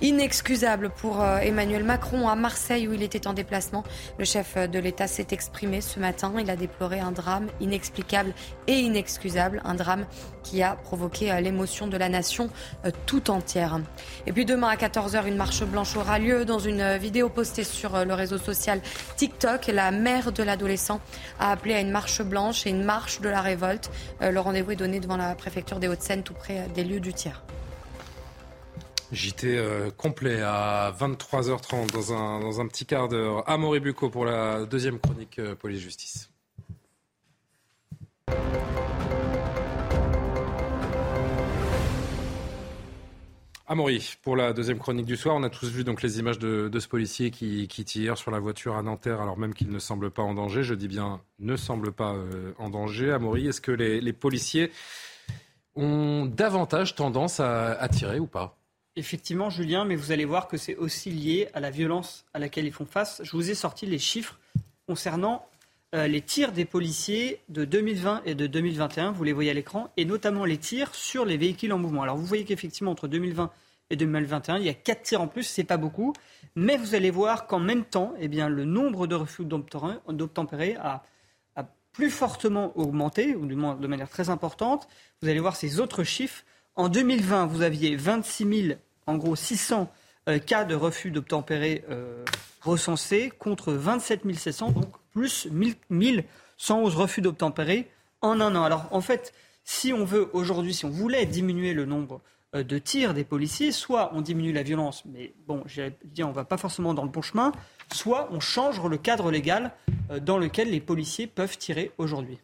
Inexcusable 0.01 0.89
pour 0.89 1.21
euh, 1.21 1.37
Emmanuel 1.37 1.85
Macron 1.85 2.27
à 2.27 2.35
Marseille 2.35 2.85
où 2.87 2.93
il 2.93 3.01
était 3.01 3.27
en 3.27 3.33
déplacement. 3.33 3.85
Le 4.19 4.25
chef 4.25 4.57
de 4.57 4.77
l'État 4.77 5.07
s'est 5.07 5.27
exprimé 5.31 5.79
ce 5.79 6.01
matin. 6.01 6.33
Il 6.37 6.49
a 6.49 6.57
déploré 6.57 6.99
un 6.99 7.13
drame 7.13 7.47
inexplicable 7.61 8.33
et 8.67 8.73
inexcusable, 8.73 9.61
un 9.63 9.73
drame 9.73 10.05
qui 10.43 10.61
a 10.61 10.75
provoqué 10.75 11.31
euh, 11.31 11.39
l'émotion 11.39 11.87
de 11.87 11.95
la 11.95 12.09
nation 12.09 12.49
euh, 12.85 12.91
tout 13.05 13.31
entière. 13.31 13.79
Et 14.27 14.33
puis 14.33 14.43
demain 14.43 14.67
à 14.67 14.75
14h, 14.75 15.27
une 15.27 15.37
marche 15.37 15.63
blanche 15.63 15.95
aura 15.95 16.19
lieu. 16.19 16.43
Dans 16.43 16.59
une 16.59 16.97
vidéo 16.97 17.29
postée 17.29 17.63
sur 17.63 18.03
le 18.03 18.13
réseau 18.13 18.37
social 18.37 18.81
TikTok, 19.15 19.67
la 19.67 19.91
mère 19.91 20.33
de 20.33 20.43
l'adolescent 20.43 20.99
a 21.39 21.51
appelé 21.51 21.73
à 21.73 21.79
une 21.79 21.91
marche 21.91 22.21
blanche 22.21 22.67
et 22.67 22.69
une 22.69 22.83
marche 22.83 23.21
de 23.21 23.29
la 23.29 23.41
révolte. 23.41 23.89
Le 24.21 24.39
rendez-vous 24.39 24.71
est 24.71 24.75
donné 24.75 24.99
devant 24.99 25.17
la 25.17 25.35
préfecture 25.35 25.79
des 25.79 25.87
Hauts-de-Seine, 25.87 26.23
tout 26.23 26.33
près 26.33 26.67
des 26.75 26.83
lieux 26.83 26.99
du 26.99 27.13
tiers. 27.13 27.41
JT 29.15 29.57
euh, 29.57 29.89
complet 29.91 30.41
à 30.41 30.93
23h30 30.99 31.91
dans 31.91 32.13
un, 32.13 32.39
dans 32.41 32.61
un 32.61 32.67
petit 32.67 32.85
quart 32.85 33.07
d'heure. 33.07 33.49
Amaury 33.49 33.79
Bucco 33.79 34.09
pour 34.09 34.25
la 34.25 34.65
deuxième 34.65 34.99
chronique 34.99 35.39
euh, 35.39 35.55
police-justice. 35.55 36.29
Amaury, 43.67 44.15
pour 44.21 44.35
la 44.35 44.53
deuxième 44.53 44.77
chronique 44.77 45.07
du 45.07 45.15
soir, 45.15 45.35
on 45.35 45.41
a 45.41 45.49
tous 45.49 45.71
vu 45.71 45.83
donc 45.83 46.03
les 46.03 46.19
images 46.19 46.37
de, 46.37 46.69
ce 46.77 46.87
policier 46.87 47.31
qui, 47.31 47.67
qui, 47.67 47.83
tire 47.83 48.15
sur 48.15 48.29
la 48.29 48.37
voiture 48.37 48.75
à 48.75 48.83
Nanterre 48.83 49.21
alors 49.21 49.39
même 49.39 49.55
qu'il 49.55 49.69
ne 49.69 49.79
semble 49.79 50.11
pas 50.11 50.21
en 50.21 50.35
danger. 50.35 50.61
Je 50.61 50.75
dis 50.75 50.87
bien 50.87 51.21
ne 51.39 51.55
semble 51.55 51.91
pas 51.91 52.13
euh, 52.13 52.53
en 52.59 52.69
danger. 52.69 53.11
Amaury, 53.11 53.47
est-ce 53.47 53.61
que 53.61 53.71
les, 53.71 54.13
policiers 54.13 54.71
ont 55.75 56.25
davantage 56.25 56.95
tendance 56.95 57.39
à 57.39 57.87
tirer 57.89 58.19
ou 58.19 58.27
pas? 58.27 58.57
Effectivement, 58.97 59.49
Julien, 59.49 59.83
mais 59.83 59.97
vous 59.97 60.13
allez 60.13 60.23
voir 60.23 60.47
que 60.47 60.55
c'est 60.55 60.77
aussi 60.77 61.11
lié 61.11 61.49
à 61.53 61.59
la 61.59 61.69
violence 61.69 62.25
à 62.33 62.39
laquelle 62.39 62.65
ils 62.65 62.71
font 62.71 62.85
face. 62.85 63.21
Je 63.23 63.31
vous 63.31 63.51
ai 63.51 63.55
sorti 63.55 63.85
les 63.85 63.99
chiffres 63.99 64.39
concernant 64.87 65.45
euh, 65.93 66.07
les 66.07 66.21
tirs 66.21 66.53
des 66.53 66.63
policiers 66.63 67.41
de 67.49 67.65
2020 67.65 68.21
et 68.25 68.35
de 68.35 68.47
2021, 68.47 69.11
vous 69.11 69.23
les 69.25 69.33
voyez 69.33 69.51
à 69.51 69.53
l'écran, 69.53 69.91
et 69.97 70.05
notamment 70.05 70.45
les 70.45 70.57
tirs 70.57 70.95
sur 70.95 71.25
les 71.25 71.35
véhicules 71.35 71.73
en 71.73 71.77
mouvement. 71.77 72.03
Alors 72.03 72.15
vous 72.15 72.25
voyez 72.25 72.45
qu'effectivement, 72.45 72.91
entre 72.91 73.09
2020 73.09 73.51
et 73.89 73.97
2021, 73.97 74.59
il 74.59 74.65
y 74.65 74.69
a 74.69 74.73
4 74.73 75.03
tirs 75.03 75.21
en 75.21 75.27
plus, 75.27 75.43
c'est 75.43 75.65
pas 75.65 75.77
beaucoup, 75.77 76.13
mais 76.55 76.77
vous 76.77 76.95
allez 76.95 77.11
voir 77.11 77.47
qu'en 77.47 77.59
même 77.59 77.83
temps, 77.83 78.13
eh 78.17 78.29
bien, 78.29 78.47
le 78.47 78.63
nombre 78.63 79.07
de 79.07 79.15
refus 79.15 79.43
d'obtempérer 79.43 80.75
a, 80.75 81.03
a 81.57 81.65
plus 81.91 82.09
fortement 82.09 82.77
augmenté, 82.77 83.35
ou 83.35 83.45
du 83.45 83.55
moins 83.55 83.75
de 83.75 83.87
manière 83.87 84.09
très 84.09 84.29
importante. 84.29 84.87
Vous 85.21 85.27
allez 85.27 85.41
voir 85.41 85.57
ces 85.57 85.81
autres 85.81 86.03
chiffres. 86.03 86.45
En 86.77 86.89
2020, 86.89 87.45
vous 87.45 87.61
aviez 87.61 87.95
26 87.95 88.67
000, 88.67 88.79
en 89.07 89.15
gros 89.15 89.37
600 89.37 89.89
euh, 90.27 90.39
cas 90.39 90.65
de 90.65 90.75
refus 90.75 91.09
d'obtempérer 91.09 91.85
euh, 91.89 92.25
recensés 92.61 93.31
contre 93.39 93.71
27 93.71 94.35
700, 94.35 94.71
donc 94.71 94.89
plus 95.13 95.47
1111 95.51 96.95
refus 96.97 97.21
d'obtempérer 97.21 97.89
en 98.19 98.41
un 98.41 98.57
an. 98.57 98.63
Alors 98.63 98.89
en 98.91 98.99
fait, 98.99 99.33
si 99.63 99.93
on 99.93 100.03
veut 100.03 100.29
aujourd'hui, 100.33 100.73
si 100.73 100.83
on 100.83 100.89
voulait 100.89 101.25
diminuer 101.25 101.73
le 101.73 101.85
nombre 101.85 102.19
euh, 102.55 102.63
de 102.63 102.77
tirs 102.77 103.13
des 103.13 103.23
policiers, 103.23 103.71
soit 103.71 104.11
on 104.13 104.19
diminue 104.19 104.51
la 104.51 104.63
violence, 104.63 105.05
mais 105.05 105.33
bon, 105.47 105.63
j'ai 105.67 105.93
dit 106.03 106.25
on 106.25 106.33
va 106.33 106.43
pas 106.43 106.57
forcément 106.57 106.93
dans 106.93 107.03
le 107.03 107.09
bon 107.09 107.21
chemin, 107.21 107.53
soit 107.93 108.27
on 108.33 108.41
change 108.41 108.81
le 108.85 108.97
cadre 108.97 109.31
légal 109.31 109.71
dans 110.21 110.37
lequel 110.37 110.71
les 110.71 110.81
policiers 110.81 111.25
peuvent 111.25 111.57
tirer 111.57 111.93
aujourd'hui. 111.97 112.37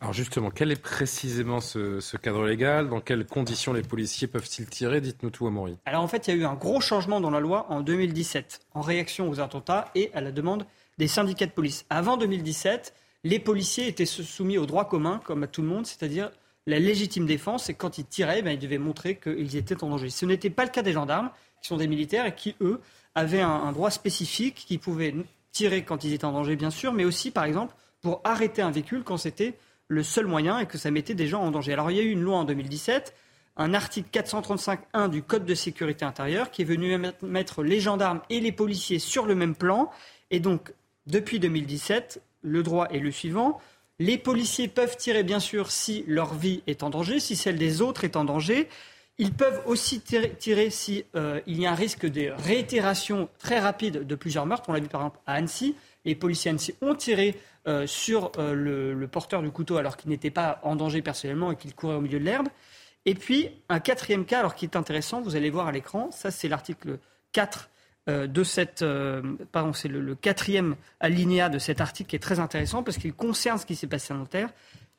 Alors 0.00 0.12
justement, 0.12 0.50
quel 0.50 0.70
est 0.70 0.80
précisément 0.80 1.60
ce, 1.60 2.16
cadre 2.16 2.44
légal? 2.44 2.88
Dans 2.88 3.00
quelles 3.00 3.26
conditions 3.26 3.72
les 3.72 3.82
policiers 3.82 4.28
peuvent-ils 4.28 4.66
tirer? 4.66 5.00
Dites-nous 5.00 5.30
tout, 5.30 5.46
Amaury. 5.46 5.76
Alors 5.86 6.02
en 6.02 6.08
fait, 6.08 6.28
il 6.28 6.34
y 6.34 6.38
a 6.38 6.40
eu 6.40 6.44
un 6.44 6.54
gros 6.54 6.80
changement 6.80 7.20
dans 7.20 7.30
la 7.30 7.40
loi 7.40 7.66
en 7.70 7.80
2017, 7.80 8.60
en 8.74 8.82
réaction 8.82 9.28
aux 9.30 9.40
attentats 9.40 9.90
et 9.94 10.10
à 10.12 10.20
la 10.20 10.32
demande 10.32 10.66
des 10.98 11.08
syndicats 11.08 11.46
de 11.46 11.52
police. 11.52 11.86
Avant 11.88 12.16
2017, 12.16 12.94
les 13.24 13.38
policiers 13.38 13.88
étaient 13.88 14.06
soumis 14.06 14.58
au 14.58 14.66
droit 14.66 14.88
commun, 14.88 15.20
comme 15.24 15.42
à 15.42 15.46
tout 15.46 15.62
le 15.62 15.68
monde, 15.68 15.86
c'est-à-dire 15.86 16.30
la 16.66 16.78
légitime 16.78 17.26
défense, 17.26 17.68
et 17.68 17.74
quand 17.74 17.98
ils 17.98 18.04
tiraient, 18.04 18.42
ben, 18.42 18.52
ils 18.52 18.58
devaient 18.58 18.78
montrer 18.78 19.16
qu'ils 19.16 19.56
étaient 19.56 19.82
en 19.82 19.88
danger. 19.88 20.10
Ce 20.10 20.26
n'était 20.26 20.50
pas 20.50 20.64
le 20.64 20.70
cas 20.70 20.82
des 20.82 20.92
gendarmes, 20.92 21.30
qui 21.62 21.68
sont 21.68 21.76
des 21.76 21.86
militaires 21.86 22.26
et 22.26 22.34
qui, 22.34 22.54
eux, 22.60 22.80
avaient 23.14 23.40
un, 23.40 23.72
droit 23.72 23.90
spécifique, 23.90 24.64
qui 24.66 24.78
pouvaient 24.78 25.14
tirer 25.52 25.84
quand 25.84 26.04
ils 26.04 26.12
étaient 26.12 26.24
en 26.24 26.32
danger, 26.32 26.56
bien 26.56 26.70
sûr, 26.70 26.92
mais 26.92 27.04
aussi, 27.04 27.30
par 27.30 27.44
exemple, 27.44 27.74
pour 28.02 28.20
arrêter 28.24 28.62
un 28.62 28.70
véhicule 28.70 29.04
quand 29.04 29.16
c'était 29.16 29.54
le 29.88 30.02
seul 30.02 30.26
moyen 30.26 30.58
et 30.58 30.66
que 30.66 30.78
ça 30.78 30.90
mettait 30.90 31.14
des 31.14 31.26
gens 31.26 31.42
en 31.42 31.50
danger. 31.50 31.72
Alors 31.72 31.90
il 31.90 31.96
y 31.96 32.00
a 32.00 32.02
eu 32.02 32.10
une 32.10 32.22
loi 32.22 32.38
en 32.38 32.44
2017, 32.44 33.14
un 33.56 33.74
article 33.74 34.08
435.1 34.12 35.08
du 35.08 35.22
Code 35.22 35.44
de 35.44 35.54
sécurité 35.54 36.04
intérieure 36.04 36.50
qui 36.50 36.62
est 36.62 36.66
venu 36.66 36.96
mettre 37.22 37.62
les 37.62 37.80
gendarmes 37.80 38.20
et 38.30 38.40
les 38.40 38.52
policiers 38.52 38.98
sur 38.98 39.26
le 39.26 39.34
même 39.34 39.54
plan. 39.54 39.90
Et 40.30 40.40
donc 40.40 40.72
depuis 41.06 41.38
2017, 41.38 42.20
le 42.42 42.62
droit 42.62 42.88
est 42.90 42.98
le 42.98 43.10
suivant. 43.10 43.60
Les 43.98 44.18
policiers 44.18 44.68
peuvent 44.68 44.96
tirer, 44.96 45.22
bien 45.22 45.40
sûr, 45.40 45.70
si 45.70 46.04
leur 46.06 46.34
vie 46.34 46.62
est 46.66 46.82
en 46.82 46.90
danger, 46.90 47.18
si 47.18 47.34
celle 47.34 47.56
des 47.56 47.80
autres 47.80 48.04
est 48.04 48.16
en 48.16 48.24
danger. 48.24 48.68
Ils 49.18 49.32
peuvent 49.32 49.62
aussi 49.64 50.00
tirer, 50.00 50.68
s'il 50.68 51.04
euh, 51.14 51.40
y 51.46 51.64
a 51.64 51.72
un 51.72 51.74
risque 51.74 52.04
de 52.04 52.32
réitération 52.36 53.30
très 53.38 53.58
rapide 53.58 54.06
de 54.06 54.14
plusieurs 54.14 54.44
meurtres. 54.44 54.68
On 54.68 54.74
l'a 54.74 54.80
vu 54.80 54.88
par 54.88 55.00
exemple 55.00 55.20
à 55.26 55.34
Annecy. 55.34 55.74
Les 56.06 56.14
policiers 56.14 56.54
ont 56.80 56.94
tiré 56.94 57.36
euh, 57.66 57.84
sur 57.88 58.30
euh, 58.38 58.54
le, 58.54 58.94
le, 58.94 59.08
porteur 59.08 59.42
du 59.42 59.50
couteau 59.50 59.76
alors 59.76 59.96
qu'il 59.96 60.08
n'était 60.08 60.30
pas 60.30 60.60
en 60.62 60.76
danger 60.76 61.02
personnellement 61.02 61.50
et 61.50 61.56
qu'il 61.56 61.74
courait 61.74 61.96
au 61.96 62.00
milieu 62.00 62.20
de 62.20 62.24
l'herbe. 62.24 62.46
Et 63.06 63.14
puis 63.14 63.50
un 63.68 63.80
quatrième 63.80 64.24
cas, 64.24 64.38
alors 64.38 64.54
qui 64.54 64.66
est 64.66 64.76
intéressant, 64.76 65.20
vous 65.20 65.34
allez 65.34 65.50
voir 65.50 65.66
à 65.66 65.72
l'écran, 65.72 66.12
ça 66.12 66.30
c'est 66.30 66.46
l'article 66.46 67.00
4 67.32 67.68
euh, 68.08 68.26
de 68.28 68.44
cette, 68.44 68.84
pardon, 69.50 69.72
c'est 69.72 69.88
le, 69.88 70.14
quatrième 70.14 70.76
alinéa 71.00 71.48
de 71.48 71.58
cet 71.58 71.80
article 71.80 72.10
qui 72.10 72.14
est 72.14 72.20
très 72.20 72.38
intéressant 72.38 72.84
parce 72.84 72.98
qu'il 72.98 73.12
concerne 73.12 73.58
ce 73.58 73.66
qui 73.66 73.74
s'est 73.74 73.88
passé 73.88 74.14
à 74.14 74.16
Nanterre, 74.16 74.50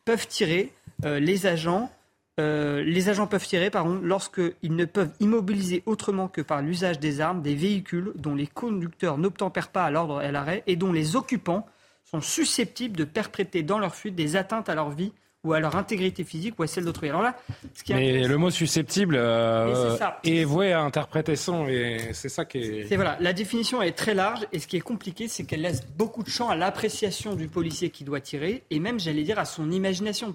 peuvent 0.04 0.28
tirer 0.28 0.74
les 1.04 1.48
agents. 1.48 1.90
Les 2.38 3.10
agents 3.10 3.28
peuvent 3.28 3.46
tirer, 3.46 3.70
pardon, 3.70 4.00
lorsqu'ils 4.04 4.76
ne 4.76 4.86
peuvent 4.86 5.12
immobiliser 5.20 5.84
autrement 5.86 6.28
que 6.28 6.42
par 6.42 6.62
l'usage 6.62 7.00
des 7.00 7.22
armes 7.22 7.42
des 7.42 7.56
véhicules 7.56 8.12
dont 8.16 8.36
les 8.36 8.48
conducteurs 8.48 9.18
n'obtempèrent 9.18 9.70
pas 9.70 9.86
à 9.86 9.92
l'ordre 9.92 10.22
et 10.22 10.26
à 10.28 10.32
l'arrêt 10.32 10.64
et 10.68 10.76
dont 10.76 10.92
les 10.92 11.16
occupants 11.16 11.66
sont 12.10 12.22
susceptibles 12.22 12.96
de 12.96 13.04
perpétrer 13.04 13.64
dans 13.64 13.80
leur 13.80 13.96
fuite 13.96 14.16
des 14.16 14.36
atteintes 14.36 14.70
à 14.70 14.76
leur 14.76 14.92
vie 14.92 15.12
ou 15.44 15.54
à 15.54 15.60
leur 15.60 15.76
intégrité 15.76 16.24
physique 16.24 16.60
ou 16.60 16.64
à 16.64 16.68
celle 16.68 16.86
d'autrui. 16.86 17.10
Alors 17.10 17.22
là, 17.22 17.36
ce 17.74 17.84
qui 17.84 17.94
Mais 17.94 18.28
le 18.28 18.38
mot 18.38 18.50
susceptible 18.50 19.16
euh, 19.18 19.98
est, 20.24 20.44
voué 20.44 20.74
à 20.74 20.82
interpréter 20.82 21.36
son, 21.36 21.68
et 21.68 22.10
c'est 22.14 22.30
ça 22.30 22.44
qui 22.44 22.58
est... 22.58 22.88
C'est 22.88 22.96
voilà, 22.96 23.18
la 23.20 23.34
définition 23.34 23.82
est 23.82 23.92
très 23.94 24.14
large, 24.14 24.46
et 24.52 24.60
ce 24.60 24.68
qui 24.68 24.78
est 24.78 24.82
compliqué, 24.82 25.28
c'est 25.28 25.46
qu'elle 25.46 25.62
laisse 25.62 25.86
beaucoup 25.98 26.24
de 26.24 26.30
champ 26.30 26.50
à 26.50 26.56
l'appréciation 26.56 27.36
du 27.36 27.48
policier 27.48 27.90
qui 27.90 28.04
doit 28.04 28.20
tirer, 28.20 28.64
et 28.72 28.80
même, 28.80 29.00
j'allais 29.00 29.24
dire, 29.24 29.40
à 29.40 29.46
son 29.46 29.72
imagination, 29.72 30.34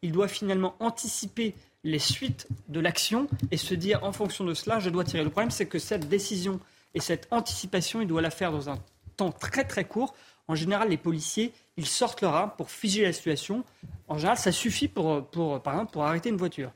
puisqu'il 0.00 0.12
doit 0.12 0.28
finalement 0.28 0.74
anticiper 0.80 1.54
les 1.84 1.98
suites 1.98 2.46
de 2.68 2.80
l'action 2.80 3.28
et 3.50 3.56
se 3.56 3.74
dire, 3.74 4.04
en 4.04 4.12
fonction 4.12 4.44
de 4.44 4.54
cela, 4.54 4.80
je 4.80 4.90
dois 4.90 5.04
tirer. 5.04 5.24
Le 5.24 5.30
problème, 5.30 5.50
c'est 5.50 5.66
que 5.66 5.78
cette 5.78 6.08
décision 6.08 6.60
et 6.94 7.00
cette 7.00 7.28
anticipation, 7.30 8.00
il 8.00 8.08
doit 8.08 8.22
la 8.22 8.30
faire 8.30 8.52
dans 8.52 8.68
un 8.68 8.78
temps 9.16 9.32
très 9.32 9.64
très 9.64 9.84
court. 9.84 10.14
En 10.48 10.54
général, 10.54 10.88
les 10.88 10.96
policiers, 10.96 11.52
ils 11.76 11.86
sortent 11.86 12.20
leur 12.22 12.34
arme 12.34 12.52
pour 12.56 12.70
figer 12.70 13.02
la 13.02 13.12
situation. 13.12 13.64
En 14.08 14.16
général, 14.18 14.36
ça 14.36 14.52
suffit 14.52 14.88
pour, 14.88 15.24
pour, 15.26 15.62
par 15.62 15.74
exemple, 15.74 15.92
pour 15.92 16.04
arrêter 16.04 16.28
une 16.28 16.36
voiture. 16.36 16.72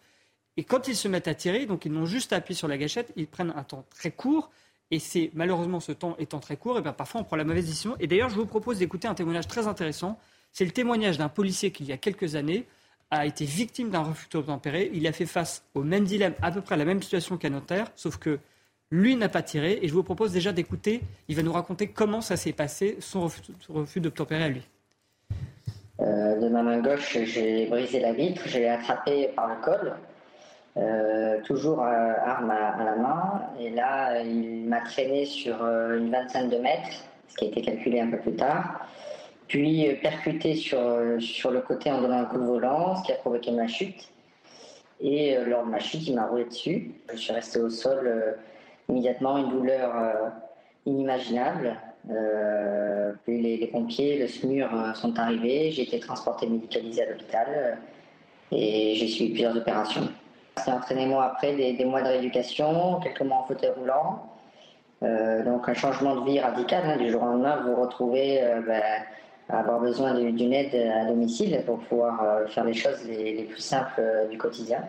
Et 0.56 0.62
quand 0.62 0.86
ils 0.86 0.96
se 0.96 1.08
mettent 1.08 1.28
à 1.28 1.34
tirer, 1.34 1.66
donc 1.66 1.84
ils 1.84 1.92
n'ont 1.92 2.06
juste 2.06 2.32
à 2.32 2.36
appuyer 2.36 2.56
sur 2.56 2.68
la 2.68 2.78
gâchette, 2.78 3.12
ils 3.16 3.26
prennent 3.26 3.52
un 3.56 3.64
temps 3.64 3.84
très 3.90 4.12
court. 4.12 4.50
Et 4.90 5.00
c'est 5.00 5.30
malheureusement 5.34 5.80
ce 5.80 5.92
temps 5.92 6.14
étant 6.18 6.38
très 6.38 6.56
court, 6.56 6.78
et 6.78 6.82
bien 6.82 6.92
parfois 6.92 7.22
on 7.22 7.24
prend 7.24 7.36
la 7.36 7.44
mauvaise 7.44 7.66
décision. 7.66 7.96
Et 7.98 8.06
d'ailleurs, 8.06 8.28
je 8.28 8.36
vous 8.36 8.46
propose 8.46 8.78
d'écouter 8.78 9.08
un 9.08 9.14
témoignage 9.14 9.48
très 9.48 9.66
intéressant. 9.66 10.18
C'est 10.52 10.64
le 10.64 10.70
témoignage 10.70 11.18
d'un 11.18 11.28
policier 11.28 11.72
qui, 11.72 11.82
il 11.82 11.88
y 11.88 11.92
a 11.92 11.96
quelques 11.96 12.36
années, 12.36 12.66
a 13.10 13.26
été 13.26 13.44
victime 13.44 13.90
d'un 13.90 14.02
refus 14.02 14.28
d'obtempérer. 14.30 14.90
Il 14.92 15.06
a 15.06 15.12
fait 15.12 15.26
face 15.26 15.64
au 15.74 15.82
même 15.82 16.04
dilemme, 16.04 16.34
à 16.42 16.50
peu 16.50 16.60
près 16.60 16.74
à 16.74 16.78
la 16.78 16.84
même 16.84 17.02
situation 17.02 17.36
qu'un 17.36 17.50
notaire, 17.50 17.90
sauf 17.94 18.16
que 18.16 18.38
lui 18.90 19.16
n'a 19.16 19.28
pas 19.28 19.42
tiré. 19.42 19.78
Et 19.82 19.88
je 19.88 19.94
vous 19.94 20.02
propose 20.02 20.32
déjà 20.32 20.52
d'écouter. 20.52 21.02
Il 21.28 21.36
va 21.36 21.42
nous 21.42 21.52
raconter 21.52 21.88
comment 21.88 22.20
ça 22.20 22.36
s'est 22.36 22.52
passé, 22.52 22.96
son 23.00 23.28
refus, 23.68 24.00
d'obtempérer 24.00 24.44
à 24.44 24.48
lui. 24.48 24.62
Euh, 26.00 26.40
de 26.40 26.48
ma 26.48 26.62
main 26.62 26.80
gauche, 26.80 27.18
j'ai 27.22 27.66
brisé 27.66 28.00
la 28.00 28.12
vitre, 28.12 28.42
j'ai 28.46 28.68
attrapé 28.68 29.28
par 29.36 29.48
le 29.48 29.54
col, 29.62 29.94
euh, 30.76 31.40
toujours 31.42 31.82
euh, 31.82 32.12
arme 32.24 32.50
à, 32.50 32.84
la 32.84 32.96
main. 32.96 33.42
Et 33.60 33.70
là, 33.70 34.20
il 34.22 34.68
m'a 34.68 34.80
traîné 34.80 35.24
sur 35.24 35.54
une 35.64 36.10
vingtaine 36.10 36.48
de 36.48 36.58
mètres, 36.58 37.04
ce 37.28 37.36
qui 37.36 37.44
a 37.44 37.48
été 37.48 37.62
calculé 37.62 38.00
un 38.00 38.10
peu 38.10 38.18
plus 38.18 38.34
tard. 38.34 38.86
Puis 39.48 39.86
percuté 40.02 40.54
sur, 40.54 40.80
sur 41.20 41.50
le 41.50 41.60
côté 41.60 41.90
en 41.92 42.00
donnant 42.00 42.18
un 42.18 42.24
coup 42.24 42.38
de 42.38 42.44
volant, 42.44 42.96
ce 42.96 43.04
qui 43.04 43.12
a 43.12 43.16
provoqué 43.16 43.50
ma 43.50 43.68
chute. 43.68 44.08
Et 45.00 45.36
lors 45.46 45.64
de 45.64 45.70
ma 45.70 45.80
chute, 45.80 46.06
il 46.06 46.14
m'a 46.14 46.26
roulé 46.26 46.46
dessus. 46.46 46.92
Je 47.12 47.16
suis 47.18 47.32
resté 47.32 47.60
au 47.60 47.68
sol 47.68 48.36
immédiatement, 48.88 49.36
une 49.36 49.50
douleur 49.50 49.92
inimaginable. 50.86 51.76
Euh, 52.10 53.12
puis 53.24 53.40
les, 53.40 53.66
pompiers, 53.68 54.18
le 54.18 54.28
SMUR 54.28 54.68
euh, 54.74 54.92
sont 54.94 55.18
arrivés. 55.18 55.70
J'ai 55.70 55.82
été 55.82 56.00
transporté 56.00 56.46
médicalisé 56.46 57.02
à 57.02 57.10
l'hôpital 57.10 57.46
euh, 57.48 57.74
et 58.52 58.94
j'ai 58.94 59.08
suivi 59.08 59.30
plusieurs 59.30 59.56
opérations. 59.56 60.08
C'est 60.56 60.70
entraîné 60.70 61.06
moi 61.06 61.24
après 61.24 61.54
des, 61.54 61.84
mois 61.84 62.02
de 62.02 62.08
rééducation, 62.08 63.00
quelques 63.00 63.22
mois 63.22 63.38
en 63.38 63.44
fauteuil 63.44 63.70
roulant. 63.76 64.30
donc 65.02 65.68
un 65.68 65.74
changement 65.74 66.16
de 66.16 66.30
vie 66.30 66.38
radical. 66.38 66.84
Hein. 66.84 66.96
du 66.96 67.10
jour 67.10 67.22
au 67.22 67.26
lendemain, 67.26 67.60
vous 67.62 67.74
vous 67.74 67.82
retrouvez 67.82 68.40
ben, 68.66 68.82
avoir 69.48 69.80
besoin 69.80 70.14
d'une 70.14 70.52
aide 70.52 70.74
à 70.74 71.06
domicile 71.06 71.62
pour 71.66 71.78
pouvoir 71.80 72.48
faire 72.48 72.64
les 72.64 72.74
choses 72.74 73.04
les 73.06 73.44
plus 73.44 73.60
simples 73.60 74.02
du 74.30 74.38
quotidien. 74.38 74.88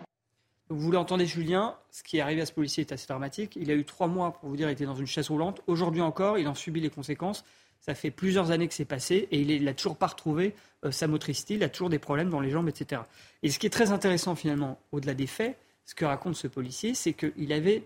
Vous 0.68 0.90
l'entendez, 0.90 1.26
Julien, 1.26 1.76
ce 1.92 2.02
qui 2.02 2.18
est 2.18 2.20
arrivé 2.20 2.40
à 2.40 2.46
ce 2.46 2.52
policier 2.52 2.80
est 2.80 2.92
assez 2.92 3.06
dramatique. 3.06 3.56
Il 3.60 3.70
a 3.70 3.74
eu 3.74 3.84
trois 3.84 4.08
mois, 4.08 4.32
pour 4.32 4.48
vous 4.48 4.56
dire, 4.56 4.68
il 4.68 4.72
était 4.72 4.84
dans 4.84 4.96
une 4.96 5.06
chaise 5.06 5.28
roulante. 5.28 5.60
Aujourd'hui 5.68 6.00
encore, 6.00 6.38
il 6.38 6.48
en 6.48 6.54
subit 6.54 6.80
les 6.80 6.90
conséquences. 6.90 7.44
Ça 7.80 7.94
fait 7.94 8.10
plusieurs 8.10 8.50
années 8.50 8.66
que 8.66 8.74
c'est 8.74 8.84
passé 8.84 9.28
et 9.30 9.40
il 9.40 9.62
n'a 9.62 9.74
toujours 9.74 9.96
pas 9.96 10.08
retrouvé 10.08 10.54
euh, 10.84 10.90
sa 10.90 11.06
motricité. 11.06 11.54
Il 11.54 11.62
a 11.62 11.68
toujours 11.68 11.88
des 11.88 12.00
problèmes 12.00 12.30
dans 12.30 12.40
les 12.40 12.50
jambes, 12.50 12.68
etc. 12.68 13.02
Et 13.44 13.50
ce 13.50 13.60
qui 13.60 13.66
est 13.66 13.70
très 13.70 13.92
intéressant, 13.92 14.34
finalement, 14.34 14.76
au-delà 14.90 15.14
des 15.14 15.28
faits, 15.28 15.56
ce 15.84 15.94
que 15.94 16.04
raconte 16.04 16.34
ce 16.34 16.48
policier, 16.48 16.94
c'est 16.94 17.12
qu'il 17.12 17.52
avait, 17.52 17.84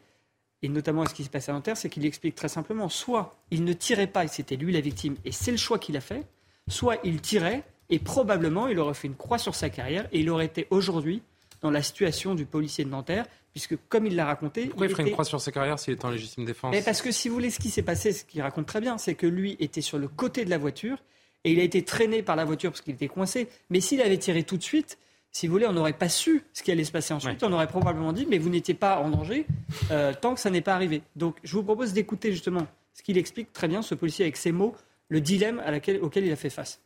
et 0.63 0.71
notamment 0.71 1.05
ce 1.05 1.13
qui 1.13 1.25
se 1.25 1.29
passait 1.29 1.51
à 1.51 1.55
Nanterre, 1.55 1.77
c'est 1.77 1.91
qu'il 1.91 2.07
explique 2.07 2.35
très 2.35 2.49
simplement 2.49 2.89
soit 2.89 3.37
il 3.51 3.63
ne 3.65 3.75
tirait 3.75 4.07
pas 4.07 4.25
et 4.25 4.29
c'était 4.29 4.57
lui 4.57 4.73
la 4.73 4.81
victime, 4.81 5.17
et 5.27 5.33
c'est 5.33 5.51
le 5.51 5.59
choix 5.59 5.79
qu'il 5.79 5.99
a 5.99 6.01
fait, 6.01 6.25
soit 6.71 6.97
il 7.05 7.21
tirait 7.21 7.63
et 7.91 7.99
probablement 7.99 8.69
il 8.69 8.79
aurait 8.79 8.95
fait 8.95 9.09
une 9.09 9.17
croix 9.17 9.39
sur 9.39 9.55
sa 9.55 9.69
carrière 9.69 10.09
et 10.13 10.21
il 10.21 10.31
aurait 10.31 10.47
été 10.47 10.67
aujourd'hui 10.71 11.23
dans 11.61 11.71
la 11.71 11.83
situation 11.83 12.35
du 12.35 12.47
policier 12.47 12.85
de 12.85 12.91
Nanterre, 12.91 13.27
puisque 13.53 13.77
comme 13.89 14.07
il 14.07 14.17
l'a 14.17 14.25
raconté... 14.25 14.67
Pourquoi 14.67 14.87
il, 14.87 14.91
ferait 14.91 15.03
une 15.03 15.13
croix 15.13 15.27
sur 15.27 15.41
sa 15.41 15.53
carrière 15.53 15.79
s'il 15.79 15.93
est 15.93 16.05
en 16.05 16.11
légitime 16.11 16.47
défense 16.47 16.73
Mais 16.73 16.83
Parce 16.83 17.03
que 17.03 17.11
si 17.13 17.29
vous 17.29 17.35
voulez, 17.35 17.51
ce 17.51 17.59
qui 17.59 17.69
s'est 17.69 17.83
passé, 17.83 18.13
ce 18.13 18.25
qu'il 18.25 18.41
raconte 18.41 18.67
très 18.67 18.81
bien, 18.81 18.97
c'est 18.97 19.15
que 19.15 19.27
lui 19.27 19.57
était 19.61 19.83
sur 19.83 19.99
le 19.99 20.09
côté 20.09 20.47
de 20.47 20.51
la 20.51 20.57
voiture, 20.57 20.97
et 21.45 21.53
il 21.53 21.61
a 21.61 21.63
été 21.63 21.83
traîné 21.83 22.23
par 22.23 22.37
la 22.37 22.45
voiture 22.45 22.71
parce 22.71 22.81
qu'il 22.81 22.95
était 22.95 23.09
coincé. 23.09 23.49
Mais 23.71 23.81
s'il 23.81 24.01
avait 24.03 24.19
tiré 24.19 24.43
tout 24.43 24.57
de 24.57 24.63
suite, 24.63 24.99
si 25.33 25.47
vous 25.47 25.53
voulez, 25.53 25.67
on 25.67 25.73
n'aurait 25.73 25.93
pas 25.93 26.09
su 26.09 26.43
ce 26.53 26.63
qui 26.63 26.73
allait 26.73 26.85
se 26.85 26.93
passer 26.93 27.15
ensuite. 27.15 27.43
On 27.43 27.53
aurait 27.53 27.67
probablement 27.67 28.13
dit, 28.13 28.27
mais 28.29 28.39
vous 28.39 28.51
n'étiez 28.51 28.75
pas 28.75 28.99
en 28.99 29.11
danger 29.11 29.47
euh, 29.91 30.13
tant 30.19 30.35
que 30.35 30.41
ça 30.41 30.51
n'est 30.51 30.61
pas 30.61 30.75
arrivé. 30.75 31.03
Donc, 31.17 31.37
je 31.45 31.53
vous 31.53 31.63
propose 31.63 31.93
d'écouter 31.93 32.33
justement 32.33 32.67
ce 32.95 33.03
qu'il 33.03 33.17
explique 33.17 33.53
très 33.53 33.69
bien, 33.69 33.81
ce 33.81 33.95
policier, 33.95 34.25
avec 34.25 34.37
ses 34.37 34.53
mots, 34.53 34.75
le 35.11 35.21
dilemme 35.21 35.63
auquel 36.03 36.25
il 36.25 36.33
a 36.33 36.37
fait 36.37 36.51
face. 36.51 36.81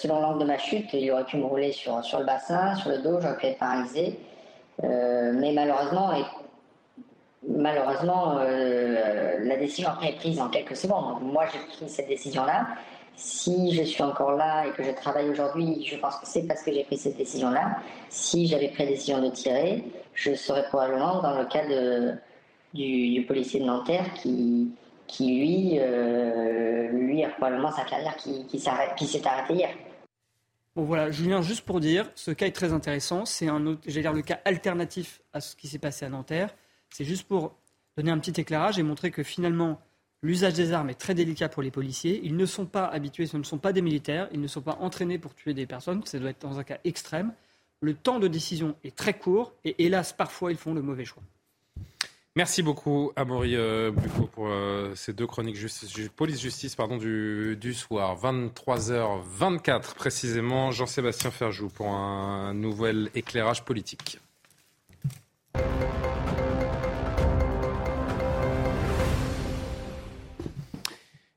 Selon 0.00 0.20
l'angle 0.20 0.40
de 0.40 0.44
ma 0.44 0.58
chute, 0.58 0.92
il 0.92 1.10
aurait 1.10 1.24
pu 1.24 1.36
me 1.36 1.44
rouler 1.44 1.72
sur, 1.72 1.96
le 1.96 2.24
bassin, 2.24 2.74
sur 2.76 2.90
le 2.90 2.98
dos, 2.98 3.20
j'aurais 3.20 3.36
pu 3.36 3.46
être 3.46 3.58
paralysé. 3.58 4.18
Euh, 4.84 5.32
mais 5.34 5.52
malheureusement, 5.52 6.12
malheureusement 7.46 8.34
la 8.38 9.56
décision 9.56 9.90
après 9.90 10.10
est 10.10 10.16
prise 10.16 10.40
en 10.40 10.48
quelques 10.48 10.76
secondes. 10.76 11.22
moi, 11.22 11.44
j'ai 11.52 11.58
pris 11.58 11.88
cette 11.88 12.08
décision-là. 12.08 12.66
Si 13.16 13.74
je 13.74 13.82
suis 13.82 14.02
encore 14.02 14.32
là 14.36 14.66
et 14.66 14.70
que 14.70 14.84
je 14.84 14.92
travaille 14.92 15.28
aujourd'hui, 15.28 15.84
je 15.84 15.96
pense 15.96 16.16
que 16.16 16.26
c'est 16.26 16.46
parce 16.46 16.62
que 16.62 16.72
j'ai 16.72 16.84
pris 16.84 16.96
cette 16.96 17.16
décision-là. 17.16 17.78
Si 18.08 18.46
j'avais 18.46 18.68
pris 18.68 18.84
la 18.84 18.90
décision 18.90 19.20
de 19.20 19.30
tirer, 19.30 19.82
je 20.14 20.34
serais 20.34 20.64
probablement 20.68 21.20
dans 21.20 21.36
le 21.36 21.44
cas 21.46 21.64
du, 22.72 23.24
policier 23.26 23.58
de 23.58 23.64
Nanterre 23.64 24.14
qui, 24.14 24.70
qui 25.08 25.40
lui, 25.40 25.78
euh, 25.80 26.88
lui 26.90 27.24
a 27.24 27.30
probablement 27.30 27.72
sa 27.72 27.84
carrière 27.84 28.16
qui, 28.16 28.46
qui 28.46 28.60
s'est 28.60 28.70
arrêtée 29.26 29.54
hier. 29.54 29.70
Bon 30.76 30.84
voilà, 30.84 31.10
Julien, 31.10 31.42
juste 31.42 31.64
pour 31.64 31.80
dire, 31.80 32.08
ce 32.14 32.30
cas 32.30 32.46
est 32.46 32.52
très 32.52 32.72
intéressant. 32.72 33.24
C'est 33.24 33.48
un 33.48 33.66
autre, 33.66 33.80
dire 33.88 34.12
le 34.12 34.22
cas 34.22 34.38
alternatif 34.44 35.20
à 35.32 35.40
ce 35.40 35.56
qui 35.56 35.66
s'est 35.66 35.80
passé 35.80 36.04
à 36.04 36.08
Nanterre. 36.08 36.54
C'est 36.90 37.04
juste 37.04 37.26
pour 37.26 37.56
donner 37.96 38.12
un 38.12 38.18
petit 38.18 38.40
éclairage 38.40 38.78
et 38.78 38.84
montrer 38.84 39.10
que 39.10 39.24
finalement, 39.24 39.80
l'usage 40.22 40.52
des 40.52 40.72
armes 40.72 40.90
est 40.90 40.94
très 40.94 41.14
délicat 41.14 41.48
pour 41.48 41.64
les 41.64 41.72
policiers. 41.72 42.20
Ils 42.22 42.36
ne 42.36 42.46
sont 42.46 42.66
pas 42.66 42.84
habitués, 42.84 43.26
ce 43.26 43.36
ne 43.36 43.42
sont 43.42 43.58
pas 43.58 43.72
des 43.72 43.82
militaires, 43.82 44.28
ils 44.30 44.40
ne 44.40 44.46
sont 44.46 44.60
pas 44.60 44.78
entraînés 44.80 45.18
pour 45.18 45.34
tuer 45.34 45.52
des 45.52 45.66
personnes. 45.66 46.04
Ça 46.04 46.20
doit 46.20 46.30
être 46.30 46.42
dans 46.42 46.60
un 46.60 46.64
cas 46.64 46.78
extrême. 46.84 47.32
Le 47.80 47.94
temps 47.94 48.20
de 48.20 48.28
décision 48.28 48.76
est 48.84 48.94
très 48.94 49.14
court 49.14 49.52
et 49.64 49.84
hélas, 49.84 50.12
parfois, 50.12 50.52
ils 50.52 50.58
font 50.58 50.74
le 50.74 50.82
mauvais 50.82 51.04
choix. 51.04 51.24
Merci 52.38 52.62
beaucoup, 52.62 53.10
Amaury 53.16 53.56
euh, 53.56 53.90
pour 54.32 54.46
euh, 54.46 54.92
ces 54.94 55.12
deux 55.12 55.26
chroniques 55.26 55.56
police-justice 56.14 56.76
du, 56.96 57.56
du 57.60 57.74
soir. 57.74 58.16
23h24 58.16 59.94
précisément. 59.96 60.70
Jean-Sébastien 60.70 61.32
Ferjou 61.32 61.68
pour 61.68 61.88
un 61.88 62.54
nouvel 62.54 63.10
éclairage 63.16 63.64
politique. 63.64 64.20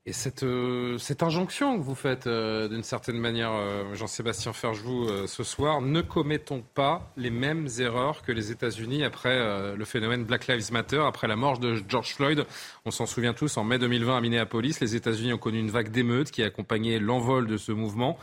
Et 0.08 0.14
cette, 0.14 0.42
euh, 0.42 0.98
cette 0.98 1.22
injonction 1.22 1.78
que 1.78 1.84
vous 1.84 1.94
faites 1.94 2.26
euh, 2.26 2.68
d'une 2.68 2.82
certaine 2.82 3.20
manière, 3.20 3.52
euh, 3.54 3.94
Jean-Sébastien 3.94 4.52
Ferjou, 4.52 5.08
ce 5.28 5.44
soir, 5.44 5.80
ne 5.80 6.02
commettons 6.02 6.64
pas 6.74 7.14
les 7.18 7.30
mêmes 7.30 7.68
erreurs 7.78 8.24
que 8.24 8.32
les 8.32 8.50
États-Unis 8.50 9.04
après 9.04 9.76
le 9.76 9.86
phénomène 9.86 10.26
Black 10.26 10.48
Lives 10.48 10.72
Matter, 10.72 11.02
après 11.06 11.28
la 11.28 11.36
mort 11.36 11.60
de 11.60 11.84
George 11.88 12.16
Floyd. 12.16 12.46
On 12.86 12.92
s'en 12.92 13.06
souvient 13.06 13.34
tous, 13.34 13.58
en 13.58 13.64
mai 13.64 13.78
2020 13.78 14.18
à 14.18 14.22
Minneapolis, 14.22 14.80
les 14.80 14.96
États-Unis 14.96 15.34
ont 15.34 15.38
connu 15.38 15.60
une 15.60 15.70
vague 15.70 15.92
d'émeutes 15.92 16.32
qui 16.32 16.42
a 16.42 16.48
accompagné 16.48 17.00
l'envol 17.00 17.46
de 17.46 17.58
ce 17.58 17.72
mouvement. 17.72 18.18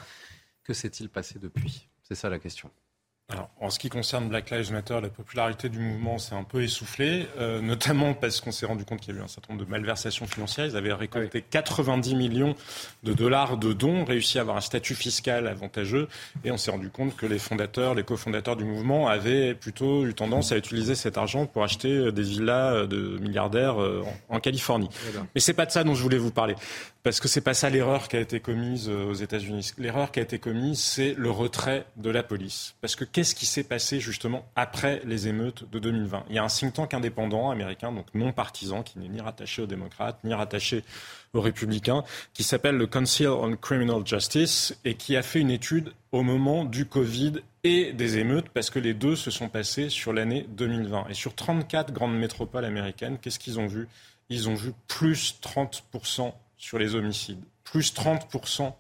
Que 0.65 0.75
s'est-il 0.75 1.09
passé 1.09 1.39
depuis? 1.39 1.87
C'est 2.03 2.17
ça 2.17 2.29
la 2.29 2.41
question. 2.41 2.71
Alors, 3.31 3.51
en 3.61 3.69
ce 3.69 3.79
qui 3.79 3.91
concerne 3.91 4.27
Black 4.31 4.49
Lives 4.51 4.73
Matter, 4.73 4.99
la 5.03 5.11
popularité 5.11 5.69
du 5.69 5.81
mouvement 5.81 6.17
s'est 6.17 6.35
un 6.35 6.45
peu 6.45 6.63
essoufflée, 6.63 7.27
euh, 7.37 7.61
notamment 7.61 8.15
parce 8.15 8.41
qu'on 8.41 8.53
s'est 8.53 8.65
rendu 8.65 8.87
compte 8.87 9.01
qu'il 9.01 9.13
y 9.13 9.15
avait 9.15 9.23
un 9.23 9.29
certain 9.29 9.53
nombre 9.53 9.67
de 9.67 9.71
malversations 9.71 10.27
financières. 10.27 10.65
Ils 10.65 10.79
avaient 10.79 10.95
récolté 10.95 11.43
90 11.43 12.15
millions 12.15 12.55
de 13.03 13.13
dollars 13.13 13.59
de 13.59 13.75
dons, 13.75 14.07
réussi 14.07 14.39
à 14.39 14.41
avoir 14.41 14.57
un 14.57 14.63
statut 14.63 14.95
fiscal 14.95 15.47
avantageux, 15.47 16.09
et 16.43 16.51
on 16.51 16.57
s'est 16.57 16.71
rendu 16.71 16.89
compte 16.89 17.17
que 17.17 17.27
les 17.27 17.39
fondateurs, 17.39 17.95
les 17.95 18.03
cofondateurs 18.03 18.57
du 18.57 18.65
mouvement 18.65 19.09
avaient 19.09 19.53
plutôt 19.55 20.07
eu 20.07 20.15
tendance 20.15 20.53
à 20.53 20.57
utiliser 20.57 20.95
cet 20.95 21.19
argent 21.19 21.45
pour 21.45 21.63
acheter 21.63 21.93
euh, 21.93 22.11
des 22.11 22.23
villas 22.23 22.73
euh, 22.73 22.87
de 22.87 23.19
milliardaires 23.19 23.77
en, 24.31 24.41
Californie. 24.41 24.89
Mais 25.35 25.41
c'est 25.43 25.53
pas 25.53 25.67
de 25.67 25.71
ça 25.71 25.85
dont 25.85 25.95
je 25.95 26.03
voulais 26.03 26.17
vous 26.17 26.31
parler. 26.31 26.55
Parce 27.09 27.21
que 27.21 27.29
c'est 27.29 27.41
pas 27.41 27.55
ça 27.55 27.71
l'erreur 27.71 28.07
qui 28.07 28.19
a 28.19 28.21
été 28.21 28.39
commise 28.39 28.91
aux 28.91 29.15
États-Unis. 29.15 29.71
L'erreur 29.79 30.13
qui 30.13 30.21
a 30.21 30.23
été 30.23 30.39
commise, 30.39 30.79
c'est 30.79 31.15
le 31.17 31.31
retrait 31.31 31.87
de 31.97 32.11
la 32.11 32.23
police. 32.23 32.75
Parce 32.83 32.97
que 32.97 33.05
qu'est-ce 33.05 33.35
qui 33.35 33.47
s'est 33.47 33.65
passé 33.65 33.99
justement 33.99 34.47
après 34.57 35.01
les 35.07 35.27
émeutes 35.27 35.65
de 35.71 35.79
2020 35.79 36.27
Il 36.29 36.37
y 36.37 36.39
a 36.39 36.45
un 36.45 36.49
think 36.49 36.75
tank 36.75 36.93
indépendant 36.93 37.51
américain, 37.51 37.93
donc 37.93 38.09
non 38.13 38.33
partisan, 38.33 38.83
qui 38.83 38.99
n'est 38.99 39.09
ni 39.09 39.23
rattaché 39.23 39.63
aux 39.63 39.67
démocrates, 39.67 40.23
ni 40.23 40.35
rattaché 40.35 40.85
aux 41.33 41.41
républicains, 41.41 42.05
qui 42.35 42.43
s'appelle 42.43 42.77
le 42.77 42.87
Council 42.87 43.29
on 43.29 43.57
Criminal 43.57 44.07
Justice 44.07 44.79
et 44.85 44.93
qui 44.93 45.17
a 45.17 45.23
fait 45.23 45.41
une 45.41 45.51
étude 45.51 45.95
au 46.13 46.23
moment 46.23 46.67
du 46.67 46.85
Covid 46.85 47.37
et 47.65 47.95
des 47.95 48.19
émeutes, 48.19 48.51
parce 48.51 48.69
que 48.69 48.81
les 48.81 48.93
deux 48.93 49.17
se 49.17 49.31
sont 49.31 49.49
passés 49.49 49.89
sur 49.89 50.13
l'année 50.13 50.47
2020. 50.51 51.07
Et 51.09 51.15
sur 51.15 51.35
34 51.35 51.91
grandes 51.91 52.19
métropoles 52.19 52.67
américaines, 52.67 53.17
qu'est-ce 53.17 53.39
qu'ils 53.39 53.59
ont 53.59 53.67
vu? 53.67 53.89
Ils 54.29 54.51
ont 54.51 54.55
vu 54.55 54.75
plus 54.89 55.41
30% 55.43 56.35
sur 56.59 56.79
les 56.79 56.95
homicides, 56.95 57.43
plus 57.65 57.95
30% 57.95 58.75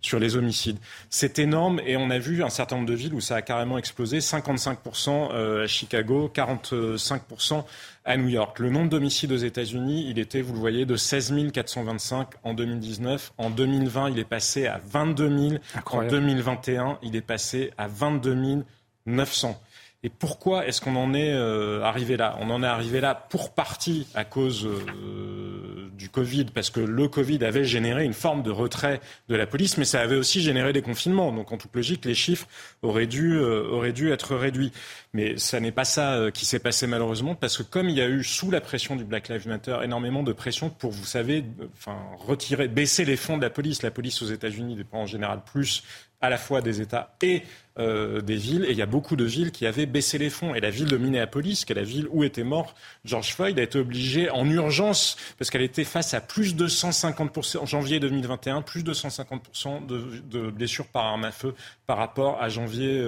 sur 0.00 0.18
les 0.18 0.36
homicides. 0.36 0.78
C'est 1.10 1.38
énorme 1.38 1.80
et 1.84 1.96
on 1.96 2.10
a 2.10 2.18
vu 2.18 2.42
un 2.42 2.48
certain 2.48 2.76
nombre 2.76 2.88
de 2.88 2.94
villes 2.94 3.14
où 3.14 3.20
ça 3.20 3.36
a 3.36 3.42
carrément 3.42 3.76
explosé. 3.76 4.18
55% 4.18 5.30
euh, 5.32 5.64
à 5.64 5.66
Chicago, 5.66 6.30
45% 6.34 7.64
à 8.04 8.16
New 8.16 8.28
York. 8.28 8.58
Le 8.58 8.70
nombre 8.70 8.88
d'homicides 8.88 9.32
aux 9.32 9.36
États-Unis, 9.36 10.06
il 10.08 10.18
était, 10.18 10.40
vous 10.40 10.54
le 10.54 10.58
voyez, 10.58 10.86
de 10.86 10.96
16 10.96 11.34
425 11.52 12.28
en 12.44 12.54
2019. 12.54 13.32
En 13.36 13.50
2020, 13.50 14.10
il 14.10 14.18
est 14.18 14.24
passé 14.24 14.66
à 14.66 14.80
22 14.84 15.38
000. 15.50 15.62
En 15.86 16.06
2021, 16.06 16.98
il 17.02 17.16
est 17.16 17.20
passé 17.20 17.72
à 17.76 17.86
22 17.86 18.64
900. 19.06 19.60
Et 20.02 20.08
pourquoi 20.08 20.66
est-ce 20.66 20.80
qu'on 20.80 20.96
en 20.96 21.12
est 21.12 21.30
euh, 21.30 21.82
arrivé 21.82 22.16
là? 22.16 22.34
On 22.40 22.48
en 22.48 22.62
est 22.62 22.66
arrivé 22.66 23.00
là 23.00 23.14
pour 23.14 23.52
partie 23.52 24.06
à 24.14 24.24
cause 24.24 24.66
euh, 24.66 25.90
du 25.92 26.08
Covid, 26.08 26.46
parce 26.46 26.70
que 26.70 26.80
le 26.80 27.06
Covid 27.06 27.44
avait 27.44 27.64
généré 27.64 28.04
une 28.04 28.14
forme 28.14 28.42
de 28.42 28.50
retrait 28.50 29.02
de 29.28 29.36
la 29.36 29.46
police, 29.46 29.76
mais 29.76 29.84
ça 29.84 30.00
avait 30.00 30.16
aussi 30.16 30.40
généré 30.40 30.72
des 30.72 30.80
confinements. 30.80 31.32
Donc 31.32 31.52
en 31.52 31.58
toute 31.58 31.76
logique, 31.76 32.06
les 32.06 32.14
chiffres 32.14 32.46
auraient 32.80 33.06
dû, 33.06 33.34
euh, 33.34 33.68
auraient 33.68 33.92
dû 33.92 34.10
être 34.10 34.36
réduits. 34.36 34.72
Mais 35.12 35.36
ça 35.36 35.60
n'est 35.60 35.72
pas 35.72 35.84
ça 35.84 36.30
qui 36.32 36.46
s'est 36.46 36.60
passé 36.60 36.86
malheureusement, 36.86 37.34
parce 37.34 37.58
que 37.58 37.62
comme 37.62 37.90
il 37.90 37.96
y 37.96 38.00
a 38.00 38.08
eu 38.08 38.24
sous 38.24 38.50
la 38.50 38.62
pression 38.62 38.96
du 38.96 39.04
Black 39.04 39.28
Lives 39.28 39.48
Matter 39.48 39.76
énormément 39.82 40.22
de 40.22 40.32
pression 40.32 40.70
pour, 40.70 40.92
vous 40.92 41.04
savez, 41.04 41.44
enfin 41.76 41.98
retirer, 42.26 42.68
baisser 42.68 43.04
les 43.04 43.16
fonds 43.16 43.36
de 43.36 43.42
la 43.42 43.50
police. 43.50 43.82
La 43.82 43.90
police 43.90 44.22
aux 44.22 44.26
États-Unis 44.26 44.76
dépend 44.76 45.00
en 45.00 45.06
général 45.06 45.42
plus 45.44 45.82
à 46.20 46.28
la 46.28 46.38
fois 46.38 46.60
des 46.60 46.80
États 46.80 47.14
et 47.22 47.42
euh, 47.78 48.20
des 48.20 48.36
villes. 48.36 48.64
Et 48.66 48.72
il 48.72 48.76
y 48.76 48.82
a 48.82 48.86
beaucoup 48.86 49.16
de 49.16 49.24
villes 49.24 49.52
qui 49.52 49.64
avaient 49.64 49.86
baissé 49.86 50.18
les 50.18 50.28
fonds. 50.28 50.54
Et 50.54 50.60
la 50.60 50.70
ville 50.70 50.88
de 50.88 50.96
Minneapolis, 50.96 51.64
qui 51.64 51.72
est 51.72 51.76
la 51.76 51.82
ville 51.82 52.08
où 52.10 52.24
était 52.24 52.44
mort 52.44 52.74
George 53.04 53.32
Floyd, 53.34 53.58
a 53.58 53.62
été 53.62 53.78
obligée 53.78 54.28
en 54.28 54.48
urgence, 54.50 55.16
parce 55.38 55.50
qu'elle 55.50 55.62
était 55.62 55.84
face 55.84 56.12
à 56.12 56.20
plus 56.20 56.56
de 56.56 56.66
150%, 56.66 57.58
en 57.58 57.66
janvier 57.66 58.00
2021, 58.00 58.62
plus 58.62 58.82
de 58.82 58.92
150% 58.92 59.86
de, 59.86 60.20
de, 60.30 60.50
blessures 60.50 60.88
par 60.88 61.06
arme 61.06 61.24
à 61.24 61.32
feu 61.32 61.54
par 61.86 61.96
rapport 61.96 62.42
à 62.42 62.48
janvier 62.48 63.02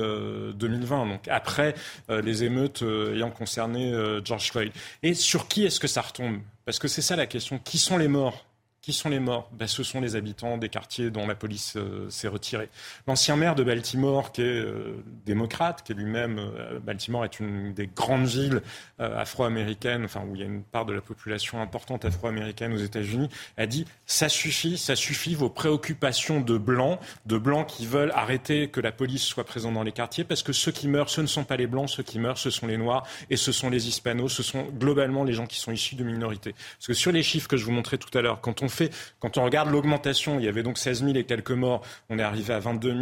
2020. 0.54 1.02
Euh, 1.02 1.10
Donc 1.10 1.28
après 1.28 1.74
euh, 2.08 2.22
les 2.22 2.44
émeutes 2.44 2.82
ayant 2.82 3.30
concerné 3.30 3.92
George 4.24 4.50
Floyd. 4.50 4.72
Et 5.02 5.14
sur 5.14 5.48
qui 5.48 5.64
est-ce 5.64 5.80
que 5.80 5.88
ça 5.88 6.00
retombe? 6.00 6.38
Parce 6.64 6.78
que 6.78 6.88
c'est 6.88 7.02
ça 7.02 7.16
la 7.16 7.26
question. 7.26 7.58
Qui 7.58 7.78
sont 7.78 7.98
les 7.98 8.08
morts? 8.08 8.46
Qui 8.82 8.92
sont 8.92 9.08
les 9.08 9.20
morts? 9.20 9.48
Ben, 9.52 9.68
Ce 9.68 9.84
sont 9.84 10.00
les 10.00 10.16
habitants 10.16 10.58
des 10.58 10.68
quartiers 10.68 11.10
dont 11.10 11.26
la 11.26 11.36
police 11.36 11.74
euh, 11.76 12.10
s'est 12.10 12.28
retirée. 12.28 12.68
L'ancien 13.06 13.36
maire 13.36 13.54
de 13.54 13.62
Baltimore, 13.62 14.32
qui 14.32 14.42
est 14.42 14.44
euh, 14.44 15.02
démocrate, 15.24 15.84
qui 15.84 15.92
est 15.92 15.94
lui-même... 15.94 16.38
Euh, 16.38 16.80
Baltimore 16.80 17.24
est 17.24 17.38
une 17.38 17.72
des 17.72 17.86
grandes 17.86 18.26
villes 18.26 18.60
afro-américaines, 18.98 20.04
enfin, 20.04 20.22
où 20.28 20.34
il 20.34 20.40
y 20.40 20.44
a 20.44 20.46
une 20.46 20.62
part 20.62 20.84
de 20.84 20.92
la 20.92 21.00
population 21.00 21.60
importante 21.60 22.04
afro-américaine 22.04 22.72
aux 22.72 22.78
États-Unis, 22.78 23.28
a 23.56 23.66
dit 23.66 23.84
«ça 24.06 24.28
suffit, 24.28 24.78
ça 24.78 24.96
suffit, 24.96 25.34
vos 25.34 25.48
préoccupations 25.48 26.40
de 26.40 26.58
blancs, 26.58 26.98
de 27.26 27.38
blancs 27.38 27.66
qui 27.68 27.86
veulent 27.86 28.12
arrêter 28.14 28.68
que 28.68 28.80
la 28.80 28.92
police 28.92 29.22
soit 29.22 29.44
présente 29.44 29.74
dans 29.74 29.82
les 29.82 29.92
quartiers, 29.92 30.24
parce 30.24 30.42
que 30.42 30.52
ceux 30.52 30.72
qui 30.72 30.88
meurent, 30.88 31.08
ce 31.08 31.20
ne 31.20 31.26
sont 31.26 31.44
pas 31.44 31.56
les 31.56 31.66
blancs, 31.66 31.88
ceux 31.88 32.02
qui 32.02 32.18
meurent, 32.18 32.38
ce 32.38 32.50
sont 32.50 32.66
les 32.66 32.76
noirs, 32.76 33.04
et 33.30 33.36
ce 33.36 33.52
sont 33.52 33.70
les 33.70 33.88
hispanos, 33.88 34.32
ce 34.32 34.42
sont 34.42 34.64
globalement 34.64 35.24
les 35.24 35.32
gens 35.32 35.46
qui 35.46 35.58
sont 35.58 35.72
issus 35.72 35.94
de 35.94 36.04
minorités.» 36.04 36.54
Parce 36.78 36.86
que 36.88 36.94
sur 36.94 37.12
les 37.12 37.22
chiffres 37.22 37.48
que 37.48 37.56
je 37.56 37.64
vous 37.64 37.72
montrais 37.72 37.98
tout 37.98 38.16
à 38.16 38.22
l'heure, 38.22 38.40
quand 38.40 38.62
on 38.62 38.68
fait, 38.72 38.92
quand 39.20 39.38
on 39.38 39.44
regarde 39.44 39.70
l'augmentation, 39.70 40.38
il 40.38 40.44
y 40.44 40.48
avait 40.48 40.62
donc 40.62 40.78
16 40.78 41.04
000 41.04 41.16
et 41.16 41.24
quelques 41.24 41.52
morts, 41.52 41.82
on 42.10 42.18
est 42.18 42.22
arrivé 42.22 42.52
à 42.52 42.58
22 42.58 42.92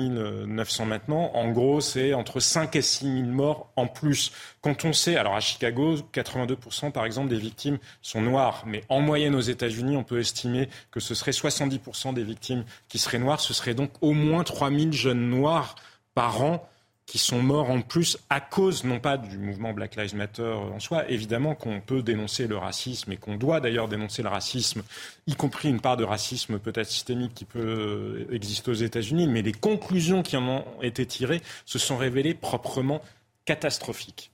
900 0.47 0.87
maintenant. 0.87 1.31
En 1.35 1.51
gros, 1.51 1.81
c'est 1.81 2.15
entre 2.15 2.41
5 2.41 2.77
et 2.77 2.83
6 2.83 3.05
000 3.05 3.27
morts 3.29 3.71
en 3.77 3.87
plus. 3.87 4.33
Quand 4.61 4.85
on 4.85 4.93
sait, 4.93 5.17
alors 5.17 5.35
à 5.35 5.41
Chicago, 5.41 5.97
82% 6.13 6.93
par 6.93 7.05
exemple 7.05 7.29
des 7.29 7.39
victimes 7.39 7.79
sont 8.03 8.21
noires, 8.21 8.65
mais 8.67 8.85
en 8.89 9.01
moyenne 9.01 9.35
aux 9.35 9.41
États-Unis, 9.41 9.97
on 9.97 10.05
peut 10.05 10.21
estimer 10.21 10.69
que 10.91 11.01
ce 11.01 11.15
serait 11.15 11.33
70% 11.33 12.15
des 12.15 12.25
victimes 12.25 12.65
qui 12.89 12.99
seraient 12.99 13.19
noires. 13.19 13.41
Ce 13.41 13.55
serait 13.55 13.75
donc 13.75 13.91
au 14.01 14.13
moins 14.13 14.45
3 14.45 14.71
000 14.71 14.93
jeunes 14.93 15.31
noirs 15.31 15.77
par 16.15 16.43
an 16.43 16.69
qui 17.11 17.19
sont 17.19 17.43
morts 17.43 17.71
en 17.71 17.81
plus 17.81 18.19
à 18.31 18.41
cause, 18.41 18.85
non 18.85 19.01
pas 19.01 19.17
du 19.17 19.37
mouvement 19.37 19.73
Black 19.73 19.97
Lives 19.97 20.15
Matter 20.15 20.45
en 20.45 20.79
soi, 20.79 21.11
évidemment 21.11 21.57
qu'on 21.57 21.81
peut 21.81 22.03
dénoncer 22.03 22.47
le 22.47 22.57
racisme 22.57 23.11
et 23.11 23.17
qu'on 23.17 23.35
doit 23.35 23.59
d'ailleurs 23.59 23.89
dénoncer 23.89 24.23
le 24.23 24.29
racisme, 24.29 24.85
y 25.27 25.35
compris 25.35 25.71
une 25.71 25.81
part 25.81 25.97
de 25.97 26.05
racisme 26.05 26.61
peut-être 26.61 26.87
systémique 26.87 27.35
qui 27.35 27.45
peut 27.45 28.29
exister 28.31 28.71
aux 28.71 28.75
États-Unis, 28.75 29.27
mais 29.27 29.43
les 29.43 29.51
conclusions 29.51 30.23
qui 30.23 30.37
en 30.37 30.47
ont 30.47 30.65
été 30.83 31.05
tirées 31.05 31.43
se 31.67 31.81
sont 31.81 31.97
révélées 31.97 32.35
proprement 32.35 33.03
catastrophiques. 33.45 34.31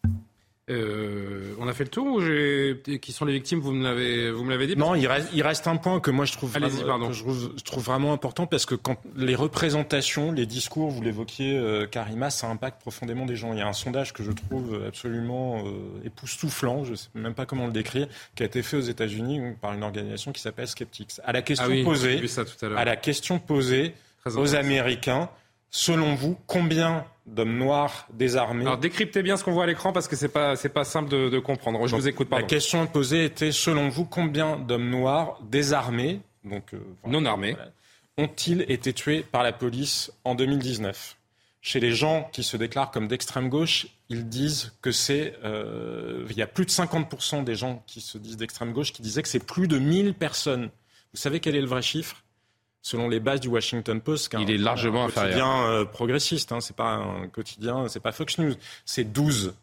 Euh, 0.69 1.55
on 1.61 1.69
a 1.69 1.73
fait 1.73 1.85
le 1.85 1.91
tour 1.91 2.07
ou 2.17 2.99
qui 2.99 3.13
sont 3.13 3.25
les 3.25 3.35
victimes 3.35 3.61
Vous 3.61 3.71
me 3.71 3.85
l'avez, 3.85 4.33
vous 4.33 4.43
me 4.43 4.51
l'avez 4.51 4.67
dit. 4.67 4.77
Non, 4.77 4.97
il 4.97 5.07
reste, 5.07 5.29
il 5.33 5.43
reste 5.43 5.69
un 5.69 5.77
point 5.77 6.01
que 6.01 6.11
moi 6.11 6.25
je 6.25 6.33
trouve, 6.33 6.51
vraiment, 6.51 7.13
je, 7.13 7.23
je, 7.57 7.63
trouve 7.63 7.85
vraiment 7.85 8.13
important 8.13 8.49
parce 8.49 8.67
que 8.67 8.75
quand 8.75 8.97
les 9.15 9.37
représentations, 9.37 10.33
les 10.33 10.45
discours, 10.45 10.91
vous 10.91 11.03
l'évoquiez, 11.03 11.57
euh, 11.57 11.87
Karima, 11.87 12.31
ça 12.31 12.49
impacte 12.49 12.81
profondément 12.81 13.27
des 13.27 13.37
gens. 13.37 13.53
Il 13.53 13.61
y 13.61 13.63
a 13.63 13.69
un 13.69 13.73
sondage 13.73 14.13
que 14.13 14.25
je 14.25 14.33
trouve 14.33 14.83
absolument 14.89 15.63
euh, 15.65 16.05
époustouflant, 16.05 16.85
je 16.85 16.95
sais 16.95 17.09
même 17.15 17.35
pas 17.35 17.47
comment 17.47 17.67
le 17.67 17.73
décrire, 17.73 18.09
qui 18.35 18.43
a 18.43 18.47
été 18.47 18.61
fait 18.65 18.77
aux 18.77 18.81
États-Unis 18.81 19.41
par 19.61 19.73
une 19.73 19.85
organisation 19.85 20.33
qui 20.33 20.43
s'appelle 20.43 20.67
Skeptics. 20.67 21.21
À 21.25 21.33
la 21.33 21.43
question 21.43 21.69
ah 21.71 21.85
posée, 21.85 22.21
à, 22.63 22.81
à 22.81 22.85
la 22.85 22.97
question 22.97 23.39
posée 23.39 23.95
aux 24.35 24.57
Américains, 24.57 25.31
selon 25.77 26.15
vous, 26.15 26.39
combien 26.47 27.05
d'hommes 27.27 27.59
noirs 27.59 28.09
désarmés. 28.15 28.65
Alors 28.65 28.79
décryptez 28.79 29.23
bien 29.23 29.37
ce 29.37 29.45
qu'on 29.45 29.53
voit 29.53 29.65
à 29.65 29.67
l'écran 29.67 29.93
parce 29.93 30.09
que 30.09 30.17
c'est 30.17 30.29
pas 30.29 30.57
c'est 30.57 30.71
pas 30.71 30.85
simple 30.85 31.11
de, 31.11 31.39
comprendre. 31.39 31.87
Je 31.87 31.95
vous 31.95 32.09
écoute. 32.09 32.29
La 32.31 32.43
question 32.43 32.87
posée 32.87 33.27
était 33.27 33.53
selon 33.53 33.91
vous 33.91 34.07
combien 34.07 34.57
d'hommes 34.57 34.89
noirs 34.89 35.39
désarmés, 35.43 36.21
donc 36.45 36.73
euh, 36.73 36.79
non 37.07 37.27
armés, 37.27 37.57
ont-ils 38.17 38.65
été 38.71 38.95
tués 38.95 39.23
par 39.23 39.43
la 39.43 39.53
police 39.53 40.11
en 40.25 40.35
2019 40.35 41.17
Chez 41.61 41.81
les 41.81 41.93
gens 41.93 42.31
qui 42.33 42.43
se 42.43 42.57
déclarent 42.57 42.91
comme 42.91 43.07
d'extrême 43.07 43.51
gauche, 43.51 43.87
ils 44.09 44.27
disent 44.27 44.73
que 44.81 44.93
c'est 44.93 45.35
euh, 45.45 46.27
il 46.31 46.39
y 46.39 46.43
a 46.43 46.47
plus 46.47 46.65
de 46.65 46.71
50% 46.71 47.45
des 47.45 47.55
gens 47.55 47.83
qui 47.87 48.01
se 48.01 48.17
disent 48.17 48.39
d'extrême 48.39 48.73
gauche 48.73 48.95
qui 48.95 49.03
disaient 49.03 49.23
que 49.23 49.29
c'est 49.29 49.45
plus 49.45 49.69
de 49.69 49.79
1000 49.79 50.15
personnes. 50.15 50.71
Vous 51.13 51.21
savez 51.21 51.41
quel 51.41 51.55
est 51.55 51.61
le 51.61 51.67
vrai 51.67 51.83
chiffre? 51.83 52.23
Selon 52.87 53.09
les 53.09 53.19
bases 53.19 53.41
du 53.41 53.49
Washington 53.49 54.01
Post, 54.01 54.37
il 54.39 54.49
est 54.49 54.59
largement 54.59 55.07
un 55.07 55.11
quotidien 55.11 55.65
euh, 55.65 55.85
progressiste. 55.85 56.53
Hein, 56.53 56.61
c'est 56.61 56.77
pas 56.77 56.93
un 56.95 57.27
quotidien, 57.27 57.89
c'est 57.89 57.99
pas 57.99 58.13
Fox 58.13 58.39
News, 58.39 58.55
c'est 58.85 59.03
12. 59.03 59.55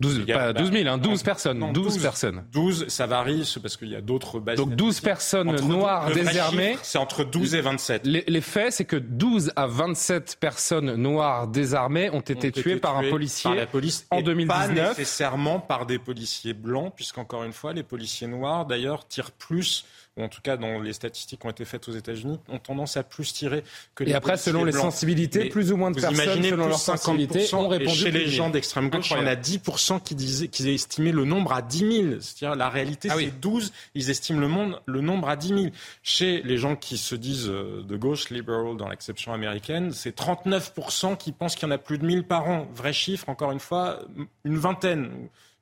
12, 0.00 0.24
pas 0.24 0.54
12 0.54 0.72
000, 0.72 0.88
hein, 0.88 0.96
12 0.96 1.22
personnes. 1.22 1.72
12, 1.74 1.98
personnes. 1.98 2.44
12, 2.50 2.88
ça 2.88 3.06
varie 3.06 3.46
parce 3.60 3.76
qu'il 3.76 3.88
y 3.88 3.94
a 3.94 4.00
d'autres 4.00 4.40
bases. 4.40 4.56
Donc 4.56 4.74
12 4.74 5.00
personnes 5.00 5.54
noires 5.60 6.10
désarmées. 6.10 6.78
C'est 6.82 6.96
entre 6.96 7.24
12 7.24 7.54
et 7.56 7.60
27. 7.60 8.06
Les, 8.06 8.40
faits, 8.40 8.72
c'est 8.72 8.86
que 8.86 8.96
12 8.96 9.52
à 9.56 9.66
27 9.66 10.38
personnes 10.40 10.94
noires 10.94 11.46
désarmées 11.46 12.08
ont 12.08 12.20
été 12.20 12.50
tuées 12.50 12.76
par 12.76 12.96
un 12.96 13.10
policier 13.10 13.54
la 13.54 13.66
police 13.66 14.06
en 14.10 14.22
2019. 14.22 14.56
Pas 14.56 14.88
nécessairement 14.88 15.60
par 15.60 15.84
des 15.84 15.98
policiers 15.98 16.54
blancs, 16.54 16.94
puisqu'encore 16.96 17.44
une 17.44 17.52
fois, 17.52 17.74
les 17.74 17.82
policiers 17.82 18.28
noirs, 18.28 18.64
d'ailleurs, 18.64 19.06
tirent 19.06 19.32
plus 19.32 19.84
ou 20.16 20.22
en 20.22 20.28
tout 20.28 20.40
cas 20.42 20.56
dans 20.56 20.80
les 20.80 20.92
statistiques 20.92 21.40
qui 21.40 21.46
ont 21.46 21.50
été 21.50 21.64
faites 21.64 21.88
aux 21.88 21.92
États-unis, 21.92 22.40
ont 22.48 22.58
tendance 22.58 22.96
à 22.96 23.02
plus 23.02 23.32
tirer 23.32 23.62
que 23.94 24.04
les 24.04 24.12
Et 24.12 24.14
après, 24.14 24.36
selon 24.36 24.64
les 24.64 24.72
sensibilités, 24.72 25.48
plus 25.48 25.72
ou 25.72 25.76
moins 25.76 25.90
de 25.90 26.00
personnes, 26.00 26.42
selon 26.42 26.68
leurs 26.68 26.78
sensibilités, 26.78 27.54
ont 27.54 27.68
répondu. 27.68 27.96
chez 27.96 28.10
les 28.10 28.26
gens 28.26 28.50
d'extrême 28.50 28.90
gauche, 28.90 29.10
il 29.10 29.18
y 29.18 29.20
en 29.20 29.26
a 29.26 29.36
10% 29.36 30.02
qui 30.02 30.14
disaient 30.14 30.48
qu'ils 30.48 30.68
estimaient 30.68 31.12
le 31.12 31.24
nombre 31.24 31.52
à 31.52 31.62
10 31.62 31.78
000. 31.78 32.20
C'est-à-dire 32.20 32.56
la 32.56 32.68
réalité, 32.68 33.08
ah 33.10 33.16
c'est 33.18 33.40
12. 33.40 33.72
Ils 33.94 34.10
estiment 34.10 34.40
le, 34.40 34.48
monde, 34.48 34.80
le 34.86 35.00
nombre 35.00 35.28
à 35.28 35.36
10 35.36 35.48
000. 35.48 35.60
Chez 36.02 36.42
les 36.42 36.56
gens 36.56 36.76
qui 36.76 36.98
se 36.98 37.14
disent 37.14 37.48
euh, 37.48 37.82
de 37.82 37.96
gauche, 37.96 38.30
liberal 38.30 38.76
dans 38.76 38.88
l'acception 38.88 39.32
américaine, 39.32 39.92
c'est 39.92 40.16
39% 40.16 41.16
qui 41.16 41.32
pensent 41.32 41.54
qu'il 41.54 41.68
y 41.68 41.70
en 41.70 41.74
a 41.74 41.78
plus 41.78 41.98
de 41.98 42.06
1000 42.06 42.24
par 42.24 42.48
an. 42.48 42.66
Vrai 42.74 42.92
chiffre, 42.92 43.28
encore 43.28 43.52
une 43.52 43.60
fois, 43.60 44.00
une 44.44 44.58
vingtaine 44.58 45.10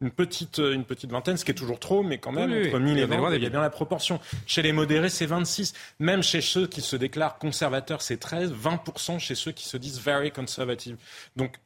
une 0.01 0.11
petite, 0.11 0.59
une 0.59 0.85
petite 0.85 1.11
vingtaine, 1.11 1.37
ce 1.37 1.45
qui 1.45 1.51
est 1.51 1.55
toujours 1.55 1.81
trop, 1.81 2.03
mais 2.03 2.19
quand 2.19 2.33
même, 2.33 2.53
entre 2.53 2.79
1000 2.79 2.99
et 2.99 3.05
20, 3.05 3.35
il 3.35 3.43
y 3.43 3.47
a 3.47 3.51
bien 3.51 3.61
la 3.61 3.71
proportion. 3.71 4.21
Chez 4.47 4.63
les 4.63 4.73
modérés, 4.73 5.09
c'est 5.09 5.27
26. 5.27 5.75
Même 5.99 6.23
chez 6.23 6.41
ceux 6.41 6.67
qui 6.67 6.81
se 6.81 6.97
déclarent 6.97 7.39
conservateurs, 7.39 8.03
c'est 8.03 8.19
13. 8.19 8.53
20% 8.53 9.19
chez 9.19 9.35
ceux 9.35 9.53
qui 9.53 9.67
se 9.67 9.77
disent 9.77 10.01
very 10.01 10.31
conservative. 10.31 10.97
Donc, 11.37 11.57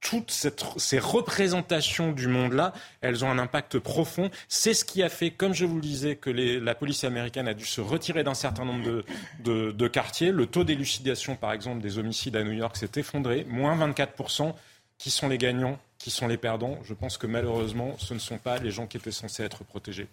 toutes 0.00 0.30
ces 0.30 0.98
représentations 0.98 2.12
du 2.12 2.26
monde-là, 2.26 2.72
elles 3.02 3.22
ont 3.22 3.30
un 3.30 3.38
impact 3.38 3.78
profond. 3.78 4.30
C'est 4.48 4.72
ce 4.72 4.84
qui 4.84 5.02
a 5.02 5.10
fait, 5.10 5.30
comme 5.30 5.52
je 5.52 5.66
vous 5.66 5.74
le 5.74 5.82
disais, 5.82 6.16
que 6.16 6.30
la 6.30 6.74
police 6.74 7.04
américaine 7.04 7.46
a 7.48 7.54
dû 7.54 7.66
se 7.66 7.82
retirer 7.82 8.24
d'un 8.24 8.34
certain 8.34 8.64
nombre 8.64 8.82
de, 8.82 9.04
de, 9.40 9.72
de 9.72 9.88
quartiers. 9.88 10.32
Le 10.32 10.46
taux 10.46 10.64
d'élucidation, 10.64 11.36
par 11.36 11.52
exemple, 11.52 11.82
des 11.82 11.98
homicides 11.98 12.36
à 12.36 12.44
New 12.44 12.52
York 12.52 12.76
s'est 12.76 12.92
effondré, 12.96 13.44
moins 13.48 13.76
24%. 13.76 14.54
Qui 15.00 15.10
sont 15.10 15.28
les 15.28 15.38
gagnants 15.38 15.78
qui 16.00 16.10
sont 16.10 16.26
les 16.26 16.38
perdants. 16.38 16.78
Je 16.82 16.94
pense 16.94 17.18
que 17.18 17.28
malheureusement, 17.28 17.94
ce 17.98 18.14
ne 18.14 18.18
sont 18.18 18.38
pas 18.38 18.58
les 18.58 18.72
gens 18.72 18.88
qui 18.88 18.96
étaient 18.96 19.12
censés 19.12 19.44
être 19.44 19.62
protégés. 19.62 20.08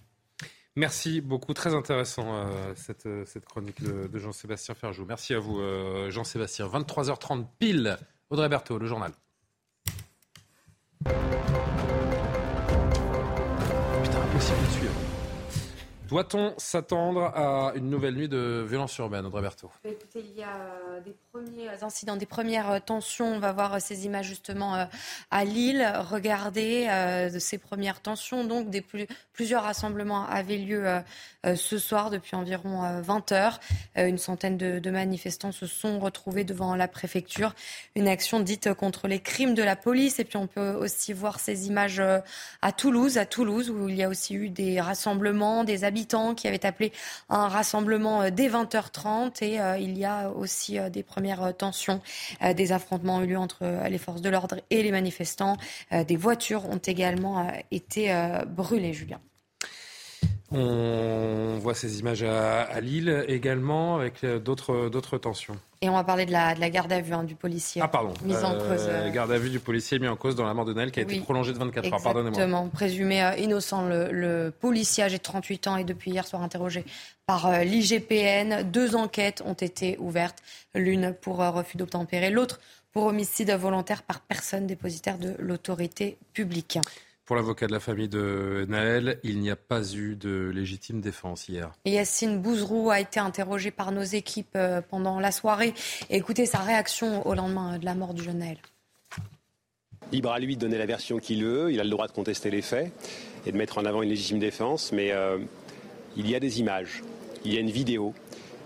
Merci 0.76 1.22
beaucoup, 1.22 1.56
très 1.56 1.74
intéressant 1.74 2.36
euh, 2.36 2.74
cette, 2.76 3.08
euh, 3.08 3.26
cette, 3.26 3.46
chronique 3.46 3.82
de, 3.82 4.20
Jean-Sébastien 4.20 4.76
Ferjou. 4.76 5.06
Merci 5.08 5.34
à 5.34 5.40
vous 5.40 5.60
euh, 5.60 6.12
Jean-Sébastien. 6.12 6.68
23h30 6.68 7.46
pile, 7.58 7.98
Audrey 8.30 8.48
Berthaud, 8.48 8.78
le 8.78 8.86
journal. 8.86 9.12
Putain, 11.04 11.16
impossible 14.22 14.66
de 14.68 14.72
suivre. 14.72 14.87
Doit-on 16.08 16.54
s'attendre 16.58 17.24
à 17.36 17.74
une 17.76 17.90
nouvelle 17.90 18.16
nuit 18.16 18.30
de 18.30 18.66
violence 18.68 18.98
urbaine, 18.98 19.26
Audrey 19.26 19.42
Berthaud? 19.42 19.70
Écoutez, 19.84 20.24
il 20.26 20.40
y 20.40 20.44
a 20.44 21.02
des 21.04 21.14
premiers 21.34 21.84
incidents, 21.84 22.16
des 22.16 22.26
premières 22.26 22.82
tensions. 22.84 23.36
On 23.36 23.40
va 23.40 23.52
voir 23.52 23.82
ces 23.82 24.06
images 24.06 24.28
justement 24.28 24.88
à 25.32 25.46
Lille. 25.46 25.86
Regardez 26.10 26.88
de 27.32 27.40
ces 27.40 27.58
premières 27.58 28.02
tensions. 28.02 28.46
Donc, 28.46 28.68
plusieurs 29.34 29.64
rassemblements 29.64 30.26
avaient 30.26 30.58
lieu 30.58 30.86
ce 31.44 31.78
soir 31.78 32.10
depuis 32.10 32.38
environ 32.38 33.02
20 33.02 33.32
heures. 33.34 33.60
Une 33.98 34.18
centaine 34.18 34.58
de, 34.58 34.90
manifestants 34.90 35.52
se 35.52 35.68
sont 35.68 36.00
retrouvés 36.00 36.46
devant 36.46 36.76
la 36.76 36.88
préfecture. 36.88 37.54
Une 37.96 38.08
action 38.08 38.40
dite 38.40 38.74
contre 38.74 39.10
les 39.10 39.20
crimes 39.20 39.56
de 39.56 39.64
la 39.64 39.76
police. 39.76 40.20
Et 40.20 40.24
puis, 40.24 40.38
on 40.38 40.48
peut 40.48 40.72
aussi 40.72 41.12
voir 41.12 41.42
ces 41.42 41.68
images 41.68 42.02
à 42.62 42.72
Toulouse, 42.72 43.18
à 43.18 43.26
Toulouse, 43.26 43.70
où 43.70 43.90
il 43.90 43.96
y 43.96 44.04
a 44.04 44.10
aussi 44.10 44.36
eu 44.36 44.50
des 44.50 44.80
rassemblements, 44.80 45.66
des 45.66 45.84
habitants 45.84 45.97
qui 46.06 46.48
avaient 46.48 46.66
appelé 46.66 46.92
un 47.30 47.48
rassemblement 47.48 48.30
dès 48.30 48.50
20h30. 48.50 49.44
Et 49.44 49.60
il 49.82 49.98
y 49.98 50.06
a 50.06 50.30
aussi 50.30 50.78
des 50.90 51.04
premières 51.04 51.44
euh, 51.44 51.52
tensions. 51.52 52.02
Euh, 52.44 52.54
des 52.54 52.72
affrontements 52.72 53.18
ont 53.18 53.22
eu 53.22 53.28
lieu 53.28 53.38
entre 53.38 53.64
euh, 53.64 53.90
les 53.90 53.98
forces 53.98 54.22
de 54.22 54.30
l'ordre 54.30 54.58
et 54.70 54.84
les 54.84 54.92
manifestants. 54.92 55.58
Des 55.92 56.16
voitures 56.16 56.68
ont 56.70 56.78
également 56.78 57.52
été 57.72 58.14
brûlées, 58.48 58.94
Julien. 58.94 59.20
On 60.52 61.58
voit 61.60 61.74
ces 61.74 62.00
images 62.00 62.24
à, 62.24 62.80
Lille 62.80 63.26
également 63.28 63.96
avec 63.96 64.26
d'autres, 64.26 64.90
d'autres 64.90 65.18
tensions. 65.18 65.58
Et 65.82 65.90
on 65.90 65.94
va 65.94 66.04
parler 66.04 66.26
de 66.26 66.32
la, 66.32 66.56
de 66.56 66.60
la 66.60 66.70
garde 66.70 66.92
à 66.92 67.02
vue 67.02 67.14
hein, 67.14 67.24
du 67.24 67.36
policier. 67.36 67.82
Ah 67.84 67.88
pardon. 67.88 68.14
Mise 68.24 68.44
en 68.44 68.54
cause. 68.54 68.90
garde 69.14 69.32
à 69.32 69.38
vue 69.38 69.50
du 69.50 69.60
policier 69.60 70.00
mis 70.00 70.08
en 70.08 70.16
cause 70.16 70.36
dans 70.36 70.46
la 70.46 70.54
mort 70.54 70.66
de 70.66 70.74
Naël 70.74 70.92
qui 70.92 71.00
a 71.00 71.04
été 71.04 71.20
prolongée 71.20 71.54
de 71.54 71.60
24 71.60 71.86
heures. 71.86 72.02
Pardonnez-moi. 72.02 72.30
Exactement. 72.30 72.68
Présumé 72.70 73.34
innocent, 73.38 73.88
le, 73.88 74.10
le, 74.12 74.52
policier 74.52 75.04
âgé 75.04 75.18
de 75.18 75.24
38 75.24 75.68
ans 75.68 75.78
et 75.78 75.84
depuis 75.84 76.12
hier 76.12 76.26
soir 76.26 76.42
interrogé 76.42 76.86
par 77.28 77.46
euh, 77.48 77.64
l'IGPN. 77.64 78.64
Deux 78.64 78.96
enquêtes 78.96 79.44
ont 79.46 79.54
été 79.54 79.98
ouvertes, 80.00 80.42
l'une 80.74 81.14
pour 81.14 81.42
euh, 81.42 81.52
refus 81.52 81.78
d'obtempérer, 81.78 82.30
l'autre 82.30 82.60
pour 82.94 83.06
homicide 83.06 83.52
volontaire 83.52 84.02
par 84.02 84.22
personne 84.22 84.66
dépositaire 84.66 85.18
de 85.18 85.36
l'autorité 85.38 86.18
publique. 86.34 86.80
Pour 87.28 87.36
l'avocat 87.36 87.68
de 87.68 87.74
la 87.74 87.80
famille 87.80 88.08
de 88.08 88.66
Naël, 88.68 89.20
il 89.24 89.40
n'y 89.40 89.52
a 89.52 89.56
pas 89.56 89.94
eu 89.94 90.16
de 90.16 90.50
légitime 90.56 91.02
défense 91.02 91.50
hier. 91.50 91.74
Yacine 91.86 92.42
Bouzrou 92.42 92.90
a 92.90 93.00
été 93.00 93.20
interrogé 93.20 93.70
par 93.70 93.92
nos 93.92 94.02
équipes 94.02 94.56
euh, 94.56 94.82
pendant 94.82 95.20
la 95.20 95.32
soirée. 95.32 95.74
écoutez 96.10 96.46
sa 96.46 96.60
réaction 96.60 97.28
au 97.28 97.36
lendemain 97.36 97.78
de 97.78 97.86
la 97.86 97.96
mort 97.96 98.14
du 98.14 98.24
jeune 98.24 98.40
Naël. 98.40 98.58
Libre 100.14 100.32
à 100.32 100.40
lui 100.40 100.56
de 100.56 100.62
donner 100.62 100.78
la 100.78 100.86
version 100.86 101.20
qu'il 101.20 101.44
veut, 101.44 101.72
il 101.72 101.80
a 101.82 101.84
le 101.84 101.90
droit 101.90 102.08
de 102.08 102.14
contester 102.14 102.50
les 102.50 102.62
faits 102.62 102.94
et 103.46 103.52
de 103.52 103.58
mettre 103.58 103.78
en 103.78 103.84
avant 103.84 104.02
une 104.02 104.10
légitime 104.10 104.40
défense, 104.40 104.94
mais 104.94 105.14
il 106.16 106.30
y 106.30 106.34
a 106.34 106.40
des 106.40 106.62
images 106.62 107.04
il 107.48 107.54
y 107.54 107.58
a 107.58 107.62
une 107.62 107.72
vidéo 107.72 108.14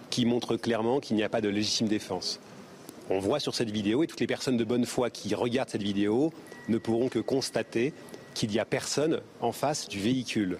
qui 0.10 0.26
montre 0.26 0.58
clairement 0.58 1.00
qu'il 1.00 1.16
n'y 1.16 1.24
a 1.24 1.30
pas 1.30 1.42
de 1.42 1.50
légitime 1.50 1.88
défense. 1.88 2.40
On 3.10 3.20
voit 3.20 3.40
sur 3.40 3.56
cette 3.56 3.70
vidéo, 3.70 4.04
et 4.04 4.08
toutes 4.08 4.20
les 4.20 4.28
personnes 4.28 4.58
de 4.58 4.64
bonne 4.64 4.86
foi 4.86 5.10
qui 5.10 5.36
regardent 5.36 5.70
cette 5.70 5.84
vidéo 5.84 6.34
ne 6.70 6.78
pourront 6.78 7.10
que 7.10 7.20
constater 7.20 7.94
qu'il 8.34 8.50
n'y 8.50 8.60
a 8.60 8.66
personne 8.66 9.22
en 9.40 9.52
face 9.52 9.88
du 9.88 10.00
véhicule. 10.00 10.58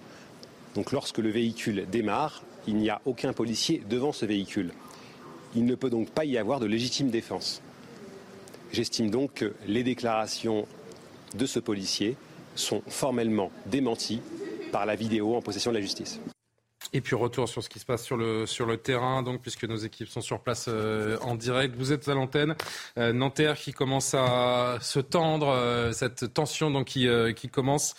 Donc 0.76 0.92
lorsque 0.92 1.18
le 1.18 1.30
véhicule 1.30 1.86
démarre, 1.92 2.44
il 2.68 2.76
n'y 2.76 2.90
a 2.90 3.02
aucun 3.06 3.34
policier 3.34 3.82
devant 3.90 4.12
ce 4.12 4.26
véhicule. 4.26 4.72
Il 5.56 5.66
ne 5.66 5.76
peut 5.76 5.90
donc 5.90 6.10
pas 6.10 6.26
y 6.26 6.38
avoir 6.38 6.60
de 6.60 6.66
légitime 6.66 7.10
défense. 7.10 7.62
J'estime 8.72 9.10
donc 9.10 9.34
que 9.34 9.54
les 9.68 9.84
déclarations 9.84 10.66
de 11.36 11.46
ce 11.46 11.60
policier 11.60 12.16
sont 12.56 12.82
formellement 12.88 13.52
démenties 13.66 14.22
par 14.72 14.86
la 14.86 14.96
vidéo 14.96 15.36
en 15.36 15.42
possession 15.42 15.72
de 15.72 15.78
la 15.78 15.82
justice. 15.82 16.20
Et 16.94 17.00
puis 17.00 17.16
retour 17.16 17.48
sur 17.48 17.64
ce 17.64 17.70
qui 17.70 17.80
se 17.80 17.86
passe 17.86 18.04
sur 18.04 18.18
le, 18.18 18.46
sur 18.46 18.66
le 18.66 18.76
terrain, 18.76 19.24
donc 19.24 19.42
puisque 19.42 19.64
nos 19.64 19.78
équipes 19.78 20.10
sont 20.10 20.20
sur 20.20 20.42
place 20.42 20.68
euh, 20.68 21.18
en 21.22 21.36
direct. 21.36 21.74
Vous 21.76 21.94
êtes 21.94 22.10
à 22.10 22.14
l'antenne. 22.14 22.56
Euh, 22.98 23.14
Nanterre 23.14 23.56
qui 23.56 23.72
commence 23.72 24.14
à 24.14 24.78
se 24.82 25.00
tendre, 25.00 25.48
euh, 25.48 25.94
cette 25.94 26.34
tension 26.34 26.70
donc 26.70 26.88
qui, 26.88 27.08
qui 27.36 27.48
commence 27.48 27.96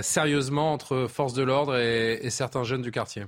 sérieusement 0.00 0.72
entre 0.72 1.06
forces 1.08 1.34
de 1.34 1.42
l'ordre 1.42 1.76
et, 1.76 2.30
certains 2.30 2.64
jeunes 2.64 2.82
du 2.82 2.90
quartier. 2.90 3.24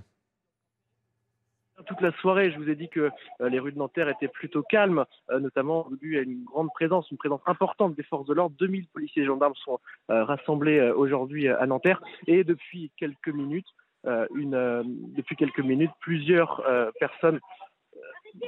toute 1.86 2.00
la 2.00 2.12
soirée, 2.12 2.50
je 2.50 2.58
vous 2.58 2.70
ai 2.70 2.74
dit 2.74 2.88
que 2.88 3.10
les 3.40 3.58
rues 3.58 3.72
de 3.72 3.78
Nanterre 3.78 4.08
étaient 4.08 4.28
plutôt 4.28 4.62
calmes, 4.62 5.04
notamment 5.30 5.86
y 6.02 6.16
a 6.16 6.22
une 6.22 6.44
grande 6.44 6.70
présence, 6.72 7.10
une 7.10 7.18
présence 7.18 7.42
importante 7.46 7.94
des 7.94 8.02
forces 8.02 8.26
de 8.26 8.32
l'ordre. 8.32 8.56
2000 8.58 8.86
policiers 8.86 9.22
et 9.22 9.26
gendarmes 9.26 9.54
sont 9.56 9.78
rassemblés 10.08 10.80
aujourd'hui 10.90 11.48
à 11.48 11.66
Nanterre. 11.66 12.00
Et 12.26 12.44
depuis 12.44 12.90
quelques 12.96 13.28
minutes, 13.28 13.68
une, 14.34 14.82
depuis 15.16 15.36
quelques 15.36 15.60
minutes, 15.60 15.92
plusieurs 16.00 16.62
personnes 16.98 17.40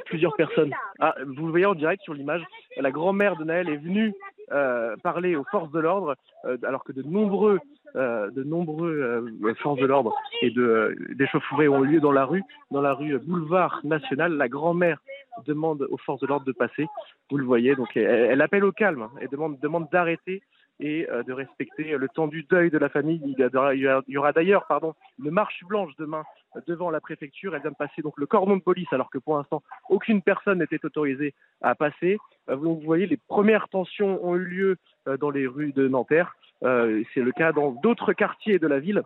plusieurs 0.06 0.34
personnes. 0.34 0.72
Ah, 0.98 1.14
vous 1.24 1.46
le 1.46 1.50
voyez 1.50 1.66
en 1.66 1.74
direct 1.74 2.02
sur 2.02 2.14
l'image, 2.14 2.42
la 2.76 2.90
grand-mère 2.90 3.36
de 3.36 3.44
Naël 3.44 3.68
est 3.68 3.76
venue 3.76 4.12
euh, 4.52 4.96
parler 5.02 5.34
aux 5.34 5.44
forces 5.50 5.72
de 5.72 5.80
l'ordre, 5.80 6.14
euh, 6.44 6.56
alors 6.62 6.84
que 6.84 6.92
de 6.92 7.02
nombreux, 7.02 7.58
euh, 7.96 8.30
de 8.30 8.44
nombreux 8.44 9.26
forces 9.58 9.80
de 9.80 9.86
l'ordre 9.86 10.14
et 10.40 10.50
de 10.50 10.96
d'échauffourées 11.14 11.68
ont 11.68 11.80
lieu 11.80 11.98
dans 11.98 12.12
la 12.12 12.24
rue, 12.24 12.42
dans 12.70 12.80
la 12.80 12.94
rue 12.94 13.18
Boulevard 13.18 13.80
National. 13.82 14.34
La 14.34 14.48
grand-mère 14.48 15.00
demande 15.46 15.86
aux 15.90 15.96
forces 15.96 16.20
de 16.20 16.28
l'ordre 16.28 16.46
de 16.46 16.52
passer. 16.52 16.86
Vous 17.30 17.38
le 17.38 17.44
voyez, 17.44 17.74
donc 17.74 17.96
elle, 17.96 18.40
appelle 18.40 18.64
au 18.64 18.72
calme 18.72 19.08
et 19.20 19.26
demande 19.26 19.58
demande 19.58 19.88
d'arrêter 19.90 20.42
et 20.80 21.06
de 21.26 21.32
respecter 21.32 21.96
le 21.96 22.08
temps 22.08 22.26
du 22.26 22.42
deuil 22.42 22.70
de 22.70 22.78
la 22.78 22.88
famille. 22.88 23.20
Il 23.24 24.04
y 24.08 24.16
aura, 24.16 24.32
d'ailleurs 24.32 24.66
pardon, 24.66 24.94
une 25.22 25.30
marche 25.30 25.64
blanche 25.64 25.92
demain 25.98 26.24
devant 26.66 26.90
la 26.90 27.00
préfecture. 27.00 27.54
Elle 27.54 27.62
vient 27.62 27.70
de 27.70 27.76
passer 27.76 28.02
donc 28.02 28.14
le 28.18 28.26
cordon 28.26 28.56
de 28.56 28.62
police, 28.62 28.92
alors 28.92 29.10
que 29.10 29.18
pour 29.18 29.36
l'instant, 29.36 29.62
aucune 29.88 30.22
personne 30.22 30.58
n'était 30.58 30.84
autorisée 30.84 31.34
à 31.62 31.74
passer. 31.74 32.18
Euh, 32.48 32.56
vous 32.56 32.80
voyez, 32.80 33.06
les 33.06 33.16
premières 33.16 33.68
tensions 33.68 34.24
ont 34.24 34.36
eu 34.36 34.44
lieu 34.44 34.76
euh, 35.08 35.16
dans 35.16 35.30
les 35.30 35.46
rues 35.46 35.72
de 35.72 35.88
Nanterre. 35.88 36.36
Euh, 36.62 37.02
c'est 37.12 37.20
le 37.20 37.32
cas 37.32 37.52
dans 37.52 37.72
d'autres 37.72 38.12
quartiers 38.12 38.58
de 38.58 38.66
la 38.66 38.80
ville. 38.80 39.02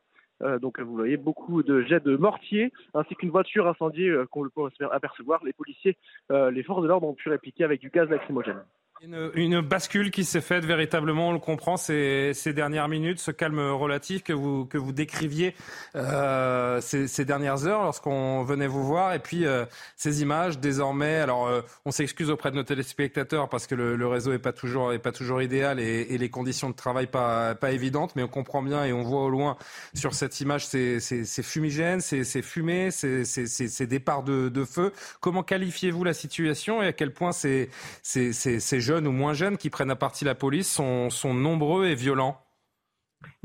donc 0.62 0.80
vous 0.80 0.96
voyez 0.96 1.18
beaucoup 1.18 1.62
de 1.62 1.82
jets 1.82 2.00
de 2.00 2.16
mortier 2.16 2.72
ainsi 2.94 3.14
qu'une 3.14 3.30
voiture 3.30 3.68
incendiée 3.68 4.10
qu'on 4.30 4.48
peut 4.48 4.70
apercevoir. 4.90 5.44
Les 5.44 5.52
policiers, 5.52 5.98
les 6.30 6.62
forces 6.62 6.82
de 6.82 6.88
l'ordre 6.88 7.08
ont 7.08 7.14
pu 7.14 7.28
répliquer 7.28 7.64
avec 7.64 7.80
du 7.80 7.90
gaz 7.90 8.08
lacrymogène. 8.08 8.62
Une, 9.02 9.62
bascule 9.62 10.10
qui 10.10 10.26
s'est 10.26 10.42
faite 10.42 10.66
véritablement, 10.66 11.30
on 11.30 11.32
le 11.32 11.38
comprend, 11.38 11.78
ces, 11.78 12.32
ces, 12.34 12.52
dernières 12.52 12.88
minutes, 12.88 13.18
ce 13.18 13.30
calme 13.30 13.58
relatif 13.58 14.22
que 14.22 14.34
vous, 14.34 14.66
que 14.66 14.76
vous 14.76 14.92
décriviez 14.92 15.54
euh, 15.96 16.82
ces, 16.82 17.08
ces, 17.08 17.24
dernières 17.24 17.66
heures 17.66 17.82
lorsqu'on 17.82 18.42
venait 18.42 18.66
vous 18.66 18.84
voir. 18.84 19.14
Et 19.14 19.18
puis 19.18 19.46
euh, 19.46 19.64
ces 19.96 20.20
images, 20.20 20.58
désormais, 20.58 21.16
alors 21.16 21.46
euh, 21.46 21.62
on 21.86 21.92
s'excuse 21.92 22.28
auprès 22.28 22.50
de 22.50 22.56
nos 22.56 22.62
téléspectateurs 22.62 23.48
parce 23.48 23.66
que 23.66 23.74
le, 23.74 23.96
le 23.96 24.06
réseau 24.06 24.32
n'est 24.32 24.38
pas 24.38 24.52
toujours, 24.52 24.92
est 24.92 24.98
pas 24.98 25.12
toujours 25.12 25.40
idéal 25.40 25.80
et, 25.80 26.06
et, 26.10 26.18
les 26.18 26.28
conditions 26.28 26.68
de 26.68 26.74
travail 26.74 27.06
pas, 27.06 27.54
pas 27.54 27.72
évidentes, 27.72 28.14
mais 28.16 28.22
on 28.22 28.28
comprend 28.28 28.62
bien 28.62 28.84
et 28.84 28.92
on 28.92 29.02
voit 29.02 29.22
au 29.22 29.30
loin 29.30 29.56
sur 29.94 30.12
cette 30.12 30.38
image 30.42 30.66
ces, 30.66 31.00
ces 31.00 31.42
fumigènes, 31.42 32.02
ces, 32.02 32.42
fumées, 32.42 32.90
ces 32.90 33.86
départs 33.86 34.24
de, 34.24 34.50
de, 34.50 34.64
feu. 34.66 34.92
Comment 35.20 35.42
qualifiez-vous 35.42 36.04
la 36.04 36.12
situation 36.12 36.82
et 36.82 36.88
à 36.88 36.92
quel 36.92 37.14
point 37.14 37.32
ces, 37.32 37.70
ces, 38.02 38.34
ces 38.34 38.80
jeunes 38.80 38.89
ou 38.98 39.12
moins 39.12 39.34
jeunes 39.34 39.56
qui 39.56 39.70
prennent 39.70 39.90
à 39.90 39.96
partie 39.96 40.24
la 40.24 40.34
police 40.34 40.70
sont, 40.70 41.10
sont 41.10 41.34
nombreux 41.34 41.86
et 41.86 41.94
violents 41.94 42.44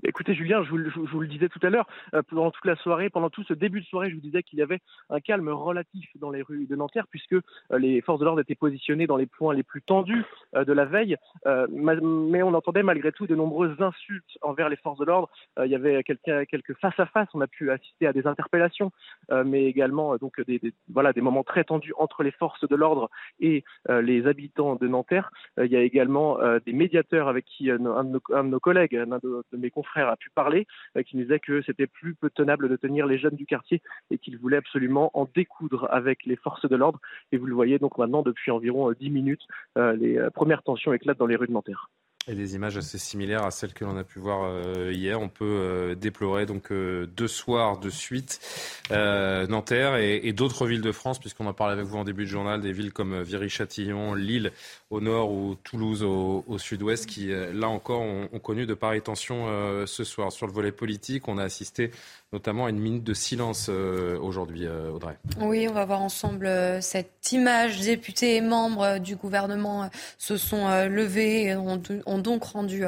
Écoutez, 0.07 0.35
Julien, 0.35 0.63
je 0.63 0.69
vous, 0.69 1.19
le 1.19 1.27
disais 1.27 1.49
tout 1.49 1.59
à 1.63 1.69
l'heure, 1.69 1.87
euh, 2.13 2.21
pendant 2.29 2.51
toute 2.51 2.65
la 2.65 2.75
soirée, 2.75 3.09
pendant 3.09 3.31
tout 3.31 3.43
ce 3.43 3.53
début 3.53 3.81
de 3.81 3.85
soirée, 3.85 4.09
je 4.09 4.15
vous 4.15 4.21
disais 4.21 4.43
qu'il 4.43 4.59
y 4.59 4.61
avait 4.61 4.79
un 5.09 5.19
calme 5.19 5.49
relatif 5.49 6.09
dans 6.19 6.29
les 6.29 6.43
rues 6.43 6.67
de 6.67 6.75
Nanterre, 6.75 7.07
puisque 7.09 7.33
euh, 7.33 7.41
les 7.79 8.01
forces 8.01 8.19
de 8.19 8.25
l'ordre 8.25 8.41
étaient 8.41 8.55
positionnées 8.55 9.07
dans 9.07 9.17
les 9.17 9.25
points 9.25 9.55
les 9.55 9.63
plus 9.63 9.81
tendus 9.81 10.23
euh, 10.55 10.63
de 10.63 10.73
la 10.73 10.85
veille. 10.85 11.17
mais 11.45 12.43
on 12.43 12.53
entendait 12.53 12.83
malgré 12.83 13.11
tout 13.11 13.25
de 13.25 13.35
nombreuses 13.35 13.81
insultes 13.81 14.37
envers 14.41 14.69
les 14.69 14.75
forces 14.75 14.99
de 14.99 15.05
l'ordre. 15.05 15.29
il 15.63 15.71
y 15.71 15.75
avait 15.75 16.03
quelques 16.03 16.73
face-à-face, 16.79 17.29
on 17.33 17.41
a 17.41 17.47
pu 17.47 17.71
assister 17.71 18.07
à 18.07 18.13
des 18.13 18.27
interpellations, 18.27 18.91
mais 19.45 19.65
également 19.65 20.15
donc 20.17 20.41
des, 20.41 20.59
moments 21.21 21.43
très 21.43 21.63
tendus 21.63 21.93
entre 21.97 22.23
les 22.23 22.31
forces 22.31 22.67
de 22.67 22.75
l'ordre 22.75 23.09
et 23.39 23.63
les 23.89 24.27
habitants 24.27 24.75
de 24.75 24.87
Nanterre. 24.87 25.31
il 25.57 25.71
y 25.71 25.75
a 25.75 25.81
également 25.81 26.37
des 26.65 26.73
médiateurs 26.73 27.27
avec 27.27 27.45
qui 27.45 27.71
un 27.71 27.79
de, 27.79 28.19
nos, 28.43 28.59
collègues, 28.59 28.95
un 28.95 29.19
de 29.19 29.57
mes 29.57 29.69
confrères, 29.69 29.94
frère 29.95 30.09
a 30.09 30.17
pu 30.17 30.29
parler, 30.29 30.67
euh, 30.97 31.03
qui 31.03 31.15
nous 31.15 31.23
disait 31.23 31.39
que 31.39 31.61
c'était 31.61 31.87
plus 31.87 32.15
peu 32.15 32.29
tenable 32.29 32.67
de 32.67 32.75
tenir 32.75 33.07
les 33.07 33.17
jeunes 33.17 33.35
du 33.35 33.45
quartier 33.45 33.81
et 34.11 34.17
qu'il 34.17 34.37
voulait 34.37 34.57
absolument 34.57 35.09
en 35.13 35.25
découdre 35.33 35.87
avec 35.89 36.25
les 36.25 36.35
forces 36.35 36.67
de 36.67 36.75
l'ordre. 36.75 36.99
Et 37.31 37.37
vous 37.37 37.45
le 37.45 37.55
voyez 37.55 37.79
donc 37.79 37.97
maintenant 37.97 38.21
depuis 38.21 38.51
environ 38.51 38.91
10 38.91 39.07
euh, 39.07 39.09
minutes, 39.09 39.47
euh, 39.77 39.95
les 39.95 40.19
premières 40.33 40.63
tensions 40.63 40.91
éclatent 40.91 41.17
dans 41.17 41.27
les 41.27 41.37
Nanterre. 41.47 41.89
Et 42.27 42.33
des 42.33 42.55
images 42.55 42.75
assez 42.77 42.97
similaires 42.97 43.43
à 43.43 43.51
celles 43.51 43.73
que 43.73 43.85
l'on 43.85 43.97
a 43.97 44.03
pu 44.03 44.17
voir 44.19 44.49
hier. 44.91 45.21
On 45.21 45.29
peut 45.29 45.95
déplorer 45.99 46.47
donc 46.47 46.73
deux 46.73 47.27
soirs 47.27 47.77
de 47.77 47.91
suite 47.91 48.39
Nanterre 48.89 49.97
et, 49.97 50.33
d'autres 50.33 50.65
villes 50.65 50.81
de 50.81 50.91
France, 50.91 51.19
puisqu'on 51.19 51.45
en 51.45 51.53
parlait 51.53 51.73
avec 51.73 51.85
vous 51.85 51.97
en 51.97 52.03
début 52.03 52.23
de 52.23 52.29
journal, 52.29 52.61
des 52.61 52.71
villes 52.71 52.93
comme 52.93 53.21
Viry-Châtillon, 53.21 54.15
Lille 54.15 54.51
au 54.89 55.01
nord 55.01 55.31
ou 55.31 55.55
Toulouse 55.63 56.01
au, 56.01 56.57
sud-ouest, 56.57 57.05
qui 57.05 57.27
là 57.27 57.69
encore 57.69 58.01
ont, 58.01 58.39
connu 58.39 58.65
de 58.65 58.73
pareilles 58.73 59.03
tensions 59.03 59.85
ce 59.85 60.03
soir. 60.03 60.31
Sur 60.31 60.47
le 60.47 60.53
volet 60.53 60.71
politique, 60.71 61.27
on 61.27 61.37
a 61.37 61.43
assisté 61.43 61.91
notamment 62.35 62.65
à 62.65 62.69
une 62.69 62.79
minute 62.79 63.03
de 63.03 63.13
silence 63.13 63.67
euh, 63.69 64.19
aujourd'hui, 64.19 64.65
euh, 64.65 64.91
Audrey. 64.91 65.17
Oui, 65.39 65.67
on 65.69 65.73
va 65.73 65.85
voir 65.85 66.01
ensemble 66.01 66.47
euh, 66.47 66.81
cette 66.81 67.31
image. 67.31 67.79
Députés 67.79 68.35
et 68.35 68.41
membres 68.41 68.99
du 68.99 69.15
gouvernement 69.15 69.89
se 70.17 70.35
sont 70.35 70.67
levés 70.87 71.55
ont 72.15 72.19
donc 72.19 72.43
rendu 72.43 72.83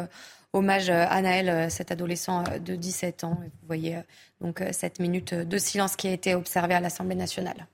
hommage 0.54 0.90
à 0.90 1.22
Naël, 1.22 1.70
cet 1.70 1.92
adolescent 1.92 2.44
de 2.44 2.76
17 2.76 3.24
ans. 3.24 3.38
vous 3.42 3.68
voyez 3.68 3.98
donc 4.42 4.64
cette 4.72 5.00
minute 5.00 5.34
de 5.34 5.58
silence 5.58 5.96
qui 5.96 6.08
a 6.08 6.12
été 6.12 6.36
observée 6.36 6.74
à 6.74 6.80
l'Assemblée 6.80 7.16
nationale. 7.16 7.68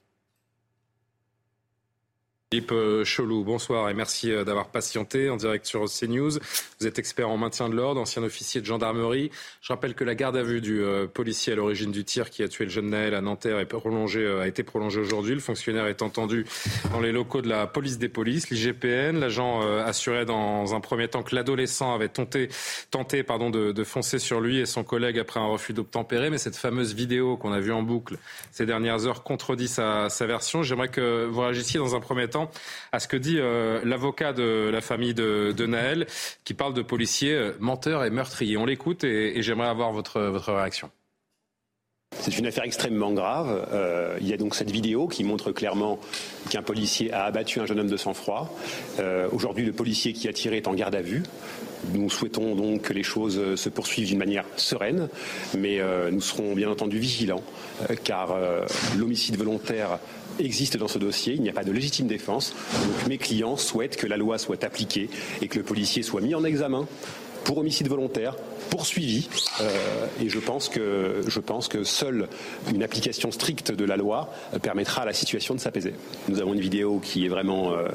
Philippe 2.53 2.71
euh, 2.71 3.03
Cholou, 3.03 3.43
bonsoir 3.43 3.89
et 3.89 3.95
merci 3.95 4.31
euh, 4.31 4.43
d'avoir 4.43 4.67
patienté 4.67 5.27
en 5.31 5.37
direct 5.37 5.65
sur 5.65 5.85
CNews. 5.85 6.33
Vous 6.79 6.85
êtes 6.85 6.99
expert 6.99 7.27
en 7.27 7.35
maintien 7.35 7.67
de 7.67 7.73
l'ordre, 7.73 7.99
ancien 7.99 8.21
officier 8.21 8.61
de 8.61 8.65
gendarmerie. 8.67 9.31
Je 9.63 9.73
rappelle 9.73 9.95
que 9.95 10.03
la 10.03 10.13
garde 10.13 10.37
à 10.37 10.43
vue 10.43 10.61
du 10.61 10.79
euh, 10.79 11.07
policier 11.07 11.53
à 11.53 11.55
l'origine 11.55 11.91
du 11.91 12.03
tir 12.03 12.29
qui 12.29 12.43
a 12.43 12.47
tué 12.47 12.65
le 12.65 12.69
jeune 12.69 12.91
Naël 12.91 13.15
à 13.15 13.21
Nanterre 13.21 13.57
est 13.57 13.65
prolongée, 13.65 14.27
a 14.27 14.47
été 14.47 14.61
prolongée 14.61 14.99
aujourd'hui. 14.99 15.33
Le 15.33 15.39
fonctionnaire 15.39 15.87
est 15.87 16.03
entendu 16.03 16.45
dans 16.91 16.99
les 16.99 17.11
locaux 17.11 17.41
de 17.41 17.49
la 17.49 17.65
police 17.65 17.97
des 17.97 18.07
polices, 18.07 18.51
l'IGPN. 18.51 19.19
L'agent 19.19 19.61
assurait 19.79 20.25
dans 20.25 20.75
un 20.75 20.79
premier 20.79 21.07
temps 21.07 21.23
que 21.23 21.33
l'adolescent 21.33 21.95
avait 21.95 22.09
tenté, 22.09 22.49
de, 22.91 23.83
foncer 23.83 24.19
sur 24.19 24.41
lui 24.41 24.59
et 24.59 24.67
son 24.67 24.83
collègue 24.83 25.17
après 25.17 25.39
un 25.39 25.47
refus 25.47 25.73
d'obtempérer. 25.73 26.29
Mais 26.29 26.37
cette 26.37 26.55
fameuse 26.55 26.93
vidéo 26.93 27.35
qu'on 27.35 27.51
a 27.51 27.59
vue 27.59 27.73
en 27.73 27.81
boucle 27.81 28.17
ces 28.51 28.67
dernières 28.67 29.07
heures 29.07 29.23
contredit 29.23 29.67
sa 29.67 30.07
version. 30.21 30.61
J'aimerais 30.61 30.89
que 30.89 31.25
vous 31.25 31.41
réagissiez 31.41 31.79
dans 31.79 31.95
un 31.95 31.99
premier 31.99 32.27
temps 32.27 32.42
à 32.91 32.99
ce 32.99 33.07
que 33.07 33.17
dit 33.17 33.37
euh, 33.39 33.81
l'avocat 33.83 34.33
de 34.33 34.69
la 34.71 34.81
famille 34.81 35.13
de, 35.13 35.65
Naël, 35.65 36.07
qui 36.43 36.53
parle 36.53 36.73
de 36.73 36.81
policiers 36.81 37.33
euh, 37.33 37.51
menteurs 37.59 38.03
et 38.03 38.09
meurtriers. 38.09 38.57
On 38.57 38.65
l'écoute 38.65 39.03
et, 39.03 39.41
j'aimerais 39.41 39.69
avoir 39.69 39.91
votre 39.91 40.19
réaction. 40.53 40.91
C'est 42.21 42.37
une 42.37 42.45
affaire 42.45 42.63
extrêmement 42.63 43.11
grave. 43.11 43.67
Euh, 43.73 44.17
il 44.21 44.27
y 44.27 44.33
a 44.33 44.37
donc 44.37 44.55
cette 44.55 44.71
vidéo 44.71 45.07
qui 45.07 45.23
montre 45.23 45.51
clairement 45.51 45.99
qu'un 46.49 46.61
policier 46.61 47.11
a 47.11 47.25
abattu 47.25 47.59
un 47.59 47.65
jeune 47.65 47.79
homme 47.79 47.89
de 47.89 47.97
sang-froid. 47.97 48.53
Aujourd'hui, 49.31 49.65
le 49.65 49.73
policier 49.73 50.13
qui 50.13 50.27
a 50.27 50.33
tiré 50.33 50.57
est 50.57 50.67
en 50.67 50.73
garde 50.73 50.95
à 50.95 51.01
vue. 51.01 51.23
Nous 51.93 52.09
souhaitons 52.09 52.55
donc 52.55 52.83
que 52.83 52.93
les 52.93 53.03
choses 53.03 53.55
se 53.55 53.69
poursuivent 53.69 54.07
d'une 54.07 54.19
manière 54.19 54.45
sereine, 54.55 55.09
mais 55.57 55.81
nous 56.11 56.21
serons 56.21 56.53
bien 56.53 56.69
entendu 56.69 56.99
vigilants, 56.99 57.43
car 58.03 58.35
l'homicide 58.97 59.37
volontaire 59.37 59.99
existe 60.39 60.77
dans 60.77 60.87
ce 60.87 60.99
dossier. 60.99 61.33
Il 61.33 61.41
n'y 61.41 61.49
a 61.49 61.53
pas 61.53 61.63
de 61.63 61.71
légitime 61.71 62.07
défense. 62.07 62.53
Mes 63.07 63.17
clients 63.17 63.57
souhaitent 63.57 63.97
que 63.97 64.07
la 64.07 64.17
loi 64.17 64.37
soit 64.37 64.63
appliquée 64.63 65.09
et 65.41 65.47
que 65.47 65.57
le 65.57 65.63
policier 65.63 66.03
soit 66.03 66.21
mis 66.21 66.35
en 66.35 66.43
examen 66.43 66.87
pour 67.43 67.57
homicide 67.57 67.89
volontaire, 67.89 68.35
poursuivi. 68.69 69.27
Euh, 69.61 70.07
et 70.21 70.29
je 70.29 70.39
pense 70.39 70.69
que 70.69 71.23
je 71.27 71.39
pense 71.39 71.67
que 71.67 71.83
seule 71.83 72.27
une 72.73 72.83
application 72.83 73.31
stricte 73.31 73.71
de 73.71 73.85
la 73.85 73.97
loi 73.97 74.31
permettra 74.61 75.03
à 75.03 75.05
la 75.05 75.13
situation 75.13 75.55
de 75.55 75.59
s'apaiser. 75.59 75.93
Nous 76.29 76.41
avons 76.41 76.53
une 76.53 76.59
vidéo 76.59 76.99
qui 76.99 77.25
est 77.25 77.29
vraiment 77.29 77.73
euh, 77.73 77.87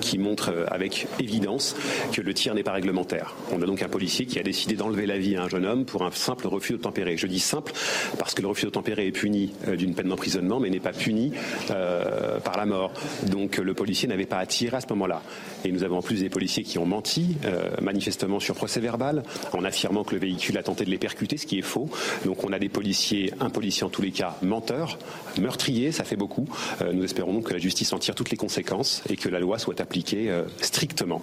qui 0.00 0.18
montre 0.18 0.66
avec 0.68 1.06
évidence 1.18 1.76
que 2.12 2.20
le 2.20 2.34
tir 2.34 2.54
n'est 2.54 2.62
pas 2.62 2.72
réglementaire. 2.72 3.34
On 3.52 3.62
a 3.62 3.66
donc 3.66 3.82
un 3.82 3.88
policier 3.88 4.26
qui 4.26 4.38
a 4.38 4.42
décidé 4.42 4.74
d'enlever 4.74 5.06
la 5.06 5.18
vie 5.18 5.36
à 5.36 5.42
un 5.42 5.48
jeune 5.48 5.66
homme 5.66 5.84
pour 5.84 6.02
un 6.04 6.10
simple 6.10 6.46
refus 6.46 6.72
de 6.72 6.78
tempérer. 6.78 7.16
Je 7.16 7.26
dis 7.26 7.40
simple 7.40 7.72
parce 8.18 8.34
que 8.34 8.42
le 8.42 8.48
refus 8.48 8.66
de 8.66 8.70
tempérer 8.70 9.06
est 9.06 9.12
puni 9.12 9.52
euh, 9.68 9.76
d'une 9.76 9.94
peine 9.94 10.08
d'emprisonnement, 10.08 10.60
mais 10.60 10.70
n'est 10.70 10.80
pas 10.80 10.92
puni 10.92 11.32
par 11.68 12.56
la 12.56 12.66
mort. 12.66 12.92
Donc 13.26 13.58
le 13.58 13.74
policier 13.74 14.08
n'avait 14.08 14.26
pas 14.26 14.38
à 14.38 14.46
tirer 14.46 14.76
à 14.76 14.80
ce 14.80 14.86
moment-là. 14.90 15.22
Et 15.64 15.72
nous 15.72 15.84
avons 15.84 15.98
en 15.98 16.02
plus 16.02 16.20
des 16.20 16.28
policiers 16.28 16.62
qui 16.62 16.78
ont 16.78 16.86
menti 16.86 17.36
manifestement 17.80 18.40
sur 18.40 18.54
procès 18.54 18.80
verbal 18.80 19.22
en 19.52 19.64
affirmant 19.64 19.89
que 20.04 20.14
le 20.14 20.20
véhicule 20.20 20.56
a 20.56 20.62
tenté 20.62 20.84
de 20.84 20.90
les 20.90 20.98
percuter, 20.98 21.36
ce 21.36 21.46
qui 21.46 21.58
est 21.58 21.62
faux. 21.62 21.90
Donc 22.24 22.44
on 22.44 22.52
a 22.52 22.58
des 22.58 22.68
policiers, 22.68 23.32
un 23.40 23.50
policier 23.50 23.84
en 23.84 23.90
tous 23.90 24.02
les 24.02 24.12
cas, 24.12 24.36
menteurs, 24.42 24.98
meurtriers, 25.38 25.92
ça 25.92 26.04
fait 26.04 26.16
beaucoup. 26.16 26.48
Euh, 26.80 26.92
nous 26.92 27.04
espérons 27.04 27.32
donc 27.32 27.48
que 27.48 27.52
la 27.52 27.58
justice 27.58 27.92
en 27.92 27.98
tire 27.98 28.14
toutes 28.14 28.30
les 28.30 28.36
conséquences 28.36 29.02
et 29.08 29.16
que 29.16 29.28
la 29.28 29.40
loi 29.40 29.58
soit 29.58 29.80
appliquée 29.80 30.30
euh, 30.30 30.44
strictement. 30.60 31.22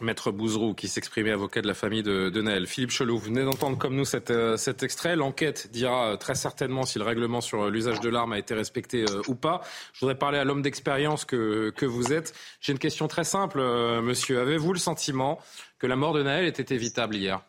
Maître 0.00 0.30
Bouzrou, 0.30 0.74
qui 0.74 0.88
s'exprimait 0.88 1.30
avocat 1.30 1.62
de 1.62 1.66
la 1.66 1.72
famille 1.72 2.02
de, 2.02 2.28
de 2.28 2.42
Naël. 2.42 2.66
Philippe 2.66 2.90
Chelou, 2.90 3.16
vous 3.16 3.24
venez 3.24 3.44
d'entendre 3.44 3.78
comme 3.78 3.96
nous 3.96 4.04
euh, 4.30 4.56
cet 4.58 4.82
extrait. 4.82 5.16
L'enquête 5.16 5.70
dira 5.72 6.18
très 6.18 6.34
certainement 6.34 6.84
si 6.84 6.98
le 6.98 7.04
règlement 7.04 7.40
sur 7.40 7.70
l'usage 7.70 8.00
de 8.00 8.10
l'arme 8.10 8.34
a 8.34 8.38
été 8.38 8.52
respecté 8.52 9.06
ou 9.26 9.34
pas. 9.34 9.62
Je 9.94 10.00
voudrais 10.00 10.18
parler 10.18 10.36
à 10.36 10.44
l'homme 10.44 10.60
d'expérience 10.60 11.24
que, 11.24 11.72
que 11.74 11.86
vous 11.86 12.12
êtes. 12.12 12.34
J'ai 12.60 12.72
une 12.72 12.78
question 12.78 13.08
très 13.08 13.24
simple, 13.24 13.58
monsieur. 14.02 14.38
Avez-vous 14.38 14.74
le 14.74 14.78
sentiment 14.78 15.38
que 15.78 15.86
la 15.86 15.96
mort 15.96 16.12
de 16.12 16.22
Naël 16.22 16.44
était 16.44 16.74
évitable 16.74 17.16
hier? 17.16 17.40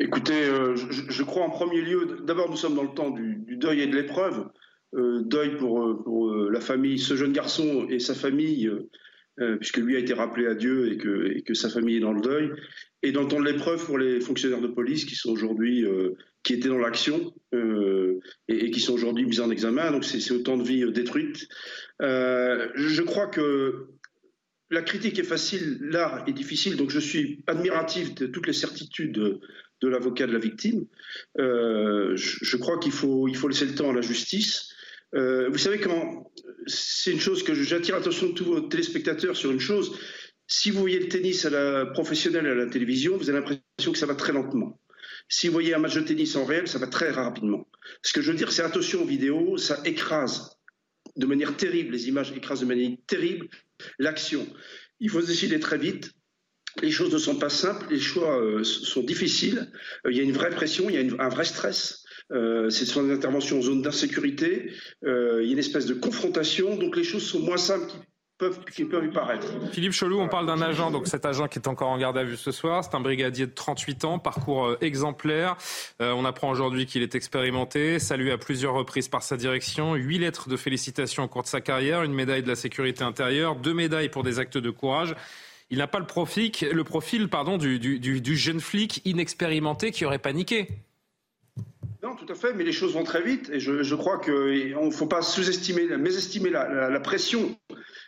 Écoutez, 0.00 0.44
je, 0.74 1.22
crois 1.22 1.44
en 1.44 1.50
premier 1.50 1.80
lieu, 1.80 2.18
d'abord 2.24 2.50
nous 2.50 2.56
sommes 2.56 2.74
dans 2.74 2.82
le 2.82 2.94
temps 2.94 3.10
du, 3.10 3.56
deuil 3.56 3.82
et 3.82 3.86
de 3.86 3.94
l'épreuve. 3.94 4.48
deuil 4.92 5.56
pour, 5.56 6.02
pour 6.02 6.34
la 6.34 6.60
famille, 6.60 6.98
ce 6.98 7.14
jeune 7.14 7.32
garçon 7.32 7.86
et 7.88 8.00
sa 8.00 8.14
famille 8.14 8.70
euh, 9.40 9.56
puisque 9.56 9.78
lui 9.78 9.96
a 9.96 9.98
été 9.98 10.14
rappelé 10.14 10.46
à 10.46 10.54
Dieu 10.54 10.92
et 10.92 11.42
que, 11.42 11.54
sa 11.54 11.68
famille 11.68 11.96
est 11.96 12.00
dans 12.00 12.12
le 12.12 12.20
deuil, 12.20 12.50
et 13.02 13.10
dans 13.10 13.22
le 13.22 13.28
temps 13.28 13.40
de 13.40 13.44
l'épreuve 13.44 13.84
pour 13.84 13.98
les 13.98 14.20
fonctionnaires 14.20 14.60
de 14.60 14.68
police 14.68 15.04
qui 15.04 15.16
sont 15.16 15.30
aujourd'hui, 15.30 15.84
euh, 15.84 16.12
qui 16.44 16.52
étaient 16.54 16.68
dans 16.68 16.78
l'action 16.78 17.34
euh, 17.52 18.20
et, 18.46 18.66
et, 18.66 18.70
qui 18.70 18.78
sont 18.78 18.92
aujourd'hui 18.92 19.26
mis 19.26 19.40
en 19.40 19.50
examen. 19.50 19.90
Donc 19.90 20.04
c'est 20.04 20.32
autant 20.32 20.56
de 20.56 20.62
vies 20.62 20.84
détruites. 20.92 21.48
je 22.00 23.02
crois 23.02 23.26
que 23.26 23.88
la 24.70 24.82
critique 24.82 25.18
est 25.18 25.24
facile, 25.24 25.78
l'art 25.80 26.24
est 26.28 26.32
difficile, 26.32 26.76
donc 26.76 26.90
je 26.90 27.00
suis 27.00 27.42
admiratif 27.48 28.14
de 28.14 28.26
toutes 28.26 28.46
les 28.46 28.52
certitudes 28.52 29.40
de, 29.84 29.88
l'avocat 29.88 30.26
de 30.26 30.32
la 30.32 30.38
victime. 30.38 30.86
Je, 31.36 32.14
je, 32.16 32.56
crois 32.56 32.78
qu'il 32.78 32.92
faut, 32.92 33.28
il 33.28 33.36
faut 33.36 33.48
laisser 33.48 33.66
le 33.66 33.74
temps 33.74 33.90
à 33.90 33.94
la 33.94 34.00
justice. 34.00 34.74
Euh, 35.14 35.48
vous 35.48 35.58
savez 35.58 35.78
comment 35.78 36.30
c'est 36.66 37.12
une 37.12 37.20
chose 37.20 37.42
que 37.42 37.54
j'attire 37.54 37.96
l'attention 37.96 38.28
de 38.28 38.32
tous 38.32 38.44
vos 38.44 38.60
téléspectateurs 38.60 39.36
sur 39.36 39.50
une 39.50 39.60
chose. 39.60 39.96
Si 40.46 40.70
vous 40.70 40.80
voyez 40.80 40.98
le 40.98 41.08
tennis 41.08 41.44
à 41.44 41.50
la 41.50 41.86
professionnelle 41.86 42.46
à 42.46 42.54
la 42.54 42.66
télévision, 42.66 43.16
vous 43.16 43.30
avez 43.30 43.38
l'impression 43.38 43.92
que 43.92 43.98
ça 43.98 44.06
va 44.06 44.14
très 44.14 44.32
lentement. 44.32 44.80
Si 45.28 45.46
vous 45.46 45.52
voyez 45.52 45.74
un 45.74 45.78
match 45.78 45.94
de 45.94 46.00
tennis 46.00 46.36
en 46.36 46.44
réel, 46.44 46.68
ça 46.68 46.78
va 46.78 46.86
très 46.86 47.10
rapidement. 47.10 47.66
Ce 48.02 48.12
que 48.12 48.20
je 48.20 48.30
veux 48.30 48.36
dire, 48.36 48.52
c'est 48.52 48.62
attention 48.62 49.02
aux 49.02 49.06
vidéos, 49.06 49.56
ça 49.56 49.80
écrase 49.84 50.58
de 51.16 51.26
manière 51.26 51.56
terrible, 51.56 51.92
les 51.92 52.08
images 52.08 52.32
écrasent 52.32 52.60
de 52.60 52.66
manière 52.66 52.96
terrible 53.06 53.48
l'action. 53.98 54.46
Il 55.00 55.10
faut 55.10 55.20
se 55.20 55.26
décider 55.26 55.60
très 55.60 55.78
vite. 55.78 56.12
Les 56.82 56.90
choses 56.90 57.12
ne 57.12 57.18
sont 57.18 57.36
pas 57.36 57.48
simples, 57.48 57.86
les 57.90 58.00
choix 58.00 58.40
euh, 58.40 58.64
sont 58.64 59.02
difficiles. 59.02 59.70
Euh, 60.06 60.12
il 60.12 60.16
y 60.16 60.20
a 60.20 60.24
une 60.24 60.32
vraie 60.32 60.50
pression, 60.50 60.88
il 60.88 60.94
y 60.94 60.98
a 60.98 61.24
un 61.24 61.28
vrai 61.28 61.44
stress. 61.44 62.04
Euh, 62.32 62.70
ce 62.70 62.86
sont 62.86 63.04
des 63.04 63.12
interventions 63.12 63.58
en 63.58 63.62
zone 63.62 63.82
d'insécurité. 63.82 64.72
Euh, 65.04 65.40
il 65.42 65.46
y 65.46 65.50
a 65.50 65.52
une 65.52 65.58
espèce 65.58 65.86
de 65.86 65.94
confrontation. 65.94 66.76
Donc 66.76 66.96
les 66.96 67.04
choses 67.04 67.24
sont 67.24 67.40
moins 67.40 67.58
simples 67.58 67.86
qu'ils 67.86 67.98
peuvent, 68.38 68.60
peuvent 68.88 69.04
y 69.04 69.12
paraître. 69.12 69.46
Philippe 69.70 69.92
Chelou, 69.92 70.18
on 70.18 70.28
parle 70.28 70.46
d'un 70.46 70.60
agent, 70.60 70.90
donc 70.90 71.06
cet 71.06 71.26
agent 71.26 71.46
qui 71.46 71.58
est 71.60 71.68
encore 71.68 71.90
en 71.90 71.98
garde 71.98 72.18
à 72.18 72.24
vue 72.24 72.36
ce 72.36 72.50
soir. 72.50 72.82
C'est 72.82 72.96
un 72.96 73.00
brigadier 73.00 73.46
de 73.46 73.52
38 73.52 74.04
ans, 74.04 74.18
parcours 74.18 74.76
exemplaire. 74.80 75.56
on 76.00 76.24
apprend 76.24 76.50
aujourd'hui 76.50 76.86
qu'il 76.86 77.02
est 77.02 77.14
expérimenté, 77.14 78.00
salué 78.00 78.32
à 78.32 78.38
plusieurs 78.38 78.74
reprises 78.74 79.08
par 79.08 79.22
sa 79.22 79.36
direction. 79.36 79.94
Huit 79.94 80.18
lettres 80.18 80.48
de 80.48 80.56
félicitations 80.56 81.22
au 81.22 81.28
cours 81.28 81.42
de 81.42 81.48
sa 81.48 81.60
carrière, 81.60 82.02
une 82.02 82.14
médaille 82.14 82.42
de 82.42 82.48
la 82.48 82.56
sécurité 82.56 83.04
intérieure, 83.04 83.54
deux 83.54 83.74
médailles 83.74 84.08
pour 84.08 84.24
des 84.24 84.40
actes 84.40 84.58
de 84.58 84.70
courage. 84.70 85.14
Il 85.70 85.78
n'a 85.78 85.86
pas 85.86 85.98
le 85.98 86.06
profil, 86.06 86.50
du, 86.50 88.36
jeune 88.36 88.60
flic 88.60 89.00
inexpérimenté 89.04 89.90
qui 89.90 90.04
aurait 90.04 90.18
paniqué. 90.18 90.68
Non, 92.02 92.14
tout 92.16 92.30
à 92.30 92.34
fait, 92.34 92.52
mais 92.52 92.64
les 92.64 92.72
choses 92.72 92.92
vont 92.92 93.04
très 93.04 93.22
vite 93.22 93.50
et 93.50 93.60
je, 93.60 93.94
crois 93.94 94.18
qu'il 94.18 94.76
ne 94.78 94.90
faut 94.90 95.06
pas 95.06 95.22
sous-estimer, 95.22 95.96
mésestimer 95.96 96.50
la, 96.50 97.00
pression 97.00 97.56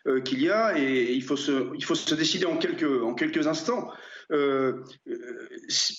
euh, 0.06 0.20
qu'il 0.20 0.42
y 0.42 0.50
a 0.50 0.78
et 0.78 1.12
il 1.12 1.22
faut 1.22 1.36
se, 1.36 2.14
décider 2.14 2.44
en 2.44 2.56
quelques 2.56 3.46
instants. 3.46 3.90
Euh, 4.32 4.82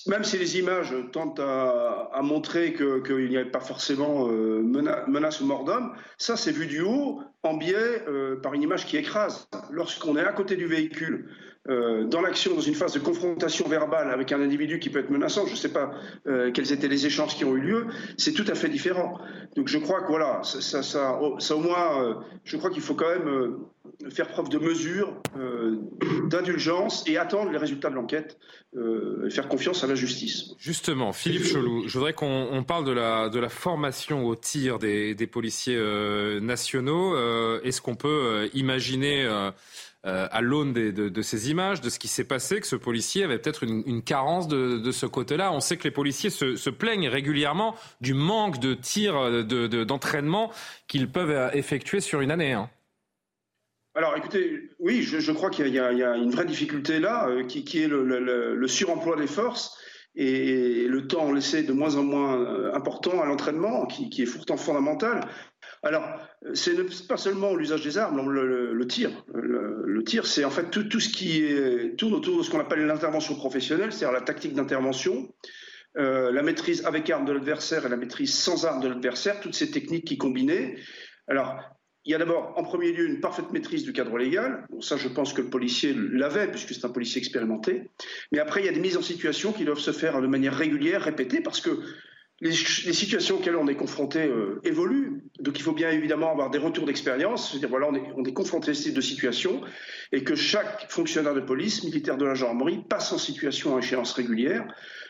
même 0.07 0.23
si 0.23 0.37
les 0.37 0.59
images 0.59 0.93
tentent 1.11 1.39
à, 1.39 2.19
montrer 2.23 2.73
qu'il 2.73 3.29
n'y 3.29 3.37
avait 3.37 3.49
pas 3.49 3.59
forcément 3.59 4.27
euh, 4.29 4.61
menace, 4.61 5.41
ou 5.41 5.45
mort 5.45 5.63
d'homme, 5.63 5.93
ça 6.17 6.35
c'est 6.35 6.51
vu 6.51 6.65
du 6.65 6.81
haut, 6.81 7.21
en 7.43 7.55
biais, 7.55 8.03
par 8.43 8.53
une 8.53 8.63
image 8.63 8.85
qui 8.85 8.97
écrase. 8.97 9.47
Lorsqu'on 9.71 10.17
est 10.17 10.25
à 10.25 10.33
côté 10.33 10.55
du 10.55 10.65
véhicule, 10.65 11.29
euh, 11.69 12.05
dans 12.05 12.21
l'action, 12.21 12.55
dans 12.55 12.61
une 12.61 12.75
phase 12.75 12.93
de 12.93 12.99
confrontation 12.99 13.67
verbale 13.67 14.09
avec 14.09 14.31
un 14.31 14.41
individu 14.41 14.79
qui 14.79 14.89
peut 14.89 14.99
être 14.99 15.09
menaçant, 15.09 15.45
je 15.45 15.51
ne 15.51 15.57
sais 15.57 15.73
pas 15.73 15.91
euh, 16.25 16.49
quels 16.51 16.71
étaient 16.71 16.87
les 16.87 17.05
échanges 17.05 17.35
qui 17.35 17.43
ont 17.43 17.57
eu 17.57 17.59
lieu, 17.59 17.87
c'est 18.17 18.31
tout 18.31 18.45
à 18.47 18.55
fait 18.55 18.69
différent. 18.69 19.19
Donc 19.57 19.67
je 19.67 19.77
crois 19.77 20.01
que 20.01 20.07
voilà, 20.07 20.43
ça, 20.43 21.19
au 21.19 21.59
moins, 21.59 22.01
euh, 22.01 22.13
je 22.45 22.55
crois 22.55 22.69
qu'il 22.69 22.81
faut 22.81 22.95
quand 22.95 23.09
même 23.09 23.57
faire 24.09 24.27
preuve 24.27 24.49
de 24.49 24.59
mesure, 24.59 25.21
d'indulgence 26.29 27.03
et 27.07 27.17
attendre 27.17 27.51
les 27.51 27.57
résultats 27.57 27.89
de 27.89 27.95
l'enquête 27.95 28.37
et 28.75 29.29
faire 29.29 29.47
confiance 29.47 29.83
à 29.83 29.87
la 29.87 29.95
justice. 29.95 30.53
Justement, 30.59 31.13
Philippe 31.13 31.45
Chelou, 31.45 31.87
je 31.87 31.97
voudrais 31.97 32.13
qu'on 32.13 32.63
parle 32.67 32.85
de 32.85 32.91
la, 32.91 33.29
de 33.29 33.39
la 33.39 33.49
formation 33.49 34.25
au 34.25 34.35
tir 34.35 34.77
des, 34.77 35.15
des 35.15 35.27
policiers 35.27 35.79
nationaux. 36.41 37.15
Est-ce 37.63 37.81
qu'on 37.81 37.95
peut 37.95 38.49
imaginer 38.53 39.27
euh, 40.07 40.27
à 40.31 40.39
l'aune 40.39 40.71
de, 40.71 41.21
ces 41.21 41.49
images, 41.49 41.81
de 41.81 41.89
ce 41.89 41.99
qui 41.99 42.07
s'est 42.07 42.23
passé, 42.23 42.61
que 42.61 42.67
ce 42.67 42.77
policier 42.77 43.25
avait 43.25 43.39
peut-être 43.39 43.63
une, 43.63 44.01
carence 44.03 44.47
de, 44.47 44.91
ce 44.91 45.05
côté-là? 45.05 45.51
On 45.51 45.59
sait 45.59 45.75
que 45.75 45.83
les 45.83 45.91
policiers 45.91 46.29
se, 46.29 46.69
plaignent 46.69 47.09
régulièrement 47.09 47.75
du 47.99 48.13
manque 48.13 48.59
de 48.59 48.73
tirs 48.73 49.43
d'entraînement 49.85 50.51
qu'ils 50.87 51.09
peuvent 51.09 51.51
effectuer 51.53 51.99
sur 51.99 52.21
une 52.21 52.31
année. 52.31 52.53
Hein. 52.53 52.69
Alors 53.97 54.15
écoutez, 54.15 54.69
oui, 54.77 55.01
je, 55.01 55.31
crois 55.31 55.49
qu'il 55.49 55.69
y, 55.69 55.79
a 55.79 56.15
une 56.17 56.29
vraie 56.29 56.45
difficulté 56.45 56.99
là, 56.99 57.27
euh, 57.29 57.43
qui, 57.45 57.81
est 57.81 57.87
le, 57.87 58.67
suremploi 58.67 59.15
des 59.15 59.25
forces 59.25 59.75
et, 60.15 60.87
le 60.87 61.07
temps 61.07 61.31
laissé 61.31 61.63
de 61.63 61.73
moins 61.73 61.95
en 61.95 62.03
moins 62.03 62.39
euh, 62.39 62.75
important 62.75 63.19
à 63.19 63.25
l'entraînement, 63.25 63.87
qui, 63.87 64.21
est 64.21 64.31
pourtant 64.31 64.55
fondamental. 64.55 65.27
Alors, 65.81 66.03
c'est 66.53 66.75
pas 67.07 67.17
seulement 67.17 67.55
l'usage 67.55 67.81
des 67.81 67.97
armes, 67.97 68.29
le, 68.29 68.87
tir. 68.87 69.09
Le, 69.33 70.03
tir, 70.03 70.27
c'est 70.27 70.45
en 70.45 70.51
fait 70.51 70.69
tout, 70.69 70.99
ce 70.99 71.09
qui 71.09 71.43
tourne 71.97 72.13
autour 72.13 72.37
de 72.37 72.43
ce 72.43 72.51
qu'on 72.51 72.59
appelle 72.59 72.85
l'intervention 72.85 73.33
professionnelle, 73.33 73.91
c'est-à-dire 73.91 74.13
la 74.13 74.23
tactique 74.23 74.53
d'intervention, 74.53 75.33
euh, 75.97 76.31
la 76.31 76.43
maîtrise 76.43 76.85
avec 76.85 77.09
arme 77.09 77.25
de 77.25 77.31
l'adversaire 77.33 77.87
et 77.87 77.89
la 77.89 77.97
maîtrise 77.97 78.31
sans 78.31 78.65
arme 78.65 78.79
de 78.79 78.89
l'adversaire, 78.89 79.39
toutes 79.39 79.55
ces 79.55 79.71
techniques 79.71 80.05
qui 80.05 80.19
combinées. 80.19 80.77
Alors, 81.27 81.59
il 82.07 82.11
y 82.11 82.15
a 82.15 82.17
d'abord, 82.17 82.53
en 82.55 82.63
premier 82.63 82.93
lieu, 82.93 83.05
une 83.05 83.19
parfaite 83.19 83.51
maîtrise 83.51 83.83
du 83.83 83.91
cadre 83.91 84.17
légal. 84.17 84.65
ça, 84.79 84.95
je 84.95 85.09
pense 85.09 85.33
que 85.33 85.41
le 85.41 85.49
policier 85.49 85.93
l'avait, 85.93 86.47
puisque 86.47 86.73
c'est 86.73 86.85
un 86.85 86.89
policier 86.89 87.19
expérimenté. 87.19 87.91
Mais 88.31 88.39
après, 88.39 88.61
il 88.61 88.65
y 88.65 88.69
a 88.69 88.71
des 88.71 88.79
mises 88.79 88.95
en 88.95 89.01
situation 89.01 89.51
qui 89.51 89.65
doivent 89.65 89.79
se 89.79 89.91
faire 89.91 90.21
de 90.21 90.27
manière 90.27 90.55
régulière, 90.55 91.01
répétée, 91.01 91.41
parce 91.41 91.59
que 91.59 91.81
les, 92.39 92.53
situations 92.53 93.35
auxquelles 93.35 93.57
on 93.57 93.67
est 93.67 93.75
confronté 93.75 94.19
euh, 94.19 94.61
évoluent. 94.63 95.23
Donc 95.39 95.59
il 95.59 95.63
faut 95.63 95.73
bien 95.73 95.91
évidemment 95.91 96.31
avoir 96.31 96.49
des 96.49 96.59
retours 96.59 96.85
d'expérience. 96.85 97.51
C'est-à-dire, 97.51 97.69
voilà, 97.69 97.87
on 97.89 97.95
est, 97.95 98.03
on 98.15 98.23
est 98.23 98.33
confronté 98.33 98.71
à 98.71 98.73
ce 98.73 98.83
type 98.83 98.93
de 98.93 99.01
situation 99.01 99.61
et 100.13 100.23
que 100.23 100.35
chaque 100.35 100.89
fonctionnaire 100.89 101.33
de 101.33 101.41
police, 101.41 101.83
militaire 101.83 102.15
de 102.15 102.25
la 102.25 102.35
gendarmerie, 102.35 102.85
passe 102.87 103.11
en 103.11 103.17
situation 103.17 103.75
à 103.75 103.79
échéance 103.79 104.13
régulière. 104.13 104.65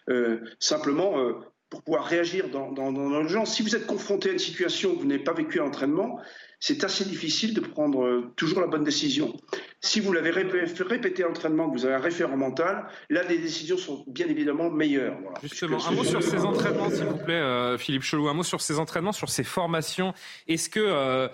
Euh, 0.10 0.40
simplement, 0.60 1.20
euh, 1.20 1.34
pour 1.70 1.84
pouvoir 1.84 2.06
réagir 2.06 2.50
dans, 2.50 2.72
dans, 2.72 2.92
dans 2.92 3.10
l'urgence. 3.20 3.54
Si 3.56 3.62
vous 3.62 3.76
êtes 3.76 3.86
confronté 3.86 4.30
à 4.30 4.32
une 4.32 4.40
situation 4.40 4.96
que 4.96 5.00
vous 5.00 5.06
n'avez 5.06 5.24
pas 5.24 5.34
vécue 5.34 5.60
à 5.60 5.64
l'entraînement, 5.64 6.20
c'est 6.60 6.84
assez 6.84 7.06
difficile 7.06 7.54
de 7.54 7.62
prendre 7.62 8.04
euh, 8.04 8.32
toujours 8.36 8.62
la 8.62 8.68
bonne 8.68 8.84
décision. 8.84 9.36
Si 9.80 10.00
vous 10.00 10.12
l'avez 10.12 10.32
répété 10.32 11.24
à 11.24 11.28
l'entraînement, 11.28 11.70
que 11.70 11.78
vous 11.78 11.86
avez 11.86 11.96
un 11.96 12.00
référent 12.00 12.36
mental, 12.36 12.88
là, 13.10 13.24
les 13.24 13.38
décisions 13.38 13.78
sont 13.78 14.04
bien 14.08 14.28
évidemment 14.28 14.70
meilleures. 14.70 15.18
Justement, 15.44 15.78
un 15.86 15.92
mot 15.92 16.04
sur 16.04 16.24
ces 16.24 16.40
entraînements, 16.40 16.90
s'il 16.90 17.06
vous 17.06 17.18
plaît, 17.18 17.36
euh, 17.36 17.78
Philippe 17.78 18.04
Chelou, 18.04 18.28
un 18.28 18.34
mot 18.34 18.44
sur 18.44 18.62
ces 18.62 18.80
entraînements, 18.80 19.12
sur 19.12 19.30
ces 19.30 19.44
formations. 19.44 20.14
Est-ce 20.48 20.70
que... 20.70 20.80
Euh, 20.80 21.28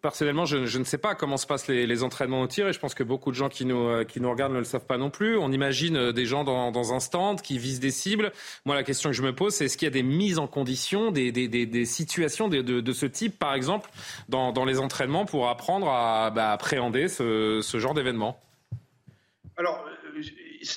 personnellement, 0.00 0.44
je, 0.44 0.78
ne 0.78 0.84
sais 0.84 0.98
pas 0.98 1.14
comment 1.14 1.36
se 1.36 1.46
passent 1.46 1.68
les, 1.68 2.02
entraînements 2.02 2.42
au 2.42 2.46
tir 2.46 2.68
et 2.68 2.72
je 2.72 2.78
pense 2.78 2.94
que 2.94 3.02
beaucoup 3.02 3.30
de 3.30 3.36
gens 3.36 3.48
qui 3.48 3.64
nous, 3.64 3.88
euh, 3.88 4.04
regardent 4.22 4.54
ne 4.54 4.58
le 4.58 4.64
savent 4.64 4.86
pas 4.86 4.98
non 4.98 5.10
plus. 5.10 5.36
On 5.36 5.50
imagine 5.52 5.96
euh, 5.96 6.12
des 6.12 6.26
gens 6.26 6.44
dans, 6.44 6.94
un 6.94 7.00
stand 7.00 7.42
qui 7.42 7.58
visent 7.58 7.80
des 7.80 7.90
cibles. 7.90 8.32
Moi, 8.64 8.74
la 8.74 8.82
question 8.82 9.10
que 9.10 9.16
je 9.16 9.22
me 9.22 9.34
pose, 9.34 9.54
c'est 9.54 9.66
est-ce 9.66 9.76
qu'il 9.76 9.86
y 9.86 9.90
a 9.90 9.92
des 9.92 10.02
mises 10.02 10.38
en 10.38 10.46
condition, 10.46 11.10
des, 11.10 11.32
des, 11.32 11.84
situations 11.84 12.48
de, 12.48 12.92
ce 12.92 13.06
type, 13.06 13.38
par 13.38 13.54
exemple, 13.54 13.90
dans, 14.28 14.64
les 14.64 14.78
entraînements 14.78 15.24
pour 15.24 15.48
apprendre 15.48 15.88
à 15.88 16.30
bah, 16.30 16.52
appréhender 16.52 17.08
ce, 17.08 17.60
genre 17.74 17.94
d'événement? 17.94 18.40
Alors, 19.56 19.84
euh, 20.16 20.22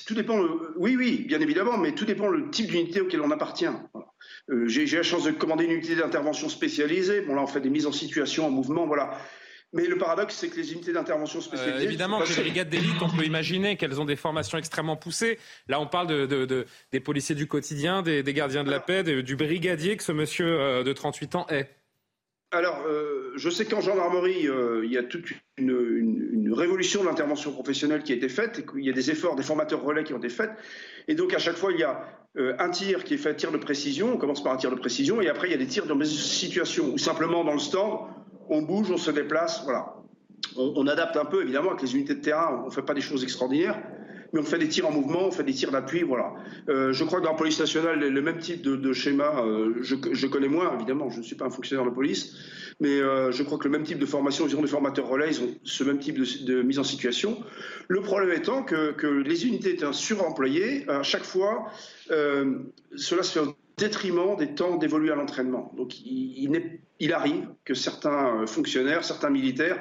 tout 0.06 0.14
dépend. 0.14 0.38
Oui, 0.76 0.96
oui, 0.96 1.24
bien 1.26 1.40
évidemment, 1.40 1.78
mais 1.78 1.92
tout 1.92 2.04
dépend 2.04 2.28
le 2.28 2.50
type 2.50 2.66
d'unité 2.70 3.00
auquel 3.00 3.20
on 3.20 3.30
appartient. 3.30 3.66
Euh, 4.50 4.68
j'ai 4.68 4.84
la 4.84 5.02
chance 5.02 5.24
de 5.24 5.30
commander 5.30 5.64
une 5.64 5.72
unité 5.72 5.96
d'intervention 5.96 6.48
spécialisée. 6.48 7.22
Bon, 7.22 7.34
là, 7.34 7.42
on 7.42 7.46
fait 7.46 7.60
des 7.60 7.70
mises 7.70 7.86
en 7.86 7.92
situation, 7.92 8.46
en 8.46 8.50
mouvement, 8.50 8.86
voilà. 8.86 9.18
Mais 9.72 9.86
le 9.86 9.98
paradoxe, 9.98 10.36
c'est 10.36 10.48
que 10.48 10.56
les 10.56 10.72
unités 10.72 10.92
d'intervention 10.92 11.40
spécialisées. 11.40 11.84
Euh, 11.84 11.88
évidemment 11.88 12.20
que 12.20 12.28
les 12.28 12.42
brigades 12.42 12.68
d'élite, 12.68 13.02
on 13.02 13.08
peut 13.08 13.24
imaginer 13.24 13.76
qu'elles 13.76 14.00
ont 14.00 14.04
des 14.04 14.14
formations 14.14 14.56
extrêmement 14.56 14.96
poussées. 14.96 15.38
Là, 15.66 15.80
on 15.80 15.86
parle 15.86 16.06
de, 16.06 16.66
des 16.92 17.00
policiers 17.00 17.34
du 17.34 17.48
quotidien, 17.48 18.02
des, 18.02 18.22
gardiens 18.32 18.62
de 18.62 18.70
la 18.70 18.78
paix, 18.78 19.02
du 19.02 19.34
brigadier 19.34 19.96
que 19.96 20.04
ce 20.04 20.12
monsieur 20.12 20.60
euh, 20.60 20.84
de 20.84 20.92
38 20.92 21.34
ans 21.34 21.46
est. 21.48 21.68
alors, 22.54 22.84
euh, 22.86 23.32
je 23.36 23.50
sais 23.50 23.64
qu'en 23.64 23.80
gendarmerie, 23.80 24.48
euh, 24.48 24.82
il 24.84 24.92
y 24.92 24.96
a 24.96 25.02
toute 25.02 25.26
une, 25.58 26.52
révolution 26.52 27.02
de 27.02 27.08
l'intervention 27.08 27.52
professionnelle 27.52 28.04
qui 28.04 28.12
a 28.12 28.14
été 28.14 28.28
faite, 28.28 28.60
et 28.60 28.64
qu'il 28.64 28.84
y 28.84 28.88
a 28.88 28.92
des 28.92 29.10
efforts, 29.10 29.34
des 29.34 29.42
formateurs 29.42 29.82
relais 29.82 30.04
qui 30.04 30.14
ont 30.14 30.18
été 30.18 30.28
faits. 30.28 30.50
Et 31.08 31.16
donc, 31.16 31.34
à 31.34 31.38
chaque 31.38 31.56
fois, 31.56 31.72
il 31.72 31.80
y 31.80 31.82
a 31.82 32.06
euh, 32.38 32.54
un 32.60 32.70
tir 32.70 33.02
qui 33.02 33.14
est 33.14 33.18
fait, 33.18 33.34
tir 33.34 33.50
de 33.50 33.56
précision, 33.56 34.14
on 34.14 34.16
commence 34.18 34.42
par 34.42 34.52
un 34.52 34.56
tir 34.56 34.70
de 34.70 34.76
précision, 34.76 35.20
et 35.20 35.28
après, 35.28 35.48
il 35.48 35.50
y 35.50 35.54
a 35.54 35.58
des 35.58 35.66
tirs 35.66 35.86
dans 35.86 35.96
des 35.96 36.04
situations 36.04 36.92
où 36.92 36.98
simplement 36.98 37.42
dans 37.42 37.54
le 37.54 37.58
stand, 37.58 38.08
on 38.48 38.62
bouge, 38.62 38.90
on 38.92 38.96
se 38.96 39.10
déplace, 39.10 39.64
voilà. 39.64 39.96
On, 40.56 40.72
on 40.76 40.86
adapte 40.86 41.16
un 41.16 41.24
peu, 41.24 41.42
évidemment, 41.42 41.70
avec 41.70 41.82
les 41.82 41.96
unités 41.96 42.14
de 42.14 42.20
terrain, 42.20 42.62
on 42.62 42.66
ne 42.66 42.72
fait 42.72 42.82
pas 42.82 42.94
des 42.94 43.00
choses 43.00 43.24
extraordinaires, 43.24 43.82
mais 44.34 44.40
on 44.40 44.44
fait 44.44 44.58
des 44.58 44.68
tirs 44.68 44.88
en 44.88 44.90
mouvement, 44.90 45.26
on 45.26 45.30
fait 45.30 45.44
des 45.44 45.54
tirs 45.54 45.70
d'appui, 45.70 46.02
voilà. 46.02 46.34
Euh, 46.68 46.92
je 46.92 47.04
crois 47.04 47.20
que 47.20 47.24
dans 47.24 47.30
la 47.30 47.38
police 47.38 47.60
nationale, 47.60 48.00
le, 48.00 48.20
même 48.20 48.38
type 48.38 48.62
de, 48.62 48.92
schéma, 48.92 49.44
euh, 49.44 49.74
je, 49.80 50.26
connais 50.26 50.48
moins, 50.48 50.74
évidemment, 50.74 51.08
je 51.08 51.18
ne 51.18 51.22
suis 51.22 51.36
pas 51.36 51.44
un 51.44 51.50
fonctionnaire 51.50 51.86
de 51.86 51.94
police, 51.94 52.34
mais 52.80 53.00
euh, 53.00 53.30
je 53.30 53.44
crois 53.44 53.58
que 53.58 53.64
le 53.64 53.70
même 53.70 53.84
type 53.84 54.00
de 54.00 54.06
formation, 54.06 54.48
ils 54.48 54.56
ont 54.56 54.62
des 54.62 54.68
formateurs 54.68 55.06
relais, 55.08 55.28
ils 55.30 55.40
ont 55.40 55.54
ce 55.62 55.84
même 55.84 56.00
type 56.00 56.18
de, 56.18 56.62
mise 56.62 56.80
en 56.80 56.84
situation. 56.84 57.40
Le 57.86 58.00
problème 58.00 58.36
étant 58.36 58.64
que, 58.64 59.06
les 59.06 59.46
unités 59.46 59.74
étant 59.74 59.92
suremployées, 59.92 60.84
à 60.90 61.04
chaque 61.04 61.24
fois, 61.24 61.70
cela 62.08 63.22
se 63.22 63.38
fait 63.38 63.40
au 63.46 63.54
détriment 63.76 64.36
des 64.36 64.54
temps 64.54 64.78
dévolus 64.78 65.12
à 65.12 65.14
l'entraînement. 65.14 65.72
Donc 65.76 66.00
il, 66.04 66.50
il 66.98 67.12
arrive 67.12 67.46
que 67.64 67.74
certains 67.74 68.46
fonctionnaires, 68.46 69.04
certains 69.04 69.30
militaires 69.30 69.78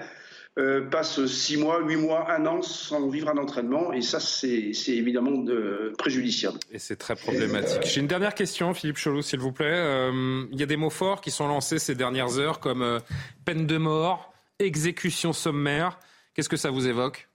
euh, 0.59 0.87
passe 0.87 1.25
six 1.25 1.57
mois, 1.57 1.81
huit 1.81 1.95
mois, 1.95 2.31
un 2.31 2.45
an 2.45 2.61
sans 2.61 3.09
vivre 3.09 3.29
un 3.29 3.37
entraînement. 3.37 3.91
Et 3.91 4.01
ça, 4.01 4.19
c'est 4.19 4.71
évidemment 4.87 5.31
de, 5.31 5.93
préjudiciable. 5.97 6.59
Et 6.71 6.77
c'est 6.77 6.95
très 6.95 7.15
problématique. 7.15 7.81
J'ai 7.85 8.01
une 8.01 8.07
dernière 8.07 8.35
question, 8.35 8.73
Philippe 8.75 8.97
Cholot, 8.97 9.23
s'il 9.23 9.39
vous 9.39 9.51
plaît. 9.51 9.65
Euh, 9.73 10.45
il 10.51 10.59
y 10.59 10.63
a 10.63 10.67
des 10.67 10.77
mots 10.77 10.91
forts 10.91 11.21
qui 11.21 11.31
sont 11.31 11.47
lancés 11.47 11.79
ces 11.79 11.95
dernières 11.95 12.37
heures, 12.37 12.59
comme 12.59 12.83
euh, 12.83 12.99
peine 13.45 13.65
de 13.65 13.77
mort, 13.77 14.31
exécution 14.59 15.33
sommaire. 15.33 15.99
Qu'est-ce 16.35 16.49
que 16.49 16.57
ça 16.57 16.69
vous 16.69 16.87
évoque? 16.87 17.29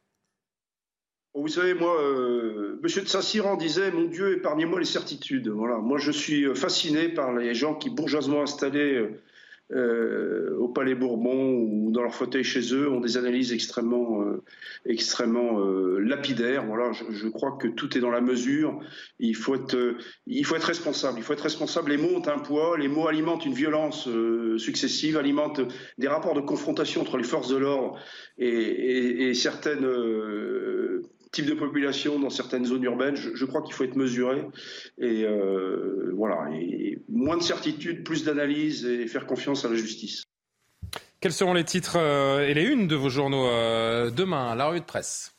Vous 1.35 1.49
savez, 1.49 1.75
moi, 1.75 2.01
euh, 2.01 2.79
Monsieur 2.83 3.03
de 3.03 3.09
Saint-Cyran 3.09 3.57
disait 3.57 3.91
Mon 3.91 4.05
Dieu, 4.05 4.37
épargnez-moi 4.37 4.79
les 4.79 4.87
certitudes. 4.87 5.49
Voilà. 5.49 5.79
Moi, 5.79 5.99
je 5.99 6.13
suis 6.13 6.55
fasciné 6.55 7.09
par 7.09 7.33
les 7.33 7.55
gens 7.55 7.75
qui, 7.75 7.91
bourgeoisement 7.91 8.43
installés 8.43 9.09
euh, 9.71 10.57
au 10.57 10.69
Palais 10.69 10.95
Bourbon 10.95 11.53
ou 11.53 11.91
dans 11.93 12.03
leur 12.03 12.15
fauteuil 12.15 12.43
chez 12.43 12.75
eux 12.75 12.91
ont 12.91 13.01
des 13.01 13.19
analyses 13.19 13.53
extrêmement, 13.53 14.23
euh, 14.23 14.43
extrêmement 14.87 15.61
euh, 15.61 15.99
lapidaires. 15.99 16.65
Voilà, 16.67 16.93
je, 16.93 17.29
crois 17.29 17.59
que 17.61 17.69
tout 17.69 17.97
est 17.97 18.01
dans 18.01 18.11
la 18.11 18.23
mesure. 18.23 18.81
Il 19.19 19.37
faut 19.37 19.55
être, 19.55 19.77
il 20.27 20.45
faut 20.47 20.57
être 20.57 20.65
responsable. 20.65 21.19
Il 21.19 21.23
faut 21.23 21.35
être 21.35 21.43
responsable. 21.43 21.91
Les 21.91 21.99
mots 21.99 22.17
ont 22.17 22.29
un 22.29 22.39
poids. 22.39 22.79
Les 22.79 22.89
mots 22.89 23.09
alimentent 23.09 23.45
une 23.45 23.53
violence 23.53 24.09
successive, 24.57 25.19
alimentent 25.19 25.61
des 25.99 26.09
rapports 26.09 26.35
de 26.35 26.41
confrontation 26.41 27.03
entre 27.03 27.19
les 27.19 27.25
forces 27.25 27.49
de 27.49 27.57
l'ordre 27.57 27.99
et, 28.39 28.49
et, 28.49 29.29
et 29.29 29.35
certaines 29.35 29.87
type 31.31 31.47
de 31.47 31.55
population 31.55 32.19
dans 32.19 32.31
certaines 32.31 32.65
zones 32.65 32.85
urbaines, 32.85 33.17
je, 33.17 33.45
crois 33.45 33.63
qu'il 33.63 33.75
faut 33.75 33.85
être 33.85 33.97
mesuré. 33.97 34.45
Et 34.99 35.25
euh, 35.25 36.13
voilà, 36.15 36.49
moins 37.09 37.37
de 37.37 37.43
certitude, 37.43 38.05
plus 38.05 38.25
d'analyse 38.25 38.85
et 38.85 39.07
faire 39.07 39.27
confiance 39.27 39.65
à 39.65 39.69
la 39.69 39.77
justice. 39.77 40.25
Quels 41.21 41.33
seront 41.33 41.55
les 41.55 41.65
titres 41.65 41.97
euh, 41.99 42.47
et 42.47 42.55
les 42.55 42.63
unes 42.65 42.87
de 42.87 42.95
vos 42.95 43.09
journaux 43.09 43.47
euh, 43.47 44.11
demain, 44.11 44.55
la 44.55 44.67
revue 44.67 44.81
de 44.81 44.85
presse? 44.85 45.35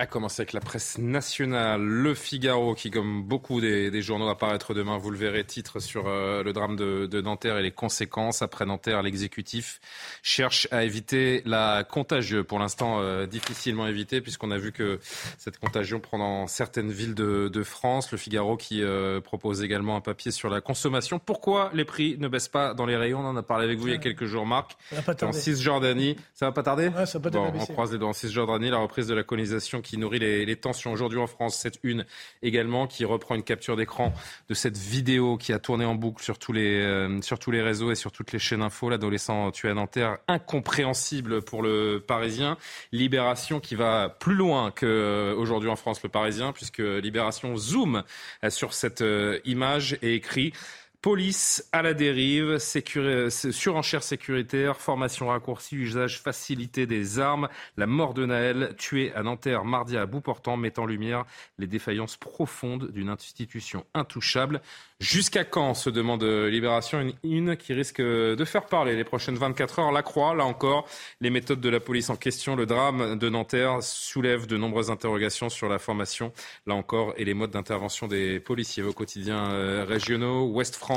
À 0.00 0.06
commencer 0.06 0.42
avec 0.42 0.52
la 0.52 0.60
presse 0.60 0.96
nationale, 0.98 1.82
Le 1.82 2.14
Figaro, 2.14 2.76
qui, 2.76 2.92
comme 2.92 3.24
beaucoup 3.24 3.60
des, 3.60 4.00
journaux, 4.00 4.28
apparaître 4.28 4.72
demain, 4.72 4.96
vous 4.96 5.10
le 5.10 5.16
verrez, 5.16 5.42
titre 5.42 5.80
sur 5.80 6.06
euh, 6.06 6.44
le 6.44 6.52
drame 6.52 6.76
de, 6.76 7.20
Nanterre 7.20 7.58
et 7.58 7.62
les 7.62 7.72
conséquences. 7.72 8.40
Après 8.40 8.64
Nanterre, 8.64 9.02
l'exécutif 9.02 9.80
cherche 10.22 10.68
à 10.70 10.84
éviter 10.84 11.42
la 11.46 11.82
contagion. 11.82 12.44
Pour 12.44 12.60
l'instant, 12.60 13.00
euh, 13.00 13.26
difficilement 13.26 13.88
évité, 13.88 14.20
puisqu'on 14.20 14.52
a 14.52 14.58
vu 14.58 14.70
que 14.70 15.00
cette 15.36 15.58
contagion 15.58 15.98
prend 15.98 16.18
dans 16.18 16.46
certaines 16.46 16.92
villes 16.92 17.16
de, 17.16 17.62
France. 17.64 18.12
Le 18.12 18.18
Figaro 18.18 18.56
qui 18.56 18.84
euh, 18.84 19.20
propose 19.20 19.64
également 19.64 19.96
un 19.96 20.00
papier 20.00 20.30
sur 20.30 20.48
la 20.48 20.60
consommation. 20.60 21.18
Pourquoi 21.18 21.72
les 21.74 21.84
prix 21.84 22.16
ne 22.20 22.28
baissent 22.28 22.46
pas 22.46 22.72
dans 22.72 22.86
les 22.86 22.96
rayons? 22.96 23.18
On 23.18 23.26
en 23.26 23.36
a 23.36 23.42
parlé 23.42 23.64
avec 23.64 23.80
vous 23.80 23.88
il 23.88 23.94
y 23.94 23.96
a 23.96 23.98
quelques 23.98 24.26
jours, 24.26 24.46
Marc. 24.46 24.76
En 25.22 25.32
Cisjordanie, 25.32 26.16
ça 26.34 26.46
va 26.46 26.52
pas 26.52 26.62
tarder? 26.62 26.86
Ouais, 26.86 27.04
ça 27.04 27.18
va 27.18 27.30
pas 27.30 27.36
bon, 27.36 27.52
On 27.58 27.66
croise 27.66 27.90
les 27.90 27.98
doigts. 27.98 28.10
En 28.10 28.12
Cisjordanie, 28.12 28.70
la 28.70 28.78
reprise 28.78 29.08
de 29.08 29.14
la 29.14 29.24
colonisation 29.24 29.82
qui 29.88 29.96
nourrit 29.96 30.18
les, 30.18 30.56
tensions. 30.56 30.92
Aujourd'hui 30.92 31.18
en 31.18 31.26
France, 31.26 31.56
cette 31.56 31.78
une 31.82 32.04
également 32.42 32.86
qui 32.86 33.04
reprend 33.04 33.34
une 33.34 33.42
capture 33.42 33.76
d'écran 33.76 34.12
de 34.48 34.54
cette 34.54 34.76
vidéo 34.76 35.36
qui 35.36 35.52
a 35.52 35.58
tourné 35.58 35.84
en 35.84 35.94
boucle 35.94 36.22
sur 36.22 36.38
tous 36.38 36.52
les, 36.52 36.80
euh, 36.80 37.22
sur 37.22 37.38
tous 37.38 37.50
les 37.50 37.62
réseaux 37.62 37.90
et 37.90 37.94
sur 37.94 38.12
toutes 38.12 38.32
les 38.32 38.38
chaînes 38.38 38.62
info. 38.62 38.90
L'adolescent 38.90 39.50
tué 39.50 39.70
à 39.70 39.74
Nanterre, 39.74 40.18
incompréhensible 40.28 41.42
pour 41.42 41.62
le 41.62 42.04
Parisien. 42.06 42.58
Libération 42.92 43.60
qui 43.60 43.76
va 43.76 44.08
plus 44.08 44.34
loin 44.34 44.70
qu'aujourd'hui 44.70 45.70
en 45.70 45.76
France, 45.76 46.02
le 46.02 46.08
Parisien, 46.08 46.52
puisque 46.52 46.80
Libération 46.80 47.56
zoome 47.56 48.02
sur 48.50 48.74
cette 48.74 49.00
euh, 49.00 49.38
image 49.44 49.98
et 50.02 50.14
écrit 50.14 50.52
Police 51.00 51.64
à 51.70 51.82
la 51.82 51.94
dérive, 51.94 52.58
surenchère 52.58 54.02
sécuritaire, 54.02 54.80
formation 54.80 55.28
raccourcie, 55.28 55.76
usage 55.76 56.20
facilité 56.20 56.86
des 56.86 57.20
armes, 57.20 57.48
la 57.76 57.86
mort 57.86 58.14
de 58.14 58.26
Naël, 58.26 58.74
tué 58.76 59.12
à 59.14 59.22
Nanterre 59.22 59.64
mardi 59.64 59.96
à 59.96 60.06
bout 60.06 60.20
portant, 60.20 60.56
met 60.56 60.76
en 60.80 60.86
lumière 60.86 61.24
les 61.56 61.68
défaillances 61.68 62.16
profondes 62.16 62.90
d'une 62.90 63.10
institution 63.10 63.86
intouchable. 63.94 64.60
Jusqu'à 64.98 65.44
quand 65.44 65.74
se 65.74 65.90
demande 65.90 66.24
Libération 66.24 67.00
une, 67.00 67.12
une 67.22 67.56
qui 67.56 67.72
risque 67.72 68.00
de 68.00 68.44
faire 68.44 68.66
parler 68.66 68.96
les 68.96 69.04
prochaines 69.04 69.36
24 69.36 69.78
heures? 69.78 69.92
La 69.92 70.02
Croix, 70.02 70.34
là 70.34 70.44
encore, 70.44 70.88
les 71.20 71.30
méthodes 71.30 71.60
de 71.60 71.68
la 71.68 71.78
police 71.78 72.10
en 72.10 72.16
question. 72.16 72.56
Le 72.56 72.66
drame 72.66 73.16
de 73.16 73.28
Nanterre 73.28 73.80
soulève 73.80 74.48
de 74.48 74.56
nombreuses 74.56 74.90
interrogations 74.90 75.50
sur 75.50 75.68
la 75.68 75.78
formation, 75.78 76.32
là 76.66 76.74
encore, 76.74 77.14
et 77.16 77.24
les 77.24 77.34
modes 77.34 77.52
d'intervention 77.52 78.08
des 78.08 78.40
policiers 78.40 78.82
au 78.82 78.92
quotidien 78.92 79.52
euh, 79.52 79.84
régionaux. 79.86 80.46
Ouest 80.46 80.74
France, 80.74 80.87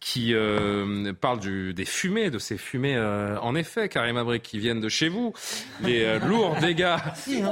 qui 0.00 0.34
euh, 0.34 1.12
parle 1.12 1.40
des 1.74 1.84
fumées, 1.84 2.30
de 2.30 2.38
ces 2.38 2.56
fumées, 2.56 2.96
euh, 2.96 3.38
en 3.40 3.54
effet, 3.54 3.88
Karim 3.88 4.16
Abrik, 4.16 4.42
qui 4.42 4.58
viennent 4.58 4.80
de 4.80 4.88
chez 4.88 5.08
vous. 5.08 5.32
Les 5.82 6.18
lourds 6.20 6.56
dégâts, 6.60 6.96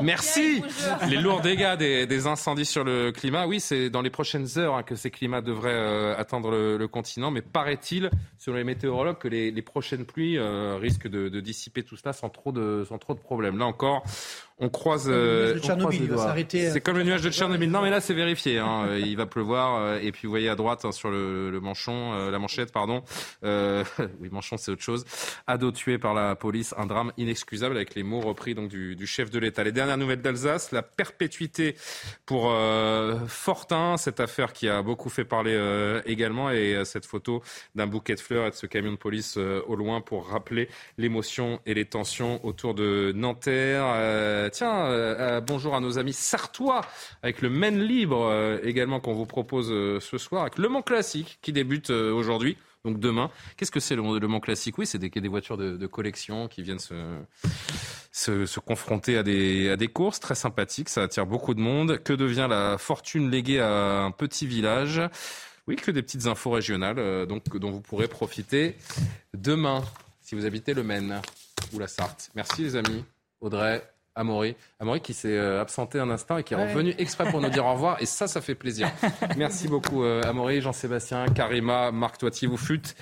merci, 0.03 0.63
les 1.09 1.17
lourds 1.17 1.41
dégâts 1.41 1.77
des, 1.77 2.27
incendies 2.27 2.65
sur 2.65 2.85
le 2.85 3.13
climat. 3.13 3.47
Oui, 3.47 3.61
c'est 3.61 3.91
dans 3.91 4.03
les 4.03 4.11
prochaines 4.11 4.47
heures 4.59 4.75
hein, 4.75 4.83
que 4.83 4.97
ces 4.97 5.11
climats 5.11 5.41
devraient 5.41 5.71
euh, 5.71 6.17
attendre 6.17 6.51
le, 6.51 6.89
continent. 6.89 7.31
Mais 7.31 7.43
paraît-il, 7.43 8.11
selon 8.39 8.57
les 8.57 8.65
météorologues, 8.65 9.19
que 9.19 9.29
les, 9.29 9.63
prochaines 9.63 10.05
pluies 10.05 10.39
euh, 10.39 10.77
risquent 10.81 11.09
de, 11.09 11.41
dissiper 11.41 11.83
tout 11.83 11.97
cela 11.97 12.13
sans 12.13 12.29
trop 12.29 12.53
de, 12.53 12.85
sans 12.89 12.99
trop 12.99 13.15
de 13.15 13.21
problèmes. 13.21 13.59
Là 13.59 13.67
encore, 13.67 14.05
on 14.59 14.69
croise. 14.69 15.07
Euh, 15.09 15.59
c'est 15.61 16.81
comme 16.81 16.97
le 16.97 17.05
nuage 17.05 17.23
de 17.23 17.31
Tchernobyl. 17.31 17.71
Non, 17.71 17.83
mais 17.83 17.91
là, 17.91 18.01
c'est 18.01 18.15
vérifié. 18.15 18.59
Hein. 18.59 18.97
Il 18.99 19.17
va 19.17 19.27
pleuvoir. 19.27 19.97
Et 19.97 20.13
puis, 20.13 20.27
vous 20.27 20.31
voyez 20.31 20.49
à 20.49 20.55
droite, 20.55 20.85
hein, 20.85 20.93
sur 20.93 21.11
le, 21.11 21.59
manchon, 21.61 22.31
la 22.31 22.39
manchette, 22.39 22.73
pardon. 22.73 23.03
oui, 23.43 24.29
manchon, 24.31 24.57
c'est 24.57 24.71
autre 24.71 24.83
chose. 24.83 25.05
Ado 25.47 25.71
tué 25.73 25.99
par 25.99 26.15
la 26.15 26.35
police. 26.37 26.75
Un 26.79 26.87
drame 26.87 27.13
inexcusable 27.17 27.77
avec 27.77 27.95
les 27.95 28.03
mots 28.03 28.21
repris 28.21 28.55
donc 28.55 28.69
du, 28.69 28.97
du 28.97 29.07
chef 29.07 29.31
de 29.31 29.39
l'État. 29.39 29.65
Les 29.65 29.73
dernières 29.73 29.99
nouvelles 29.99 30.23
d'Alsace, 30.23 30.73
la 30.73 30.83
perpétuité 30.83 31.77
pour 32.25 32.53
Fortin, 33.27 33.97
cette 33.97 34.21
affaire 34.21 34.53
qui 34.53 34.69
a 34.69 34.83
beaucoup 34.83 35.11
fait 35.11 35.25
parler 35.25 35.55
euh, 35.55 36.01
également. 36.07 36.51
Et 36.51 36.75
euh, 36.75 36.85
cette 36.85 37.07
photo 37.07 37.43
d'un 37.75 37.87
bouquet 37.87 38.15
de 38.15 38.21
fleurs 38.21 38.47
et 38.47 38.51
de 38.51 38.55
ce 38.55 38.67
camion 38.67 38.93
de 38.93 38.97
police 38.97 39.37
euh, 39.37 39.61
au 39.67 39.77
loin 39.77 40.01
pour 40.01 40.29
rappeler 40.29 40.69
l'émotion 40.99 41.61
et 41.67 41.75
les 41.75 41.85
tensions 41.85 42.45
autour 42.45 42.75
de 42.75 43.13
Nanterre. 43.15 44.46
Tiens, 44.51 45.41
bonjour 45.41 45.75
à 45.75 45.81
nos 45.81 45.99
amis 45.99 46.13
sartois 46.13 46.83
avec 47.23 47.43
le 47.43 47.51
Maine 47.51 47.81
Libre 47.81 48.61
également 48.63 49.01
qu'on 49.01 49.15
vous 49.15 49.27
propose 49.27 49.69
ce 49.69 50.19
soir, 50.19 50.43
avec 50.43 50.59
Le 50.59 50.69
Mans 50.69 50.83
Classique 50.83 51.39
qui 51.43 51.53
débute 51.53 51.91
aujourd'hui 51.91 52.57
donc 52.87 53.01
demain. 53.01 53.31
Qu'est-ce 53.57 53.71
que 53.71 53.81
c'est 53.81 53.97
le, 53.97 54.19
le 54.19 54.29
Mans 54.29 54.41
Classique? 54.41 54.79
Oui, 54.79 54.87
c'est 54.87 54.99
des, 54.99 55.29
voitures 55.29 55.57
de, 55.57 55.87
collection 55.87 56.49
qui 56.49 56.63
viennent 56.63 56.79
se, 56.79 58.61
confronter 58.61 59.19
à 59.19 59.23
des, 59.23 59.91
courses 59.93 60.21
très 60.21 60.35
sympathiques. 60.35 60.89
Ça 60.89 61.03
attire 61.03 61.27
beaucoup 61.27 61.55
de 61.55 61.61
monde. 61.61 62.03
Que 62.03 62.13
devient 62.13 62.47
la 62.49 62.79
fortune 62.79 63.31
léguée 63.31 63.61
à 63.61 64.03
un 64.03 64.11
petit 64.13 64.47
village? 64.47 65.03
Oui, 65.67 65.77
que 65.77 65.91
des 65.91 66.03
petites 66.03 66.27
infos 66.27 66.53
régionales 66.53 67.01
euh, 67.01 67.27
donc, 67.27 67.57
dont 67.57 67.73
vous 67.73 67.81
pourrez 67.81 68.07
profiter 68.07 68.77
demain 69.35 69.83
si 70.21 70.37
vous 70.37 70.47
habitez 70.47 70.75
le 70.75 70.85
Maine 70.85 71.21
ou 71.73 71.81
la 71.81 71.89
Sarthe. 71.89 72.31
Merci 72.37 72.63
les 72.63 72.77
amis. 72.77 73.05
Audrey, 73.41 73.83
Amaury. 74.17 74.57
Amaury 74.81 75.01
qui 75.01 75.15
s'est 75.15 75.37
euh, 75.37 75.61
absenté 75.61 76.01
un 76.01 76.11
instant 76.11 76.39
et 76.39 76.43
qui 76.43 76.55
est 76.55 76.57
revenu 76.57 76.95
exprès 76.99 77.31
pour 77.31 77.41
nous 77.41 77.51
dire 77.51 77.65
au 77.67 77.73
revoir. 77.75 78.03
Et 78.03 78.07
ça, 78.07 78.27
ça 78.27 78.41
fait 78.41 78.55
plaisir. 78.55 78.91
Merci 79.37 79.69
beaucoup, 79.69 80.03
euh, 80.03 80.23
Amaury, 80.25 80.61
Jean-Sébastien, 80.61 81.27
Karima, 81.29 81.93
Marc 81.93 82.19
Toiti. 82.19 82.47
Vous 82.47 82.57
fûtes 82.57 82.97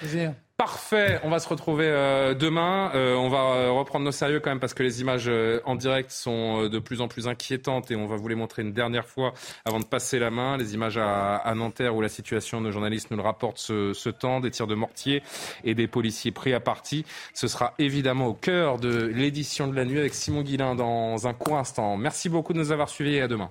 Parfait, 0.57 1.21
on 1.25 1.31
va 1.31 1.41
se 1.41 1.49
retrouver 1.49 1.89
euh, 1.89 2.33
demain. 2.33 2.93
Euh, 2.95 3.17
on 3.17 3.29
va 3.29 3.39
euh, 3.39 3.73
reprendre 3.73 4.05
nos 4.05 4.13
sérieux 4.13 4.39
quand 4.39 4.51
même 4.51 4.61
parce 4.61 4.73
que 4.73 4.85
les 4.85 5.01
images 5.01 5.29
en 5.65 5.75
direct 5.75 6.13
sont 6.13 6.69
de 6.69 6.79
plus 6.79 7.01
en 7.01 7.09
plus 7.09 7.27
inquiétantes 7.27 7.91
et 7.91 7.97
on 7.97 8.07
va 8.07 8.15
vous 8.15 8.29
les 8.29 8.37
montrer 8.37 8.63
une 8.63 8.73
dernière 8.73 9.05
fois 9.05 9.35
avant 9.65 9.81
de 9.81 9.85
passer 9.85 10.21
la 10.21 10.31
main. 10.31 10.57
Les 10.57 10.75
images 10.75 10.97
à, 10.97 11.53
Nanterre 11.57 11.97
où 11.97 12.01
la 12.01 12.09
situation, 12.09 12.61
nos 12.61 12.71
journalistes 12.71 13.11
nous 13.11 13.17
le 13.17 13.25
rapportent 13.25 13.59
ce, 13.59 13.93
ce, 13.95 14.11
temps, 14.11 14.39
des 14.39 14.53
tirs 14.53 14.69
de 14.69 14.77
mortier 14.77 15.25
et 15.65 15.75
des 15.75 15.89
policiers 15.89 16.31
pris 16.31 16.55
à 16.55 16.61
partie. 16.61 17.05
Ce 17.35 17.49
sera 17.49 17.75
évidemment 17.81 18.29
au 18.29 18.35
cœur 18.35 18.79
de 18.79 19.07
l'édition 19.07 19.67
de 19.67 19.75
la 19.75 19.85
nuit 19.85 19.99
avec 19.99 20.15
Simon 20.15 20.43
Guillain 20.43 20.77
dans 20.77 21.27
un 21.27 21.35
court 21.35 21.59
instant. 21.59 21.97
Merci 21.97 22.29
beaucoup 22.29 22.53
de 22.53 22.59
nous 22.59 22.71
avoir 22.71 22.89
suivis 22.89 23.17
et 23.17 23.23
à 23.23 23.29
demain. 23.29 23.51